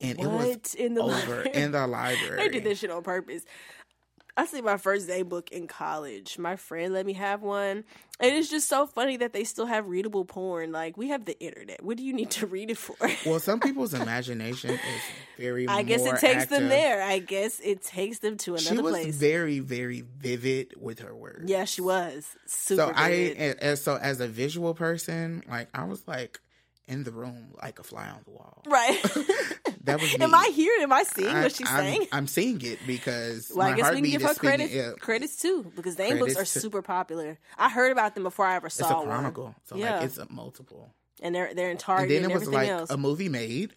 and 0.00 0.18
it 0.18 0.26
was 0.26 0.74
in 0.74 0.94
the 0.94 1.02
over 1.02 1.12
library? 1.12 1.50
in 1.54 1.72
the 1.72 1.86
library. 1.86 2.36
They 2.42 2.48
did 2.48 2.64
this 2.64 2.78
shit 2.78 2.90
on 2.90 3.02
purpose. 3.02 3.44
I 4.38 4.44
see 4.46 4.60
my 4.60 4.76
first 4.76 5.06
day 5.06 5.22
book 5.22 5.50
in 5.50 5.66
college. 5.66 6.38
My 6.38 6.56
friend 6.56 6.92
let 6.92 7.06
me 7.06 7.14
have 7.14 7.40
one. 7.42 7.84
And 8.20 8.34
it's 8.34 8.48
just 8.50 8.68
so 8.68 8.86
funny 8.86 9.16
that 9.18 9.32
they 9.32 9.44
still 9.44 9.66
have 9.66 9.86
readable 9.88 10.24
porn. 10.24 10.72
Like, 10.72 10.96
we 10.96 11.08
have 11.08 11.24
the 11.26 11.38
internet. 11.40 11.82
What 11.82 11.96
do 11.96 12.02
you 12.04 12.12
need 12.12 12.30
to 12.32 12.46
read 12.46 12.70
it 12.70 12.78
for? 12.78 12.96
Well, 13.24 13.40
some 13.40 13.60
people's 13.68 13.94
imagination 13.94 14.70
is 14.72 14.80
very. 15.38 15.66
I 15.68 15.82
guess 15.82 16.04
it 16.04 16.16
takes 16.18 16.46
them 16.46 16.68
there. 16.68 17.02
I 17.02 17.18
guess 17.18 17.60
it 17.60 17.82
takes 17.82 18.18
them 18.20 18.36
to 18.38 18.52
another 18.56 18.76
She 18.76 18.78
was 18.78 18.92
place. 18.92 19.14
very, 19.16 19.60
very 19.60 20.02
vivid 20.18 20.74
with 20.80 20.98
her 21.00 21.14
words. 21.14 21.50
yeah, 21.50 21.64
she 21.64 21.80
was. 21.80 22.26
Super 22.46 22.82
So 22.82 22.92
I, 22.94 23.08
vivid. 23.10 23.36
a- 23.58 23.64
as 23.64 23.82
so 23.82 23.96
as 23.96 24.20
a 24.20 24.28
visual 24.28 24.74
person, 24.74 25.42
like 25.48 25.68
I 25.74 25.84
was 25.84 26.06
like 26.06 26.40
in 26.88 27.04
the 27.04 27.10
room 27.12 27.54
like 27.62 27.78
a 27.78 27.82
fly 27.82 28.08
on 28.08 28.20
the 28.24 28.30
wall. 28.32 28.62
Right. 28.66 29.02
That 29.86 30.00
was 30.00 30.14
Am. 30.20 30.34
I 30.34 30.50
hearing? 30.54 30.82
Am 30.82 30.92
I 30.92 31.02
seeing 31.04 31.34
I- 31.34 31.42
what 31.42 31.52
she's 31.56 31.68
I'm, 31.70 31.78
saying? 31.78 32.06
I'm 32.12 32.26
seeing 32.26 32.60
it 32.62 32.78
because 32.86 33.50
Well, 33.54 33.66
my 33.68 33.72
I 33.72 33.76
guess 33.76 33.90
we 33.94 34.02
can 34.02 34.10
give 34.10 34.22
her 34.22 34.34
credits, 34.34 34.72
Yeah, 34.74 34.92
credits 35.00 35.36
too, 35.40 35.72
because 35.74 35.94
Zane 35.96 36.18
books 36.18 36.36
are 36.36 36.44
to- 36.44 36.60
super 36.60 36.82
popular. 36.82 37.38
I 37.58 37.70
heard 37.70 37.90
about 37.92 38.14
them 38.14 38.22
before 38.24 38.46
I 38.46 38.56
ever 38.56 38.68
saw. 38.68 38.84
it's 38.84 38.90
a 38.90 38.92
saw 38.92 38.98
one, 39.00 39.06
chronicle, 39.08 39.54
so 39.64 39.76
Yeah. 39.76 39.96
like 39.96 40.04
it's 40.06 40.18
a 40.18 40.26
multiple. 40.30 40.92
and 41.22 41.34
they're 41.34 41.54
they're 41.54 41.66
in 41.66 41.72
And 41.72 41.80
Target 41.80 42.08
then 42.10 42.24
and, 42.24 42.32
it 42.32 42.38
was 42.38 42.48
like 42.48 42.68
else. 42.68 42.90
a 42.90 42.96
movie 42.96 43.28
made. 43.30 43.72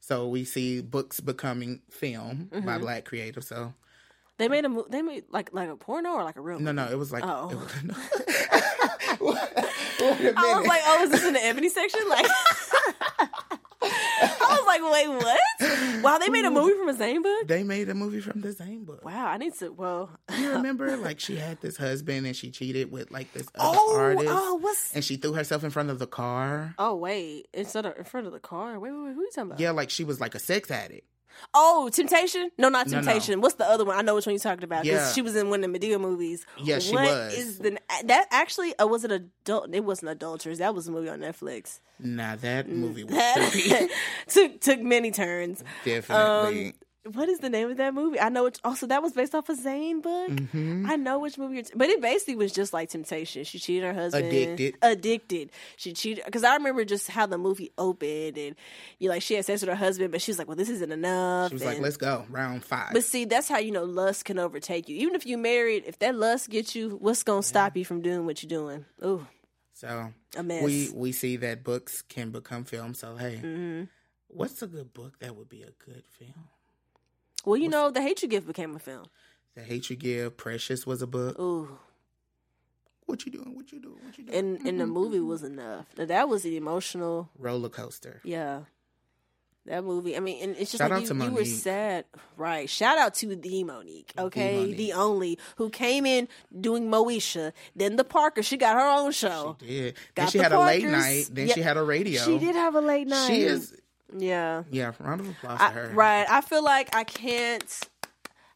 So 0.00 0.28
we 0.28 0.44
see 0.44 0.80
books 0.80 1.20
becoming 1.20 1.80
film 1.90 2.50
Mm-hmm. 2.52 2.64
by 2.66 2.78
black 2.78 3.04
creators. 3.04 3.46
So 3.48 3.74
they 4.38 4.48
made 4.48 4.64
a 4.64 4.68
mo- 4.68 4.86
they 4.88 5.02
made 5.02 5.24
like 5.30 5.52
like 5.52 5.68
a 5.68 5.76
porno 5.76 6.10
or 6.12 6.24
like 6.24 6.36
a 6.36 6.40
real. 6.40 6.58
no, 6.60 6.72
movie? 6.72 6.88
no, 6.88 6.92
it 6.94 6.98
was 6.98 7.10
like. 7.12 7.24
Oh. 7.26 7.48
It 7.50 7.56
was, 7.56 7.72
Wait 9.20 10.24
a 10.34 10.34
I 10.36 10.54
was 10.58 10.66
like, 10.66 10.80
oh, 10.86 11.02
is 11.04 11.10
this 11.10 11.24
in 11.24 11.32
the 11.34 11.44
ebony 11.44 11.68
section? 11.68 12.00
Like, 12.08 12.26
like, 14.82 14.92
wait, 14.92 15.08
what? 15.08 16.02
Wow, 16.02 16.18
they 16.18 16.28
made 16.28 16.44
a 16.44 16.50
movie 16.50 16.74
from 16.78 16.88
a 16.88 16.94
Zane 16.94 17.22
book. 17.22 17.46
they 17.48 17.62
made 17.64 17.88
a 17.88 17.94
movie 17.94 18.20
from 18.20 18.40
the 18.40 18.52
Zane 18.52 18.84
book. 18.84 19.04
Wow, 19.04 19.26
I 19.26 19.36
need 19.38 19.54
to. 19.54 19.70
Well, 19.72 20.10
You 20.38 20.50
remember, 20.54 20.96
like 20.96 21.18
she 21.20 21.36
had 21.36 21.60
this 21.60 21.76
husband 21.76 22.26
and 22.26 22.36
she 22.36 22.50
cheated 22.50 22.90
with 22.92 23.10
like 23.10 23.32
this 23.32 23.48
other 23.56 23.78
oh, 23.80 23.96
artist, 23.96 24.26
oh, 24.28 24.54
what's? 24.56 24.94
and 24.94 25.04
she 25.04 25.16
threw 25.16 25.32
herself 25.32 25.64
in 25.64 25.70
front 25.70 25.90
of 25.90 25.98
the 25.98 26.06
car. 26.06 26.74
Oh 26.78 26.94
wait, 26.94 27.48
instead 27.52 27.86
of 27.86 27.96
in 27.96 28.04
front 28.04 28.26
of 28.26 28.32
the 28.32 28.38
car. 28.38 28.78
Wait, 28.78 28.92
wait, 28.92 28.98
wait. 29.04 29.14
Who 29.14 29.20
are 29.20 29.24
you 29.24 29.30
talking 29.34 29.50
about? 29.50 29.60
Yeah, 29.60 29.70
like 29.72 29.90
she 29.90 30.04
was 30.04 30.20
like 30.20 30.34
a 30.34 30.38
sex 30.38 30.70
addict. 30.70 31.06
Oh, 31.54 31.88
Temptation? 31.92 32.50
No, 32.58 32.68
not 32.68 32.86
No, 32.88 32.98
no. 32.98 33.02
Temptation. 33.04 33.40
What's 33.40 33.54
the 33.56 33.64
other 33.68 33.84
one? 33.84 33.96
I 33.96 34.02
know 34.02 34.14
which 34.14 34.26
one 34.26 34.34
you're 34.34 34.40
talking 34.40 34.64
about. 34.64 34.78
'cause 34.78 34.86
Yeah. 34.86 35.12
she 35.12 35.22
was 35.22 35.36
in 35.36 35.50
one 35.50 35.62
of 35.64 35.72
the 35.72 35.78
Madea 35.78 36.00
movies. 36.00 36.44
Yeah, 36.62 36.78
she 36.78 36.94
What 36.94 37.04
was. 37.04 37.34
is 37.34 37.58
the 37.58 37.78
that 38.04 38.26
actually? 38.30 38.76
Uh, 38.78 38.86
was 38.86 39.04
it 39.04 39.12
adult? 39.12 39.74
It 39.74 39.84
wasn't 39.84 40.10
adulterers. 40.10 40.58
That 40.58 40.74
was 40.74 40.88
a 40.88 40.92
movie 40.92 41.08
on 41.08 41.20
Netflix. 41.20 41.80
Nah, 42.00 42.36
that 42.36 42.68
movie 42.68 43.04
was 43.04 43.14
That 43.14 43.88
took 44.28 44.60
took 44.60 44.80
many 44.80 45.10
turns. 45.10 45.62
Definitely. 45.84 46.74
What 47.12 47.28
is 47.28 47.38
the 47.38 47.48
name 47.48 47.70
of 47.70 47.76
that 47.78 47.94
movie? 47.94 48.20
I 48.20 48.28
know 48.28 48.46
it's 48.46 48.60
also 48.64 48.86
that 48.88 49.02
was 49.02 49.12
based 49.12 49.34
off 49.34 49.48
a 49.48 49.54
Zane 49.54 50.00
book. 50.00 50.30
Mm-hmm. 50.30 50.86
I 50.88 50.96
know 50.96 51.18
which 51.18 51.38
movie, 51.38 51.54
you're 51.54 51.64
t- 51.64 51.72
but 51.74 51.88
it 51.88 52.00
basically 52.02 52.36
was 52.36 52.52
just 52.52 52.72
like 52.72 52.90
Temptation. 52.90 53.44
She 53.44 53.58
cheated 53.58 53.84
her 53.84 53.94
husband. 53.94 54.26
Addicted. 54.26 54.76
Addicted. 54.82 55.50
She 55.76 55.92
cheated 55.92 56.24
because 56.24 56.44
I 56.44 56.54
remember 56.54 56.84
just 56.84 57.08
how 57.08 57.26
the 57.26 57.38
movie 57.38 57.70
opened, 57.78 58.36
and 58.36 58.56
you 58.98 59.08
like 59.08 59.22
she 59.22 59.34
had 59.34 59.44
sex 59.46 59.62
with 59.62 59.70
her 59.70 59.74
husband, 59.76 60.12
but 60.12 60.20
she 60.20 60.30
was 60.30 60.38
like, 60.38 60.48
"Well, 60.48 60.56
this 60.56 60.68
isn't 60.68 60.92
enough." 60.92 61.50
she 61.50 61.54
was 61.54 61.64
like, 61.64 61.80
"Let's 61.80 61.96
go, 61.96 62.26
round 62.28 62.64
five. 62.64 62.92
But 62.92 63.04
see, 63.04 63.24
that's 63.24 63.48
how 63.48 63.58
you 63.58 63.70
know 63.70 63.84
lust 63.84 64.24
can 64.24 64.38
overtake 64.38 64.88
you. 64.88 64.96
Even 64.96 65.14
if 65.14 65.24
you 65.24 65.38
married, 65.38 65.84
if 65.86 65.98
that 66.00 66.14
lust 66.14 66.50
gets 66.50 66.74
you, 66.74 66.98
what's 67.00 67.22
gonna 67.22 67.42
stop 67.42 67.76
you 67.76 67.84
from 67.84 68.02
doing 68.02 68.26
what 68.26 68.42
you're 68.42 68.48
doing? 68.48 68.84
Ooh, 69.04 69.26
so 69.72 70.12
a 70.36 70.42
mess. 70.42 70.62
we 70.62 70.90
we 70.94 71.12
see 71.12 71.36
that 71.36 71.64
books 71.64 72.02
can 72.02 72.30
become 72.30 72.64
film. 72.64 72.94
So 72.94 73.16
hey, 73.16 73.36
hmm 73.36 73.84
what's 74.28 74.60
a 74.60 74.66
good 74.66 74.92
book 74.92 75.18
that 75.20 75.34
would 75.34 75.48
be 75.48 75.62
a 75.62 75.72
good 75.84 76.04
film? 76.18 76.48
Well, 77.48 77.56
you 77.56 77.68
know, 77.68 77.90
the 77.90 78.02
hate 78.02 78.22
you 78.22 78.28
give 78.28 78.46
became 78.46 78.76
a 78.76 78.78
film. 78.78 79.06
The 79.54 79.62
Hate 79.62 79.88
You 79.90 79.96
Give, 79.96 80.36
Precious 80.36 80.86
was 80.86 81.00
a 81.02 81.06
book. 81.06 81.38
Ooh, 81.38 81.78
What 83.06 83.24
you 83.26 83.32
doing? 83.32 83.56
What 83.56 83.72
you 83.72 83.80
doing? 83.80 83.96
What 84.04 84.16
you 84.18 84.24
doing? 84.24 84.38
and 84.38 84.66
and 84.68 84.78
the 84.80 84.86
movie 85.00 85.18
was 85.18 85.42
enough. 85.42 85.86
Now, 85.96 86.04
That 86.04 86.28
was 86.28 86.44
an 86.44 86.52
emotional. 86.52 87.30
Roller 87.38 87.68
coaster. 87.70 88.20
Yeah. 88.22 88.60
That 89.66 89.84
movie, 89.84 90.16
I 90.16 90.20
mean, 90.20 90.42
and 90.42 90.52
it's 90.56 90.70
just 90.72 90.78
Shout 90.78 90.90
like 90.90 91.08
you, 91.08 91.22
you 91.24 91.30
were 91.30 91.44
sad, 91.44 92.04
right? 92.38 92.70
Shout 92.70 92.96
out 92.98 93.12
to 93.16 93.36
the 93.36 93.64
Mo'Nique, 93.64 94.12
okay, 94.18 94.64
Mo'Nique. 94.64 94.76
the 94.78 94.92
only 94.94 95.38
who 95.56 95.68
came 95.68 96.06
in 96.06 96.26
doing 96.58 96.88
Moesha, 96.88 97.52
then 97.76 97.96
the 97.96 98.04
Parker. 98.04 98.42
She 98.42 98.56
got 98.56 98.76
her 98.76 98.88
own 99.00 99.12
show. 99.12 99.56
She 99.60 99.66
did. 99.66 99.94
Got 100.14 100.22
Then 100.22 100.30
she 100.30 100.38
the 100.38 100.44
had 100.44 100.52
a 100.52 100.60
late 100.60 100.84
night. 100.84 101.28
Then 101.32 101.48
Yeah, 101.48 101.54
she 101.54 101.60
had 101.62 101.76
a 101.76 101.82
radio. 101.82 102.22
She 102.22 102.38
did 102.38 102.54
have 102.54 102.76
a 102.76 102.80
late 102.80 103.08
night. 103.08 103.26
She 103.26 103.42
is. 103.42 103.74
Yeah. 104.16 104.64
Yeah. 104.70 104.92
Round 105.00 105.20
of 105.20 105.28
applause 105.28 105.58
I, 105.60 105.68
to 105.68 105.74
her. 105.74 105.92
right. 105.94 106.28
I 106.28 106.40
feel 106.40 106.62
like 106.64 106.94
I 106.94 107.04
can't. 107.04 107.88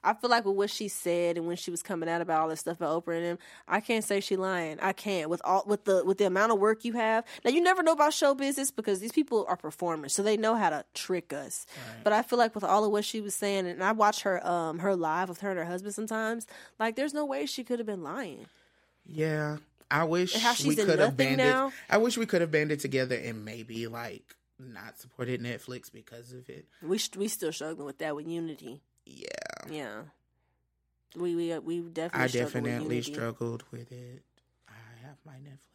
I 0.05 0.15
feel 0.15 0.31
like 0.31 0.45
with 0.45 0.57
what 0.57 0.69
she 0.69 0.89
said 0.89 1.37
and 1.37 1.47
when 1.47 1.57
she 1.57 1.71
was 1.71 1.81
coming 1.81 2.09
out 2.09 2.21
about 2.21 2.41
all 2.41 2.49
this 2.49 2.59
stuff 2.59 2.79
about 2.79 3.05
Oprah 3.05 3.15
and 3.17 3.25
him, 3.25 3.39
I 3.69 3.79
can't 3.79 4.03
say 4.05 4.19
she 4.19 4.35
lying. 4.37 4.81
I 4.81 4.93
can't 4.93 5.31
with 5.31 5.41
all 5.45 5.63
with 5.65 5.85
the 5.85 6.05
with 6.05 6.19
the 6.19 6.27
amount 6.27 6.51
of 6.51 6.59
work 6.59 6.85
you 6.85 6.95
have. 6.95 7.25
Now 7.45 7.53
you 7.53 7.61
never 7.61 7.85
know 7.85 7.93
about 7.93 8.13
show 8.13 8.35
business 8.35 8.73
because 8.73 8.99
these 8.99 9.13
people 9.13 9.47
are 9.49 9.57
performers, 9.57 10.13
so 10.13 10.25
they 10.25 10.37
know 10.37 10.57
how 10.57 10.71
to 10.71 10.85
trick 10.95 11.33
us. 11.33 11.67
But 12.03 12.13
I 12.13 12.23
feel 12.23 12.39
like 12.39 12.55
with 12.55 12.65
all 12.65 12.85
of 12.85 12.91
what 12.91 13.05
she 13.05 13.21
was 13.21 13.35
saying, 13.35 13.69
and 13.69 13.83
I 13.83 13.93
watch 13.93 14.23
her 14.23 14.45
um 14.45 14.81
her 14.81 14.97
live 14.97 15.29
with 15.29 15.39
her 15.41 15.51
and 15.51 15.59
her 15.59 15.65
husband 15.67 15.95
sometimes. 15.95 16.49
Like 16.81 16.97
there's 16.97 17.15
no 17.15 17.25
way 17.25 17.47
she 17.47 17.63
could 17.63 17.79
have 17.79 17.87
been 17.87 18.03
lying. 18.03 18.47
Yeah. 19.07 19.59
I 19.89 20.05
wish 20.05 20.35
how 20.35 20.55
we 20.67 20.75
could 20.75 20.99
have 20.99 21.17
banded. 21.17 21.47
now? 21.47 21.71
I 21.91 21.99
wish 21.99 22.17
we 22.17 22.25
could 22.25 22.41
have 22.41 22.51
banded 22.51 22.81
together 22.81 23.15
and 23.15 23.45
maybe 23.45 23.87
like 23.87 24.35
not 24.63 24.99
supported 24.99 25.41
Netflix 25.43 25.91
because 25.93 26.33
of 26.33 26.49
it. 26.49 26.67
We 26.83 26.99
sh- 26.99 27.11
we 27.17 27.29
still 27.29 27.53
struggling 27.53 27.87
with 27.87 27.99
that 27.99 28.15
with 28.17 28.27
Unity. 28.27 28.83
Yeah. 29.05 29.29
Yeah. 29.71 30.03
We 31.17 31.35
we 31.35 31.59
we 31.59 31.81
definitely 31.81 32.21
I 32.21 32.25
with 32.25 32.33
definitely 32.33 32.95
Unity. 32.97 33.13
struggled 33.15 33.65
with 33.71 33.91
it. 33.93 34.23
I 34.69 35.07
have 35.07 35.17
my 35.27 35.35
Netflix. 35.35 35.72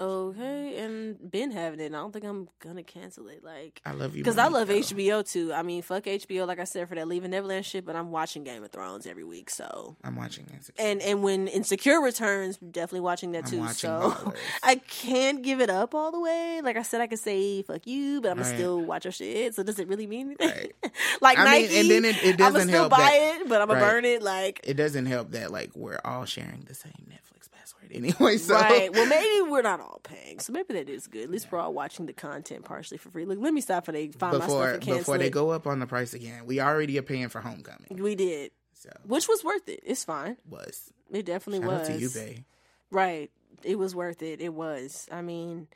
Okay, 0.00 0.78
and 0.78 1.30
been 1.30 1.50
having 1.50 1.80
it. 1.80 1.86
and 1.86 1.96
I 1.96 2.00
don't 2.00 2.12
think 2.12 2.24
I'm 2.24 2.48
gonna 2.60 2.82
cancel 2.82 3.28
it. 3.28 3.42
Like, 3.44 3.80
I 3.84 3.92
love 3.92 4.14
you 4.16 4.22
because 4.22 4.38
I 4.38 4.48
love 4.48 4.68
though. 4.68 4.74
HBO 4.74 5.28
too. 5.28 5.52
I 5.52 5.62
mean, 5.62 5.82
fuck 5.82 6.04
HBO. 6.04 6.46
Like 6.46 6.58
I 6.58 6.64
said 6.64 6.88
for 6.88 6.94
that 6.94 7.08
Leaving 7.08 7.30
Neverland 7.30 7.64
shit, 7.66 7.84
but 7.86 7.96
I'm 7.96 8.10
watching 8.10 8.44
Game 8.44 8.62
of 8.64 8.70
Thrones 8.70 9.06
every 9.06 9.24
week. 9.24 9.50
So, 9.50 9.96
I'm 10.04 10.16
watching 10.16 10.46
it. 10.52 10.70
and 10.78 11.00
and 11.02 11.22
when 11.22 11.48
Insecure 11.48 12.00
returns, 12.00 12.56
definitely 12.58 13.00
watching 13.00 13.32
that 13.32 13.44
I'm 13.44 13.50
too. 13.50 13.58
watching 13.60 13.74
So, 13.90 14.34
I 14.62 14.76
can't 14.76 15.42
give 15.42 15.60
it 15.60 15.70
up 15.70 15.94
all 15.94 16.12
the 16.12 16.20
way. 16.20 16.60
Like 16.62 16.76
I 16.76 16.82
said, 16.82 17.00
I 17.00 17.06
could 17.06 17.18
say 17.18 17.62
fuck 17.62 17.86
you, 17.86 18.20
but 18.20 18.30
I'm 18.32 18.36
gonna 18.38 18.48
Right. 18.48 18.56
still 18.58 18.80
watch 18.80 19.04
your 19.04 19.12
shit. 19.12 19.54
So 19.54 19.62
does 19.62 19.78
it 19.78 19.88
really 19.88 20.06
mean 20.06 20.36
anything? 20.40 20.48
Right. 20.82 20.92
like 21.20 21.38
I 21.38 21.44
mean, 21.44 21.62
Nike, 21.62 21.78
and 21.80 21.90
then 21.90 22.04
it- 22.04 22.22
it 22.24 22.30
I'm 22.40 22.52
doesn't 22.52 22.68
still 22.68 22.80
help 22.80 22.90
buy 22.90 22.98
that- 22.98 23.40
it, 23.42 23.48
but 23.48 23.60
I'm 23.62 23.68
gonna 23.68 23.80
Right. 23.80 23.90
burn 23.92 24.04
it. 24.04 24.22
Like. 24.22 24.60
It 24.64 24.74
doesn't 24.74 25.06
help 25.06 25.32
that 25.32 25.50
like 25.50 25.70
we're 25.74 26.00
all 26.04 26.24
sharing 26.24 26.64
the 26.68 26.74
same 26.74 26.92
Netflix 27.08 27.35
password 27.66 27.92
anyway. 27.92 28.36
So 28.46 28.54
Right. 28.54 28.92
Well, 28.92 29.06
maybe 29.06 29.50
we're 29.50 29.62
not 29.62 29.80
all 29.80 30.00
paying, 30.02 30.38
so 30.40 30.52
maybe 30.52 30.74
that 30.74 30.88
is 30.88 31.06
good. 31.06 31.24
At 31.24 31.30
least 31.30 31.50
we're 31.50 31.58
all 31.58 31.72
watching 31.72 32.06
the 32.06 32.12
content 32.12 32.64
partially 32.64 32.98
for 32.98 33.10
free. 33.10 33.24
Look, 33.24 33.38
let 33.40 33.52
me 33.52 33.60
stop 33.60 33.84
before 33.84 33.92
they 33.94 34.08
find 34.08 34.38
my 34.38 34.46
stuff 34.46 34.62
and 34.74 34.80
cancel 34.82 34.98
before 34.98 35.18
they 35.18 35.26
it. 35.26 35.30
go 35.30 35.50
up 35.50 35.66
on 35.66 35.80
the 35.80 35.86
price 35.86 36.14
again, 36.14 36.46
we 36.46 36.60
already 36.60 36.98
are 36.98 37.02
paying 37.02 37.28
for 37.28 37.40
Homecoming. 37.40 37.88
We 38.02 38.14
did, 38.14 38.52
So 38.74 38.90
which 39.06 39.28
was 39.28 39.42
worth 39.44 39.68
it. 39.68 39.80
It's 39.84 40.04
fine. 40.04 40.36
was 40.48 40.92
It 41.10 41.26
definitely 41.26 41.66
shout 41.66 41.80
was. 41.80 41.88
to 41.88 41.98
you, 41.98 42.10
Bay. 42.10 42.44
Right. 42.90 43.30
It 43.62 43.78
was 43.78 43.94
worth 43.94 44.22
it. 44.22 44.40
It 44.40 44.52
was. 44.54 45.08
I 45.10 45.22
mean, 45.22 45.66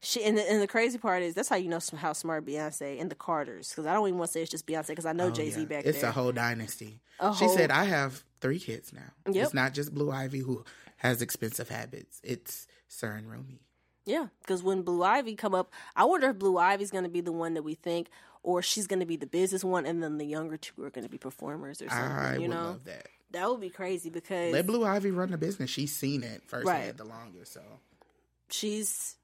she 0.00 0.24
and 0.24 0.36
the, 0.38 0.50
and 0.50 0.60
the 0.62 0.66
crazy 0.66 0.98
part 0.98 1.22
is 1.22 1.34
that's 1.34 1.48
how 1.48 1.56
you 1.56 1.68
know 1.68 1.80
how 1.96 2.12
smart 2.12 2.44
Beyonce 2.46 3.00
and 3.00 3.10
the 3.10 3.14
Carters 3.14 3.70
because 3.70 3.86
I 3.86 3.92
don't 3.92 4.06
even 4.08 4.18
want 4.18 4.28
to 4.28 4.32
say 4.32 4.42
it's 4.42 4.50
just 4.50 4.66
Beyonce 4.66 4.88
because 4.88 5.06
I 5.06 5.12
know 5.12 5.26
Oh, 5.26 5.30
Jay 5.30 5.50
Z 5.50 5.60
yeah. 5.60 5.66
back 5.66 5.84
It's 5.84 6.00
there. 6.00 6.10
a 6.10 6.12
whole 6.12 6.32
dynasty. 6.32 7.00
A 7.20 7.34
she 7.34 7.44
whole- 7.46 7.54
said, 7.56 7.70
"I 7.70 7.84
have 7.84 8.22
three 8.40 8.58
kids 8.58 8.92
now. 8.92 9.32
Yep. 9.32 9.44
It's 9.44 9.54
not 9.54 9.74
just 9.74 9.94
Blue 9.94 10.10
Ivy 10.10 10.40
who 10.40 10.64
has 10.96 11.20
expensive 11.22 11.68
habits. 11.68 12.20
It's 12.24 12.66
Sir 12.88 13.12
and 13.12 13.30
Rumi. 13.30 13.60
Yeah, 14.04 14.26
because 14.40 14.62
when 14.62 14.82
Blue 14.82 15.02
Ivy 15.02 15.34
come 15.34 15.54
up, 15.54 15.72
I 15.96 16.04
wonder 16.04 16.30
if 16.30 16.38
Blue 16.38 16.58
Ivy's 16.58 16.90
going 16.92 17.04
to 17.04 17.10
be 17.10 17.20
the 17.20 17.32
one 17.32 17.54
that 17.54 17.62
we 17.62 17.74
think, 17.74 18.08
or 18.44 18.62
she's 18.62 18.86
going 18.86 19.00
to 19.00 19.06
be 19.06 19.16
the 19.16 19.26
business 19.26 19.64
one, 19.64 19.84
and 19.84 20.00
then 20.02 20.18
the 20.18 20.24
younger 20.24 20.56
two 20.56 20.84
are 20.84 20.90
going 20.90 21.02
to 21.04 21.10
be 21.10 21.18
performers 21.18 21.82
or 21.82 21.88
something. 21.88 22.04
I 22.12 22.34
you 22.34 22.42
would 22.42 22.50
know, 22.50 22.64
love 22.66 22.84
that. 22.84 23.08
that 23.32 23.50
would 23.50 23.60
be 23.60 23.68
crazy 23.70 24.08
because 24.08 24.52
Let 24.52 24.66
Blue 24.66 24.84
Ivy 24.84 25.10
run 25.10 25.32
the 25.32 25.38
business. 25.38 25.70
She's 25.70 25.92
seen 25.94 26.22
it 26.22 26.42
firsthand 26.46 26.66
Right. 26.86 26.96
the 26.96 27.04
longest. 27.04 27.52
So 27.54 27.62
she's 28.48 29.16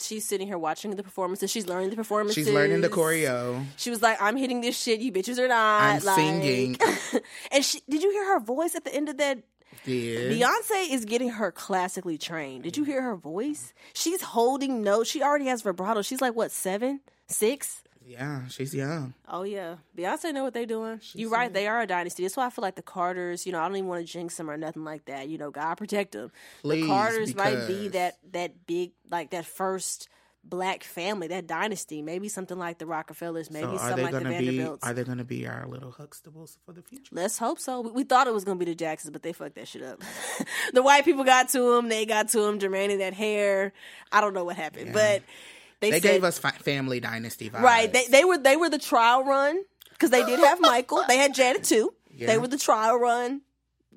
she's 0.00 0.24
sitting 0.24 0.46
here 0.46 0.58
watching 0.58 0.94
the 0.94 1.02
performances. 1.02 1.50
She's 1.50 1.66
learning 1.66 1.90
the 1.90 1.96
performances. 1.96 2.34
she's 2.46 2.52
learning 2.54 2.80
the 2.80 2.88
choreo. 2.88 3.64
She 3.76 3.90
was 3.90 4.02
like, 4.02 4.20
"I'm 4.22 4.36
hitting 4.36 4.60
this 4.60 4.80
shit. 4.80 5.00
You 5.00 5.12
bitches 5.12 5.38
are 5.38 5.48
not." 5.48 5.82
I'm 5.82 6.04
like- 6.04 6.16
singing. 6.16 6.76
and 7.52 7.64
she 7.64 7.80
did 7.88 8.02
you 8.02 8.10
hear 8.12 8.34
her 8.34 8.40
voice 8.40 8.74
at 8.74 8.84
the 8.84 8.94
end 8.94 9.08
of 9.08 9.16
that? 9.18 9.38
Did 9.84 10.40
Beyonce 10.40 10.90
is 10.90 11.04
getting 11.04 11.30
her 11.30 11.50
classically 11.52 12.18
trained. 12.18 12.64
Did 12.64 12.76
you 12.76 12.84
hear 12.84 13.02
her 13.02 13.16
voice? 13.16 13.72
She's 13.92 14.22
holding 14.22 14.82
notes. 14.82 15.10
She 15.10 15.22
already 15.22 15.46
has 15.46 15.62
vibrato. 15.62 16.02
She's 16.02 16.20
like 16.20 16.34
what 16.34 16.50
seven, 16.50 17.00
six? 17.26 17.82
Yeah, 18.06 18.46
she's 18.48 18.74
young. 18.74 19.14
Oh 19.26 19.44
yeah, 19.44 19.76
Beyonce 19.96 20.32
know 20.34 20.44
what 20.44 20.52
they're 20.52 20.66
doing. 20.66 21.00
She 21.00 21.20
You're 21.20 21.30
right; 21.30 21.46
said- 21.46 21.54
they 21.54 21.66
are 21.66 21.80
a 21.80 21.86
dynasty. 21.86 22.22
That's 22.22 22.36
why 22.36 22.46
I 22.46 22.50
feel 22.50 22.62
like 22.62 22.74
the 22.74 22.82
Carters. 22.82 23.46
You 23.46 23.52
know, 23.52 23.60
I 23.60 23.66
don't 23.66 23.76
even 23.78 23.88
want 23.88 24.06
to 24.06 24.12
jinx 24.12 24.36
them 24.36 24.50
or 24.50 24.58
nothing 24.58 24.84
like 24.84 25.06
that. 25.06 25.28
You 25.28 25.38
know, 25.38 25.50
God 25.50 25.76
protect 25.76 26.12
them. 26.12 26.30
Please, 26.60 26.82
the 26.82 26.88
Carters 26.88 27.34
might 27.34 27.66
be 27.66 27.88
that 27.88 28.18
that 28.32 28.66
big, 28.66 28.92
like 29.10 29.30
that 29.30 29.46
first 29.46 30.08
black 30.48 30.84
family, 30.84 31.26
that 31.28 31.46
dynasty. 31.46 32.02
Maybe 32.02 32.28
something 32.28 32.58
like 32.58 32.78
the 32.78 32.86
Rockefellers. 32.86 33.50
Maybe 33.50 33.66
so 33.66 33.76
something 33.78 34.04
like 34.04 34.12
the 34.12 34.20
gonna 34.20 34.38
be? 34.38 34.46
Vanderbilts. 34.46 34.86
Are 34.86 34.92
they 34.92 35.04
gonna 35.04 35.24
be 35.24 35.46
our 35.46 35.66
little 35.66 35.92
Huxtables 35.92 36.58
for 36.64 36.72
the 36.72 36.82
future? 36.82 37.10
Let's 37.12 37.38
hope 37.38 37.58
so. 37.58 37.80
We, 37.80 37.90
we 37.90 38.04
thought 38.04 38.26
it 38.26 38.34
was 38.34 38.44
gonna 38.44 38.58
be 38.58 38.64
the 38.66 38.74
Jacksons, 38.74 39.10
but 39.10 39.22
they 39.22 39.32
fucked 39.32 39.54
that 39.56 39.68
shit 39.68 39.82
up. 39.82 40.02
the 40.72 40.82
white 40.82 41.04
people 41.04 41.24
got 41.24 41.48
to 41.50 41.72
him. 41.76 41.88
They 41.88 42.06
got 42.06 42.28
to 42.30 42.44
him. 42.44 42.58
Jermaine 42.58 42.90
and 42.92 43.00
that 43.00 43.14
hair. 43.14 43.72
I 44.12 44.20
don't 44.20 44.34
know 44.34 44.44
what 44.44 44.56
happened, 44.56 44.88
Yeah. 44.88 44.92
but 44.92 45.22
they, 45.80 45.90
They 45.90 46.00
said, 46.00 46.12
gave 46.12 46.24
us 46.24 46.38
family 46.38 47.00
dynasty 47.00 47.50
vibes. 47.50 47.62
right. 47.62 47.92
They 47.92 48.06
they 48.06 48.24
were 48.24 48.38
they 48.38 48.56
were 48.56 48.70
the 48.70 48.78
trial 48.78 49.24
run 49.24 49.62
because 49.90 50.10
they 50.10 50.24
did 50.24 50.38
have 50.40 50.60
Michael. 50.60 51.02
They 51.08 51.16
had 51.18 51.34
Janet 51.34 51.64
too. 51.64 51.94
Yeah. 52.16 52.28
They 52.28 52.38
were 52.38 52.48
the 52.48 52.58
trial 52.58 52.96
run. 52.98 53.40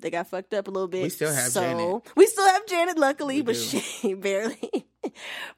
They 0.00 0.10
got 0.10 0.28
fucked 0.28 0.54
up 0.54 0.68
a 0.68 0.70
little 0.70 0.88
bit. 0.88 1.02
We 1.02 1.08
still 1.10 1.32
have 1.32 1.50
so, 1.50 1.60
Janet. 1.60 2.02
We 2.16 2.26
still 2.26 2.46
have 2.46 2.66
Janet, 2.66 2.98
luckily, 2.98 3.36
We 3.36 3.42
but 3.42 3.54
do. 3.54 3.60
she 3.60 4.14
barely. 4.26 4.86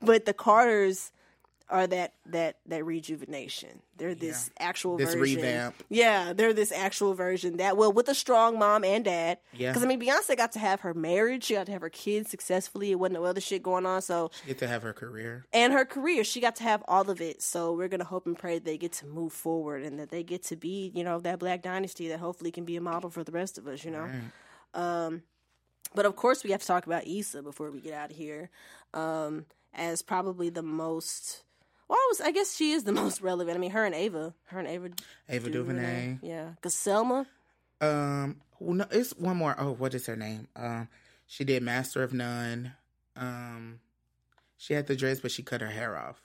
but 0.00 0.24
the 0.26 0.32
Carters 0.34 1.12
are 1.70 1.86
that 1.86 2.14
that 2.26 2.56
that 2.66 2.84
rejuvenation. 2.84 3.80
They're 3.96 4.14
this 4.14 4.50
actual 4.58 4.96
This 4.96 5.14
version. 5.14 5.36
revamp. 5.36 5.74
Yeah, 5.88 6.32
they're 6.32 6.52
this 6.52 6.72
actual 6.72 7.14
version 7.14 7.58
that 7.58 7.76
well 7.76 7.92
with 7.92 8.08
a 8.08 8.14
strong 8.14 8.58
mom 8.58 8.82
and 8.84 9.04
dad. 9.04 9.38
Yeah. 9.52 9.70
Because 9.70 9.84
I 9.84 9.86
mean, 9.86 10.00
Beyonce 10.00 10.36
got 10.36 10.52
to 10.52 10.58
have 10.58 10.80
her 10.80 10.94
marriage. 10.94 11.44
She 11.44 11.54
got 11.54 11.66
to 11.66 11.72
have 11.72 11.82
her 11.82 11.90
kids 11.90 12.30
successfully. 12.30 12.90
It 12.90 12.96
wasn't 12.98 13.14
no 13.20 13.24
other 13.24 13.40
shit 13.40 13.62
going 13.62 13.86
on. 13.86 14.02
So 14.02 14.30
she 14.40 14.48
Get 14.48 14.58
to 14.58 14.68
have 14.68 14.82
her 14.82 14.92
career. 14.92 15.44
and 15.52 15.72
her 15.72 15.84
career. 15.84 16.24
She 16.24 16.40
got 16.40 16.56
to 16.56 16.62
have 16.62 16.82
all 16.88 17.08
of 17.10 17.20
it. 17.20 17.42
So 17.42 17.72
we're 17.74 17.88
gonna 17.88 18.04
hope 18.04 18.26
and 18.26 18.38
pray 18.38 18.58
they 18.58 18.78
get 18.78 18.92
to 18.94 19.06
move 19.06 19.32
forward 19.32 19.82
and 19.82 19.98
that 19.98 20.10
they 20.10 20.22
get 20.22 20.42
to 20.44 20.56
be, 20.56 20.90
you 20.94 21.04
know, 21.04 21.20
that 21.20 21.38
black 21.38 21.62
dynasty 21.62 22.08
that 22.08 22.18
hopefully 22.20 22.50
can 22.50 22.64
be 22.64 22.76
a 22.76 22.80
model 22.80 23.10
for 23.10 23.22
the 23.24 23.32
rest 23.32 23.58
of 23.58 23.66
us. 23.66 23.84
You 23.84 23.90
know. 23.92 24.08
Um, 24.74 25.22
but 25.94 26.06
of 26.06 26.14
course, 26.16 26.44
we 26.44 26.52
have 26.52 26.60
to 26.60 26.66
talk 26.66 26.86
about 26.86 27.06
Issa 27.06 27.42
before 27.42 27.70
we 27.70 27.80
get 27.80 27.92
out 27.94 28.10
of 28.12 28.16
here, 28.16 28.48
um, 28.94 29.44
as 29.74 30.02
probably 30.02 30.48
the 30.48 30.62
most. 30.62 31.42
Well, 31.90 31.98
I, 31.98 32.06
was, 32.10 32.20
I 32.20 32.30
guess 32.30 32.54
she 32.54 32.70
is 32.70 32.84
the 32.84 32.92
most 33.02 33.20
relevant. 33.20 33.56
I 33.56 33.60
mean, 33.60 33.72
her 33.72 33.84
and 33.84 33.94
Ava, 33.96 34.32
her 34.46 34.60
and 34.60 34.68
Ava, 34.68 34.90
Ava 35.28 35.50
DuVernay. 35.50 36.18
yeah, 36.22 36.50
because 36.54 36.74
Selma, 36.74 37.26
Um, 37.80 38.36
well, 38.60 38.74
no, 38.76 38.86
it's 38.92 39.10
one 39.16 39.36
more. 39.36 39.56
Oh, 39.58 39.72
what 39.72 39.92
is 39.94 40.06
her 40.06 40.14
name? 40.16 40.46
Um, 40.54 40.86
she 41.26 41.42
did 41.44 41.62
Master 41.64 42.02
of 42.04 42.12
None. 42.14 42.72
Um, 43.16 43.80
she 44.56 44.74
had 44.74 44.86
the 44.86 44.94
dress, 44.94 45.18
but 45.20 45.32
she 45.32 45.42
cut 45.42 45.60
her 45.62 45.68
hair 45.70 45.96
off. 45.98 46.22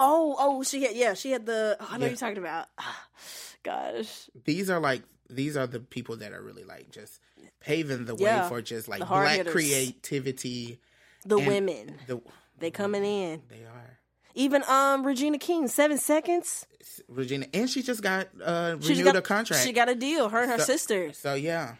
oh, 0.00 0.34
oh, 0.38 0.62
she 0.64 0.82
had, 0.82 0.96
yeah, 0.96 1.14
she 1.14 1.30
had 1.30 1.46
the. 1.46 1.76
Oh, 1.78 1.86
I 1.90 1.98
know 1.98 2.06
Yeah. 2.06 2.10
you're 2.10 2.16
talking 2.18 2.38
about. 2.38 2.66
Gosh, 3.62 4.28
These 4.44 4.68
are 4.68 4.80
like 4.80 5.02
these 5.30 5.56
are 5.56 5.66
the 5.66 5.80
people 5.80 6.16
that 6.18 6.32
are 6.32 6.42
really 6.42 6.64
like 6.64 6.90
just 6.90 7.18
paving 7.60 8.04
the 8.04 8.14
way 8.14 8.22
Yeah, 8.24 8.48
for 8.48 8.60
just 8.60 8.88
like 8.88 8.98
black 9.06 9.36
hitters. 9.38 9.52
creativity. 9.52 10.80
the 11.24 11.38
women, 11.38 11.96
The 12.06 12.20
they 12.58 12.70
coming 12.70 13.04
in. 13.04 13.42
they 13.48 13.64
are 13.64 13.98
Even 14.34 14.62
um 14.68 15.06
Regina 15.06 15.38
King, 15.38 15.68
seven 15.68 15.98
seconds. 15.98 16.66
Regina, 17.08 17.46
and 17.54 17.68
she 17.70 17.82
just 17.82 18.02
got 18.02 18.28
uh 18.42 18.76
She 18.80 18.90
renewed 18.90 19.04
got 19.04 19.16
a 19.16 19.22
contract. 19.22 19.62
She 19.64 19.72
got 19.72 19.88
a 19.88 19.94
deal. 19.94 20.28
Her 20.28 20.42
and 20.42 20.50
her 20.50 20.58
So- 20.58 20.64
sister. 20.64 21.12
so 21.12 21.34
yeah, 21.34 21.76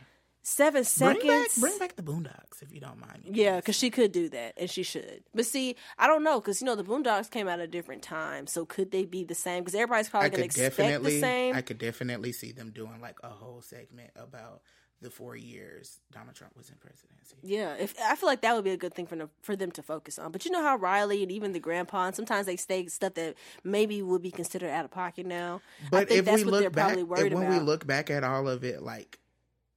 Seven 0.46 0.82
bring 0.82 0.84
seconds. 0.84 1.24
back 1.26 1.60
bring 1.60 1.78
back 1.78 1.96
the 1.96 2.02
Boondocks 2.02 2.62
if 2.62 2.70
you 2.72 2.78
don't 2.80 3.00
mind. 3.00 3.24
me. 3.24 3.30
Yeah, 3.32 3.56
because 3.56 3.76
she 3.76 3.88
could 3.90 4.12
do 4.12 4.28
that, 4.28 4.52
and 4.58 4.68
she 4.70 4.82
should. 4.82 5.24
But 5.34 5.46
see, 5.46 5.74
I 5.98 6.06
don't 6.06 6.22
know, 6.22 6.38
because 6.38 6.60
you 6.60 6.66
know 6.66 6.74
the 6.74 6.84
Boondocks 6.84 7.30
came 7.30 7.48
out 7.48 7.60
at 7.60 7.64
a 7.64 7.66
different 7.66 8.02
time, 8.02 8.46
so 8.46 8.66
could 8.66 8.90
they 8.90 9.04
be 9.06 9.24
the 9.24 9.34
same? 9.34 9.62
Because 9.64 9.74
everybody's 9.74 10.10
probably 10.10 10.28
gonna 10.30 10.44
expect 10.44 10.76
definitely 10.76 11.14
the 11.14 11.20
same. 11.20 11.54
I 11.56 11.62
could 11.62 11.78
definitely 11.78 12.32
see 12.32 12.52
them 12.52 12.70
doing 12.72 13.00
like 13.00 13.16
a 13.22 13.30
whole 13.30 13.62
segment 13.62 14.10
about 14.16 14.60
the 15.04 15.10
four 15.10 15.36
years 15.36 16.00
Donald 16.12 16.34
Trump 16.34 16.56
was 16.56 16.68
in 16.70 16.76
presidency. 16.76 17.36
yeah, 17.42 17.74
if 17.74 17.94
I 18.02 18.16
feel 18.16 18.28
like 18.28 18.40
that 18.40 18.54
would 18.54 18.64
be 18.64 18.70
a 18.70 18.76
good 18.76 18.94
thing 18.94 19.06
for 19.06 19.16
them, 19.16 19.30
for 19.42 19.54
them 19.54 19.70
to 19.72 19.82
focus 19.82 20.18
on. 20.18 20.32
But 20.32 20.44
you 20.44 20.50
know 20.50 20.62
how 20.62 20.76
Riley 20.76 21.22
and 21.22 21.30
even 21.30 21.52
the 21.52 21.60
grandpa, 21.60 22.06
and 22.06 22.16
sometimes 22.16 22.46
they 22.46 22.56
stay 22.56 22.86
stuff 22.86 23.14
that 23.14 23.36
maybe 23.62 24.02
would 24.02 24.22
be 24.22 24.30
considered 24.32 24.70
out 24.70 24.84
of 24.84 24.90
pocket 24.90 25.26
now. 25.26 25.60
I 25.84 25.88
But 25.90 26.08
think 26.08 26.18
if 26.20 26.24
that's 26.24 26.38
we 26.38 26.50
what 26.50 26.52
they're 26.58 26.62
look 26.64 26.72
back, 26.72 26.86
probably 26.96 27.04
when 27.04 27.32
about. 27.44 27.50
we 27.52 27.58
look 27.60 27.86
back 27.86 28.10
at 28.10 28.24
all 28.24 28.48
of 28.48 28.64
it, 28.64 28.82
like 28.82 29.18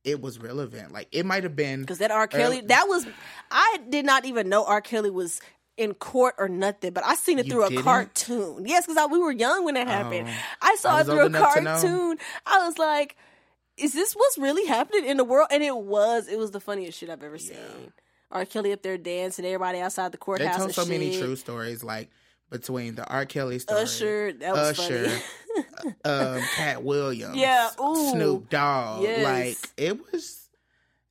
it 0.04 0.22
was 0.22 0.40
relevant. 0.40 0.94
Like 0.94 1.10
it 1.12 1.26
might 1.26 1.44
have 1.44 1.56
been 1.56 1.82
Because 1.82 1.98
that 2.00 2.12
R. 2.12 2.28
Kelly, 2.28 2.60
Early- 2.60 2.68
that 2.68 2.86
was, 2.88 3.06
I 3.52 3.80
did 3.90 4.06
not 4.06 4.26
even 4.26 4.50
know 4.50 4.64
R. 4.66 4.80
Kelly 4.82 5.10
was 5.10 5.42
in 5.76 5.94
court 5.94 6.34
or 6.40 6.48
nothing, 6.50 6.92
but 6.94 7.04
I 7.06 7.16
seen 7.16 7.38
it 7.38 7.46
You 7.46 7.52
through 7.52 7.66
a 7.66 7.70
didn't? 7.70 7.84
cartoon. 7.84 8.66
Yes, 8.66 8.88
because 8.88 9.10
we 9.12 9.20
were 9.20 9.32
young 9.32 9.66
when 9.66 9.74
that 9.76 9.88
oh. 9.88 9.92
happened. 9.92 10.28
Oh. 10.30 10.34
I 10.62 10.76
saw 10.78 10.98
I 10.98 11.02
it 11.02 11.04
through 11.06 11.20
a 11.20 11.24
old 11.24 11.36
enough 11.36 11.54
to 11.56 11.62
know. 11.62 11.72
cartoon. 11.74 12.18
I 12.46 12.66
was 12.66 12.78
like, 12.80 13.16
is 13.78 13.94
this 13.94 14.14
what's 14.14 14.38
really 14.38 14.66
happening 14.66 15.06
in 15.06 15.18
the 15.18 15.24
world? 15.24 15.48
And 15.52 15.64
it 15.64 15.76
was. 15.76 16.28
It 16.28 16.38
was 16.38 16.52
the 16.52 16.60
funniest 16.60 16.98
shit 16.98 17.10
I've 17.10 17.24
ever 17.24 17.38
seen. 17.38 17.58
R. 18.32 18.46
Kelly 18.46 18.74
up 18.74 18.82
there 18.82 18.98
dancing, 18.98 19.46
everybody 19.46 19.80
outside 19.80 20.12
the 20.12 20.18
courthouse. 20.18 20.56
They 20.58 20.60
told 20.60 20.74
so 20.74 20.86
many 20.86 21.18
true 21.18 21.36
stories, 21.36 21.84
like 21.84 22.10
between 22.50 22.96
the 22.96 23.06
R. 23.08 23.26
Kelly 23.26 23.60
story, 23.60 23.82
Usher, 23.82 24.34
that 24.34 24.54
was 24.54 24.80
Usher, 24.80 25.10
funny. 25.10 25.96
um, 26.06 26.42
Katt 26.56 26.84
Williams, 26.84 27.38
Yeah, 27.38 27.70
ooh. 27.82 28.12
Snoop 28.12 28.50
Dogg. 28.50 29.04
Yes. 29.04 29.24
Like 29.24 29.70
it 29.78 30.12
was, 30.12 30.50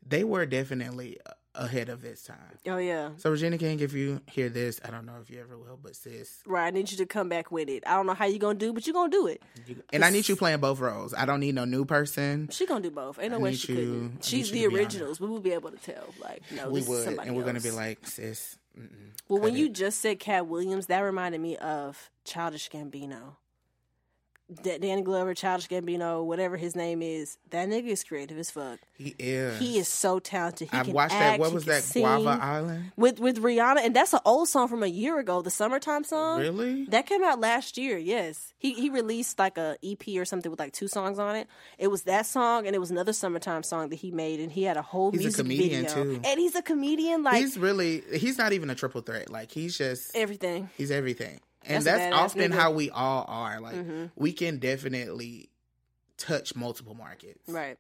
they 0.07 0.25
were 0.25 0.47
definitely 0.47 1.19
ahead 1.57 1.89
of 1.89 2.05
its 2.05 2.23
time. 2.23 2.37
oh 2.67 2.77
yeah, 2.79 3.11
So 3.17 3.31
Regina 3.31 3.59
King, 3.59 3.81
if 3.81 3.93
you 3.93 4.21
hear 4.31 4.49
this, 4.49 4.81
I 4.85 4.91
don't 4.91 5.07
know 5.07 5.15
if 5.23 5.31
you 5.31 5.41
ever 5.41 5.57
will, 5.57 5.79
but 5.83 5.97
sis, 5.97 6.41
right. 6.47 6.67
I 6.67 6.71
need 6.71 6.91
you 6.91 6.97
to 6.99 7.07
come 7.07 7.29
back 7.29 7.51
with 7.51 7.69
it. 7.69 7.83
I 7.87 7.95
don't 7.97 8.07
know 8.07 8.15
how 8.15 8.27
you're 8.27 8.39
gonna 8.39 8.59
do, 8.59 8.73
but 8.73 8.87
you're 8.87 8.95
gonna 8.95 9.11
do 9.11 9.27
it. 9.27 9.43
and 9.93 10.05
I 10.05 10.11
need 10.11 10.29
you 10.29 10.37
playing 10.37 10.61
both 10.61 10.79
roles. 10.81 11.15
I 11.15 11.25
don't 11.27 11.41
need 11.41 11.55
no 11.55 11.65
new 11.65 11.85
person. 11.85 12.49
She 12.51 12.67
gonna 12.67 12.81
do 12.83 12.91
both. 12.91 13.19
Ain't 13.19 13.31
no 13.33 13.39
I 13.39 13.41
way 13.41 13.55
she 13.55 13.73
you- 13.73 13.79
couldn't. 13.79 14.25
She's 14.25 14.51
the 14.51 14.59
you 14.61 14.65
to 14.71 14.75
be 14.75 14.77
originals. 14.81 15.21
We 15.21 15.29
will 15.29 15.41
be 15.41 15.53
able 15.53 15.71
to 15.71 15.79
tell. 15.79 16.15
Like, 16.23 16.43
no, 16.55 16.69
we 16.71 16.81
this 16.81 16.89
is 16.89 17.07
would, 17.17 17.27
and 17.27 17.37
we're 17.37 17.45
gonna 17.45 17.61
be 17.61 17.71
like, 17.71 18.07
sis. 18.07 18.59
Mm-mm, 18.79 18.89
Well, 19.29 19.41
when 19.41 19.53
cut 19.53 19.59
you 19.61 19.69
just 19.71 20.01
said 20.01 20.21
Katt 20.21 20.47
Williams, 20.49 20.87
that 20.89 21.01
reminded 21.01 21.41
me 21.41 21.57
of 21.57 22.11
Childish 22.25 22.69
Gambino. 22.69 23.37
D- 24.63 24.79
Danny 24.79 25.03
Glover, 25.03 25.35
Childish 25.35 25.67
Gambino, 25.69 26.25
whatever 26.25 26.57
his 26.57 26.77
name 26.77 27.03
is, 27.03 27.37
that 27.51 27.69
nigga 27.69 27.89
is 27.89 28.05
creative 28.05 28.39
as 28.39 28.49
fuck. 28.49 28.79
he 28.95 29.13
is, 29.19 29.59
He 29.59 29.79
is 29.79 29.89
so 29.89 30.21
talented. 30.21 30.71
He 30.71 30.77
I've 30.77 30.85
can 30.87 30.95
watched 30.95 31.15
act, 31.15 31.21
that. 31.33 31.41
What 31.41 31.53
was 31.53 31.65
that? 31.65 31.85
Guava 31.93 32.39
Island. 32.41 32.93
with 32.97 33.19
with 33.19 33.43
Rihanna, 33.43 33.79
and 33.85 33.97
that's 33.97 34.13
an 34.13 34.21
old 34.25 34.49
song 34.49 34.69
from 34.69 34.85
a 34.85 34.87
year 34.87 35.19
ago, 35.19 35.43
the 35.43 35.51
summertime 35.51 36.05
song. 36.05 36.39
Really? 36.41 36.85
That 36.85 37.07
came 37.07 37.25
out 37.25 37.41
last 37.41 37.77
year. 37.77 37.99
Yes, 37.99 38.55
he 38.59 38.75
he 38.75 38.89
released 38.89 39.39
like 39.41 39.59
a 39.59 39.77
EP 39.83 40.07
or 40.17 40.25
something 40.25 40.49
with 40.51 40.61
like 40.61 40.73
two 40.73 40.87
songs 40.87 41.19
on 41.19 41.35
it. 41.35 41.49
It 41.77 41.89
was 41.89 42.03
that 42.03 42.27
song, 42.27 42.67
and 42.67 42.77
it 42.77 42.79
was 42.79 42.93
another 42.93 43.13
summertime 43.13 43.65
song 43.65 43.89
that 43.89 43.97
he 43.97 44.13
made, 44.13 44.39
and 44.39 44.53
he 44.53 44.63
had 44.63 44.77
a 44.77 44.83
whole 44.83 45.11
music. 45.11 45.27
He's 45.27 45.35
a 45.41 45.43
comedian, 45.43 45.87
video. 45.87 46.05
too. 46.05 46.21
And 46.25 46.39
he's 46.39 46.55
a 46.55 46.63
comedian, 46.63 47.25
like 47.25 47.39
he's 47.39 47.59
really. 47.59 48.03
He's 48.15 48.39
not 48.39 48.53
even 48.53 48.71
a 48.71 48.77
triple 48.77 49.01
threat. 49.01 49.29
Like 49.29 49.51
he's 49.51 49.77
just. 49.77 50.15
everything. 50.15 50.71
He's 50.77 50.93
everything. 50.93 51.41
And 51.69 51.85
That's 51.85 51.99
that's, 51.99 52.15
often. 52.15 52.51
Mm-hmm. 52.51 52.59
how 52.59 52.71
we 52.73 52.91
all 52.91 53.25
are. 53.29 53.61
Like 53.61 53.77
we 54.17 54.33
can 54.33 54.59
definitely 54.59 55.51
touch 56.19 56.55
multiple 56.57 56.95
markets. 56.95 57.49
Right. 57.49 57.79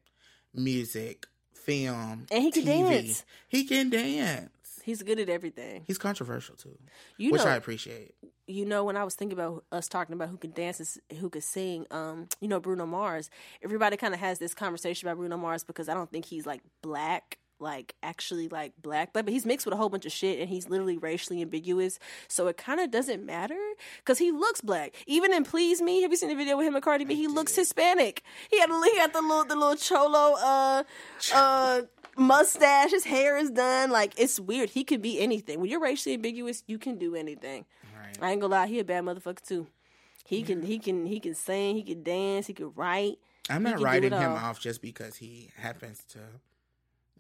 Music, 0.55 1.27
film, 1.55 2.27
And 2.31 2.43
he 2.43 2.51
can 2.51 2.63
TV. 2.65 2.91
dance. 2.91 3.25
He 3.49 3.65
can 3.65 3.91
dance. 3.91 4.51
He's 4.83 5.03
good 5.03 5.19
at 5.19 5.29
everything. 5.29 5.83
He's 5.87 5.99
controversial 5.99 6.55
too, 6.55 6.79
You 7.19 7.33
which 7.33 7.43
know, 7.45 7.51
I 7.51 7.57
appreciate. 7.57 8.15
you 8.47 8.65
know, 8.65 8.85
when 8.85 8.97
I 8.97 9.03
was 9.03 9.17
thinking 9.17 9.37
about 9.37 9.65
us 9.73 9.89
talking 9.89 10.15
about 10.15 10.29
who 10.29 10.37
can 10.37 10.53
dance 10.53 10.99
and 11.11 11.19
who 11.19 11.29
could 11.29 11.43
sing, 11.43 11.87
um, 11.91 12.29
you 12.41 12.47
know, 12.47 12.61
Bruno 12.61 12.87
Mars. 12.87 13.29
Everybody 13.65 13.97
kind 13.97 14.15
of 14.15 14.21
has 14.21 14.39
this 14.39 14.55
conversation 14.55 15.09
about 15.09 15.19
Bruno 15.19 15.37
Mars 15.37 15.65
because 15.65 15.89
I 15.89 15.95
don't 15.95 16.11
think 16.11 16.25
he's 16.27 16.47
like 16.47 16.63
black, 16.83 17.39
like 17.59 17.95
actually 18.03 18.49
like 18.49 18.73
black, 18.81 19.13
but, 19.13 19.25
but 19.25 19.33
he's 19.33 19.47
mixed 19.47 19.67
with 19.67 19.75
a 19.75 19.77
whole 19.77 19.89
bunch 19.89 20.07
of 20.07 20.13
shit 20.13 20.39
and 20.41 20.49
he's 20.49 20.69
literally 20.69 20.99
racially 20.99 21.43
ambiguous. 21.43 21.99
So 22.29 22.47
it 22.49 22.57
kind 22.57 22.81
of 22.81 22.91
doesn't 22.91 23.25
matter 23.25 23.59
because 23.99 24.19
he 24.19 24.31
looks 24.31 24.61
black. 24.61 24.95
Even 25.07 25.33
in 25.33 25.45
Please 25.45 25.81
Me, 25.81 26.03
have 26.03 26.11
you 26.11 26.17
seen 26.17 26.29
the 26.29 26.35
video 26.35 26.57
with 26.57 26.67
him 26.67 26.75
and 26.75 26.85
Cardi 26.85 27.05
B? 27.05 27.15
He 27.15 27.27
looks 27.27 27.55
Hispanic. 27.55 28.23
He 28.51 28.59
had 28.59 28.71
he 28.71 28.99
had 28.99 29.13
the 29.13 29.23
little 29.23 29.45
the 29.45 29.57
little 29.57 29.77
cholo 29.77 30.37
uh 30.39 30.85
uh 31.35 31.83
mustache. 32.17 32.91
His 32.91 33.05
hair 33.05 33.37
is 33.37 33.51
done. 33.51 33.91
Like 33.91 34.15
it's 34.17 34.39
weird. 34.39 34.71
He 34.71 34.85
could 34.85 35.03
be 35.03 35.21
anything. 35.21 35.61
When 35.61 35.71
you're 35.71 35.81
racially 35.81 36.15
ambiguous, 36.15 36.63
you 36.67 36.79
can 36.79 36.99
do 36.99 37.15
anything. 37.15 37.65
Right. 37.97 38.19
I 38.21 38.33
ain't 38.33 38.41
gonna 38.41 38.53
lie, 38.53 38.67
he 38.67 38.79
a 38.79 38.85
bad 38.85 39.05
motherfucker 39.05 39.43
too. 39.47 39.67
He 40.25 40.43
can 40.43 40.63
he 40.63 40.79
can 40.79 41.07
he 41.07 41.21
can 41.21 41.35
sing, 41.35 41.77
he 41.77 41.83
can 41.83 42.03
dance, 42.03 42.47
he 42.47 42.53
can 42.53 42.73
write. 42.75 43.19
I'm 43.49 43.63
not 43.63 43.81
writing 43.81 44.13
him 44.13 44.33
all. 44.33 44.37
off 44.37 44.61
just 44.61 44.83
because 44.83 45.17
he 45.17 45.51
happens 45.57 46.03
to 46.11 46.19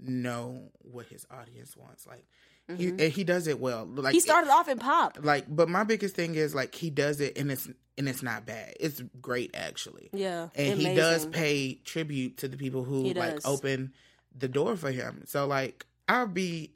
know 0.00 0.70
what 0.82 1.06
his 1.06 1.26
audience 1.30 1.76
wants. 1.76 2.06
Like 2.06 2.26
he 2.76 2.88
and 2.88 3.00
he 3.00 3.24
does 3.24 3.46
it 3.46 3.60
well. 3.60 3.84
Like 3.86 3.96
Mm-hmm. 4.06 4.10
He 4.12 4.20
started 4.20 4.50
off 4.50 4.68
in 4.68 4.78
pop. 4.78 5.18
like 5.22 5.44
but 5.48 5.68
my 5.68 5.84
biggest 5.84 6.14
thing 6.14 6.34
is 6.34 6.54
like 6.54 6.74
he 6.74 6.90
does 6.90 7.20
it 7.20 7.38
and 7.38 7.50
it's 7.50 7.68
and 7.98 8.08
it's 8.08 8.22
not 8.22 8.44
bad. 8.46 8.74
It's 8.80 9.02
great 9.20 9.52
actually. 9.54 10.10
Yeah, 10.12 10.48
and 10.54 10.78
he 10.78 10.94
does 10.94 11.26
pay 11.26 11.74
tribute 11.84 12.38
to 12.38 12.48
the 12.48 12.56
people 12.56 12.84
who 12.84 13.12
like 13.12 13.46
open 13.46 13.92
the 14.36 14.48
door 14.48 14.76
for 14.76 14.90
him. 14.90 15.22
So 15.26 15.46
like 15.46 15.86
I'll 16.08 16.26
be 16.26 16.72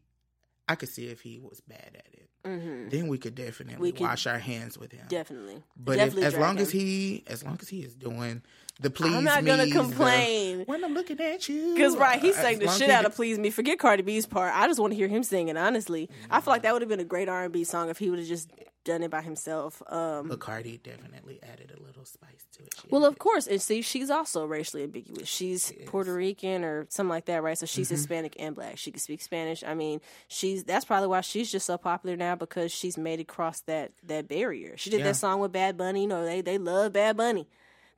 I 0.68 0.76
could 0.76 0.88
see 0.88 1.08
if 1.08 1.20
he 1.20 1.38
was 1.38 1.60
bad 1.60 1.90
at 1.94 2.06
it. 2.12 2.19
Then 2.42 3.08
we 3.08 3.18
could 3.18 3.34
definitely 3.34 3.74
Mm-hmm. 3.74 3.82
We 3.82 3.92
could- 3.92 4.00
wash 4.02 4.26
our 4.26 4.38
hands 4.38 4.78
with 4.78 4.92
him. 4.92 5.06
Definitely. 5.08 5.62
But 5.76 5.96
Definitely 5.96 6.22
if, 6.22 6.28
as 6.34 6.38
long 6.38 6.58
as 6.58 6.70
he, 6.70 7.22
as 7.26 7.44
long 7.44 7.58
as 7.60 7.68
he 7.68 7.80
is 7.80 7.94
doing 7.94 8.42
the 8.80 8.88
please 8.90 9.14
I'm 9.14 9.24
not 9.24 9.44
gonna 9.44 9.64
me's, 9.64 9.74
the, 9.74 9.80
complain. 9.80 10.62
when 10.64 10.82
I'm 10.82 10.94
looking 10.94 11.20
at 11.20 11.46
you. 11.50 11.74
Because 11.74 11.96
right, 11.96 12.18
he 12.20 12.30
as 12.30 12.36
sang 12.36 12.58
the 12.60 12.68
shit 12.68 12.88
out 12.88 13.04
of 13.04 13.14
"Please 13.14 13.38
Me." 13.38 13.50
Forget 13.50 13.78
Cardi 13.78 14.02
B's 14.02 14.24
part. 14.26 14.54
I 14.54 14.66
just 14.68 14.80
want 14.80 14.92
to 14.92 14.96
hear 14.96 15.06
him 15.08 15.22
singing. 15.22 15.58
Honestly, 15.58 16.08
I 16.30 16.40
feel 16.40 16.52
like 16.54 16.62
that 16.62 16.72
would 16.72 16.80
have 16.80 16.88
been 16.88 17.00
a 17.00 17.04
great 17.04 17.28
R 17.28 17.44
and 17.44 17.52
B 17.52 17.62
song 17.64 17.90
if 17.90 17.98
he 17.98 18.08
would 18.08 18.18
have 18.18 18.28
just 18.28 18.50
done 18.84 19.02
it 19.02 19.10
by 19.10 19.22
himself. 19.22 19.82
Um, 19.88 20.28
But 20.28 20.40
Cardi 20.40 20.78
definitely 20.78 21.38
added 21.42 21.72
a 21.76 21.82
little 21.82 22.04
spice 22.04 22.46
to 22.52 22.62
it. 22.64 22.74
She 22.80 22.88
well, 22.90 23.02
added- 23.04 23.12
of 23.12 23.18
course, 23.18 23.46
and 23.46 23.60
see, 23.60 23.82
she's 23.82 24.10
also 24.10 24.44
racially 24.44 24.82
ambiguous. 24.82 25.28
She's 25.28 25.72
Puerto 25.86 26.14
Rican 26.14 26.64
or 26.64 26.86
something 26.88 27.10
like 27.10 27.26
that, 27.26 27.42
right? 27.42 27.58
So 27.58 27.66
she's 27.66 27.88
Hispanic 27.90 28.36
and 28.38 28.54
black. 28.54 28.78
She 28.78 28.90
can 28.90 29.00
speak 29.00 29.20
Spanish. 29.22 29.62
I 29.64 29.74
mean, 29.74 30.00
she's 30.28 30.64
that's 30.64 30.84
probably 30.84 31.08
why 31.08 31.20
she's 31.20 31.50
just 31.52 31.66
so 31.66 31.76
popular 31.78 32.16
now 32.16 32.34
because 32.36 32.72
she's 32.72 32.96
made 32.96 33.20
it 33.20 33.28
cross 33.28 33.60
that 33.62 33.92
that 34.04 34.28
barrier. 34.28 34.76
She 34.76 34.90
did 34.90 34.98
Yeah. 35.00 35.04
that 35.06 35.16
song 35.16 35.40
with 35.40 35.52
Bad 35.52 35.76
Bunny. 35.76 36.02
You 36.02 36.08
know, 36.08 36.24
they 36.24 36.40
they 36.40 36.58
love 36.58 36.92
Bad 36.92 37.16
Bunny. 37.16 37.48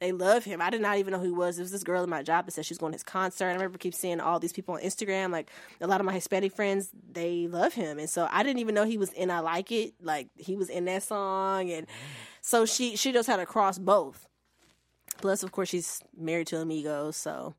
They 0.03 0.11
love 0.11 0.43
him. 0.43 0.61
I 0.61 0.69
did 0.69 0.81
not 0.81 0.99
even 0.99 1.13
know 1.13 1.21
who 1.21 1.27
he 1.27 1.31
was. 1.31 1.61
It 1.61 1.63
was 1.63 1.71
this 1.71 1.85
girl 1.85 2.03
in 2.03 2.11
my 2.11 2.25
job 2.25 2.47
that 2.47 2.51
said 2.51 2.67
she's 2.67 2.77
going 2.77 2.91
to 2.91 2.97
his 2.97 3.05
concert. 3.05 3.45
I 3.47 3.53
remember 3.53 3.79
keep 3.79 3.95
seeing 3.95 4.19
all 4.19 4.41
these 4.41 4.53
people 4.53 4.75
on 4.75 4.81
Instagram. 4.81 5.31
Like 5.31 5.49
a 5.81 5.87
lot 5.87 6.01
of 6.01 6.07
my 6.07 6.13
Hispanic 6.13 6.57
friends, 6.57 6.91
they 7.13 7.47
love 7.47 7.75
him, 7.75 8.01
and 8.01 8.11
so 8.11 8.27
I 8.29 8.43
didn't 8.43 8.59
even 8.59 8.75
know 8.75 8.85
he 8.85 8.99
was 8.99 9.13
in. 9.13 9.31
I 9.31 9.39
like 9.39 9.71
it. 9.71 9.95
Like 10.03 10.27
he 10.37 10.57
was 10.57 10.71
in 10.71 10.87
that 10.87 11.05
song, 11.05 11.71
and 11.71 11.87
so 12.41 12.67
she 12.67 12.97
she 12.97 13.13
knows 13.13 13.29
how 13.29 13.37
to 13.37 13.47
cross 13.47 13.79
both. 13.79 14.27
Plus, 15.21 15.45
of 15.45 15.53
course, 15.53 15.69
she's 15.69 16.01
married 16.19 16.49
to 16.49 16.59
Amigos, 16.59 17.17
so 17.17 17.55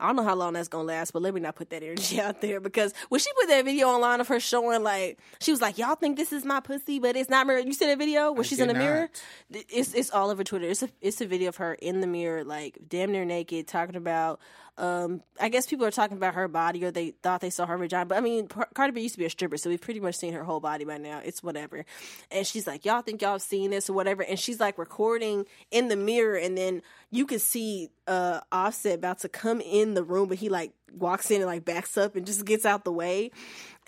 I 0.00 0.06
don't 0.06 0.16
know 0.16 0.22
how 0.22 0.34
long 0.34 0.52
that's 0.52 0.68
gonna 0.68 0.84
last. 0.84 1.12
But 1.12 1.22
let 1.22 1.34
me 1.34 1.40
not 1.40 1.56
put 1.56 1.70
that 1.70 1.82
energy 1.82 2.20
out 2.20 2.40
there 2.40 2.60
because 2.60 2.94
when 3.08 3.20
she 3.20 3.30
put 3.40 3.48
that 3.48 3.64
video 3.64 3.88
online 3.88 4.20
of 4.20 4.28
her 4.28 4.40
showing, 4.40 4.82
like 4.82 5.18
she 5.40 5.50
was 5.50 5.60
like, 5.60 5.78
"Y'all 5.78 5.96
think 5.96 6.16
this 6.16 6.32
is 6.32 6.44
my 6.44 6.60
pussy, 6.60 6.98
but 6.98 7.16
it's 7.16 7.30
not 7.30 7.46
mirror." 7.46 7.60
You 7.60 7.72
see 7.72 7.86
that 7.86 7.98
video 7.98 8.32
where 8.32 8.40
I 8.40 8.44
she's 8.44 8.60
in 8.60 8.68
the 8.68 8.74
did 8.74 8.80
mirror? 8.80 9.10
It's 9.50 9.94
it's 9.94 10.10
all 10.10 10.30
over 10.30 10.44
Twitter. 10.44 10.66
It's 10.68 10.82
a 10.82 10.88
it's 11.00 11.20
a 11.20 11.26
video 11.26 11.48
of 11.48 11.56
her 11.56 11.74
in 11.74 12.00
the 12.00 12.06
mirror, 12.06 12.44
like 12.44 12.78
damn 12.88 13.12
near 13.12 13.24
naked, 13.24 13.66
talking 13.66 13.96
about. 13.96 14.40
Um, 14.78 15.22
I 15.40 15.48
guess 15.48 15.66
people 15.66 15.84
are 15.84 15.90
talking 15.90 16.16
about 16.16 16.34
her 16.34 16.48
body, 16.48 16.84
or 16.84 16.90
they 16.90 17.10
thought 17.10 17.40
they 17.40 17.50
saw 17.50 17.66
her 17.66 17.76
vagina. 17.76 18.06
But 18.06 18.18
I 18.18 18.20
mean, 18.20 18.46
Car- 18.46 18.68
Cardi 18.74 18.92
B 18.92 19.00
used 19.02 19.14
to 19.16 19.18
be 19.18 19.24
a 19.24 19.30
stripper, 19.30 19.56
so 19.56 19.68
we've 19.70 19.80
pretty 19.80 20.00
much 20.00 20.14
seen 20.14 20.32
her 20.34 20.44
whole 20.44 20.60
body 20.60 20.84
by 20.84 20.98
now. 20.98 21.20
It's 21.24 21.42
whatever. 21.42 21.84
And 22.30 22.46
she's 22.46 22.66
like, 22.66 22.84
"Y'all 22.84 23.02
think 23.02 23.20
y'all 23.20 23.32
have 23.32 23.42
seen 23.42 23.70
this 23.70 23.90
or 23.90 23.92
whatever?" 23.92 24.22
And 24.22 24.38
she's 24.38 24.60
like 24.60 24.78
recording 24.78 25.46
in 25.70 25.88
the 25.88 25.96
mirror, 25.96 26.36
and 26.36 26.56
then 26.56 26.82
you 27.10 27.26
can 27.26 27.40
see 27.40 27.90
uh 28.06 28.40
Offset 28.52 28.94
about 28.94 29.18
to 29.20 29.28
come 29.28 29.60
in 29.60 29.94
the 29.94 30.04
room, 30.04 30.28
but 30.28 30.38
he 30.38 30.48
like 30.48 30.72
walks 30.92 31.30
in 31.30 31.38
and 31.38 31.46
like 31.46 31.64
backs 31.64 31.96
up 31.98 32.16
and 32.16 32.24
just 32.26 32.44
gets 32.44 32.64
out 32.64 32.84
the 32.84 32.92
way. 32.92 33.30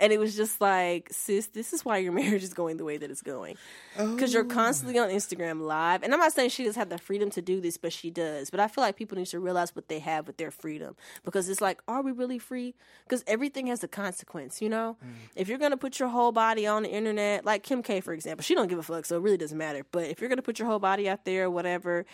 And 0.00 0.12
it 0.12 0.18
was 0.18 0.34
just 0.34 0.60
like, 0.60 1.08
sis, 1.12 1.48
this 1.48 1.72
is 1.72 1.84
why 1.84 1.98
your 1.98 2.12
marriage 2.20 2.42
is 2.42 2.54
going 2.54 2.78
the 2.78 2.84
way 2.84 2.96
that 2.96 3.10
it's 3.10 3.22
going. 3.22 3.56
Because 3.96 4.32
you're 4.32 4.44
constantly 4.44 4.98
oh. 4.98 5.04
on 5.04 5.10
Instagram 5.10 5.60
live. 5.60 6.02
And 6.02 6.12
I'm 6.12 6.18
not 6.18 6.32
saying 6.32 6.50
she 6.50 6.64
doesn't 6.64 6.80
have 6.80 6.88
the 6.88 6.98
freedom 6.98 7.30
to 7.30 7.42
do 7.42 7.60
this, 7.60 7.76
but 7.76 7.92
she 7.92 8.10
does. 8.10 8.50
But 8.50 8.60
I 8.60 8.68
feel 8.68 8.82
like 8.82 8.96
people 8.96 9.18
need 9.18 9.26
to 9.26 9.38
realize 9.38 9.76
what 9.76 9.88
they 9.88 9.98
have 9.98 10.26
with 10.26 10.38
their 10.38 10.50
freedom. 10.50 10.96
Because 11.22 11.48
it's 11.48 11.60
like, 11.60 11.82
are 11.86 12.02
we 12.02 12.12
really 12.12 12.38
free? 12.38 12.74
Because 13.04 13.22
everything 13.26 13.66
has 13.66 13.84
a 13.84 13.88
consequence, 13.88 14.62
you 14.62 14.70
know? 14.70 14.96
Mm. 15.04 15.12
If 15.36 15.48
you're 15.48 15.58
going 15.58 15.72
to 15.72 15.76
put 15.76 16.00
your 16.00 16.08
whole 16.08 16.32
body 16.32 16.66
on 16.66 16.82
the 16.82 16.90
internet, 16.90 17.44
like 17.44 17.62
Kim 17.62 17.82
K, 17.82 18.00
for 18.00 18.14
example, 18.14 18.42
she 18.42 18.54
don't 18.54 18.68
give 18.68 18.78
a 18.78 18.82
fuck, 18.82 19.04
so 19.04 19.16
it 19.16 19.22
really 19.22 19.36
doesn't 19.36 19.58
matter. 19.58 19.84
But 19.92 20.04
if 20.04 20.20
you're 20.20 20.28
going 20.28 20.38
to 20.38 20.42
put 20.42 20.58
your 20.58 20.66
whole 20.66 20.78
body 20.78 21.08
out 21.08 21.26
there, 21.26 21.50
whatever, 21.50 22.06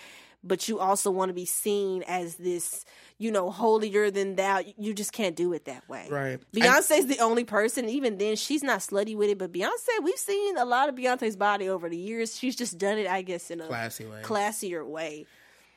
but 0.46 0.68
you 0.68 0.78
also 0.78 1.10
want 1.10 1.30
to 1.30 1.34
be 1.34 1.44
seen 1.44 2.02
as 2.06 2.36
this, 2.36 2.84
you 3.18 3.30
know, 3.30 3.50
holier 3.50 4.10
than 4.10 4.36
thou, 4.36 4.62
you 4.78 4.94
just 4.94 5.12
can't 5.12 5.36
do 5.36 5.52
it 5.52 5.64
that 5.64 5.88
way. 5.88 6.06
Right. 6.10 6.40
Beyonce's 6.54 7.06
the 7.06 7.18
only 7.20 7.44
person, 7.44 7.88
even 7.88 8.18
then, 8.18 8.36
she's 8.36 8.62
not 8.62 8.80
slutty 8.80 9.16
with 9.16 9.30
it. 9.30 9.38
But 9.38 9.52
Beyonce, 9.52 10.02
we've 10.02 10.18
seen 10.18 10.56
a 10.56 10.64
lot 10.64 10.88
of 10.88 10.94
Beyonce's 10.94 11.36
body 11.36 11.68
over 11.68 11.88
the 11.88 11.96
years. 11.96 12.38
She's 12.38 12.56
just 12.56 12.78
done 12.78 12.98
it, 12.98 13.06
I 13.06 13.22
guess, 13.22 13.50
in 13.50 13.60
a 13.60 13.66
classy 13.66 14.06
way. 14.06 14.22
classier 14.22 14.86
way. 14.86 15.26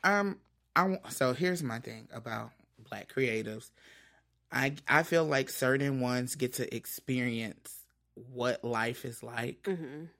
Um, 0.04 0.38
I 0.76 0.82
w- 0.82 1.00
so 1.08 1.32
here's 1.34 1.62
my 1.62 1.78
thing 1.80 2.08
about 2.12 2.50
black 2.88 3.12
creatives. 3.12 3.70
I 4.52 4.74
I 4.88 5.02
feel 5.02 5.24
like 5.24 5.48
certain 5.50 6.00
ones 6.00 6.34
get 6.34 6.54
to 6.54 6.74
experience 6.74 7.74
what 8.32 8.64
life 8.64 9.04
is 9.04 9.22
like 9.22 9.68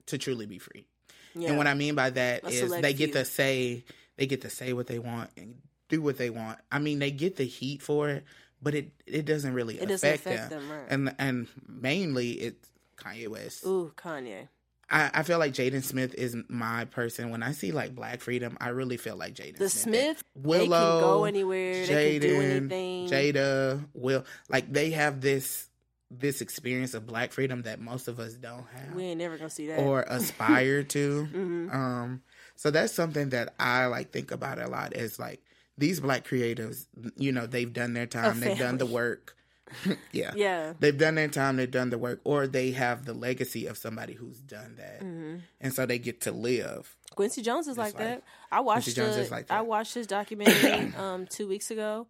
to 0.07 0.17
truly 0.17 0.45
be 0.45 0.57
free. 0.57 0.85
Yeah. 1.35 1.49
And 1.49 1.57
what 1.57 1.67
I 1.67 1.73
mean 1.73 1.95
by 1.95 2.09
that 2.09 2.43
A 2.43 2.47
is 2.47 2.71
they 2.71 2.93
get 2.93 3.11
few. 3.11 3.13
to 3.13 3.25
say 3.25 3.83
they 4.21 4.27
get 4.27 4.41
to 4.41 4.51
say 4.51 4.71
what 4.71 4.85
they 4.85 4.99
want 4.99 5.31
and 5.35 5.55
do 5.89 5.99
what 5.99 6.19
they 6.19 6.29
want. 6.29 6.59
I 6.71 6.77
mean, 6.77 6.99
they 6.99 7.09
get 7.09 7.37
the 7.37 7.43
heat 7.43 7.81
for 7.81 8.07
it, 8.07 8.23
but 8.61 8.75
it 8.75 8.91
it 9.07 9.25
doesn't 9.25 9.55
really 9.55 9.79
It 9.79 9.87
doesn't 9.87 10.07
affect, 10.07 10.27
affect 10.27 10.49
them. 10.51 10.67
them, 10.67 10.77
right. 10.77 10.85
And 10.89 11.15
and 11.17 11.47
mainly 11.67 12.33
it's 12.33 12.69
Kanye 12.97 13.27
West. 13.27 13.65
Ooh, 13.65 13.91
Kanye. 13.97 14.47
I, 14.91 15.09
I 15.13 15.23
feel 15.23 15.39
like 15.39 15.53
Jaden 15.53 15.83
Smith 15.83 16.13
is 16.13 16.35
my 16.49 16.85
person. 16.85 17.31
When 17.31 17.41
I 17.41 17.53
see 17.53 17.71
like 17.71 17.95
Black 17.95 18.19
Freedom, 18.21 18.57
I 18.61 18.69
really 18.69 18.97
feel 18.97 19.15
like 19.15 19.33
Jaden 19.33 19.57
The 19.57 19.69
Smith. 19.69 20.19
Smith, 20.19 20.23
Willow, 20.35 20.67
they 20.67 20.67
can 20.67 20.99
go 20.99 21.23
anywhere. 21.23 21.87
they 21.87 22.19
can 22.19 22.21
do 22.21 22.67
Jaden. 22.69 23.09
Jada, 23.09 23.85
Will, 23.95 24.23
like 24.49 24.71
they 24.71 24.91
have 24.91 25.19
this 25.21 25.67
this 26.11 26.41
experience 26.41 26.93
of 26.93 27.07
Black 27.07 27.31
freedom 27.31 27.61
that 27.61 27.79
most 27.79 28.07
of 28.09 28.19
us 28.19 28.33
don't 28.33 28.65
have 28.75 28.93
We 28.93 29.03
ain't 29.05 29.17
never 29.19 29.37
gonna 29.37 29.49
see 29.49 29.67
that. 29.67 29.79
or 29.79 30.01
aspire 30.07 30.83
to. 30.83 31.27
Mhm. 31.33 31.73
Um, 31.73 32.21
so 32.61 32.69
that's 32.69 32.93
something 32.93 33.29
that 33.29 33.55
I 33.59 33.87
like 33.87 34.11
think 34.11 34.29
about 34.29 34.59
a 34.59 34.67
lot. 34.67 34.95
Is 34.95 35.17
like 35.17 35.41
these 35.79 35.99
Black 35.99 36.27
creatives, 36.27 36.85
you 37.17 37.31
know, 37.31 37.47
they've 37.47 37.73
done 37.73 37.93
their 37.93 38.05
time, 38.05 38.39
they've 38.39 38.57
done 38.59 38.77
the 38.77 38.85
work. 38.85 39.35
yeah, 40.11 40.31
yeah. 40.35 40.73
they've 40.79 40.97
done 40.97 41.15
their 41.15 41.27
time, 41.29 41.55
they've 41.55 41.71
done 41.71 41.89
the 41.89 41.97
work, 41.97 42.19
or 42.23 42.45
they 42.45 42.69
have 42.71 43.05
the 43.05 43.13
legacy 43.13 43.65
of 43.65 43.77
somebody 43.77 44.13
who's 44.13 44.37
done 44.41 44.75
that, 44.77 44.99
Mm-hmm. 45.01 45.37
and 45.61 45.73
so 45.73 45.85
they 45.87 45.97
get 45.97 46.21
to 46.21 46.31
live. 46.31 46.95
Quincy 47.15 47.41
Jones 47.41 47.67
is 47.67 47.77
like 47.77 47.95
like- 47.95 48.03
that. 48.03 48.23
I 48.51 48.59
watched 48.59 48.83
Quincy 48.85 49.01
Jones 49.01 49.15
the- 49.15 49.21
is 49.23 49.31
like 49.31 49.49
I 49.49 49.61
watched 49.61 49.93
his 49.95 50.05
documentary 50.07 50.93
um 50.97 51.25
two 51.25 51.47
weeks 51.47 51.71
ago, 51.71 52.05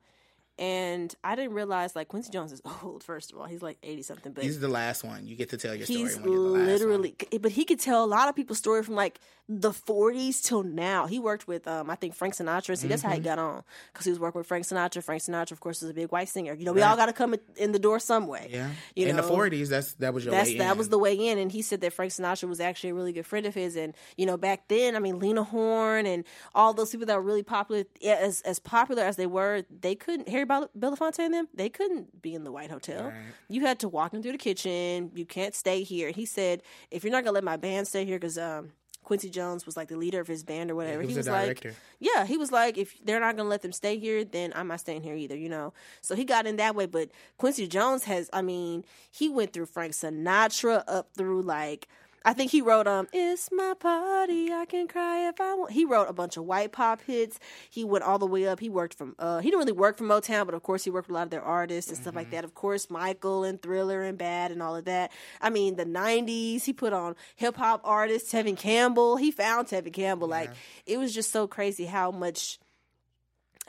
and 0.60 1.14
I 1.24 1.36
didn't 1.36 1.54
realize 1.54 1.96
like 1.96 2.08
Quincy 2.08 2.32
Jones 2.32 2.52
is 2.52 2.62
old. 2.84 3.04
First 3.04 3.32
of 3.32 3.38
all, 3.40 3.46
he's 3.46 3.62
like 3.62 3.78
eighty 3.84 4.02
something, 4.02 4.32
but 4.34 4.44
He's 4.44 4.60
the 4.60 4.68
last 4.68 5.04
one. 5.04 5.26
You 5.28 5.36
get 5.36 5.50
to 5.52 5.58
tell 5.58 5.76
your 5.76 5.86
story. 5.86 6.00
he's 6.00 6.18
when 6.18 6.32
you're 6.32 6.36
the 6.44 6.50
last 6.50 6.60
one. 6.60 6.68
literally. 6.68 7.16
But 7.40 7.52
he 7.52 7.64
could 7.66 7.80
tell 7.80 8.04
a 8.04 8.08
lot 8.08 8.28
of 8.30 8.36
people's 8.36 8.58
story 8.60 8.84
from 8.84 8.96
like 8.96 9.20
the 9.60 9.74
forties 9.74 10.42
till 10.42 10.64
now. 10.64 11.08
He 11.08 11.20
worked 11.20 11.48
with 11.48 11.68
um 11.68 11.90
I 11.90 11.96
think 11.96 12.16
Frank 12.16 12.36
Sinatra. 12.36 12.78
See, 12.78 12.88
that's 12.88 13.02
how 13.02 13.10
he 13.10 13.16
Mm-hmm. 13.18 13.24
got 13.26 13.40
on 13.40 13.64
because 13.92 14.06
he 14.06 14.12
was 14.12 14.20
working 14.20 14.40
with 14.40 14.48
Frank 14.48 14.66
Sinatra. 14.66 15.04
Frank 15.04 15.22
Sinatra, 15.22 15.52
of 15.52 15.60
course, 15.60 15.84
is 15.84 15.90
a 15.90 15.94
big 15.94 16.12
white 16.12 16.30
singer. 16.30 16.54
You 16.54 16.66
know, 16.66 16.74
we 16.74 16.82
all 16.82 16.96
got 16.96 17.08
to 17.08 17.14
come 17.14 17.36
in- 17.58 17.72
the 17.74 17.80
door 17.80 18.00
some 18.00 18.28
way. 18.28 18.48
Yeah, 18.50 18.70
You 18.96 19.08
in 19.08 19.16
the 19.18 19.24
forties, 19.24 19.70
that's 19.70 19.94
that 19.96 20.14
was 20.14 20.24
your 20.26 20.32
that's 20.34 20.54
that 20.56 20.72
in. 20.72 20.78
was 20.78 20.90
the 20.90 20.98
way 20.98 21.14
in 21.16 21.38
and 21.38 21.52
he 21.52 21.62
said 21.62 21.82
that 21.82 21.92
frank 21.94 22.12
sinatra 22.12 22.48
was 22.48 22.60
actually 22.60 22.92
a 22.92 22.94
really 22.94 23.12
good 23.14 23.26
friend 23.26 23.46
of 23.46 23.54
his 23.54 23.76
and 23.76 23.94
you 24.18 24.26
know 24.26 24.38
back 24.38 24.68
then 24.68 24.96
i 24.96 25.00
mean 25.00 25.20
lena 25.20 25.44
horne 25.44 26.06
and 26.06 26.24
all 26.56 26.74
those 26.74 26.90
people 26.92 27.06
that 27.08 27.16
were 27.16 27.22
really 27.22 27.44
popular 27.44 27.84
as 28.06 28.42
as 28.42 28.60
popular 28.60 29.04
as 29.04 29.16
they 29.16 29.26
were 29.28 29.64
they 29.70 29.96
couldn't 29.96 30.28
harry 30.30 30.46
Bel- 30.46 30.70
belafonte 30.78 31.20
and 31.20 31.34
them 31.34 31.48
they 31.54 31.70
couldn't 31.70 32.22
be 32.22 32.34
in 32.34 32.44
the 32.44 32.52
white 32.52 32.70
hotel 32.72 33.06
Right. 33.06 33.16
you 33.50 33.62
had 33.62 33.80
to 33.80 33.90
walk 33.90 34.12
them 34.12 34.22
through 34.22 34.34
the 34.34 34.38
kitchen 34.38 35.12
you 35.16 35.26
can't 35.26 35.56
stay 35.56 35.84
here 35.84 36.12
he 36.12 36.26
said 36.26 36.62
if 36.92 37.04
you're 37.04 37.12
not 37.12 37.24
gonna 37.24 37.36
let 37.36 37.44
my 37.44 37.58
band 37.58 37.88
stay 37.88 38.06
here 38.06 38.18
because 38.20 38.38
um 38.38 38.72
Quincy 39.04 39.30
Jones 39.30 39.66
was 39.66 39.76
like 39.76 39.88
the 39.88 39.98
leader 39.98 40.20
of 40.20 40.28
his 40.28 40.44
band 40.44 40.72
or 40.72 40.76
whatever. 40.76 41.02
he 41.02 41.14
was 41.16 41.28
a 41.28 41.32
like, 41.32 41.74
yeah, 42.00 42.26
he 42.26 42.38
was 42.38 42.52
like, 42.52 42.78
if 42.78 42.96
they're 43.04 43.20
not 43.20 43.36
gonna 43.36 43.50
let 43.50 43.62
them 43.62 43.72
stay 43.72 43.98
here, 43.98 44.24
then 44.24 44.54
I'm 44.56 44.68
not 44.68 44.80
staying 44.80 45.02
here 45.02 45.16
either, 45.16 45.36
you 45.36 45.50
know. 45.50 45.74
So 46.02 46.16
he 46.16 46.24
got 46.24 46.46
in 46.46 46.58
that 46.58 46.76
way. 46.76 46.86
But 46.86 47.10
Quincy 47.38 47.68
Jones 47.68 48.06
has, 48.06 48.30
I 48.32 48.42
mean, 48.42 48.86
he 49.12 49.28
went 49.28 49.54
through 49.54 49.66
Frank 49.68 49.94
Sinatra 49.94 50.84
up 50.88 51.10
through 51.16 51.42
like. 51.42 51.88
I 52.24 52.34
think 52.34 52.52
he 52.52 52.62
wrote 52.62 52.88
um 52.88 53.08
"It's 53.12 53.50
My 53.52 53.74
Party, 53.80 54.52
I 54.52 54.66
Can 54.66 54.88
Cry 54.88 55.28
If 55.28 55.42
I 55.42 55.56
Want." 55.56 55.72
He 55.72 55.86
wrote 55.86 56.08
a 56.08 56.14
bunch 56.14 56.38
of 56.38 56.44
white 56.46 56.72
pop 56.72 57.02
hits. 57.02 57.40
He 57.70 57.84
went 57.84 58.04
all 58.04 58.20
the 58.20 58.28
way 58.28 58.48
up. 58.48 58.60
He 58.60 58.70
worked 58.70 58.94
from 58.94 59.16
uh 59.18 59.40
he 59.40 59.50
didn't 59.50 59.60
really 59.60 59.72
work 59.72 59.98
for 59.98 60.04
Motown, 60.04 60.46
but 60.46 60.54
of 60.54 60.62
course 60.64 60.84
he 60.84 60.92
worked 60.92 61.08
with 61.08 61.16
a 61.16 61.18
lot 61.18 61.24
of 61.24 61.30
their 61.32 61.42
artists 61.42 61.90
and 61.90 61.98
stuff 62.00 62.16
like 62.16 62.30
that. 62.32 62.44
Of 62.44 62.54
course, 62.54 62.90
Michael 62.90 63.44
and 63.44 63.62
Thriller 63.62 64.04
and 64.04 64.18
Bad 64.18 64.52
and 64.52 64.62
all 64.62 64.76
of 64.76 64.86
that. 64.86 65.12
I 65.42 65.50
mean, 65.50 65.76
the 65.78 65.86
'90s 65.86 66.64
he 66.64 66.74
put 66.74 66.94
on 66.94 67.16
hip 67.36 67.58
hop 67.58 67.82
artists. 67.84 68.32
Tevin 68.32 68.58
Campbell, 68.58 69.18
he 69.18 69.32
found 69.32 69.68
Tevin 69.68 69.94
Campbell. 69.94 70.28
Like 70.28 70.52
it 70.86 70.98
was 70.98 71.14
just 71.14 71.32
so 71.32 71.48
crazy 71.48 71.86
how 71.86 72.12
much 72.12 72.60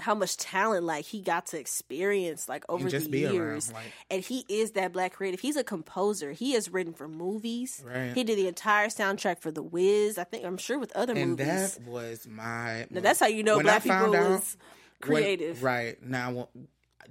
how 0.02 0.14
much 0.14 0.36
talent 0.36 0.84
like 0.84 1.04
he 1.04 1.20
got 1.20 1.46
to 1.46 1.58
experience 1.58 2.48
like 2.48 2.64
over 2.68 2.88
the 2.90 3.08
be 3.08 3.24
around, 3.24 3.34
years 3.34 3.72
like- 3.72 3.84
and 4.10 4.22
he 4.22 4.44
is 4.48 4.72
that 4.72 4.92
black 4.92 5.12
creative 5.14 5.40
he's 5.40 5.56
a 5.56 5.64
composer 5.64 6.32
he 6.32 6.52
has 6.52 6.68
written 6.68 6.92
for 6.92 7.08
movies 7.08 7.82
Right. 7.86 8.12
he 8.12 8.22
did 8.24 8.36
the 8.38 8.46
entire 8.48 8.88
soundtrack 8.88 9.40
for 9.40 9.50
the 9.50 9.62
wiz 9.62 10.18
i 10.18 10.24
think 10.24 10.44
i'm 10.44 10.58
sure 10.58 10.78
with 10.78 10.92
other 10.94 11.14
and 11.14 11.30
movies 11.30 11.46
that 11.76 11.82
was 11.86 12.26
my. 12.26 12.86
now, 12.90 13.00
that's 13.00 13.20
how 13.20 13.26
you 13.26 13.42
know 13.42 13.60
black 13.60 13.82
people 13.82 13.96
out- 13.96 14.30
was 14.30 14.56
creative 15.00 15.62
When, 15.62 15.72
right 15.74 16.02
now, 16.02 16.48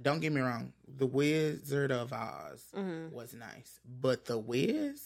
don't 0.00 0.20
get 0.20 0.32
me 0.32 0.40
wrong. 0.40 0.72
The 0.88 1.06
Wizard 1.06 1.92
of 1.92 2.12
Oz 2.12 2.64
Mm-hmm. 2.74 3.14
was 3.14 3.34
nice, 3.34 3.78
but 4.00 4.24
the 4.24 4.38
Wiz, 4.38 5.00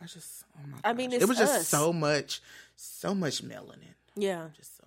I 0.00 0.06
just. 0.06 0.44
Oh 0.56 0.66
my 0.70 0.78
I 0.84 0.92
mean, 0.92 1.10
gosh. 1.10 1.16
it's 1.16 1.24
it 1.24 1.28
was 1.28 1.38
just 1.38 1.68
so 1.68 1.92
much, 1.92 2.40
so 2.76 3.14
much 3.14 3.42
melanin, 3.42 3.94
yeah 4.16 4.48
just 4.56 4.77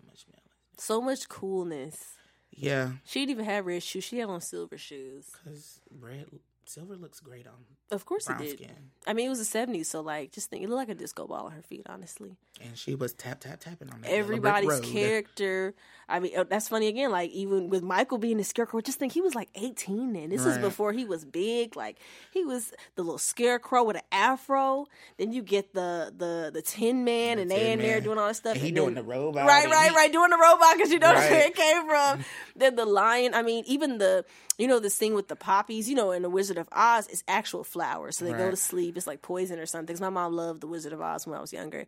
so 0.81 1.01
much 1.01 1.29
melanin. 1.29 1.29
so 1.29 1.67
much 1.69 1.95
coolness. 1.95 2.17
Yeah, 2.51 2.91
she 3.05 3.21
didn't 3.21 3.31
even 3.31 3.45
have 3.45 3.65
red 3.65 3.83
shoes. 3.83 4.03
She 4.03 4.19
had 4.19 4.29
on 4.29 4.41
silver 4.41 4.77
shoes. 4.77 5.31
Because 5.43 5.81
red 5.89 6.27
silver 6.65 6.95
looks 6.95 7.19
great 7.19 7.47
on 7.47 7.65
Of 7.91 8.05
course 8.05 8.25
brown 8.25 8.41
it 8.41 8.45
did. 8.45 8.57
skin. 8.57 8.75
I 9.07 9.13
mean, 9.13 9.25
it 9.25 9.29
was 9.29 9.39
the 9.51 9.59
'70s, 9.59 9.87
so 9.87 10.01
like, 10.01 10.31
just 10.31 10.49
think, 10.49 10.63
it 10.63 10.69
looked 10.69 10.77
like 10.77 10.89
a 10.89 10.95
disco 10.95 11.25
ball 11.25 11.45
on 11.47 11.51
her 11.53 11.61
feet. 11.63 11.87
Honestly, 11.89 12.35
And 12.63 12.77
she 12.77 12.93
was 12.95 13.13
tap 13.13 13.39
tap 13.39 13.59
tapping 13.59 13.89
on 13.89 14.01
that 14.01 14.11
everybody's 14.11 14.79
character. 14.81 15.73
I 16.07 16.19
mean, 16.19 16.37
uh, 16.37 16.43
that's 16.43 16.67
funny 16.67 16.87
again. 16.87 17.09
Like 17.09 17.31
even 17.31 17.69
with 17.69 17.81
Michael 17.83 18.17
being 18.17 18.37
the 18.37 18.43
scarecrow, 18.43 18.81
just 18.81 18.99
think 18.99 19.13
he 19.13 19.21
was 19.21 19.33
like 19.33 19.49
18 19.55 20.13
then. 20.13 20.29
This 20.29 20.45
is 20.45 20.57
before 20.57 20.91
he 20.93 21.05
was 21.05 21.23
big. 21.25 21.75
Like 21.75 21.97
he 22.31 22.43
was 22.43 22.73
the 22.95 23.01
little 23.01 23.17
scarecrow 23.17 23.83
with 23.83 23.95
an 23.95 24.01
afro. 24.11 24.85
Then 25.17 25.31
you 25.31 25.41
get 25.41 25.73
the 25.73 26.13
the 26.15 26.51
the 26.53 26.61
Tin 26.61 27.03
Man, 27.03 27.39
and 27.39 27.49
they 27.49 27.71
in 27.71 27.79
there 27.79 28.01
doing 28.01 28.17
all 28.19 28.27
this 28.27 28.37
stuff. 28.37 28.53
And 28.53 28.61
he 28.61 28.67
and 28.69 28.75
doing 28.75 28.93
then- 28.93 29.05
the 29.05 29.09
robot. 29.09 29.47
Right, 29.47 29.65
right, 29.67 29.93
right. 29.95 30.11
Doing 30.11 30.29
the 30.29 30.37
robot 30.37 30.75
because 30.77 30.91
you 30.91 30.99
know 30.99 31.13
that's 31.13 31.31
where 31.31 31.47
it 31.47 31.55
came 31.55 31.87
from. 31.87 32.23
then 32.55 32.75
the 32.75 32.85
lion. 32.85 33.33
I 33.33 33.41
mean, 33.41 33.63
even 33.65 33.97
the 33.97 34.25
you 34.57 34.67
know 34.67 34.79
this 34.79 34.97
thing 34.97 35.15
with 35.15 35.27
the 35.27 35.35
poppies. 35.35 35.89
You 35.89 35.95
know, 35.95 36.11
in 36.11 36.21
the 36.21 36.29
Wizard 36.29 36.57
of 36.57 36.67
Oz, 36.71 37.07
it's 37.07 37.23
actual 37.27 37.63
flowers, 37.81 38.17
so 38.17 38.25
they 38.25 38.31
go 38.33 38.49
to 38.51 38.55
sleep. 38.55 38.95
It's 38.97 39.07
like 39.07 39.21
poison 39.21 39.59
or 39.59 39.65
something. 39.65 39.95
Cause 39.95 40.01
my 40.01 40.09
mom 40.09 40.33
loved 40.33 40.61
the 40.61 40.67
Wizard 40.67 40.93
of 40.93 41.01
Oz 41.01 41.25
when 41.25 41.37
I 41.37 41.41
was 41.41 41.51
younger, 41.53 41.85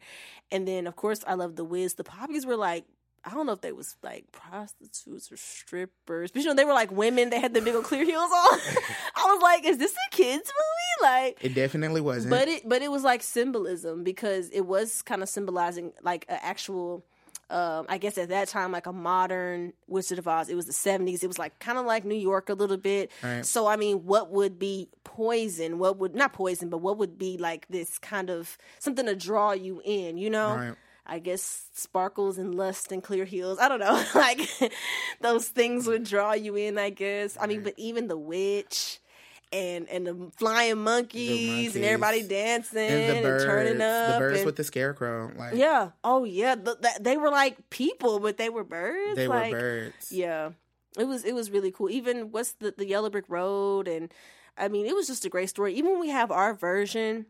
and 0.51 0.67
then 0.67 0.87
of 0.87 0.95
course 0.95 1.23
I 1.27 1.35
loved 1.35 1.55
the 1.55 1.63
Wiz. 1.63 1.93
The 1.95 2.03
poppies 2.03 2.45
were 2.45 2.57
like. 2.57 2.85
I 3.25 3.29
don't 3.29 3.45
know 3.45 3.53
if 3.53 3.61
they 3.61 3.71
was 3.71 3.95
like 4.03 4.25
prostitutes 4.33 5.31
or 5.31 5.37
strippers, 5.37 6.29
but 6.31 6.41
you 6.41 6.47
know 6.49 6.55
they 6.55 6.65
were 6.65 6.73
like 6.73 6.91
women. 6.91 7.29
They 7.29 7.39
had 7.39 7.53
the 7.53 7.61
big 7.61 7.73
old 7.73 7.85
clear 7.85 8.03
heels 8.03 8.29
on. 8.29 8.59
I 9.15 9.33
was 9.33 9.41
like, 9.41 9.63
"Is 9.63 9.77
this 9.77 9.93
a 9.93 10.09
kids 10.13 10.43
movie?" 10.43 11.09
Like, 11.09 11.37
It 11.39 11.53
definitely 11.55 12.01
wasn't. 12.01 12.31
but 12.31 12.49
it 12.49 12.67
but 12.67 12.81
it 12.81 12.91
was 12.91 13.05
like 13.05 13.23
symbolism 13.23 14.03
because 14.03 14.49
it 14.49 14.65
was 14.65 15.01
kind 15.03 15.23
of 15.23 15.29
symbolizing 15.29 15.93
like 16.01 16.25
an 16.27 16.39
actual 16.41 17.05
um, 17.49 17.85
I 17.89 17.97
guess 17.97 18.17
at 18.17 18.29
that 18.29 18.47
time 18.47 18.71
like 18.71 18.87
a 18.87 18.93
modern 18.93 19.73
Wizard 19.87 20.19
of 20.19 20.27
Oz. 20.27 20.49
It 20.49 20.55
was 20.55 20.65
the 20.65 20.73
seventies. 20.73 21.23
It 21.23 21.27
was 21.27 21.39
like 21.39 21.59
kind 21.59 21.77
of 21.77 21.85
like 21.85 22.05
New 22.05 22.15
York 22.15 22.49
a 22.49 22.53
little 22.53 22.77
bit. 22.77 23.11
Right. 23.21 23.45
So 23.45 23.67
I 23.67 23.75
mean, 23.75 24.05
what 24.05 24.31
would 24.31 24.57
be 24.59 24.89
poison? 25.03 25.79
What 25.79 25.97
would 25.97 26.15
not 26.15 26.33
poison, 26.33 26.69
but 26.69 26.79
what 26.79 26.97
would 26.97 27.17
be 27.17 27.37
like 27.37 27.67
this 27.67 27.97
kind 27.99 28.29
of 28.29 28.57
something 28.79 29.05
to 29.05 29.15
draw 29.15 29.51
you 29.51 29.81
in? 29.83 30.17
You 30.17 30.29
know. 30.29 30.55
Right. 30.55 30.75
I 31.05 31.19
guess 31.19 31.65
sparkles 31.73 32.37
and 32.37 32.55
lust 32.55 32.93
and 32.93 33.03
clear 33.03 33.25
heels. 33.25 33.59
I 33.59 33.67
don't 33.67 33.81
know. 33.81 34.01
like 34.15 34.39
those 35.21 35.49
things 35.49 35.85
would 35.85 36.05
draw 36.05 36.31
you 36.31 36.55
in, 36.55 36.77
I 36.77 36.91
guess. 36.91 37.37
I 37.39 37.45
mean, 37.45 37.61
but 37.61 37.73
even 37.75 38.07
the 38.07 38.17
witch 38.17 39.01
and 39.53 39.87
and 39.89 40.07
the 40.07 40.31
flying 40.35 40.79
monkeys, 40.79 41.75
and 41.75 41.75
monkeys. 41.75 41.75
everybody 41.75 42.23
dancing 42.23 42.79
and 42.79 43.01
and, 43.01 43.17
the 43.17 43.21
birds, 43.21 43.45
turning 43.45 43.81
up. 43.81 44.13
the 44.13 44.19
birds 44.19 44.37
and- 44.39 44.45
with 44.45 44.55
the 44.55 44.63
scarecrow, 44.63 45.31
like 45.37 45.55
yeah. 45.55 45.91
Oh 46.03 46.23
yeah. 46.23 46.55
The, 46.55 46.77
that, 46.81 47.03
they 47.03 47.17
were 47.17 47.29
like 47.29 47.69
people, 47.69 48.19
but 48.19 48.37
they 48.37 48.49
were 48.49 48.63
birds. 48.63 49.15
they 49.15 49.27
like, 49.27 49.51
were 49.53 49.59
birds. 49.59 50.11
Yeah. 50.11 50.51
It 50.97 51.05
was 51.05 51.23
it 51.23 51.33
was 51.33 51.51
really 51.51 51.71
cool. 51.71 51.89
Even 51.89 52.31
what's 52.31 52.53
the 52.53 52.73
the 52.75 52.87
Yellow 52.87 53.09
Brick 53.09 53.25
Road 53.27 53.87
and 53.87 54.11
I 54.57 54.67
mean, 54.67 54.85
it 54.85 54.95
was 54.95 55.07
just 55.07 55.25
a 55.25 55.29
great 55.29 55.49
story. 55.49 55.73
Even 55.75 55.91
when 55.91 55.99
we 55.99 56.09
have 56.09 56.31
our 56.31 56.53
version 56.53 57.25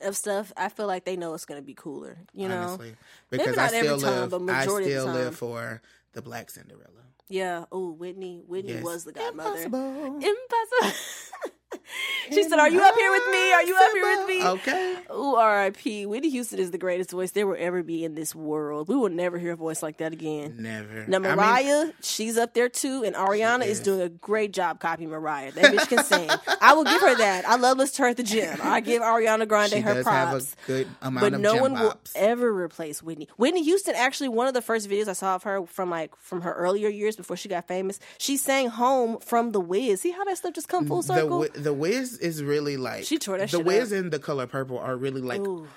of 0.00 0.16
stuff, 0.16 0.52
I 0.56 0.68
feel 0.68 0.86
like 0.86 1.04
they 1.04 1.16
know 1.16 1.34
it's 1.34 1.44
going 1.44 1.60
to 1.60 1.66
be 1.66 1.74
cooler. 1.74 2.18
You 2.32 2.48
know? 2.48 2.62
honestly, 2.62 2.94
because 3.30 3.58
I 3.58 3.64
not 3.64 3.74
every 3.74 3.98
still 3.98 4.00
time, 4.00 4.20
live. 4.20 4.30
but 4.30 4.40
I 4.40 4.44
majority 4.60 4.92
of 4.92 4.92
the 4.92 5.00
still 5.00 5.12
time. 5.12 5.24
live 5.24 5.36
for 5.36 5.82
the 6.18 6.22
Black 6.22 6.50
Cinderella. 6.50 7.04
Yeah. 7.28 7.66
Oh, 7.70 7.92
Whitney. 7.92 8.42
Whitney 8.44 8.72
Yes. 8.72 8.82
was 8.82 9.04
the 9.04 9.12
godmother. 9.12 9.62
Impossible. 9.62 10.16
Impossible. 10.16 10.98
she 12.32 12.42
said, 12.44 12.58
"Are 12.58 12.68
you 12.70 12.80
up 12.82 12.94
here 12.94 13.10
with 13.10 13.26
me? 13.30 13.52
Are 13.52 13.62
you 13.62 13.76
up 13.76 13.92
here 13.92 14.16
with 14.16 14.28
me?" 14.28 14.38
Okay. 14.48 14.96
Ooh, 15.12 15.34
R.I.P. 15.34 16.06
Whitney 16.06 16.30
Houston 16.30 16.58
is 16.58 16.70
the 16.70 16.78
greatest 16.78 17.10
voice 17.10 17.32
there 17.32 17.46
will 17.46 17.56
ever 17.58 17.82
be 17.82 18.04
in 18.04 18.14
this 18.14 18.34
world. 18.34 18.88
We 18.88 18.96
will 18.96 19.08
never 19.10 19.38
hear 19.38 19.52
a 19.52 19.56
voice 19.56 19.82
like 19.82 19.98
that 19.98 20.12
again. 20.12 20.56
Never. 20.58 21.04
Now 21.06 21.18
I 21.18 21.20
mean, 21.20 21.36
Mariah, 21.36 21.92
she's 22.02 22.36
up 22.38 22.54
there 22.54 22.68
too, 22.68 23.02
and 23.04 23.14
Ariana 23.14 23.64
is 23.66 23.78
is. 23.78 23.80
doing 23.80 24.00
a 24.00 24.08
great 24.08 24.52
job 24.52 24.80
copying 24.80 25.10
Mariah. 25.10 25.52
That 25.52 25.74
bitch 25.74 25.88
can 25.88 26.04
sing. 26.04 26.30
I 26.60 26.74
will 26.74 26.84
give 26.84 27.00
her 27.00 27.14
that. 27.16 27.46
I 27.48 27.56
love 27.56 27.78
listening 27.78 27.96
to 27.96 28.02
her 28.02 28.08
at 28.08 28.16
the 28.16 28.22
gym. 28.22 28.58
I 28.62 28.80
give 28.80 29.02
Ariana 29.02 29.46
Grande 29.46 29.72
she 29.72 29.80
her 29.80 29.94
does 29.94 30.04
props. 30.04 30.54
have 30.54 30.64
a 30.64 30.66
good 30.66 30.88
amount 31.02 31.30
but 31.32 31.40
no 31.40 31.56
one 31.56 31.74
will 31.74 31.94
ever 32.14 32.52
replace 32.52 33.02
Whitney. 33.02 33.28
Whitney 33.36 33.62
Houston 33.64 33.94
actually 33.94 34.28
one 34.28 34.46
of 34.46 34.54
the 34.54 34.62
first 34.62 34.88
videos 34.88 35.08
I 35.08 35.12
saw 35.12 35.34
of 35.34 35.42
her 35.44 35.66
from 35.66 35.90
like 35.90 36.14
from 36.16 36.42
her 36.42 36.52
earlier 36.52 36.88
years 36.88 37.16
before 37.16 37.36
she 37.36 37.48
got 37.48 37.66
famous. 37.68 37.98
She 38.18 38.36
sang 38.36 38.68
"Home" 38.68 39.18
from 39.20 39.52
The 39.52 39.60
Wiz. 39.60 40.00
See 40.00 40.10
how 40.10 40.24
that 40.24 40.38
stuff 40.38 40.54
just 40.54 40.68
come 40.68 40.86
full 40.86 41.02
circle. 41.02 41.42
Wi- 41.42 41.50
the 41.54 41.67
The 41.68 41.74
wiz 41.74 42.16
is 42.16 42.42
really 42.42 42.78
like 42.78 43.04
She 43.04 43.18
tore 43.18 43.36
that 43.36 43.50
the 43.50 43.60
Wiz 43.60 43.92
up. 43.92 43.98
and 43.98 44.10
the 44.10 44.18
Color 44.18 44.46
Purple 44.46 44.78
are 44.78 44.96
really 44.96 45.20
like 45.20 45.42
Ooh, 45.46 45.68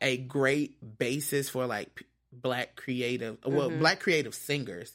a 0.00 0.16
great 0.16 0.76
basis 0.98 1.48
for 1.48 1.66
like 1.66 2.04
black 2.32 2.76
creative 2.76 3.38
well 3.44 3.68
Mm-hmm. 3.68 3.80
black 3.80 3.98
creative 3.98 4.32
singers. 4.34 4.94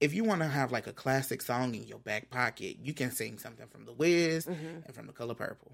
If 0.00 0.14
you 0.14 0.22
want 0.22 0.40
to 0.42 0.46
have 0.46 0.70
like 0.70 0.86
a 0.86 0.92
classic 0.92 1.42
song 1.42 1.74
in 1.74 1.82
your 1.86 1.98
back 1.98 2.30
pocket, 2.30 2.76
you 2.80 2.94
can 2.94 3.10
sing 3.10 3.38
something 3.38 3.66
from 3.66 3.86
the 3.86 3.92
Wiz 3.92 4.46
Mm-hmm. 4.46 4.86
and 4.86 4.94
from 4.94 5.06
the 5.08 5.12
Color 5.12 5.34
Purple. 5.34 5.72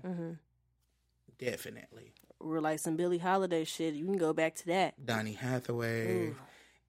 Definitely, 1.38 2.14
We're 2.40 2.60
like 2.60 2.78
some 2.78 2.96
Billie 2.96 3.18
Holiday 3.18 3.64
shit. 3.64 3.92
You 3.92 4.06
can 4.06 4.16
go 4.16 4.32
back 4.32 4.54
to 4.56 4.66
that 4.68 4.94
Donny 5.04 5.32
Hathaway, 5.34 6.32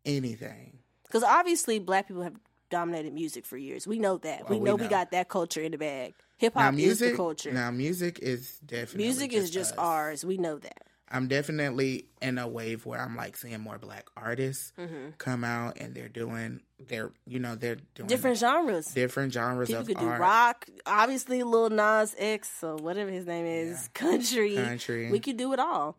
anything. 0.06 0.80
because 1.04 1.22
obviously 1.24 1.80
black 1.80 2.08
people 2.08 2.24
have 2.24 2.36
dominated 2.70 3.14
music 3.14 3.46
for 3.46 3.58
years. 3.58 3.86
We 3.86 4.00
know 4.00 4.18
that. 4.20 4.50
we 4.50 4.56
Oh, 4.56 4.60
we 4.60 4.66
know 4.66 4.76
we 4.76 4.88
got 4.88 5.12
that 5.12 5.28
culture 5.28 5.62
in 5.62 5.74
the 5.74 5.78
bag. 5.78 6.14
Hip 6.38 6.54
hop 6.54 6.74
is 6.74 6.78
music, 6.78 7.12
the 7.12 7.18
culture. 7.18 7.52
now 7.52 7.72
music 7.72 8.20
is 8.20 8.60
definitely 8.66 9.04
music 9.06 9.34
is 9.34 9.50
just 9.50 9.74
us. 9.74 9.78
ours. 9.80 10.26
We 10.26 10.38
know 10.38 10.58
that. 10.58 10.84
I'm 11.10 11.30
definitely 11.30 12.08
in 12.22 12.38
a 12.38 12.48
wave 12.50 12.86
where 12.86 13.00
I'm 13.00 13.16
like 13.16 13.38
seeing 13.38 13.62
more 13.62 13.78
black 13.78 14.08
artists 14.18 14.74
Mm-hmm. 14.78 15.12
come 15.18 15.44
out 15.46 15.78
and 15.80 15.96
they're 15.96 16.10
doing 16.10 16.62
they're 16.86 17.12
you 17.26 17.40
know 17.40 17.56
they're 17.56 17.78
doing 17.96 18.08
Different 18.08 18.38
genres. 18.38 18.88
different 18.88 19.32
genres 19.34 19.68
People 19.70 19.82
of 19.82 19.88
could 19.88 19.98
do 20.00 20.06
art. 20.06 20.20
rock, 20.20 20.68
obviously 20.86 21.44
Lil 21.44 21.70
Nas 21.70 22.14
X 22.18 22.62
or 22.62 22.76
whatever 22.76 23.10
his 23.10 23.26
name 23.26 23.46
is, 23.46 23.90
country. 23.94 24.56
Country. 24.56 25.10
We 25.10 25.20
could 25.20 25.38
do 25.38 25.54
it 25.54 25.60
all. 25.60 25.96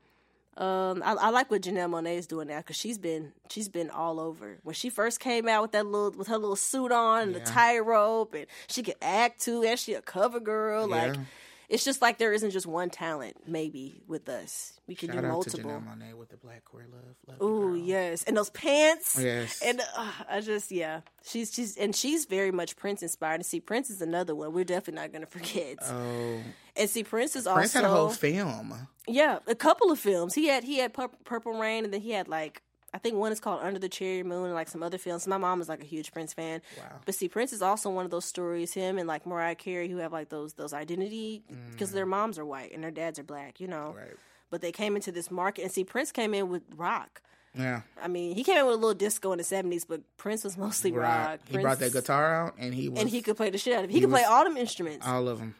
Um, 0.59 1.03
I, 1.05 1.13
I 1.15 1.31
like 1.31 1.51
what 1.53 1.63
Janelle 1.63 1.89
Monae 1.89 2.17
is 2.19 2.27
doing 2.27 2.49
now 2.49 2.59
because 2.59 2.75
she's 2.77 2.99
been 2.99 3.33
she's 3.49 3.69
been 3.69 3.91
all 3.91 4.19
over. 4.19 4.59
When 4.65 4.75
she 4.75 4.91
first 4.91 5.21
came 5.21 5.47
out 5.47 5.63
with 5.63 5.73
that 5.73 5.87
little 5.87 6.11
with 6.11 6.27
her 6.29 6.37
little 6.37 6.57
suit 6.57 6.91
on 6.91 7.23
and 7.23 7.35
the 7.37 7.39
Yeah. 7.39 7.45
tightrope, 7.45 8.35
and 8.35 8.47
she 8.67 8.83
could 8.83 8.97
act 9.01 9.41
too, 9.41 9.63
and 9.63 9.79
she 9.79 9.95
a 9.95 10.03
cover 10.03 10.41
girl. 10.41 10.89
Like 10.89 11.15
Yeah. 11.15 11.23
It's 11.69 11.85
just 11.85 12.01
like 12.01 12.19
there 12.19 12.33
isn't 12.33 12.51
just 12.51 12.67
one 12.67 12.91
talent. 12.91 13.37
Maybe 13.47 14.03
with 14.07 14.29
us, 14.29 14.79
we 14.87 14.95
could 14.95 15.11
Shout 15.11 15.21
do 15.21 15.27
out 15.27 15.33
multiple. 15.33 15.59
to 15.59 15.67
Janelle 15.77 15.85
Monae 15.99 16.15
with 16.15 16.31
the 16.31 16.37
black 16.37 16.65
queer 16.65 16.87
love. 16.91 17.15
Love 17.41 17.43
Ooh 17.43 17.75
yes, 17.75 18.23
and 18.25 18.37
those 18.37 18.51
pants. 18.51 19.19
Yes. 19.21 19.61
and 19.65 19.81
uh, 19.97 20.13
I 20.31 20.41
just 20.41 20.71
yeah, 20.71 21.01
she's 21.25 21.53
she's 21.53 21.77
and 21.77 21.95
she's 21.95 22.25
very 22.25 22.51
much 22.51 22.77
Prince 22.77 23.03
inspired. 23.03 23.35
And 23.37 23.47
see, 23.47 23.61
Prince 23.61 23.91
is 23.91 24.01
another 24.01 24.35
one 24.35 24.53
we're 24.53 24.65
definitely 24.65 25.01
not 25.03 25.13
gonna 25.13 25.27
forget. 25.27 25.79
Oh, 25.83 26.41
and 26.77 26.89
see, 26.89 27.05
Prince 27.05 27.37
is 27.37 27.45
Prince 27.45 27.75
also 27.75 27.79
had 27.81 27.85
a 27.85 27.95
whole 27.95 28.09
film. 28.11 28.89
yeah, 29.07 29.41
a 29.47 29.55
couple 29.55 29.91
of 29.91 29.99
films. 29.99 30.35
He 30.35 30.47
had 30.49 30.65
he 30.65 30.79
had 30.79 30.95
Pur- 30.95 31.11
Purple 31.25 31.59
Rain, 31.59 31.85
and 31.85 31.93
then 31.93 32.01
he 32.01 32.13
had 32.13 32.29
like 32.29 32.63
I 32.95 32.99
think 32.99 33.17
one 33.17 33.33
is 33.33 33.41
called 33.41 33.61
Under 33.63 33.79
the 33.79 33.89
Cherry 33.89 34.23
Moon, 34.23 34.47
and 34.47 34.55
like 34.55 34.69
some 34.69 34.83
other 34.83 34.99
films. 34.99 35.27
My 35.27 35.37
mom 35.37 35.61
is 35.61 35.69
like 35.69 35.83
a 35.83 35.87
huge 35.87 36.11
Prince 36.13 36.33
fan. 36.33 36.63
Wow. 36.79 36.85
But 37.05 37.15
see, 37.15 37.29
Prince 37.29 37.53
is 37.53 37.61
also 37.63 37.91
one 37.91 38.05
of 38.05 38.11
those 38.11 38.25
stories. 38.25 38.73
Him 38.73 38.99
and 38.99 39.07
like 39.07 39.27
Mariah 39.27 39.55
Carey, 39.55 39.89
who 39.89 39.99
have 39.99 40.13
like 40.13 40.31
those 40.31 40.55
those 40.55 40.73
identity 40.73 41.43
because 41.71 41.93
their 41.93 42.07
moms 42.07 42.39
are 42.39 42.47
white 42.47 42.73
and 42.73 42.83
their 42.83 42.91
dads 42.91 43.19
are 43.19 43.25
black, 43.25 43.61
you 43.61 43.69
know. 43.69 43.95
Mm. 43.95 43.97
Right. 43.97 44.17
But 44.51 44.63
they 44.63 44.73
came 44.73 44.97
into 44.97 45.13
this 45.13 45.31
market, 45.31 45.63
and 45.63 45.71
see, 45.71 45.85
Prince 45.85 46.11
came 46.13 46.33
in 46.33 46.49
with 46.49 46.63
rock. 46.77 47.21
Yeah. 47.55 47.83
I 48.01 48.09
mean, 48.09 48.35
he 48.35 48.45
came 48.45 48.57
in 48.57 48.65
with 48.65 48.75
a 48.75 48.79
little 48.79 48.95
disco 48.95 49.33
in 49.33 49.39
the 49.39 49.45
seventies, 49.45 49.85
but 49.85 50.01
Prince 50.17 50.45
was 50.45 50.57
mostly 50.57 50.93
rock. 50.93 51.29
Right. 51.29 51.41
He 51.51 51.59
brought 51.59 51.81
that 51.81 51.93
guitar 51.93 52.35
out 52.35 52.55
and 52.59 52.73
he 52.73 52.89
was 52.89 53.01
and 53.01 53.09
he 53.11 53.21
could 53.21 53.37
play 53.37 53.51
the 53.51 53.59
shit 53.59 53.75
out 53.75 53.85
of 53.85 53.91
it. 53.91 53.93
He, 53.93 53.97
he 53.99 54.01
could 54.03 54.11
play 54.11 54.25
all 54.25 54.45
them 54.45 54.57
instruments. 54.57 55.07
all 55.07 55.29
of 55.29 55.39
them. 55.39 55.55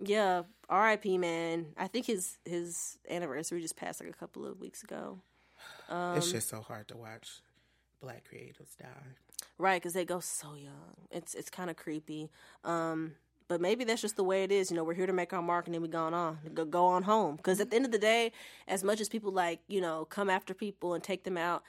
yeah, 0.00 0.42
R.I.P. 0.68 1.18
Man. 1.18 1.66
I 1.76 1.86
think 1.86 2.06
his 2.06 2.38
his 2.44 2.98
anniversary 3.08 3.60
just 3.60 3.76
passed 3.76 4.00
like 4.00 4.10
a 4.10 4.14
couple 4.14 4.44
of 4.46 4.58
weeks 4.58 4.82
ago. 4.82 5.20
Um, 5.88 6.16
it's 6.16 6.32
just 6.32 6.48
so 6.48 6.60
hard 6.60 6.88
to 6.88 6.96
watch 6.96 7.42
black 8.00 8.24
creatives 8.30 8.76
die. 8.78 8.88
Right, 9.58 9.80
because 9.80 9.92
they 9.92 10.04
go 10.04 10.20
so 10.20 10.54
young. 10.54 10.96
It's 11.10 11.34
it's 11.34 11.50
kind 11.50 11.70
of 11.70 11.76
creepy. 11.76 12.30
Um, 12.64 13.14
but 13.46 13.60
maybe 13.60 13.84
that's 13.84 14.00
just 14.00 14.16
the 14.16 14.24
way 14.24 14.42
it 14.42 14.50
is. 14.50 14.70
You 14.70 14.76
know, 14.76 14.84
we're 14.84 14.94
here 14.94 15.06
to 15.06 15.12
make 15.12 15.32
our 15.32 15.42
mark, 15.42 15.66
and 15.66 15.74
then 15.74 15.82
we 15.82 15.88
gone 15.88 16.14
on, 16.14 16.38
go, 16.54 16.64
go 16.64 16.86
on 16.86 17.02
home. 17.02 17.36
Because 17.36 17.60
at 17.60 17.70
the 17.70 17.76
end 17.76 17.84
of 17.84 17.92
the 17.92 17.98
day, 17.98 18.32
as 18.66 18.82
much 18.82 19.00
as 19.00 19.08
people 19.08 19.32
like 19.32 19.60
you 19.68 19.80
know 19.80 20.06
come 20.06 20.30
after 20.30 20.54
people 20.54 20.94
and 20.94 21.04
take 21.04 21.24
them 21.24 21.36
out, 21.36 21.62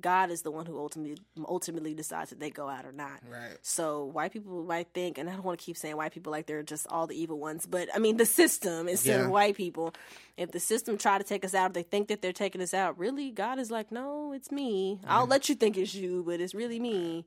God 0.00 0.30
is 0.30 0.42
the 0.42 0.50
one 0.50 0.66
who 0.66 0.78
ultimately 0.78 1.16
ultimately 1.48 1.94
decides 1.94 2.30
that 2.30 2.40
they 2.40 2.50
go 2.50 2.68
out 2.68 2.84
or 2.84 2.92
not. 2.92 3.20
Right. 3.30 3.56
So 3.62 4.04
white 4.06 4.32
people 4.32 4.64
might 4.64 4.88
think, 4.94 5.18
and 5.18 5.28
I 5.28 5.32
don't 5.32 5.44
want 5.44 5.58
to 5.60 5.64
keep 5.64 5.76
saying 5.76 5.96
white 5.96 6.12
people 6.12 6.30
like 6.32 6.46
they're 6.46 6.62
just 6.62 6.86
all 6.88 7.06
the 7.06 7.20
evil 7.20 7.38
ones, 7.38 7.66
but 7.66 7.88
I 7.94 7.98
mean 7.98 8.16
the 8.16 8.26
system 8.26 8.88
instead 8.88 9.18
Yeah. 9.20 9.24
of 9.26 9.30
white 9.30 9.56
people. 9.56 9.94
If 10.36 10.52
the 10.52 10.60
system 10.60 10.96
try 10.98 11.18
to 11.18 11.24
take 11.24 11.44
us 11.44 11.54
out, 11.54 11.68
if 11.70 11.72
they 11.74 11.82
think 11.82 12.08
that 12.08 12.22
they're 12.22 12.32
taking 12.32 12.62
us 12.62 12.72
out, 12.74 12.98
really, 12.98 13.30
God 13.30 13.58
is 13.58 13.70
like, 13.70 13.92
no, 13.92 14.32
it's 14.32 14.50
me. 14.50 15.00
I'll 15.06 15.26
let 15.26 15.48
you 15.48 15.54
think 15.54 15.76
it's 15.76 15.94
you, 15.94 16.22
but 16.26 16.40
it's 16.40 16.54
really 16.54 16.80
me. 16.80 17.26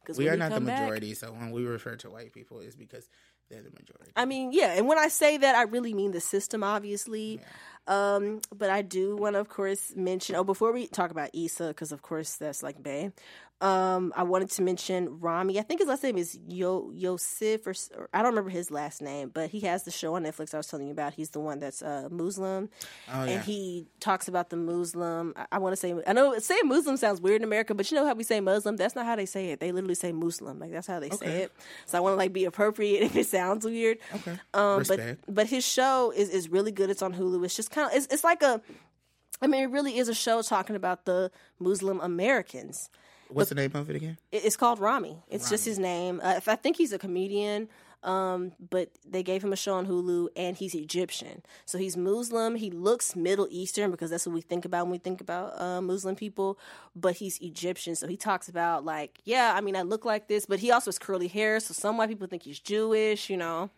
Because 0.00 0.18
We 0.18 0.28
are 0.28 0.36
not 0.36 0.50
the 0.52 0.60
majority, 0.60 1.14
so 1.14 1.30
when 1.32 1.50
we 1.52 1.64
refer 1.64 1.94
to 1.96 2.10
white 2.10 2.32
people, 2.32 2.58
it's 2.60 2.74
because 2.74 3.08
they're 3.48 3.62
the 3.62 3.70
majority. 3.70 4.10
I 4.16 4.24
mean, 4.24 4.50
yeah, 4.52 4.72
and 4.72 4.88
when 4.88 4.98
I 4.98 5.08
say 5.08 5.36
that, 5.36 5.54
I 5.54 5.62
really 5.62 5.94
mean 5.94 6.10
the 6.10 6.20
system, 6.20 6.64
obviously. 6.64 7.34
Yeah. 7.36 7.44
Um, 7.86 8.40
but 8.54 8.70
I 8.70 8.82
do 8.82 9.16
want 9.16 9.34
to, 9.34 9.40
of 9.40 9.48
course, 9.48 9.92
mention. 9.96 10.36
Oh, 10.36 10.44
before 10.44 10.72
we 10.72 10.86
talk 10.86 11.10
about 11.10 11.30
Issa, 11.34 11.68
because 11.68 11.92
of 11.92 12.02
course 12.02 12.36
that's 12.36 12.62
like 12.62 12.82
Bay. 12.82 13.12
Um, 13.62 14.12
I 14.16 14.24
wanted 14.24 14.50
to 14.50 14.62
mention 14.62 15.20
Ramy. 15.20 15.56
I 15.56 15.62
think 15.62 15.78
his 15.78 15.88
last 15.88 16.02
name 16.02 16.18
is 16.18 16.36
Yo 16.48 16.90
Youssef, 16.92 17.64
or, 17.64 17.74
or, 17.96 18.08
I 18.12 18.18
don't 18.18 18.32
remember 18.32 18.50
his 18.50 18.72
last 18.72 19.00
name, 19.00 19.30
but 19.32 19.50
he 19.50 19.60
has 19.60 19.84
the 19.84 19.92
show 19.92 20.16
on 20.16 20.24
Netflix 20.24 20.52
I 20.52 20.56
was 20.56 20.66
telling 20.66 20.86
you 20.86 20.92
about. 20.92 21.14
He's 21.14 21.30
the 21.30 21.38
one 21.38 21.60
that's 21.60 21.80
uh, 21.80 22.08
Muslim, 22.10 22.70
oh, 23.12 23.24
yeah. 23.24 23.30
and 23.30 23.44
he 23.44 23.86
talks 24.00 24.26
about 24.26 24.50
the 24.50 24.56
Muslim. 24.56 25.32
I, 25.36 25.46
I 25.52 25.58
want 25.58 25.74
to 25.74 25.76
say 25.76 25.94
I 26.08 26.12
know 26.12 26.36
saying 26.40 26.62
Muslim 26.64 26.96
sounds 26.96 27.20
weird 27.20 27.42
in 27.42 27.44
America, 27.44 27.72
but 27.72 27.88
you 27.88 27.96
know 27.96 28.04
how 28.04 28.14
we 28.14 28.24
say 28.24 28.40
Muslim? 28.40 28.76
That's 28.76 28.96
not 28.96 29.06
how 29.06 29.14
they 29.14 29.26
say 29.26 29.50
it. 29.50 29.60
They 29.60 29.70
literally 29.70 29.94
say 29.94 30.10
Muslim. 30.10 30.58
Like 30.58 30.72
that's 30.72 30.88
how 30.88 30.98
they 30.98 31.06
okay. 31.06 31.16
say 31.16 31.42
it. 31.42 31.52
So 31.86 31.98
I 31.98 32.00
want 32.00 32.14
to 32.14 32.16
like 32.16 32.32
be 32.32 32.46
appropriate 32.46 33.02
if 33.04 33.14
it 33.14 33.28
sounds 33.28 33.64
weird. 33.64 33.98
Okay. 34.12 34.40
Um, 34.54 34.82
but 34.88 35.18
but 35.28 35.46
his 35.46 35.64
show 35.64 36.12
is 36.16 36.30
is 36.30 36.48
really 36.48 36.72
good. 36.72 36.90
It's 36.90 37.02
on 37.02 37.14
Hulu. 37.14 37.44
It's 37.44 37.54
just 37.54 37.70
kind 37.72 37.90
of 37.90 37.96
it's 37.96 38.06
it's 38.12 38.24
like 38.24 38.42
a 38.42 38.60
I 39.42 39.48
mean, 39.48 39.64
it 39.64 39.70
really 39.70 39.98
is 39.98 40.08
a 40.08 40.14
show 40.14 40.40
talking 40.40 40.76
about 40.76 41.04
the 41.04 41.30
Muslim 41.58 42.00
Americans. 42.00 42.88
What's 43.28 43.48
the 43.48 43.56
name 43.56 43.72
of 43.74 43.90
it 43.90 43.96
again? 43.96 44.18
It's 44.30 44.56
called 44.56 44.78
Ramy. 44.78 45.22
It's 45.28 45.44
Ramy. 45.44 45.50
just 45.50 45.64
his 45.64 45.78
name. 45.78 46.20
Uh, 46.22 46.40
I 46.46 46.56
think 46.56 46.76
he's 46.76 46.92
a 46.92 46.98
comedian. 46.98 47.68
Um, 48.04 48.50
but 48.70 48.90
they 49.08 49.22
gave 49.22 49.44
him 49.44 49.52
a 49.52 49.56
show 49.56 49.74
on 49.74 49.86
Hulu, 49.86 50.28
and 50.34 50.56
he's 50.56 50.74
Egyptian. 50.74 51.42
So 51.66 51.78
he's 51.78 51.96
Muslim. 51.96 52.56
He 52.56 52.68
looks 52.68 53.14
Middle 53.14 53.46
Eastern 53.48 53.92
because 53.92 54.10
that's 54.10 54.26
what 54.26 54.34
we 54.34 54.40
think 54.40 54.64
about 54.64 54.86
when 54.86 54.90
we 54.90 54.98
think 54.98 55.20
about 55.20 55.60
uh, 55.60 55.80
Muslim 55.80 56.16
people. 56.16 56.58
But 56.96 57.16
he's 57.16 57.40
Egyptian, 57.40 57.94
so 57.94 58.08
he 58.08 58.16
talks 58.16 58.48
about 58.48 58.84
like, 58.84 59.20
yeah, 59.24 59.52
I 59.56 59.60
mean, 59.60 59.76
I 59.76 59.82
look 59.82 60.04
like 60.04 60.26
this, 60.26 60.46
but 60.46 60.58
he 60.58 60.72
also 60.72 60.88
has 60.88 60.98
curly 60.98 61.28
hair. 61.28 61.60
So 61.60 61.74
some 61.74 61.96
white 61.96 62.08
people 62.08 62.26
think 62.26 62.42
he's 62.42 62.58
Jewish, 62.58 63.30
you 63.30 63.36
know 63.36 63.70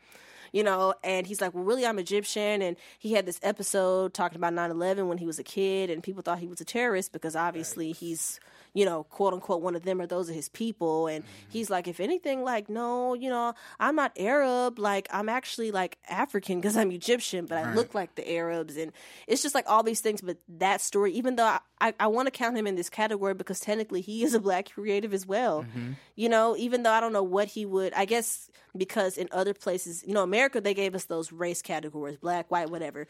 you 0.54 0.62
know, 0.62 0.94
and 1.02 1.26
he's 1.26 1.40
like, 1.40 1.52
well, 1.52 1.64
really, 1.64 1.84
I'm 1.84 1.98
Egyptian. 1.98 2.62
And 2.62 2.76
he 3.00 3.12
had 3.12 3.26
this 3.26 3.40
episode 3.42 4.14
talking 4.14 4.36
about 4.36 4.54
9 4.54 4.70
11 4.70 5.08
when 5.08 5.18
he 5.18 5.26
was 5.26 5.40
a 5.40 5.42
kid, 5.42 5.90
and 5.90 6.00
people 6.00 6.22
thought 6.22 6.38
he 6.38 6.46
was 6.46 6.60
a 6.60 6.64
terrorist 6.64 7.12
because 7.12 7.34
obviously 7.34 7.88
right. 7.88 7.96
he's 7.96 8.38
you 8.74 8.84
know, 8.84 9.04
quote 9.04 9.32
unquote, 9.32 9.62
one 9.62 9.76
of 9.76 9.84
them 9.84 10.00
or 10.00 10.06
those 10.06 10.28
are 10.28 10.32
his 10.32 10.48
people. 10.48 11.06
And 11.06 11.24
mm-hmm. 11.24 11.50
he's 11.50 11.70
like, 11.70 11.86
if 11.86 12.00
anything, 12.00 12.42
like, 12.42 12.68
no, 12.68 13.14
you 13.14 13.30
know, 13.30 13.54
I'm 13.78 13.94
not 13.94 14.12
Arab. 14.18 14.78
Like, 14.78 15.08
I'm 15.12 15.28
actually 15.28 15.70
like 15.70 15.96
African 16.08 16.60
because 16.60 16.76
I'm 16.76 16.90
Egyptian, 16.90 17.46
but 17.46 17.54
right. 17.54 17.66
I 17.66 17.74
look 17.74 17.94
like 17.94 18.16
the 18.16 18.28
Arabs. 18.28 18.76
And 18.76 18.92
it's 19.28 19.42
just 19.42 19.54
like 19.54 19.64
all 19.68 19.84
these 19.84 20.00
things. 20.00 20.20
But 20.20 20.38
that 20.48 20.80
story, 20.80 21.12
even 21.12 21.36
though 21.36 21.46
I, 21.46 21.60
I, 21.80 21.94
I 22.00 22.06
want 22.08 22.26
to 22.26 22.32
count 22.32 22.56
him 22.58 22.66
in 22.66 22.74
this 22.74 22.90
category 22.90 23.34
because 23.34 23.60
technically 23.60 24.00
he 24.00 24.24
is 24.24 24.34
a 24.34 24.40
black 24.40 24.72
creative 24.72 25.14
as 25.14 25.24
well. 25.24 25.62
Mm-hmm. 25.62 25.92
You 26.16 26.28
know, 26.28 26.56
even 26.56 26.82
though 26.82 26.92
I 26.92 27.00
don't 27.00 27.12
know 27.12 27.22
what 27.22 27.46
he 27.48 27.64
would, 27.64 27.94
I 27.94 28.06
guess 28.06 28.50
because 28.76 29.16
in 29.16 29.28
other 29.30 29.54
places, 29.54 30.02
you 30.04 30.14
know, 30.14 30.24
America, 30.24 30.60
they 30.60 30.74
gave 30.74 30.96
us 30.96 31.04
those 31.04 31.30
race 31.30 31.62
categories 31.62 32.16
black, 32.16 32.50
white, 32.50 32.70
whatever 32.70 33.06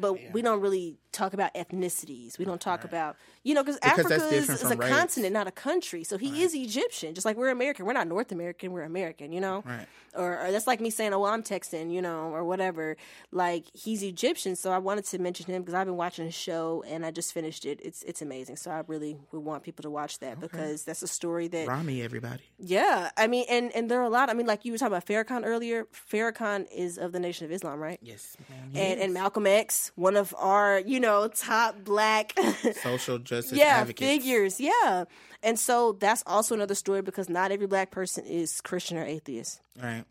but 0.00 0.20
yeah. 0.20 0.30
we 0.32 0.42
don't 0.42 0.60
really 0.60 0.98
talk 1.12 1.34
about 1.34 1.52
ethnicities. 1.54 2.38
We 2.38 2.44
don't 2.44 2.60
talk 2.60 2.80
right. 2.80 2.88
about 2.88 3.16
you 3.42 3.54
know 3.54 3.62
because 3.62 3.78
Africa 3.82 4.14
is, 4.14 4.48
is 4.48 4.70
a 4.70 4.76
race. 4.76 4.88
continent, 4.88 5.32
not 5.32 5.46
a 5.46 5.52
country. 5.52 6.04
So 6.04 6.16
he 6.16 6.30
right. 6.30 6.40
is 6.40 6.54
Egyptian, 6.54 7.14
just 7.14 7.24
like 7.24 7.36
we're 7.36 7.50
American. 7.50 7.86
We're 7.86 7.92
not 7.92 8.08
North 8.08 8.32
American. 8.32 8.72
We're 8.72 8.82
American. 8.82 9.32
You 9.32 9.40
know, 9.40 9.62
right. 9.66 9.86
or, 10.14 10.46
or, 10.46 10.52
that's 10.52 10.66
like 10.66 10.80
me 10.80 10.90
saying, 10.90 11.12
"Oh, 11.12 11.20
well, 11.20 11.32
I'm 11.32 11.42
Texan," 11.42 11.90
you 11.90 12.02
know, 12.02 12.30
or 12.32 12.44
whatever. 12.44 12.96
Like 13.32 13.64
he's 13.74 14.02
Egyptian, 14.02 14.56
so 14.56 14.70
I 14.70 14.78
wanted 14.78 15.04
to 15.06 15.18
mention 15.18 15.46
him 15.46 15.62
because 15.62 15.74
I've 15.74 15.86
been 15.86 15.96
watching 15.96 16.24
his 16.24 16.34
show 16.34 16.84
and 16.86 17.04
I 17.04 17.10
just 17.10 17.32
finished 17.32 17.64
it. 17.64 17.80
It's 17.82 18.02
it's 18.04 18.22
amazing. 18.22 18.56
So 18.56 18.70
I 18.70 18.82
really 18.86 19.16
would 19.32 19.44
want 19.44 19.62
people 19.62 19.82
to 19.82 19.90
watch 19.90 20.18
that 20.20 20.38
okay. 20.38 20.40
because 20.42 20.84
that's 20.84 21.02
a 21.02 21.08
story 21.08 21.48
that 21.48 21.66
Rami 21.68 22.02
everybody. 22.02 22.42
Yeah, 22.58 23.10
I 23.16 23.26
mean, 23.26 23.46
and 23.48 23.72
and 23.74 23.90
there 23.90 24.00
are 24.00 24.04
a 24.04 24.10
lot. 24.10 24.30
I 24.30 24.34
mean, 24.34 24.46
like 24.46 24.64
you 24.64 24.72
were 24.72 24.78
talking 24.78 24.94
about 24.94 25.06
Farrakhan 25.06 25.42
earlier. 25.44 25.86
Farrakhan 26.10 26.66
is 26.74 26.98
of 26.98 27.12
the 27.12 27.20
Nation 27.20 27.44
of 27.46 27.52
Islam, 27.52 27.80
right? 27.80 27.98
Yes, 28.02 28.36
and 28.74 29.00
and 29.00 29.14
Malcolm 29.14 29.46
X, 29.46 29.89
one 29.94 30.16
of 30.16 30.34
our 30.38 30.80
you 30.80 31.00
know 31.00 31.28
top 31.28 31.84
black 31.84 32.32
social 32.82 33.18
justice 33.18 33.58
yeah 33.58 33.78
advocates. 33.78 34.00
figures, 34.00 34.60
yeah. 34.60 35.04
And 35.42 35.58
so 35.58 35.92
that's 35.92 36.22
also 36.26 36.54
another 36.54 36.74
story 36.74 37.00
because 37.02 37.28
not 37.28 37.50
every 37.50 37.66
black 37.66 37.90
person 37.90 38.24
is 38.26 38.60
Christian 38.60 38.98
or 38.98 39.04
atheist. 39.04 39.60
Right. 39.82 40.04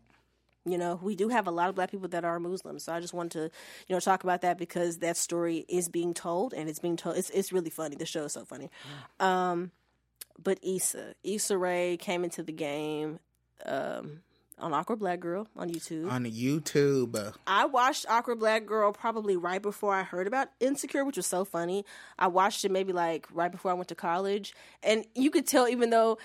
You 0.66 0.76
know, 0.76 0.98
we 1.02 1.16
do 1.16 1.28
have 1.28 1.46
a 1.46 1.50
lot 1.50 1.68
of 1.68 1.74
black 1.74 1.90
people 1.90 2.08
that 2.08 2.24
are 2.24 2.38
Muslims. 2.38 2.84
So 2.84 2.92
I 2.92 3.00
just 3.00 3.14
wanted 3.14 3.32
to, 3.32 3.42
you 3.88 3.94
know, 3.96 4.00
talk 4.00 4.24
about 4.24 4.42
that 4.42 4.58
because 4.58 4.98
that 4.98 5.16
story 5.16 5.64
is 5.68 5.88
being 5.88 6.12
told 6.14 6.52
and 6.52 6.68
it's 6.68 6.80
being 6.80 6.96
told. 6.96 7.16
It's 7.16 7.30
it's 7.30 7.52
really 7.52 7.70
funny. 7.70 7.96
The 7.96 8.06
show 8.06 8.24
is 8.24 8.32
so 8.32 8.44
funny. 8.44 8.70
Yeah. 9.20 9.50
Um, 9.50 9.70
but 10.42 10.58
Issa, 10.62 11.14
Issa 11.22 11.56
Rae 11.56 11.96
came 11.96 12.24
into 12.24 12.42
the 12.42 12.52
game. 12.52 13.20
Um, 13.64 14.20
on 14.60 14.72
Awkward 14.72 14.98
Black 14.98 15.20
Girl 15.20 15.46
on 15.56 15.68
YouTube. 15.70 16.10
On 16.10 16.24
YouTube. 16.24 17.34
I 17.46 17.66
watched 17.66 18.06
Awkward 18.08 18.38
Black 18.38 18.66
Girl 18.66 18.92
probably 18.92 19.36
right 19.36 19.60
before 19.60 19.94
I 19.94 20.02
heard 20.02 20.26
about 20.26 20.48
Insecure, 20.60 21.04
which 21.04 21.16
was 21.16 21.26
so 21.26 21.44
funny. 21.44 21.84
I 22.18 22.28
watched 22.28 22.64
it 22.64 22.70
maybe 22.70 22.92
like 22.92 23.26
right 23.32 23.50
before 23.50 23.70
I 23.70 23.74
went 23.74 23.88
to 23.88 23.94
college. 23.94 24.54
And 24.82 25.04
you 25.14 25.30
could 25.30 25.46
tell, 25.46 25.68
even 25.68 25.90
though 25.90 26.18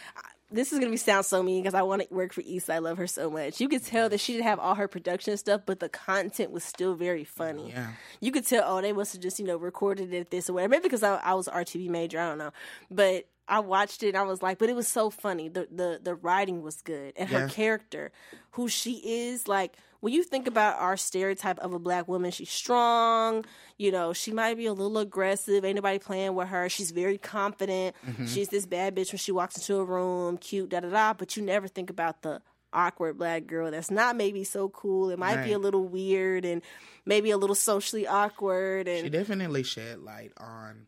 this 0.52 0.72
is 0.72 0.80
gonna 0.80 0.92
be 0.92 0.98
sound 0.98 1.26
so 1.26 1.42
mean 1.42 1.64
because 1.64 1.74
I 1.74 1.82
want 1.82 2.08
to 2.08 2.14
work 2.14 2.32
for 2.32 2.42
Issa. 2.42 2.74
I 2.74 2.78
love 2.80 2.98
her 2.98 3.08
so 3.08 3.30
much. 3.30 3.60
You 3.60 3.68
could 3.68 3.84
tell 3.84 4.10
that 4.10 4.20
she 4.20 4.34
didn't 4.34 4.46
have 4.46 4.60
all 4.60 4.76
her 4.76 4.88
production 4.88 5.36
stuff, 5.38 5.62
but 5.66 5.80
the 5.80 5.90
content 5.90 6.52
was 6.52 6.64
still 6.64 6.94
very 6.94 7.24
funny. 7.24 7.70
Yeah. 7.70 7.92
You 8.22 8.32
could 8.32 8.46
tell, 8.46 8.64
oh, 8.66 8.82
they 8.82 8.94
must 8.94 9.14
have 9.14 9.22
just 9.22 9.40
you 9.40 9.46
know 9.46 9.58
recorded 9.58 10.14
it 10.14 10.30
this 10.30 10.50
or 10.50 10.54
whatever. 10.54 10.72
Maybe 10.72 10.84
because 10.84 11.04
I, 11.04 11.16
I 11.16 11.34
was 11.34 11.48
RTV 11.48 11.90
major, 11.90 12.20
I 12.20 12.30
don't 12.30 12.38
know. 12.38 12.52
But 12.92 13.28
I 13.48 13.60
watched 13.60 14.04
it 14.04 14.10
and 14.10 14.18
I 14.18 14.24
was 14.24 14.42
like, 14.42 14.58
but 14.58 14.70
it 14.70 14.76
was 14.76 14.88
so 14.88 15.10
funny. 15.10 15.50
The 15.50 15.68
the 15.72 16.00
the 16.02 16.16
writing 16.16 16.62
was 16.62 16.82
good 16.82 17.14
and 17.16 17.30
her 17.30 17.48
character, 17.48 18.12
who 18.52 18.68
she 18.68 19.02
is, 19.04 19.48
like 19.48 19.78
when 20.00 20.14
you 20.14 20.24
think 20.24 20.48
about 20.48 20.80
our 20.80 20.98
stereotype 20.98 21.58
of 21.60 21.74
a 21.74 21.80
black 21.80 22.08
woman, 22.08 22.30
she's 22.30 22.52
strong, 22.52 23.44
you 23.78 23.92
know, 23.92 24.14
she 24.14 24.32
might 24.32 24.56
be 24.56 24.68
a 24.68 24.74
little 24.74 25.00
aggressive, 25.00 25.66
ain't 25.66 25.76
nobody 25.76 25.98
playing 25.98 26.36
with 26.36 26.48
her. 26.50 26.70
She's 26.70 26.92
very 26.92 27.18
confident. 27.18 27.96
Mm-hmm. 28.08 28.28
She's 28.28 28.50
this 28.50 28.66
bad 28.66 28.96
bitch 28.96 29.12
when 29.12 29.18
she 29.18 29.32
walks 29.32 29.58
into 29.58 29.78
a 29.78 29.84
room, 29.84 30.38
cute, 30.38 30.70
da 30.70 30.82
da 30.82 30.90
da, 30.90 31.14
but 31.14 31.36
you 31.36 31.44
never 31.44 31.68
think 31.68 31.90
about 31.90 32.22
the 32.22 32.42
awkward 32.72 33.18
black 33.18 33.48
girl 33.48 33.72
that's 33.72 33.90
not 33.90 34.16
maybe 34.16 34.44
so 34.44 34.70
cool. 34.70 35.10
It 35.10 35.18
might 35.18 35.38
right. 35.38 35.46
be 35.46 35.54
a 35.54 35.60
little 35.60 35.88
weird 35.88 36.46
and 36.46 36.62
maybe 37.06 37.32
a 37.32 37.38
little 37.38 37.56
socially 37.56 38.06
awkward 38.06 38.88
and 38.88 39.06
She 39.06 39.10
definitely 39.10 39.64
shed 39.64 40.00
light 40.00 40.34
on 40.38 40.86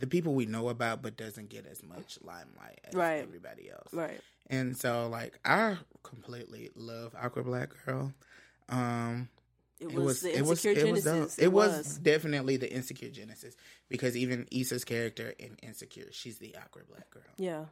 the 0.00 0.06
people 0.06 0.34
we 0.34 0.46
know 0.46 0.68
about, 0.68 1.02
but 1.02 1.16
doesn't 1.16 1.48
get 1.48 1.66
as 1.66 1.82
much 1.82 2.18
limelight 2.22 2.80
as 2.84 2.94
right. 2.94 3.22
everybody 3.22 3.70
else. 3.70 3.92
Right. 3.92 4.20
And 4.48 4.76
so, 4.76 5.08
like, 5.08 5.38
I 5.44 5.76
completely 6.02 6.70
love 6.74 7.14
Awkward 7.20 7.44
Black 7.44 7.70
Girl. 7.86 8.12
Um, 8.68 9.28
it 9.80 9.92
was, 9.92 10.24
it 10.24 10.44
was 10.44 10.64
it 10.64 10.76
was 10.76 10.84
it 10.86 10.92
was, 10.92 11.06
it, 11.38 11.44
it 11.44 11.52
was, 11.52 11.72
was 11.72 11.98
definitely 11.98 12.58
the 12.58 12.70
insecure 12.70 13.08
genesis 13.08 13.56
because 13.88 14.14
even 14.14 14.46
Issa's 14.50 14.84
character 14.84 15.32
in 15.38 15.56
Insecure, 15.62 16.08
she's 16.10 16.38
the 16.38 16.54
awkward 16.62 16.86
black 16.86 17.08
girl. 17.08 17.22
Yeah, 17.38 17.64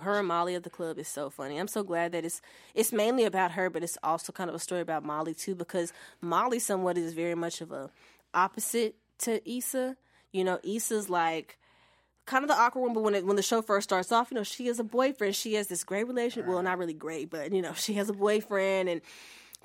her 0.00 0.18
and 0.18 0.28
Molly 0.28 0.54
at 0.54 0.62
the 0.62 0.70
club 0.70 0.98
is 0.98 1.06
so 1.06 1.28
funny. 1.28 1.58
I'm 1.58 1.68
so 1.68 1.82
glad 1.82 2.12
that 2.12 2.24
it's 2.24 2.40
it's 2.74 2.92
mainly 2.92 3.24
about 3.24 3.52
her, 3.52 3.68
but 3.68 3.82
it's 3.82 3.98
also 4.02 4.32
kind 4.32 4.48
of 4.48 4.56
a 4.56 4.58
story 4.58 4.80
about 4.80 5.04
Molly 5.04 5.34
too 5.34 5.54
because 5.54 5.92
Molly 6.22 6.58
somewhat 6.58 6.96
is 6.96 7.12
very 7.12 7.34
much 7.34 7.60
of 7.60 7.72
a 7.72 7.90
opposite 8.32 8.96
to 9.18 9.46
Issa. 9.50 9.96
You 10.34 10.44
know, 10.44 10.58
Issa's 10.62 11.08
like 11.08 11.58
kind 12.26 12.42
of 12.42 12.48
the 12.48 12.56
awkward 12.56 12.82
one, 12.82 12.92
but 12.92 13.02
when 13.02 13.14
it, 13.14 13.24
when 13.24 13.36
the 13.36 13.42
show 13.42 13.62
first 13.62 13.88
starts 13.88 14.10
off, 14.12 14.30
you 14.30 14.34
know, 14.34 14.42
she 14.42 14.66
has 14.66 14.78
a 14.78 14.84
boyfriend. 14.84 15.36
She 15.36 15.54
has 15.54 15.68
this 15.68 15.84
great 15.84 16.06
relationship. 16.06 16.48
Well, 16.48 16.62
not 16.62 16.78
really 16.78 16.94
great, 16.94 17.30
but 17.30 17.52
you 17.52 17.62
know, 17.62 17.72
she 17.74 17.94
has 17.94 18.08
a 18.08 18.12
boyfriend 18.12 18.88
and 18.88 19.00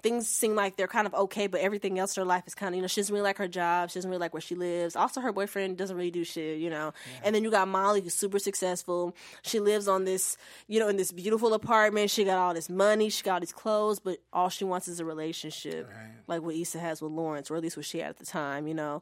things 0.01 0.27
seem 0.27 0.55
like 0.55 0.77
they're 0.77 0.87
kind 0.87 1.07
of 1.07 1.13
okay, 1.13 1.47
but 1.47 1.61
everything 1.61 1.99
else 1.99 2.15
in 2.15 2.21
her 2.21 2.25
life 2.25 2.43
is 2.47 2.55
kind 2.55 2.73
of, 2.73 2.75
you 2.77 2.81
know, 2.81 2.87
she 2.87 3.01
doesn't 3.01 3.13
really 3.13 3.23
like 3.23 3.37
her 3.37 3.47
job. 3.47 3.89
She 3.89 3.95
doesn't 3.95 4.09
really 4.09 4.21
like 4.21 4.33
where 4.33 4.41
she 4.41 4.55
lives. 4.55 4.95
Also, 4.95 5.21
her 5.21 5.31
boyfriend 5.31 5.77
doesn't 5.77 5.95
really 5.95 6.11
do 6.11 6.23
shit, 6.23 6.59
you 6.59 6.69
know. 6.69 6.93
Yeah. 7.13 7.21
And 7.25 7.35
then 7.35 7.43
you 7.43 7.51
got 7.51 7.67
Molly, 7.67 8.01
who's 8.01 8.13
super 8.13 8.39
successful. 8.39 9.15
She 9.41 9.59
lives 9.59 9.87
on 9.87 10.05
this, 10.05 10.37
you 10.67 10.79
know, 10.79 10.87
in 10.87 10.97
this 10.97 11.11
beautiful 11.11 11.53
apartment. 11.53 12.11
She 12.11 12.23
got 12.23 12.37
all 12.37 12.53
this 12.53 12.69
money. 12.69 13.09
She 13.09 13.23
got 13.23 13.33
all 13.35 13.39
these 13.39 13.51
clothes, 13.51 13.99
but 13.99 14.19
all 14.31 14.49
she 14.49 14.63
wants 14.63 14.87
is 14.87 14.99
a 14.99 15.05
relationship, 15.05 15.89
right. 15.89 16.11
like 16.27 16.41
what 16.41 16.55
Issa 16.55 16.79
has 16.79 17.01
with 17.01 17.11
Lawrence, 17.11 17.51
or 17.51 17.57
at 17.57 17.63
least 17.63 17.77
what 17.77 17.85
she 17.85 17.99
had 17.99 18.09
at 18.09 18.17
the 18.17 18.25
time, 18.25 18.67
you 18.67 18.73
know 18.73 19.01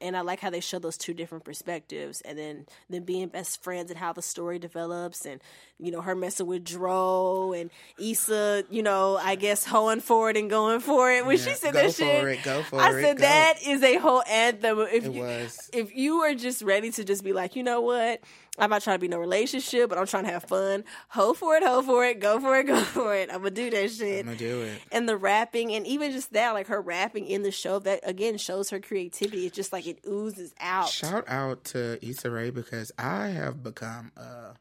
and 0.00 0.16
I 0.16 0.20
like 0.20 0.40
how 0.40 0.50
they 0.50 0.60
show 0.60 0.78
those 0.78 0.96
two 0.96 1.14
different 1.14 1.44
perspectives, 1.44 2.20
and 2.22 2.38
then 2.38 2.66
then 2.90 3.02
being 3.04 3.28
best 3.28 3.62
friends 3.62 3.90
and 3.90 3.98
how 3.98 4.12
the 4.12 4.22
story 4.22 4.58
develops, 4.58 5.24
and 5.24 5.40
you 5.78 5.90
know 5.90 6.00
her 6.00 6.14
messing 6.14 6.46
with 6.46 6.64
Dro 6.64 7.52
and 7.52 7.70
Issa, 7.98 8.64
you 8.70 8.82
know 8.82 9.18
I 9.20 9.34
guess 9.34 9.64
hoeing 9.64 10.00
for 10.00 10.30
it 10.30 10.36
and 10.36 10.50
going 10.50 10.80
for 10.80 11.10
it 11.10 11.24
when 11.24 11.36
yeah, 11.38 11.44
she 11.44 11.54
said 11.54 11.74
that 11.74 11.94
shit. 11.94 12.24
It, 12.24 12.42
go 12.42 12.62
for 12.62 12.80
I 12.80 12.90
it, 12.90 13.02
said 13.02 13.16
go. 13.16 13.22
that 13.22 13.54
is 13.64 13.82
a 13.82 13.96
whole 13.96 14.22
anthem. 14.22 14.80
If 14.80 15.06
it 15.06 15.12
you, 15.12 15.22
was. 15.22 15.70
if 15.72 15.94
you 15.94 16.22
are 16.22 16.34
just 16.34 16.62
ready 16.62 16.90
to 16.92 17.04
just 17.04 17.24
be 17.24 17.32
like, 17.32 17.56
you 17.56 17.62
know 17.62 17.80
what, 17.80 18.20
I'm 18.58 18.70
not 18.70 18.82
trying 18.82 18.96
to 18.96 19.00
be 19.00 19.08
no 19.08 19.18
relationship, 19.18 19.88
but 19.88 19.98
I'm 19.98 20.06
trying 20.06 20.24
to 20.24 20.30
have 20.30 20.44
fun. 20.44 20.84
Ho 21.10 21.34
for 21.34 21.56
it, 21.56 21.62
ho 21.62 21.82
for 21.82 22.04
it, 22.04 22.20
go 22.20 22.40
for 22.40 22.58
it, 22.58 22.66
go 22.66 22.80
for 22.80 23.14
it. 23.14 23.30
I'm 23.30 23.38
gonna 23.38 23.50
do 23.50 23.70
that 23.70 23.90
shit. 23.90 24.20
I'm 24.20 24.26
gonna 24.26 24.38
do 24.38 24.62
it. 24.62 24.80
And 24.92 25.08
the 25.08 25.16
rapping, 25.16 25.72
and 25.72 25.86
even 25.86 26.12
just 26.12 26.32
that, 26.32 26.52
like 26.52 26.68
her 26.68 26.80
rapping 26.80 27.26
in 27.26 27.42
the 27.42 27.50
show, 27.50 27.78
that 27.80 28.00
again 28.04 28.38
shows 28.38 28.70
her 28.70 28.80
creativity. 28.80 29.46
It's 29.46 29.56
just 29.56 29.72
like 29.72 29.86
it 29.86 30.00
oozes 30.06 30.54
out. 30.60 30.88
Shout 30.88 31.24
out 31.28 31.64
to 31.64 31.98
Issa 32.06 32.30
Rae 32.30 32.50
because 32.50 32.92
I 32.98 33.28
have 33.28 33.62
become 33.62 34.12
a 34.16 34.54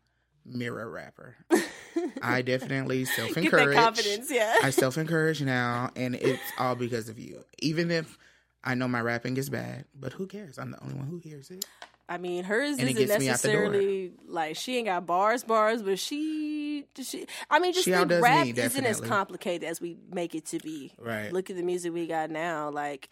mirror 0.45 0.89
rapper. 0.89 1.35
I 2.21 2.41
definitely 2.41 3.05
self 3.05 3.35
encourage. 3.37 3.75
confidence, 3.75 4.31
yeah. 4.31 4.55
I 4.63 4.69
self 4.69 4.97
encourage 4.97 5.41
now, 5.41 5.91
and 5.95 6.15
it's 6.15 6.41
all 6.57 6.75
because 6.75 7.09
of 7.09 7.19
you. 7.19 7.43
Even 7.59 7.91
if 7.91 8.17
I 8.63 8.75
know 8.75 8.87
my 8.87 9.01
rapping 9.01 9.37
is 9.37 9.49
bad, 9.49 9.85
but 9.93 10.13
who 10.13 10.27
cares? 10.27 10.57
I'm 10.57 10.71
the 10.71 10.81
only 10.81 10.95
one 10.95 11.07
who 11.07 11.17
hears 11.17 11.49
it. 11.51 11.65
I 12.07 12.17
mean, 12.19 12.43
hers 12.43 12.77
And 12.77 12.87
isn't 12.89 12.95
gets 13.07 13.19
me 13.19 13.29
out 13.29 13.39
the 13.39 13.51
door. 13.51 13.61
necessarily 13.63 14.11
like 14.27 14.55
she 14.57 14.77
ain't 14.77 14.85
got 14.85 15.05
bars, 15.07 15.43
bars, 15.43 15.81
but 15.81 15.97
she, 15.97 16.85
she. 17.01 17.25
I 17.49 17.57
mean, 17.59 17.73
just 17.73 17.85
think 17.85 18.11
rap 18.21 18.45
me, 18.45 18.51
isn't 18.51 18.85
as 18.85 19.01
complicated 19.01 19.67
as 19.67 19.81
we 19.81 19.97
make 20.13 20.35
it 20.35 20.45
to 20.47 20.59
be. 20.59 20.93
Right. 20.99 21.33
Look 21.33 21.49
at 21.49 21.55
the 21.55 21.63
music 21.63 21.93
we 21.93 22.05
got 22.05 22.29
now. 22.29 22.69
Like, 22.69 23.09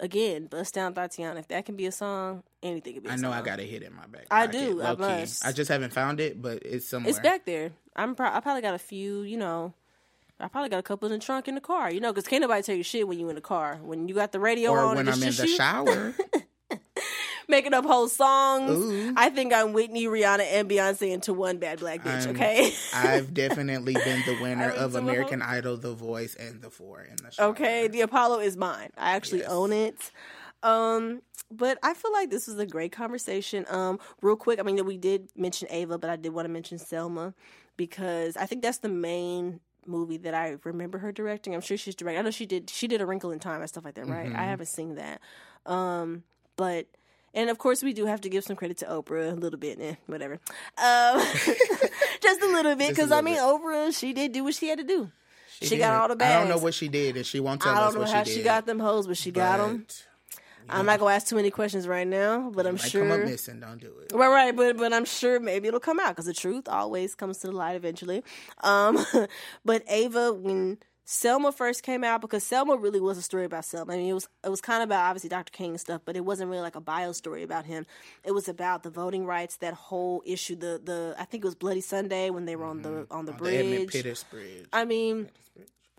again, 0.00 0.46
bust 0.46 0.74
down 0.74 0.94
Thotiana. 0.94 1.38
If 1.38 1.48
that 1.48 1.64
can 1.64 1.76
be 1.76 1.86
a 1.86 1.92
song, 1.92 2.42
anything 2.60 2.94
can 2.94 3.02
be. 3.04 3.08
I 3.08 3.12
I 3.12 3.16
know 3.16 3.30
I 3.30 3.40
got 3.40 3.60
a 3.60 3.62
hit 3.62 3.84
in 3.84 3.94
my 3.94 4.06
back. 4.06 4.26
I 4.32 4.46
pocket, 4.46 4.58
do, 4.60 4.82
I 4.82 4.94
must. 4.96 5.46
I 5.46 5.52
just 5.52 5.70
haven't 5.70 5.92
found 5.92 6.18
it, 6.18 6.42
but 6.42 6.64
it's 6.64 6.88
somewhere. 6.88 7.10
It's 7.10 7.20
back 7.20 7.44
there. 7.44 7.70
I'm. 7.94 8.16
Pro- 8.16 8.32
I 8.32 8.40
probably 8.40 8.62
got 8.62 8.74
a 8.74 8.78
few. 8.78 9.22
You 9.22 9.36
know. 9.36 9.74
I 10.40 10.48
probably 10.48 10.68
got 10.68 10.78
a 10.80 10.82
couple 10.82 11.06
in 11.06 11.12
the 11.12 11.24
trunk 11.24 11.46
in 11.46 11.54
the 11.54 11.60
car, 11.60 11.92
you 11.92 12.00
know, 12.00 12.12
because 12.12 12.26
can't 12.26 12.42
nobody 12.42 12.60
tell 12.60 12.74
you 12.74 12.82
shit 12.82 13.06
when 13.06 13.20
you 13.20 13.28
in 13.28 13.36
the 13.36 13.40
car. 13.40 13.78
When 13.80 14.08
you 14.08 14.16
got 14.16 14.32
the 14.32 14.40
radio 14.40 14.72
Or 14.72 14.80
on, 14.80 14.96
when 14.96 15.08
I'm 15.08 15.22
in 15.22 15.32
the 15.32 15.46
shower. 15.46 16.12
making 17.48 17.74
up 17.74 17.84
whole 17.84 18.08
songs. 18.08 18.70
Ooh. 18.70 19.12
I 19.16 19.30
think 19.30 19.52
I'm 19.52 19.72
Whitney, 19.72 20.04
Rihanna, 20.06 20.44
and 20.52 20.68
Beyonce 20.68 21.10
into 21.12 21.32
one 21.32 21.58
bad 21.58 21.80
black 21.80 22.02
bitch. 22.02 22.26
I'm- 22.26 22.30
okay, 22.36 22.72
I've 22.94 23.32
definitely 23.34 23.94
been 23.94 24.22
the 24.26 24.38
winner 24.42 24.70
of 24.70 24.92
went 24.94 25.06
to 25.06 25.10
a 25.10 25.12
American 25.14 25.42
Idol, 25.42 25.76
The 25.76 25.94
Voice, 25.94 26.34
and 26.34 26.60
The 26.62 26.70
Four 26.70 27.02
in 27.02 27.16
the 27.16 27.30
shower. 27.30 27.48
Okay, 27.50 27.88
the 27.88 28.00
Apollo 28.02 28.40
is 28.40 28.56
mine. 28.56 28.90
I 28.96 29.16
actually 29.16 29.40
Yes. 29.40 29.50
own 29.50 29.72
it. 29.72 30.10
Um, 30.62 31.20
but 31.50 31.78
I 31.82 31.92
feel 31.94 32.12
like 32.12 32.30
this 32.30 32.46
was 32.46 32.58
a 32.58 32.66
great 32.66 32.90
conversation. 32.92 33.66
Um, 33.68 33.98
real 34.22 34.36
quick, 34.36 34.58
I 34.58 34.62
mean, 34.62 34.84
we 34.86 34.96
did 34.96 35.28
mention 35.36 35.68
Ava, 35.70 35.98
but 35.98 36.08
I 36.10 36.16
did 36.16 36.32
want 36.32 36.46
to 36.46 36.52
mention 36.52 36.78
Selma 36.78 37.34
because 37.76 38.36
I 38.36 38.46
think 38.46 38.62
that's 38.62 38.78
the 38.78 38.88
main 38.88 39.60
movie 39.86 40.16
that 40.16 40.32
I 40.32 40.56
remember 40.64 40.96
her 40.98 41.12
directing. 41.12 41.54
I'm 41.54 41.60
sure 41.60 41.76
she's 41.76 41.94
directing. 41.94 42.18
I 42.18 42.22
know 42.22 42.30
she 42.30 42.46
did. 42.46 42.70
She 42.70 42.88
did 42.88 43.02
A 43.02 43.06
Wrinkle 43.06 43.30
in 43.30 43.38
Time 43.40 43.60
and 43.60 43.68
stuff 43.68 43.84
like 43.84 43.94
that, 43.96 44.06
right? 44.06 44.32
I 44.34 44.44
haven't 44.44 44.66
seen 44.68 44.94
that. 44.94 45.20
Um, 45.66 46.22
but 46.56 46.86
and 47.34 47.50
of 47.50 47.58
course 47.58 47.82
we 47.82 47.92
do 47.92 48.06
have 48.06 48.20
to 48.22 48.28
give 48.28 48.44
some 48.44 48.56
credit 48.56 48.78
to 48.78 48.86
Oprah 48.86 49.32
a 49.32 49.34
little 49.34 49.58
bit, 49.58 49.78
eh, 49.80 49.94
whatever. 50.06 50.34
Um, 50.78 51.20
just 52.22 52.42
a 52.42 52.46
little 52.46 52.74
bit 52.76 52.90
because 52.90 53.12
I 53.12 53.20
mean 53.20 53.34
bit. 53.34 53.42
All 53.42 53.90
she 53.90 54.12
did 54.12 54.32
do 54.32 54.44
what 54.44 54.54
she 54.54 54.68
had 54.68 54.78
to 54.78 54.84
do. 54.84 55.10
She, 55.62 55.78
got 55.78 55.94
all 55.94 56.08
the 56.08 56.16
bags. 56.16 56.34
I 56.34 56.40
don't 56.40 56.48
know 56.48 56.62
what 56.62 56.74
she 56.74 56.88
did, 56.88 57.16
and 57.16 57.24
she 57.24 57.40
won't 57.40 57.62
tell 57.62 57.72
I 57.72 57.76
us 57.76 57.84
don't 57.84 57.94
know 57.94 58.00
what 58.00 58.10
how 58.10 58.24
she 58.24 58.34
she, 58.34 58.42
got 58.42 58.66
them 58.66 58.80
hoes, 58.80 59.06
but 59.06 59.16
she 59.16 59.30
got 59.30 59.58
them. 59.58 59.84
but 59.86 60.04
I'm 60.68 60.86
not 60.86 60.98
gonna 60.98 61.14
ask 61.14 61.26
too 61.26 61.36
many 61.36 61.50
questions 61.50 61.86
right 61.86 62.06
now, 62.06 62.50
but 62.50 62.66
I'm 62.66 62.76
sure. 62.76 63.02
come 63.02 63.12
up 63.12 63.26
missing. 63.26 63.60
Don't 63.60 63.80
do 63.80 63.92
it. 64.02 64.12
Right, 64.14 64.28
right, 64.28 64.56
but 64.56 64.76
but 64.76 64.92
I'm 64.92 65.04
sure 65.04 65.40
maybe 65.40 65.68
it'll 65.68 65.80
come 65.80 66.00
out 66.00 66.10
because 66.10 66.26
the 66.26 66.34
truth 66.34 66.68
always 66.68 67.14
comes 67.14 67.38
to 67.38 67.48
the 67.48 67.52
light 67.52 67.76
eventually. 67.76 68.24
Um, 68.62 69.04
but 69.64 69.82
Ava, 69.88 70.32
when 70.32 70.78
Selma 71.06 71.52
first 71.52 71.82
came 71.82 72.02
out, 72.02 72.22
because 72.22 72.42
Selma 72.44 72.76
really 72.76 73.00
was 73.00 73.18
a 73.18 73.22
story 73.22 73.44
about 73.44 73.64
Selma. 73.66 73.92
I 73.92 73.96
mean, 73.98 74.08
it 74.08 74.14
was 74.14 74.26
it 74.42 74.48
was 74.48 74.62
kind 74.62 74.82
of 74.82 74.88
about 74.88 75.04
obviously 75.08 75.28
Dr. 75.28 75.50
King 75.50 75.70
and 75.72 75.80
stuff, 75.80 76.00
but 76.04 76.16
it 76.16 76.24
wasn't 76.24 76.48
really 76.50 76.62
like 76.62 76.76
a 76.76 76.80
bio 76.80 77.12
story 77.12 77.42
about 77.42 77.66
him. 77.66 77.84
It 78.24 78.32
was 78.32 78.48
about 78.48 78.84
the 78.84 78.90
voting 78.90 79.26
rights, 79.26 79.56
that 79.56 79.74
whole 79.74 80.22
issue. 80.24 80.56
The 80.56 80.80
the 80.82 81.14
I 81.18 81.24
think 81.24 81.44
it 81.44 81.46
was 81.46 81.54
Bloody 81.54 81.82
Sunday 81.82 82.30
when 82.30 82.46
they 82.46 82.56
were 82.56 82.64
on 82.64 82.82
the 82.82 83.06
on 83.10 83.26
the 83.26 83.32
Mm-hmm. 83.34 83.44
On 83.44 83.50
the 83.50 83.58
Edmund 83.58 83.90
bridge. 83.90 84.02
Pettus 84.04 84.24
Bridge. 84.24 84.66
I 84.72 84.84
mean, 84.84 85.28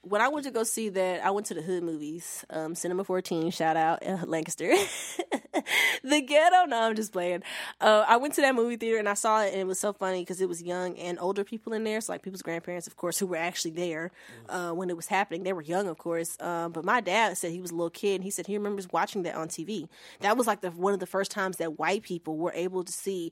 when 0.07 0.22
I 0.22 0.27
went 0.27 0.45
to 0.45 0.52
go 0.52 0.64
see 0.64 0.90
that, 0.90 1.26
I 1.26 1.32
went 1.32 1.48
to 1.48 1.56
the 1.56 1.64
Hood 1.64 1.82
movies, 1.84 2.45
um, 2.52 2.76
Cinema 2.76 3.03
14, 3.03 3.49
shout 3.49 3.76
out 3.76 4.06
uh, 4.06 4.19
Lancaster. 4.26 4.69
the 6.03 6.22
ghetto, 6.22 6.65
no, 6.65 6.84
I'm 6.84 6.95
just 6.95 7.11
playing. 7.11 7.41
Uh, 7.82 8.06
I 8.07 8.18
went 8.18 8.36
to 8.36 8.41
that 8.41 8.53
movie 8.53 8.76
theater 8.76 8.99
and 8.99 9.10
I 9.10 9.15
saw 9.15 9.41
it, 9.41 9.52
and 9.53 9.61
it 9.61 9.68
was 9.68 9.80
so 9.80 9.94
funny 9.94 10.22
because 10.22 10.41
it 10.41 10.48
was 10.48 10.61
young 10.61 10.95
and 10.99 11.18
older 11.19 11.44
people 11.44 11.73
in 11.73 11.84
there, 11.84 11.99
so 12.02 12.14
like 12.14 12.22
people's 12.22 12.44
grandparents, 12.44 12.86
of 12.86 12.95
course, 12.98 13.18
who 13.18 13.26
were 13.26 13.36
actually 13.36 13.72
there 13.72 14.11
uh, 14.48 14.72
when 14.72 14.91
it 14.91 14.95
was 14.95 15.07
happening. 15.07 15.41
They 15.41 15.53
were 15.53 15.64
young, 15.64 15.88
of 15.88 15.98
course, 15.98 16.38
um, 16.40 16.72
but 16.72 16.86
my 16.86 17.02
dad 17.02 17.36
said 17.36 17.52
he 17.52 17.61
was 17.61 17.72
a 17.72 17.76
little 17.76 17.90
kid, 17.90 18.15
and 18.15 18.23
he 18.23 18.30
said 18.30 18.45
he 18.45 18.57
remembers 18.57 18.88
watching 18.91 19.23
that 19.23 19.34
on 19.34 19.48
TV. 19.48 19.88
That 20.19 20.38
was 20.38 20.45
like 20.45 20.61
the 20.61 20.69
one 20.69 20.94
of 20.94 20.99
the 20.99 21.07
first 21.07 21.32
times 21.32 21.57
that 21.57 21.80
white 21.80 22.03
people 22.03 22.38
were 22.38 22.53
able 22.53 22.84
to 22.84 22.91
see 22.91 23.32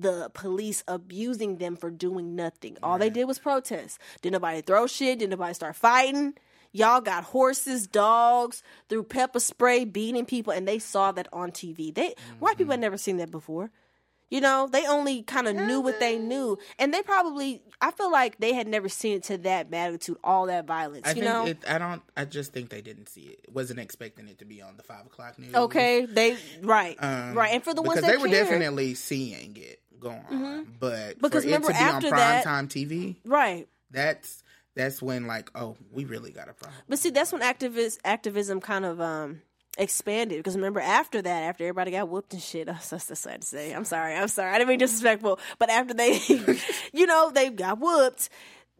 the 0.00 0.30
police 0.34 0.82
abusing 0.88 1.56
them 1.56 1.76
for 1.76 1.90
doing 1.90 2.36
nothing. 2.36 2.76
All 2.82 2.98
they 2.98 3.10
did 3.10 3.24
was 3.24 3.38
protest. 3.38 3.98
Did 4.22 4.32
nobody 4.32 4.60
throw 4.60 4.86
shit? 4.86 5.18
Did 5.18 5.30
nobody 5.30 5.54
start 5.54 5.76
fighting? 5.76 6.34
Y'all 6.72 7.00
got 7.00 7.24
horses, 7.24 7.86
dogs, 7.86 8.62
threw 8.88 9.02
pepper 9.02 9.40
spray, 9.40 9.84
beating 9.84 10.26
people, 10.26 10.52
and 10.52 10.68
they 10.68 10.78
saw 10.78 11.12
that 11.12 11.26
on 11.32 11.50
TV. 11.50 11.94
They 11.94 12.14
white 12.40 12.58
people 12.58 12.72
had 12.72 12.80
never 12.80 12.98
seen 12.98 13.16
that 13.18 13.30
before. 13.30 13.70
You 14.30 14.42
know, 14.42 14.68
they 14.70 14.86
only 14.86 15.22
kind 15.22 15.48
of 15.48 15.56
knew 15.56 15.80
what 15.80 16.00
they 16.00 16.18
knew, 16.18 16.58
and 16.78 16.92
they 16.92 17.00
probably. 17.00 17.62
I 17.80 17.90
feel 17.92 18.12
like 18.12 18.36
they 18.38 18.52
had 18.52 18.68
never 18.68 18.90
seen 18.90 19.16
it 19.16 19.22
to 19.24 19.38
that 19.38 19.70
magnitude, 19.70 20.18
all 20.22 20.44
that 20.46 20.66
violence. 20.66 21.06
I 21.06 21.10
you 21.10 21.22
think 21.22 21.24
know, 21.24 21.46
it, 21.46 21.58
I 21.66 21.78
don't. 21.78 22.02
I 22.14 22.26
just 22.26 22.52
think 22.52 22.68
they 22.68 22.82
didn't 22.82 23.08
see 23.08 23.22
it. 23.22 23.46
Wasn't 23.50 23.80
expecting 23.80 24.28
it 24.28 24.38
to 24.40 24.44
be 24.44 24.60
on 24.60 24.76
the 24.76 24.82
five 24.82 25.06
o'clock 25.06 25.38
news. 25.38 25.54
okay, 25.54 26.04
they 26.04 26.36
right, 26.60 27.02
Um, 27.02 27.32
right, 27.32 27.54
and 27.54 27.64
for 27.64 27.72
the 27.72 27.80
ones 27.80 28.00
because 28.00 28.10
that 28.10 28.18
they 28.18 28.22
were 28.22 28.28
care, 28.28 28.44
definitely 28.44 28.92
seeing 28.92 29.56
it 29.56 29.80
go 30.00 30.10
on, 30.30 30.66
but 30.80 31.18
Because 31.20 31.44
remember 31.44 31.70
it 31.70 31.74
to 31.74 31.78
be 31.78 31.84
after 31.84 32.06
on 32.06 32.12
prime 32.12 32.20
that- 32.20 32.44
time 32.44 32.68
TV, 32.68 33.16
right. 33.24 33.68
that's 33.90 34.42
that's 34.76 35.02
when 35.02 35.26
like, 35.26 35.50
oh, 35.56 35.76
we 35.92 36.04
really 36.04 36.30
got 36.30 36.48
a 36.48 36.52
problem. 36.52 36.80
But 36.88 36.98
see, 37.00 37.10
that's 37.10 37.32
when 37.32 37.42
activist 37.42 37.98
activism 38.04 38.60
kind 38.60 38.84
of 38.84 39.00
um 39.00 39.42
expanded 39.76 40.38
because 40.38 40.56
remember 40.56 40.80
after 40.80 41.22
that, 41.22 41.42
after 41.44 41.64
everybody 41.64 41.90
got 41.92 42.08
whooped 42.08 42.32
and 42.32 42.42
shit, 42.42 42.66
that's, 42.68 42.90
that's, 42.90 43.06
that's 43.06 43.20
sad 43.20 43.40
to 43.42 43.46
say. 43.46 43.72
I'm 43.72 43.84
sorry, 43.84 44.14
I'm 44.14 44.28
sorry, 44.28 44.50
I 44.52 44.58
didn't 44.58 44.68
mean 44.68 44.78
disrespectful, 44.78 45.38
but 45.58 45.70
after 45.70 45.94
they, 45.94 46.20
you 46.92 47.06
know, 47.06 47.30
they 47.34 47.50
got 47.50 47.78
whooped. 47.80 48.28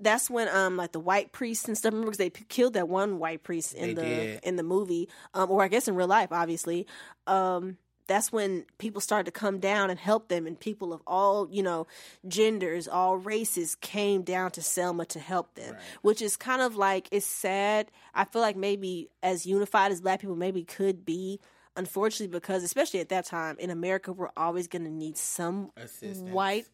That's 0.01 0.31
when 0.31 0.47
um 0.55 0.77
like 0.77 0.93
the 0.93 1.01
white 1.01 1.33
priests 1.33 1.67
and 1.67 1.77
stuff. 1.77 1.91
Remember 1.93 2.07
because 2.13 2.19
they 2.19 2.31
p- 2.31 2.45
killed 2.49 2.75
that 2.75 2.89
one 2.89 3.19
white 3.19 3.43
priest 3.43 3.75
in 3.75 3.89
They 3.89 3.95
the 3.95 4.03
did. 4.03 4.41
in 4.45 4.55
the 4.55 4.63
movie, 4.63 5.09
um, 5.35 5.51
or 5.51 5.65
I 5.65 5.67
guess 5.67 5.89
in 5.89 5.97
real 5.97 6.07
life, 6.07 6.29
obviously. 6.31 6.87
Um, 7.27 7.79
that's 8.09 8.33
when 8.33 8.65
people 8.79 9.01
started 9.01 9.27
to 9.27 9.31
come 9.31 9.61
down 9.61 9.91
and 9.91 9.99
help 9.99 10.29
them, 10.29 10.47
and 10.47 10.59
people 10.59 10.93
of 10.93 11.01
all 11.07 11.49
you 11.51 11.63
know 11.63 11.87
genders, 12.27 12.89
all 12.89 13.17
races 13.17 13.77
came 13.77 14.23
down 14.23 14.51
to 14.53 14.63
Selma 14.63 15.05
to 15.07 15.21
help 15.21 15.55
them, 15.55 15.77
which 16.03 16.21
is 16.21 16.37
kind 16.37 16.61
of 16.61 16.75
like 16.75 17.09
it's 17.13 17.27
sad. 17.27 17.91
I 18.15 18.25
feel 18.25 18.43
like 18.43 18.57
maybe 18.57 19.09
as 19.23 19.47
unified 19.47 19.93
as 19.93 20.01
Black 20.01 20.21
people 20.21 20.35
maybe 20.37 20.65
could 20.65 21.05
be, 21.05 21.39
unfortunately, 21.77 22.33
because 22.37 22.65
especially 22.65 22.99
at 23.01 23.11
that 23.11 23.27
time 23.27 23.57
in 23.61 23.71
America, 23.71 24.13
we're 24.13 24.31
always 24.37 24.67
going 24.67 24.85
to 24.85 24.91
need 24.91 25.17
some 25.17 25.71
Assistance. 25.77 26.19
white 26.19 26.67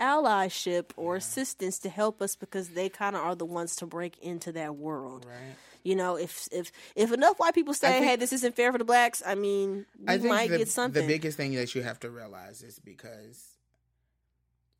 allyship 0.00 0.90
or 0.96 1.16
assistance 1.16 1.78
to 1.80 1.88
help 1.88 2.20
us 2.20 2.34
because 2.34 2.70
they 2.70 2.88
kind 2.88 3.14
of 3.14 3.22
are 3.22 3.34
the 3.34 3.46
ones 3.46 3.76
to 3.76 3.86
break 3.86 4.18
into 4.18 4.52
that 4.52 4.76
world. 4.76 5.24
Right. 5.28 5.56
You 5.84 5.96
know, 5.96 6.16
if 6.16 6.48
if 6.52 6.70
if 6.94 7.12
enough 7.12 7.38
white 7.38 7.54
people 7.54 7.74
say, 7.74 7.92
think- 7.92 8.04
"Hey, 8.06 8.16
this 8.16 8.32
isn't 8.32 8.54
fair 8.56 8.70
for 8.72 8.78
the 8.78 8.84
blacks," 8.84 9.22
I 9.26 9.34
mean, 9.34 9.86
we 9.98 10.04
I 10.08 10.18
think 10.18 10.28
might 10.28 10.50
the, 10.50 10.58
get 10.58 10.68
something. 10.68 11.02
the 11.02 11.08
biggest 11.12 11.36
thing 11.36 11.54
that 11.54 11.74
you 11.74 11.82
have 11.82 11.98
to 12.00 12.10
realize 12.10 12.62
is 12.62 12.78
because 12.78 13.44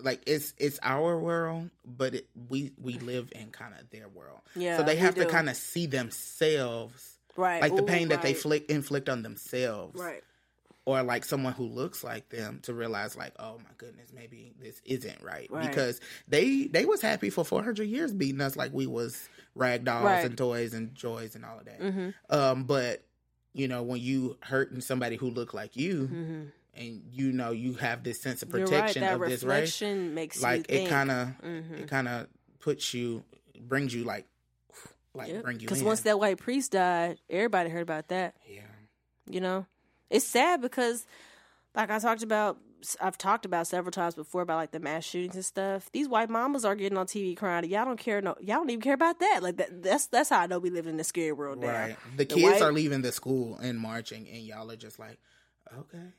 like 0.01 0.21
it's 0.27 0.55
it's 0.59 0.79
our 0.83 1.19
world, 1.19 1.71
but 1.85 2.15
it, 2.15 2.29
we 2.49 2.73
we 2.81 2.95
live 2.99 3.33
in 3.35 3.51
kind 3.51 3.75
of 3.79 3.89
their 3.91 4.09
world. 4.09 4.41
Yeah, 4.57 4.77
so 4.79 4.83
they 4.83 4.97
have 4.97 5.15
to 5.17 5.27
kind 5.27 5.49
of 5.49 5.57
see 5.57 5.87
themselves, 5.87 7.19
right? 7.37 7.63
like 7.63 7.75
the 7.77 7.83
Ooh, 7.83 7.87
pain 7.87 8.09
that 8.09 8.23
they 8.23 8.35
flick, 8.35 8.69
inflict 8.71 9.09
on 9.09 9.23
themselves, 9.23 10.01
Right. 10.01 10.25
or 10.87 11.03
like 11.05 11.25
someone 11.25 11.53
who 11.53 11.65
looks 11.67 12.03
like 12.03 12.29
them 12.31 12.61
to 12.65 12.75
realize 12.75 13.17
like 13.17 13.33
oh 13.39 13.59
my 13.59 13.71
goodness 13.79 14.13
maybe 14.13 14.53
this 14.61 14.81
isn't 14.85 15.23
right, 15.23 15.49
Right. 15.51 15.69
because 15.69 16.01
they 16.27 16.65
they 16.67 16.85
was 16.85 17.01
happy 17.01 17.31
for 17.31 17.45
400 17.45 17.85
years 17.87 18.13
beating 18.13 18.41
us 18.41 18.57
like 18.57 18.73
we 18.73 18.87
was 18.89 19.29
rag 19.55 19.85
dolls 19.85 20.05
Right. 20.05 20.25
and 20.25 20.37
toys 20.37 20.73
and 20.75 20.95
joys 20.95 21.35
and 21.35 21.45
all 21.45 21.59
of 21.59 21.65
that 21.67 21.81
Mm-hmm. 21.81 22.09
um 22.31 22.65
but 22.65 23.05
you 23.53 23.69
know 23.69 23.83
when 23.83 24.01
you 24.01 24.37
hurting 24.41 24.81
somebody 24.81 25.17
who 25.17 25.29
look 25.31 25.53
like 25.55 25.77
you 25.77 26.09
Mm-hmm. 26.13 26.43
and 26.75 27.03
you 27.13 27.33
know 27.33 27.51
you 27.51 27.75
have 27.75 28.03
this 28.03 28.21
sense 28.21 28.43
of 28.43 28.53
right. 28.53 28.65
protection 28.65 29.03
That 29.03 29.15
of 29.21 29.29
this 29.29 29.43
race 29.45 29.81
makes 29.83 30.41
like 30.43 30.67
it 30.71 30.89
kind 30.89 31.11
of 31.11 31.29
Mhm. 31.45 31.81
it 31.81 31.89
kind 31.89 32.09
of 32.09 32.29
puts 32.61 32.95
you 32.95 33.25
brings 33.61 33.95
you 33.95 34.05
like 34.05 34.27
like 35.15 35.43
bring 35.43 35.61
you 35.61 35.67
Because 35.67 35.83
once 35.83 36.01
that 36.03 36.19
white 36.19 36.39
priest 36.39 36.73
died, 36.73 37.21
everybody 37.29 37.69
heard 37.69 37.83
about 37.83 38.09
that. 38.09 38.35
yeah 38.49 38.63
You 39.27 39.41
know, 39.43 39.67
it's 40.09 40.25
sad 40.25 40.63
because, 40.63 41.07
like 41.75 41.91
I 41.91 41.99
talked 41.99 42.23
about, 42.23 42.57
I've 43.01 43.17
talked 43.19 43.45
about 43.45 43.67
several 43.67 43.91
times 43.93 44.15
before 44.15 44.43
about 44.43 44.57
like 44.57 44.71
the 44.73 44.81
mass 44.81 45.05
shootings 45.05 45.35
and 45.35 45.45
stuff. 45.45 45.91
These 45.93 46.09
white 46.09 46.29
mamas 46.31 46.65
are 46.65 46.75
getting 46.75 46.99
on 46.99 47.07
TV 47.07 47.37
crying. 47.37 47.65
Y'all 47.71 47.85
don't 47.85 47.99
care. 47.99 48.21
No, 48.21 48.35
y'all 48.41 48.57
don't 48.59 48.71
even 48.71 48.81
care 48.81 48.95
about 48.95 49.21
that. 49.21 49.41
Like 49.43 49.57
that. 49.59 49.83
That's 49.83 50.07
that's 50.09 50.31
how 50.31 50.41
I 50.41 50.47
know 50.47 50.59
we 50.59 50.71
live 50.71 50.87
in 50.87 50.99
a 50.99 51.05
scary 51.05 51.33
world 51.33 51.59
now. 51.59 51.69
right 51.69 51.97
the, 52.17 52.25
The 52.25 52.35
kids 52.35 52.43
white- 52.61 52.63
are 52.63 52.73
leaving 52.73 53.03
the 53.03 53.13
school 53.13 53.57
and 53.59 53.79
marching 53.79 54.29
and 54.29 54.43
y'all 54.43 54.71
are 54.71 54.77
just 54.77 54.99
like 54.99 55.19
okay 55.79 56.13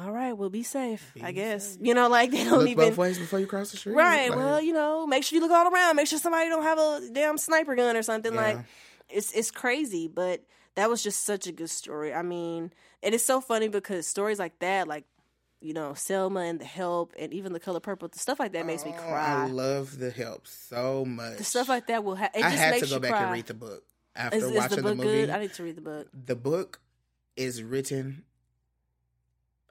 All 0.00 0.12
right, 0.12 0.32
we'll 0.32 0.50
be 0.50 0.62
safe. 0.62 1.12
I 1.22 1.28
Be 1.28 1.32
guess 1.32 1.76
you 1.80 1.94
know, 1.94 2.08
like 2.08 2.30
they 2.30 2.44
don't 2.44 2.60
look 2.60 2.68
even. 2.68 2.88
both 2.90 2.98
ways 2.98 3.18
before 3.18 3.38
you 3.40 3.46
cross 3.46 3.70
the 3.72 3.76
street 3.76 3.94
Right. 3.94 4.30
Like, 4.30 4.38
well, 4.38 4.60
you 4.60 4.72
know, 4.72 5.06
make 5.06 5.24
sure 5.24 5.36
you 5.36 5.42
look 5.42 5.50
all 5.52 5.72
around. 5.72 5.96
Make 5.96 6.06
sure 6.06 6.18
somebody 6.18 6.48
don't 6.48 6.62
have 6.62 6.78
a 6.78 7.00
damn 7.12 7.36
sniper 7.38 7.74
gun 7.74 7.96
or 7.96 8.02
something. 8.02 8.34
Yeah. 8.34 8.40
Like, 8.40 8.58
it's 9.08 9.32
it's 9.32 9.50
crazy, 9.50 10.06
but 10.06 10.44
that 10.76 10.88
was 10.88 11.02
just 11.02 11.24
such 11.24 11.46
a 11.48 11.52
good 11.52 11.68
story. 11.70 12.14
I 12.14 12.22
mean, 12.22 12.72
and 13.02 13.12
it 13.12 13.14
is 13.14 13.24
so 13.24 13.40
funny 13.40 13.66
because 13.68 14.06
stories 14.06 14.38
like 14.38 14.56
that, 14.60 14.86
like 14.86 15.04
you 15.60 15.74
know, 15.74 15.94
Selma 15.94 16.40
and 16.40 16.58
The 16.58 16.64
Help 16.64 17.12
and 17.18 17.32
even 17.34 17.52
The 17.52 17.60
Color 17.60 17.80
Purple, 17.80 18.08
the 18.08 18.18
stuff 18.18 18.38
like 18.40 18.52
that 18.52 18.64
makes 18.66 18.84
me 18.84 18.92
Oh, 18.96 19.00
cry. 19.02 19.44
I 19.44 19.46
love 19.46 19.98
the 19.98 20.10
help 20.10 20.46
so 20.46 21.04
much. 21.04 21.36
the 21.38 21.44
stuff 21.44 21.68
like 21.68 21.86
that 21.88 22.02
will 22.04 22.16
ha- 22.16 22.30
it 22.34 22.44
I 22.44 22.50
just 22.50 22.56
had 22.62 22.70
makes 22.72 22.88
to 22.88 22.94
go 22.94 23.00
back 23.00 23.10
cry. 23.12 23.22
and 23.24 23.32
read 23.32 23.46
the 23.46 23.54
book 23.54 23.84
after 24.16 24.36
is, 24.38 24.44
is 24.44 24.52
watching 24.52 24.76
the 24.78 24.82
book 24.82 24.96
movie. 24.96 25.08
good? 25.08 25.30
I 25.30 25.38
need 25.38 25.52
to 25.54 25.62
read 25.62 25.76
the 25.76 25.82
book. 25.82 26.08
the 26.26 26.34
book 26.36 26.80
is 27.36 27.62
written 27.62 28.24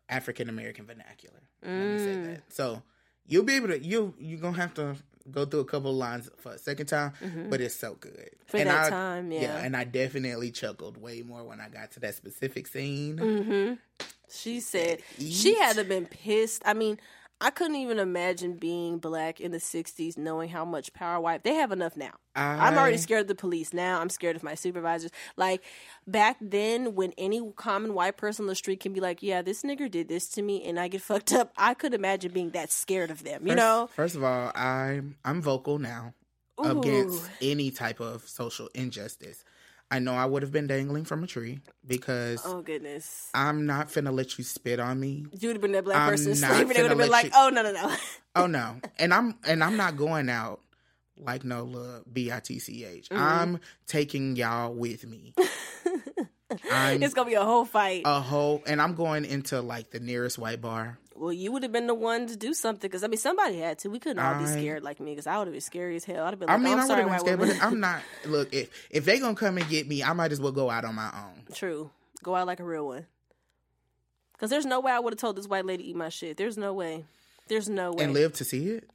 African 0.07 0.49
American 0.49 0.86
vernacular. 0.86 1.40
Let 1.64 1.72
me 1.72 1.98
say 1.99 2.16
Mm. 2.16 2.26
that. 2.36 2.53
So 2.53 2.82
you'll 3.28 3.44
be 3.44 3.56
able 3.56 3.68
to 3.70 3.84
you 3.84 4.14
you're 4.20 4.40
gonna 4.40 4.57
have 4.57 4.74
to 4.76 4.95
go 5.30 5.45
through 5.45 5.60
a 5.60 5.66
couple 5.66 5.91
of 5.91 5.98
lines 5.98 6.30
for 6.38 6.53
a 6.53 6.57
second 6.57 6.88
time, 6.88 7.14
but 7.49 7.61
it's 7.61 7.76
so 7.76 7.94
good. 7.99 8.11
Mm-hmm. 8.14 8.45
For 8.48 8.57
and 8.57 8.70
that 8.70 8.86
I, 8.86 8.90
time, 8.90 9.32
yeah. 9.32 9.57
and 9.57 9.76
I 9.78 9.84
definitely 9.84 10.49
chuckled 10.52 10.98
way 10.98 11.22
more 11.22 11.44
when 11.44 11.60
I 11.61 11.70
got 11.70 11.91
to 11.91 11.99
that 11.99 12.16
specific 12.16 12.66
scene. 12.68 13.18
Mm-hmm. 13.18 13.74
She 14.31 14.60
said 14.60 15.01
she 15.18 15.56
had 15.60 15.76
to 15.76 15.84
been 15.84 16.06
pissed. 16.06 16.61
I 16.65 16.73
mean, 16.73 16.99
I 17.41 17.51
couldn't 17.51 17.77
even 17.77 17.99
imagine 17.99 18.57
being 18.57 18.97
black 18.99 19.39
in 19.39 19.51
the 19.51 19.60
'60s, 19.60 20.18
knowing 20.18 20.49
how 20.49 20.65
much 20.65 20.91
power 20.93 21.19
white 21.22 21.43
they 21.43 21.53
have 21.56 21.72
enough 21.72 21.95
now. 21.95 22.11
I, 22.35 22.68
I'm 22.68 22.77
already 22.77 22.97
scared 22.97 23.22
of 23.22 23.27
the 23.27 23.35
police 23.35 23.73
now. 23.73 24.01
I'm 24.01 24.10
scared 24.10 24.35
of 24.35 24.43
my 24.43 24.56
supervisors. 24.56 25.11
Like 25.38 25.61
back 26.06 26.38
then, 26.41 26.95
when 26.95 27.14
any 27.18 27.41
common 27.56 27.93
white 27.93 28.18
person 28.18 28.43
on 28.43 28.47
the 28.47 28.56
street 28.56 28.81
can 28.81 28.91
be 28.93 28.99
like, 28.99 29.23
"Yeah, 29.23 29.41
this 29.41 29.64
nigger 29.64 29.89
did 29.89 30.10
this 30.10 30.27
to 30.30 30.41
me," 30.41 30.64
and 30.65 30.80
I 30.80 30.89
get 30.89 31.01
fucked 31.11 31.31
up, 31.31 31.53
I 31.57 31.73
could 31.73 31.93
imagine 31.93 32.31
being 32.34 32.49
that 32.51 32.72
scared 32.72 33.10
of 33.10 33.23
them. 33.23 33.43
You 33.47 33.53
First- 33.53 33.57
know? 33.57 33.89
First 33.95 34.15
of 34.15 34.23
all, 34.23 34.51
I'm 34.53 35.15
I'm 35.23 35.41
vocal 35.41 35.80
now 35.80 36.14
against 36.61 37.30
any 37.41 37.72
type 37.72 38.01
of 38.01 38.27
social 38.27 38.69
injustice. 38.76 39.45
I 39.91 39.99
know 39.99 40.14
I 40.14 40.26
would 40.26 40.44
have 40.44 40.52
been 40.52 40.68
dangling 40.68 41.03
from 41.06 41.24
a 41.24 41.28
tree 41.28 41.60
because 41.86 42.41
Oh 42.45 42.61
goodness. 42.61 43.30
I'm 43.34 43.66
not 43.66 43.90
finna 43.90 44.14
let 44.14 44.38
you 44.38 44.44
spit 44.44 44.80
on 44.80 44.99
me. 44.99 45.26
You 45.40 45.49
would 45.49 45.56
have 45.56 45.61
been 45.61 45.72
that 45.72 45.84
black 45.86 45.98
I'm 45.98 46.10
person 46.11 46.36
slavery. 46.36 46.74
They 46.76 46.82
would 46.84 46.90
have 46.91 46.98
been 46.98 47.10
like, 47.10 47.26
you- 47.26 47.32
"Oh 47.36 47.49
no, 47.49 47.64
no, 47.64 47.72
no." 47.72 47.95
Oh 48.36 48.45
no, 48.45 48.78
and 48.99 49.14
I'm 49.14 49.36
and 49.45 49.64
I'm 49.64 49.76
not 49.76 49.98
going 49.98 50.30
out 50.30 50.61
like 51.18 51.44
no 51.44 51.64
little 51.64 52.03
b 52.11 52.32
i 52.32 52.40
t 52.40 52.60
c 52.60 52.86
h. 52.86 53.10
Mm-hmm. 53.10 53.22
I'm 53.22 53.60
taking 53.88 54.36
y'all 54.36 54.74
with 54.74 55.06
me. 55.06 55.34
I'm 56.71 57.01
it's 57.03 57.13
gonna 57.13 57.30
be 57.30 57.35
a 57.35 57.43
whole 57.43 57.65
fight. 57.65 58.03
a 58.05 58.21
whole, 58.21 58.63
and 58.65 58.81
I'm 58.81 58.95
going 58.95 59.26
into 59.26 59.61
like 59.61 59.91
the 59.91 59.99
nearest 59.99 60.38
white 60.38 60.61
bar. 60.61 60.97
Well, 61.15 61.34
you 61.34 61.51
would 61.51 61.63
have 61.63 61.71
been 61.73 61.88
the 61.88 61.93
one 61.93 62.27
to 62.27 62.38
do 62.38 62.53
something 62.53 62.88
because 62.88 63.03
I 63.03 63.07
mean, 63.07 63.17
somebody 63.17 63.59
had 63.59 63.77
to. 63.80 63.89
We 63.89 63.99
couldn't 63.99 64.19
all 64.19 64.39
be 64.39 64.45
scared 64.45 64.84
like 64.84 64.99
me 65.01 65.11
because 65.11 65.27
I 65.27 65.38
would 65.38 65.47
have 65.47 65.53
been 65.53 65.61
scary 65.61 65.97
as 65.97 66.05
hell. 66.05 66.23
I'd 66.26 66.30
have 66.30 66.39
been 66.39 66.49
I 66.49 66.57
mean, 66.57 66.67
oh, 66.67 66.71
I'm 66.77 66.80
I 66.80 66.88
would 66.88 66.97
have 66.97 67.09
been 67.09 67.19
scared, 67.19 67.39
woman. 67.39 67.57
but 67.59 67.65
I'm 67.65 67.80
not. 67.81 68.01
Look, 68.26 68.53
if 68.53 68.69
if 68.89 69.05
they 69.05 69.19
gonna 69.19 69.35
come 69.35 69.57
and 69.57 69.67
get 69.69 69.88
me, 69.88 70.01
I 70.01 70.13
might 70.13 70.31
as 70.31 70.39
well 70.39 70.53
go 70.53 70.69
out 70.69 70.85
on 70.85 70.95
my 70.95 71.09
own. 71.13 71.43
True. 71.53 71.91
Go 72.23 72.35
out 72.35 72.47
like 72.47 72.59
a 72.59 72.63
real 72.63 72.88
one. 72.88 73.05
Because 74.34 74.49
there's 74.49 74.65
no 74.65 74.80
way 74.80 74.93
I 74.93 74.99
would 74.99 75.13
have 75.13 75.19
told 75.19 75.35
this 75.35 75.47
white 75.47 75.65
lady 75.65 75.84
to 75.84 75.89
eat 75.89 75.95
my 75.97 76.07
shit. 76.09 76.38
There's 76.38 76.57
no 76.57 76.71
way. 76.73 77.03
There's 77.49 77.67
no 77.67 77.91
way. 77.91 78.05
and 78.05 78.13
live 78.13 78.34
to 78.34 78.45
see 78.45 78.69
it 78.69 78.89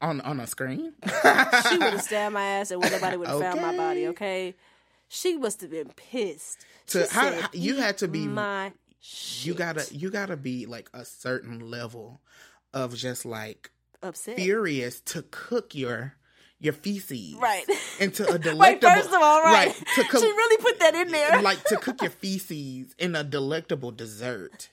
on 0.00 0.22
on 0.22 0.40
a 0.40 0.46
screen. 0.46 0.94
she 1.04 1.76
would 1.78 1.92
have 1.92 2.02
stabbed 2.02 2.32
my 2.32 2.42
ass 2.42 2.70
and 2.70 2.80
nobody 2.80 3.16
would 3.18 3.28
have 3.28 3.40
found 3.40 3.60
my 3.60 3.76
body. 3.76 4.06
Okay. 4.08 4.54
She 5.08 5.36
must 5.36 5.60
have 5.60 5.70
been 5.70 5.90
pissed. 5.96 6.64
To- 6.88 7.04
She 7.06 7.14
how- 7.14 7.30
said, 7.30 7.48
you 7.52 7.76
had 7.76 7.98
to 7.98 8.08
be- 8.08 8.26
my 8.26 8.72
shit. 9.00 9.46
you 9.46 9.54
gotta 9.54 9.86
you 9.94 10.10
gotta 10.10 10.36
be 10.36 10.66
like 10.66 10.90
a 10.92 11.04
certain 11.04 11.70
level 11.70 12.20
of 12.74 12.94
just 12.94 13.24
like 13.24 13.70
upset. 14.02 14.36
furious 14.36 15.00
to 15.00 15.22
cook 15.30 15.74
your 15.74 16.14
your 16.58 16.72
feces 16.72 17.34
Right. 17.34 17.66
into 18.00 18.26
a 18.26 18.32
Wait, 18.32 18.42
delectable. 18.42 18.94
first 18.94 19.08
of 19.08 19.20
all, 19.22 19.42
right. 19.42 19.74
to 19.94 20.04
cook, 20.04 20.22
she 20.22 20.26
really 20.26 20.56
put 20.62 20.78
that 20.80 20.94
in 20.94 21.08
there. 21.12 21.42
like 21.42 21.62
to 21.64 21.76
cook 21.76 22.00
your 22.00 22.10
feces 22.10 22.94
in 22.98 23.14
a 23.14 23.22
delectable 23.22 23.90
dessert, 23.92 24.70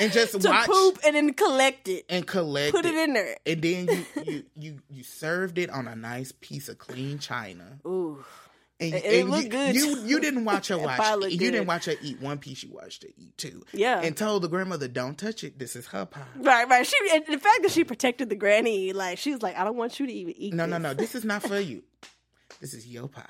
and 0.00 0.12
just 0.12 0.40
to 0.40 0.48
watch 0.48 0.66
poop 0.68 1.00
and 1.04 1.16
then 1.16 1.32
collect 1.34 1.88
it. 1.88 2.04
and 2.08 2.24
collect 2.24 2.68
it. 2.68 2.74
Put 2.76 2.86
it 2.86 2.94
in 2.94 3.14
there. 3.14 3.36
and 3.44 3.60
then 3.62 3.88
you, 3.88 4.04
you 4.24 4.44
you 4.56 4.78
you 4.88 5.02
served 5.02 5.58
it 5.58 5.70
on 5.70 5.88
a 5.88 5.96
nice 5.96 6.32
piece 6.40 6.68
of 6.68 6.78
clean 6.78 7.18
china. 7.18 7.80
Ooh. 7.84 8.24
And, 8.92 9.04
And 9.04 9.04
it 9.14 9.26
looked 9.26 9.44
you, 9.44 9.48
good, 9.50 9.74
You 9.74 9.98
you 10.04 10.20
didn't 10.20 10.44
watch 10.44 10.68
her 10.68 10.78
watch. 10.86 10.96
probably 10.96 11.32
You 11.32 11.38
didn't 11.38 11.66
watch 11.66 11.86
her 11.86 11.94
eat 12.02 12.20
one 12.20 12.38
piece. 12.38 12.62
You 12.62 12.70
watched 12.72 13.02
her 13.04 13.08
eat 13.16 13.36
two. 13.38 13.64
Yeah. 13.72 14.00
and 14.00 14.16
told 14.16 14.42
the 14.42 14.48
grandmother, 14.48 14.88
"Don't 14.88 15.16
touch 15.18 15.44
it. 15.44 15.58
This 15.58 15.76
is 15.76 15.86
her 15.88 16.06
pie." 16.06 16.22
Right, 16.36 16.68
right. 16.68 16.86
She 16.86 16.96
and 17.12 17.24
the 17.26 17.38
fact 17.38 17.62
that 17.62 17.70
she 17.70 17.84
protected 17.84 18.28
the 18.28 18.36
granny, 18.36 18.92
like 18.92 19.18
she 19.18 19.32
was 19.32 19.42
like, 19.42 19.56
I 19.56 19.64
don't 19.64 19.76
want 19.76 19.98
you 20.00 20.06
to 20.06 20.12
even 20.12 20.34
eat. 20.36 20.54
No, 20.54 20.64
this. 20.64 20.70
no, 20.72 20.78
no. 20.78 20.94
This 20.94 21.14
is 21.14 21.24
not 21.24 21.42
for 21.42 21.58
you. 21.70 21.82
This 22.60 22.74
is 22.74 22.86
your 22.86 23.08
pie. 23.08 23.22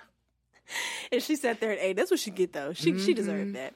And 1.13 1.23
she 1.23 1.37
sat 1.37 1.61
there 1.61 1.71
and 1.73 1.81
ate. 1.81 1.97
That's 1.97 2.11
what 2.11 2.21
she 2.21 2.31
get 2.31 2.53
though. 2.53 2.73
She 2.73 2.85
she 2.99 3.13
Mm-hmm. 3.13 3.13
deserved 3.15 3.55
that. 3.55 3.75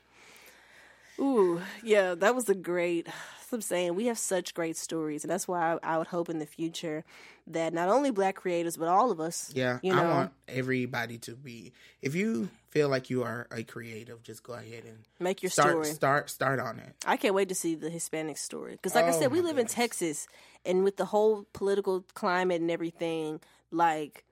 Ooh, 1.21 1.61
yeah, 1.83 2.15
that 2.15 2.35
was 2.35 2.49
a 2.49 2.55
great. 2.55 3.07
that's 3.07 3.51
what 3.51 3.57
I'm 3.57 3.63
saying 3.63 3.95
we 3.97 4.07
have 4.07 4.19
such 4.19 4.55
great 4.55 4.77
stories, 4.77 5.25
and 5.25 5.31
that's 5.31 5.49
why 5.49 5.75
I, 5.83 5.95
I 5.95 5.99
would 5.99 6.07
hope 6.07 6.29
in 6.29 6.39
the 6.39 6.47
future 6.47 7.05
that 7.53 7.73
not 7.73 7.89
only 7.89 8.11
Black 8.11 8.37
creators 8.37 8.77
but 8.77 8.89
all 8.89 9.11
of 9.11 9.21
us. 9.21 9.51
Yeah, 9.55 9.79
you 9.83 9.95
know, 9.95 10.03
I 10.05 10.09
want 10.09 10.33
everybody 10.47 11.19
to 11.19 11.35
be. 11.35 11.73
If 12.03 12.15
you 12.15 12.49
feel 12.71 12.89
like 12.89 13.11
you 13.11 13.23
are 13.25 13.47
a 13.51 13.63
creative, 13.63 14.23
just 14.23 14.43
go 14.43 14.53
ahead 14.55 14.85
and 14.85 14.99
make 15.19 15.43
your 15.43 15.51
start 15.51 15.71
story. 15.71 15.87
start 15.87 16.31
start 16.31 16.61
on 16.61 16.79
it. 16.79 16.95
I 17.07 17.17
can't 17.17 17.35
wait 17.35 17.49
to 17.49 17.55
see 17.55 17.75
the 17.75 17.91
Hispanic 17.91 18.37
story 18.39 18.73
because, 18.73 18.95
like 18.95 19.07
I 19.07 19.09
Oh, 19.11 19.21
said, 19.21 19.33
we 19.33 19.41
my 19.41 19.49
live 19.49 19.59
in. 19.59 19.67
Texas, 19.67 20.27
and 20.65 20.85
with 20.85 20.97
the 20.97 21.07
whole 21.07 21.47
political 21.53 22.05
climate 22.15 22.61
and 22.61 22.71
everything, 22.71 23.41
like 23.71 24.25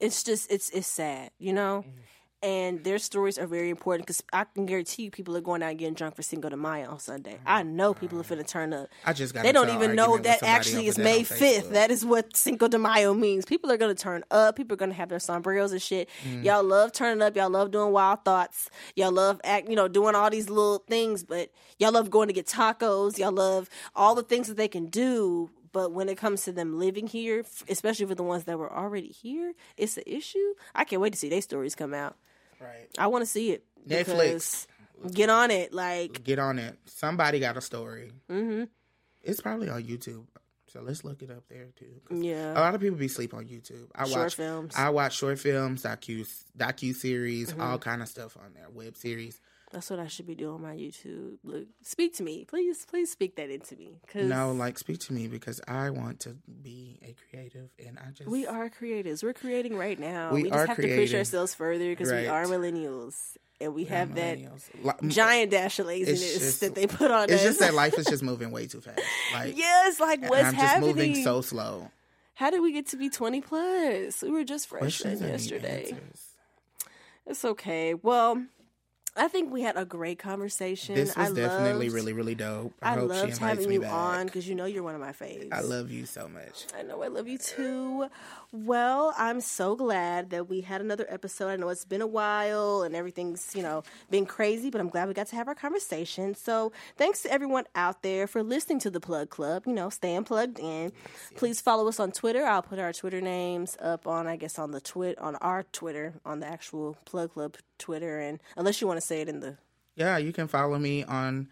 it's 0.00 0.22
just 0.22 0.50
it's 0.50 0.70
it's 0.70 0.86
sad, 0.86 1.30
you 1.38 1.52
know. 1.52 1.84
Mm. 1.86 1.92
And 2.46 2.84
their 2.84 2.98
stories 2.98 3.38
are 3.38 3.46
very 3.48 3.70
important 3.70 4.06
because 4.06 4.22
I 4.32 4.44
can 4.44 4.66
guarantee 4.66 5.02
you, 5.02 5.10
people 5.10 5.36
are 5.36 5.40
going 5.40 5.64
out 5.64 5.70
and 5.70 5.78
getting 5.80 5.94
drunk 5.94 6.14
for 6.14 6.22
Cinco 6.22 6.48
de 6.48 6.56
Mayo 6.56 6.90
on 6.90 7.00
Sunday. 7.00 7.40
I 7.44 7.64
know 7.64 7.92
people 7.92 8.20
are 8.20 8.22
finna 8.22 8.46
turn 8.46 8.72
up. 8.72 8.88
I 9.04 9.14
just 9.14 9.34
got. 9.34 9.42
They 9.42 9.50
don't 9.50 9.70
even 9.70 9.96
know 9.96 10.16
that 10.18 10.44
actually 10.44 10.86
is 10.86 10.96
May 10.96 11.24
fifth. 11.24 11.70
That 11.70 11.90
is 11.90 12.04
what 12.04 12.36
Cinco 12.36 12.68
de 12.68 12.78
Mayo 12.78 13.14
means. 13.14 13.46
People 13.46 13.72
are 13.72 13.76
gonna 13.76 13.96
turn 13.96 14.22
up. 14.30 14.54
People 14.54 14.74
are 14.74 14.76
gonna 14.76 14.94
have 14.94 15.08
their 15.08 15.18
sombreros 15.18 15.72
and 15.72 15.82
shit. 15.82 16.08
Mm. 16.22 16.44
Y'all 16.44 16.62
love 16.62 16.92
turning 16.92 17.20
up. 17.20 17.34
Y'all 17.34 17.50
love 17.50 17.72
doing 17.72 17.90
wild 17.90 18.24
thoughts. 18.24 18.70
Y'all 18.94 19.10
love 19.10 19.40
act, 19.42 19.68
you 19.68 19.74
know, 19.74 19.88
doing 19.88 20.14
all 20.14 20.30
these 20.30 20.48
little 20.48 20.84
things. 20.86 21.24
But 21.24 21.50
y'all 21.80 21.90
love 21.90 22.10
going 22.10 22.28
to 22.28 22.32
get 22.32 22.46
tacos. 22.46 23.18
Y'all 23.18 23.32
love 23.32 23.68
all 23.96 24.14
the 24.14 24.22
things 24.22 24.46
that 24.46 24.56
they 24.56 24.68
can 24.68 24.86
do. 24.86 25.50
But 25.72 25.90
when 25.90 26.08
it 26.08 26.16
comes 26.16 26.44
to 26.44 26.52
them 26.52 26.78
living 26.78 27.08
here, 27.08 27.44
especially 27.68 28.06
for 28.06 28.14
the 28.14 28.22
ones 28.22 28.44
that 28.44 28.56
were 28.56 28.72
already 28.72 29.08
here, 29.08 29.54
it's 29.76 29.96
an 29.96 30.04
issue. 30.06 30.54
I 30.76 30.84
can't 30.84 31.02
wait 31.02 31.12
to 31.12 31.18
see 31.18 31.28
their 31.28 31.42
stories 31.42 31.74
come 31.74 31.92
out. 31.92 32.16
Right. 32.60 32.88
I 32.98 33.06
want 33.08 33.22
to 33.22 33.26
see 33.26 33.50
it. 33.52 33.64
Netflix. 33.88 34.66
Get 35.12 35.28
on 35.30 35.50
it. 35.50 35.72
Like, 35.72 36.24
Get 36.24 36.38
on 36.38 36.58
it. 36.58 36.76
Somebody 36.86 37.38
got 37.40 37.56
a 37.56 37.60
story. 37.60 38.12
hmm 38.28 38.64
It's 39.22 39.40
probably 39.40 39.68
on 39.68 39.82
YouTube, 39.82 40.24
so 40.72 40.80
let's 40.80 41.04
look 41.04 41.22
it 41.22 41.30
up 41.30 41.44
there 41.48 41.66
too. 41.78 42.00
yeah. 42.10 42.52
A 42.52 42.60
lot 42.60 42.74
of 42.74 42.80
people 42.80 42.96
be 42.96 43.08
sleep 43.08 43.34
on 43.34 43.44
YouTube. 43.44 43.88
I 43.94 44.06
Short 44.08 44.18
watch 44.24 44.34
films. 44.36 44.74
I 44.76 44.88
watch 44.90 45.16
short 45.16 45.38
films, 45.38 45.82
docu 45.82 46.26
docu 46.56 46.94
series, 46.94 47.50
Mm-hmm. 47.50 47.60
all 47.60 47.78
kind 47.78 48.00
of 48.02 48.08
stuff 48.08 48.36
on 48.42 48.54
there, 48.54 48.66
web 48.72 48.96
series. 48.96 49.40
That's 49.72 49.90
what 49.90 49.98
I 49.98 50.06
should 50.06 50.26
be 50.28 50.36
doing 50.36 50.54
on 50.54 50.62
my 50.62 50.76
YouTube. 50.76 51.38
Look, 51.42 51.64
speak 51.82 52.14
to 52.14 52.22
me, 52.22 52.44
please. 52.44 52.86
Please 52.88 53.10
speak 53.10 53.34
that 53.36 53.50
into 53.50 53.74
me. 53.76 53.98
Cause 54.12 54.24
No, 54.24 54.52
like 54.52 54.78
speak 54.78 55.00
to 55.00 55.12
me 55.12 55.26
because 55.26 55.60
I 55.66 55.90
want 55.90 56.20
to 56.20 56.36
be 56.62 56.98
a 57.02 57.14
creative, 57.28 57.70
and 57.84 57.98
I 57.98 58.10
just 58.12 58.30
we 58.30 58.46
are 58.46 58.70
creatives. 58.70 59.22
We're 59.24 59.32
creating 59.32 59.76
right 59.76 59.98
now. 59.98 60.32
We 60.32 60.44
We, 60.44 60.50
just 60.50 60.68
have 60.68 60.76
to 60.76 60.96
push 60.96 61.12
ourselves 61.14 61.52
further 61.54 61.90
because 61.90 62.12
we 62.12 62.28
are 62.28 62.44
millennials 62.44 63.36
and 63.60 63.74
we 63.74 63.84
have 63.86 64.14
that 64.14 64.38
giant 65.08 65.50
dash 65.50 65.78
of 65.80 65.86
laziness 65.86 66.20
just- 66.38 66.60
that 66.60 66.74
they 66.76 66.86
put 66.86 67.10
on 67.10 67.24
It's 67.24 67.34
us. 67.34 67.42
just 67.42 67.58
that 67.60 67.74
life 67.74 67.98
is 67.98 68.06
just 68.14 68.22
moving 68.22 68.52
way 68.52 68.66
too 68.68 68.80
fast. 68.80 69.00
Like 69.34 69.58
yes, 69.58 69.98
like 69.98 70.22
what's 70.22 70.44
I'm 70.44 70.52
just 70.54 70.64
happening? 70.64 70.88
moving 70.96 71.14
so 71.24 71.40
slow. 71.40 71.90
How 72.34 72.50
did 72.50 72.60
we 72.60 72.72
get 72.72 72.86
to 72.88 72.96
be 72.96 73.10
twenty 73.10 73.40
plus? 73.40 74.22
We 74.22 74.30
were 74.30 74.44
just 74.44 74.68
freshmen 74.68 75.18
yesterday. 75.20 75.96
It's 77.26 77.44
okay. 77.44 77.94
Well, 77.94 78.44
I 79.16 79.28
think 79.28 79.52
we 79.52 79.62
had 79.62 79.76
a 79.76 79.84
great 79.84 80.18
conversation. 80.18 80.94
This 80.94 81.16
was 81.16 81.30
I 81.30 81.34
definitely 81.34 81.86
loved- 81.86 81.94
really, 81.94 82.12
really 82.12 82.34
dope. 82.34 82.74
I, 82.82 82.92
I 82.92 82.94
hope 82.94 83.02
she 83.02 83.08
loved 83.08 83.22
invites 83.22 83.38
having 83.38 83.72
you 83.72 83.80
back. 83.80 83.92
on 83.92 84.26
because 84.26 84.48
you 84.48 84.54
know 84.54 84.66
you're 84.66 84.82
one 84.82 84.94
of 84.94 85.00
my 85.00 85.12
faves. 85.12 85.48
I 85.52 85.60
love 85.60 85.90
you 85.90 86.06
so 86.06 86.28
much. 86.28 86.66
I 86.78 86.82
know 86.82 87.02
I 87.02 87.08
love 87.08 87.26
you 87.26 87.38
too. 87.38 88.08
Well, 88.52 89.14
I'm 89.18 89.40
so 89.40 89.74
glad 89.76 90.30
that 90.30 90.48
we 90.48 90.60
had 90.60 90.80
another 90.80 91.06
episode. 91.08 91.48
I 91.48 91.56
know 91.56 91.68
it's 91.68 91.84
been 91.84 92.00
a 92.02 92.06
while 92.06 92.82
and 92.82 92.94
everything's, 92.94 93.54
you 93.54 93.62
know, 93.62 93.82
been 94.10 94.26
crazy, 94.26 94.70
but 94.70 94.80
I'm 94.80 94.88
glad 94.88 95.08
we 95.08 95.14
got 95.14 95.26
to 95.28 95.36
have 95.36 95.48
our 95.48 95.54
conversation. 95.54 96.34
So, 96.34 96.72
thanks 96.96 97.22
to 97.22 97.32
everyone 97.32 97.64
out 97.74 98.02
there 98.02 98.26
for 98.26 98.42
listening 98.42 98.78
to 98.80 98.90
the 98.90 99.00
Plug 99.00 99.30
Club, 99.30 99.64
you 99.66 99.72
know, 99.72 99.90
staying 99.90 100.24
plugged 100.24 100.58
in. 100.58 100.92
Please 101.36 101.60
follow 101.60 101.88
us 101.88 101.98
on 102.00 102.12
Twitter. 102.12 102.44
I'll 102.44 102.62
put 102.62 102.78
our 102.78 102.92
Twitter 102.92 103.20
names 103.20 103.76
up 103.80 104.06
on 104.06 104.26
I 104.26 104.36
guess 104.36 104.58
on 104.58 104.70
the 104.70 104.80
twit 104.80 105.18
on 105.18 105.36
our 105.36 105.62
Twitter, 105.64 106.14
on 106.24 106.40
the 106.40 106.46
actual 106.46 106.96
Plug 107.04 107.32
Club 107.32 107.56
Twitter 107.78 108.18
and 108.18 108.40
unless 108.56 108.80
you 108.80 108.86
want 108.86 109.00
to 109.00 109.06
say 109.06 109.20
it 109.20 109.28
in 109.28 109.40
the 109.40 109.56
Yeah, 109.94 110.16
you 110.18 110.32
can 110.32 110.48
follow 110.48 110.78
me 110.78 111.04
on 111.04 111.48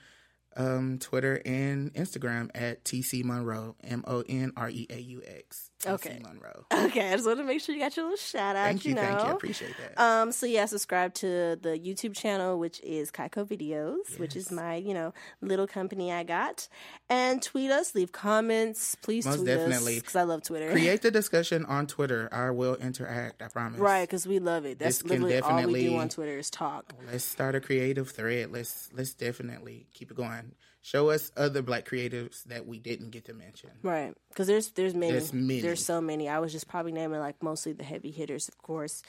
um, 0.57 0.99
Twitter 0.99 1.41
and 1.45 1.93
Instagram 1.95 2.51
at 2.55 2.85
TC 2.85 3.25
Monreaux, 3.25 3.75
M 3.83 4.05
O 4.07 4.23
N 4.29 4.53
R 4.57 4.71
E 4.71 4.87
A 4.91 4.99
U 4.99 5.23
X. 5.27 5.71
Okay. 5.87 6.21
Monreaux. 6.23 6.65
Okay, 6.73 7.13
I 7.13 7.17
just 7.17 7.27
want 7.27 7.39
to 7.39 7.45
make 7.45 7.61
sure 7.61 7.75
you 7.75 7.81
got 7.81 7.97
your 7.97 8.07
little 8.07 8.17
shout 8.17 8.57
out. 8.57 8.67
Thank 8.67 8.85
you, 8.85 8.95
know. 8.95 9.03
thank 9.03 9.21
you. 9.21 9.27
I 9.27 9.31
appreciate 9.33 9.75
that. 9.79 10.03
Um, 10.03 10.33
so 10.33 10.47
yeah, 10.47 10.67
subscribe 10.67 11.15
to 11.15 11.57
the 11.61 11.79
YouTube 11.79 12.15
channel, 12.15 12.59
which 12.59 12.81
is 12.83 13.11
Kaiko 13.11 13.47
Videos, 13.47 14.19
which 14.19 14.37
is 14.37 14.51
my 14.51 14.77
you 14.77 14.95
know 14.95 15.13
little 15.41 15.67
company 15.67 16.13
I 16.13 16.25
got, 16.25 16.69
and 17.09 17.43
tweet 17.43 17.71
us, 17.71 17.95
leave 17.95 18.13
comments, 18.13 18.95
please 18.97 19.27
Most 19.27 19.37
tweet 19.37 19.47
definitely. 19.47 19.97
because 19.97 20.17
I 20.17 20.23
love 20.23 20.43
Twitter. 20.43 20.71
Create 20.71 21.03
the 21.03 21.11
discussion 21.11 21.65
on 21.67 21.87
Twitter. 21.87 22.29
I 22.33 22.51
will 22.51 22.77
interact. 22.77 23.43
I 23.43 23.49
promise. 23.49 23.81
right, 23.81 24.03
because 24.03 24.27
we 24.27 24.39
love 24.39 24.65
it. 24.65 24.79
That's 24.79 24.99
This 25.03 25.11
literally 25.11 25.39
all 25.41 25.67
we 25.67 25.87
do 25.89 25.97
on 25.97 26.09
Twitter 26.09 26.39
is 26.39 26.51
talk. 26.51 26.93
Let's 27.11 27.25
start 27.25 27.55
a 27.55 27.61
creative 27.61 28.11
thread. 28.11 28.51
Let's 28.53 28.91
let's 28.95 29.15
definitely 29.15 29.87
keep 29.93 30.11
it 30.11 30.17
going. 30.17 30.53
Show 30.85 31.09
us 31.09 31.33
other 31.35 31.63
black 31.63 31.89
creatives 31.89 32.45
that 32.45 32.67
we 32.67 32.79
didn't 32.79 33.09
get 33.09 33.25
to 33.25 33.33
mention. 33.33 33.71
Right, 33.83 34.15
because 34.29 34.47
there's 34.47 34.69
there's 34.73 34.95
many. 34.95 35.13
There's 35.13 35.33
many. 35.33 35.63
There's 35.63 35.83
so 35.83 35.99
many. 36.03 36.29
I 36.29 36.41
was 36.41 36.53
just 36.53 36.69
probably 36.69 36.93
naming 36.93 37.21
like 37.21 37.43
mostly 37.43 37.73
the 37.73 37.85
heavy 37.85 38.11
hitters, 38.11 38.49
of 38.49 38.59
course. 38.59 39.03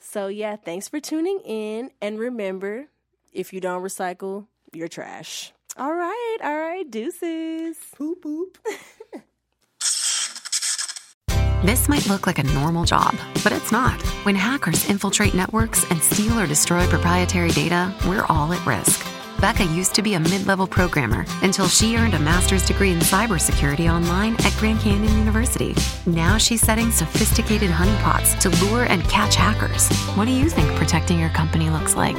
So 0.00 0.26
yeah, 0.26 0.56
thanks 0.56 0.88
for 0.88 0.98
tuning 0.98 1.38
in, 1.44 1.92
and 2.00 2.18
remember, 2.18 2.88
if 3.32 3.52
you 3.52 3.60
don't 3.60 3.84
recycle, 3.84 4.48
you're 4.72 4.88
trash. 4.88 5.52
All 5.76 5.94
right, 5.94 6.38
all 6.42 6.58
right, 6.58 6.90
deuces. 6.90 7.76
Boop 7.96 8.16
boop. 8.20 8.56
This 11.64 11.88
might 11.88 12.08
look 12.08 12.26
like 12.26 12.40
a 12.40 12.42
normal 12.42 12.84
job, 12.84 13.14
but 13.44 13.52
it's 13.52 13.70
not. 13.70 14.02
When 14.26 14.34
hackers 14.34 14.90
infiltrate 14.90 15.32
networks 15.32 15.88
and 15.92 16.02
steal 16.02 16.36
or 16.36 16.48
destroy 16.48 16.88
proprietary 16.88 17.52
data, 17.52 17.94
we're 18.08 18.26
all 18.28 18.52
at 18.52 18.66
risk. 18.66 19.11
Becca 19.42 19.64
used 19.64 19.92
to 19.96 20.02
be 20.02 20.14
a 20.14 20.20
mid 20.20 20.46
level 20.46 20.68
programmer 20.68 21.26
until 21.42 21.66
she 21.66 21.96
earned 21.96 22.14
a 22.14 22.18
master's 22.20 22.64
degree 22.64 22.92
in 22.92 23.00
cybersecurity 23.00 23.92
online 23.92 24.36
at 24.36 24.54
Grand 24.56 24.78
Canyon 24.78 25.18
University. 25.18 25.74
Now 26.06 26.38
she's 26.38 26.60
setting 26.60 26.92
sophisticated 26.92 27.68
honeypots 27.68 28.38
to 28.38 28.50
lure 28.64 28.84
and 28.84 29.02
catch 29.08 29.34
hackers. 29.34 29.88
What 30.16 30.26
do 30.26 30.30
you 30.30 30.48
think 30.48 30.72
protecting 30.76 31.18
your 31.18 31.30
company 31.30 31.70
looks 31.70 31.96
like? 31.96 32.16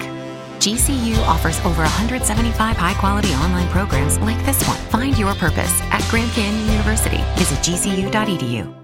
GCU 0.60 1.18
offers 1.26 1.60
over 1.60 1.84
175 1.84 2.76
high 2.76 2.94
quality 2.95 3.34
online 3.36 3.70
programs 3.70 4.20
like 4.20 4.45
this 4.45 4.62
one. 4.68 4.78
Find 4.90 5.18
your 5.18 5.34
purpose 5.36 5.82
at 5.94 6.06
Grand 6.10 6.30
Canyon 6.32 6.70
University. 6.72 7.24
Visit 7.38 7.60
gcu.edu. 7.60 8.82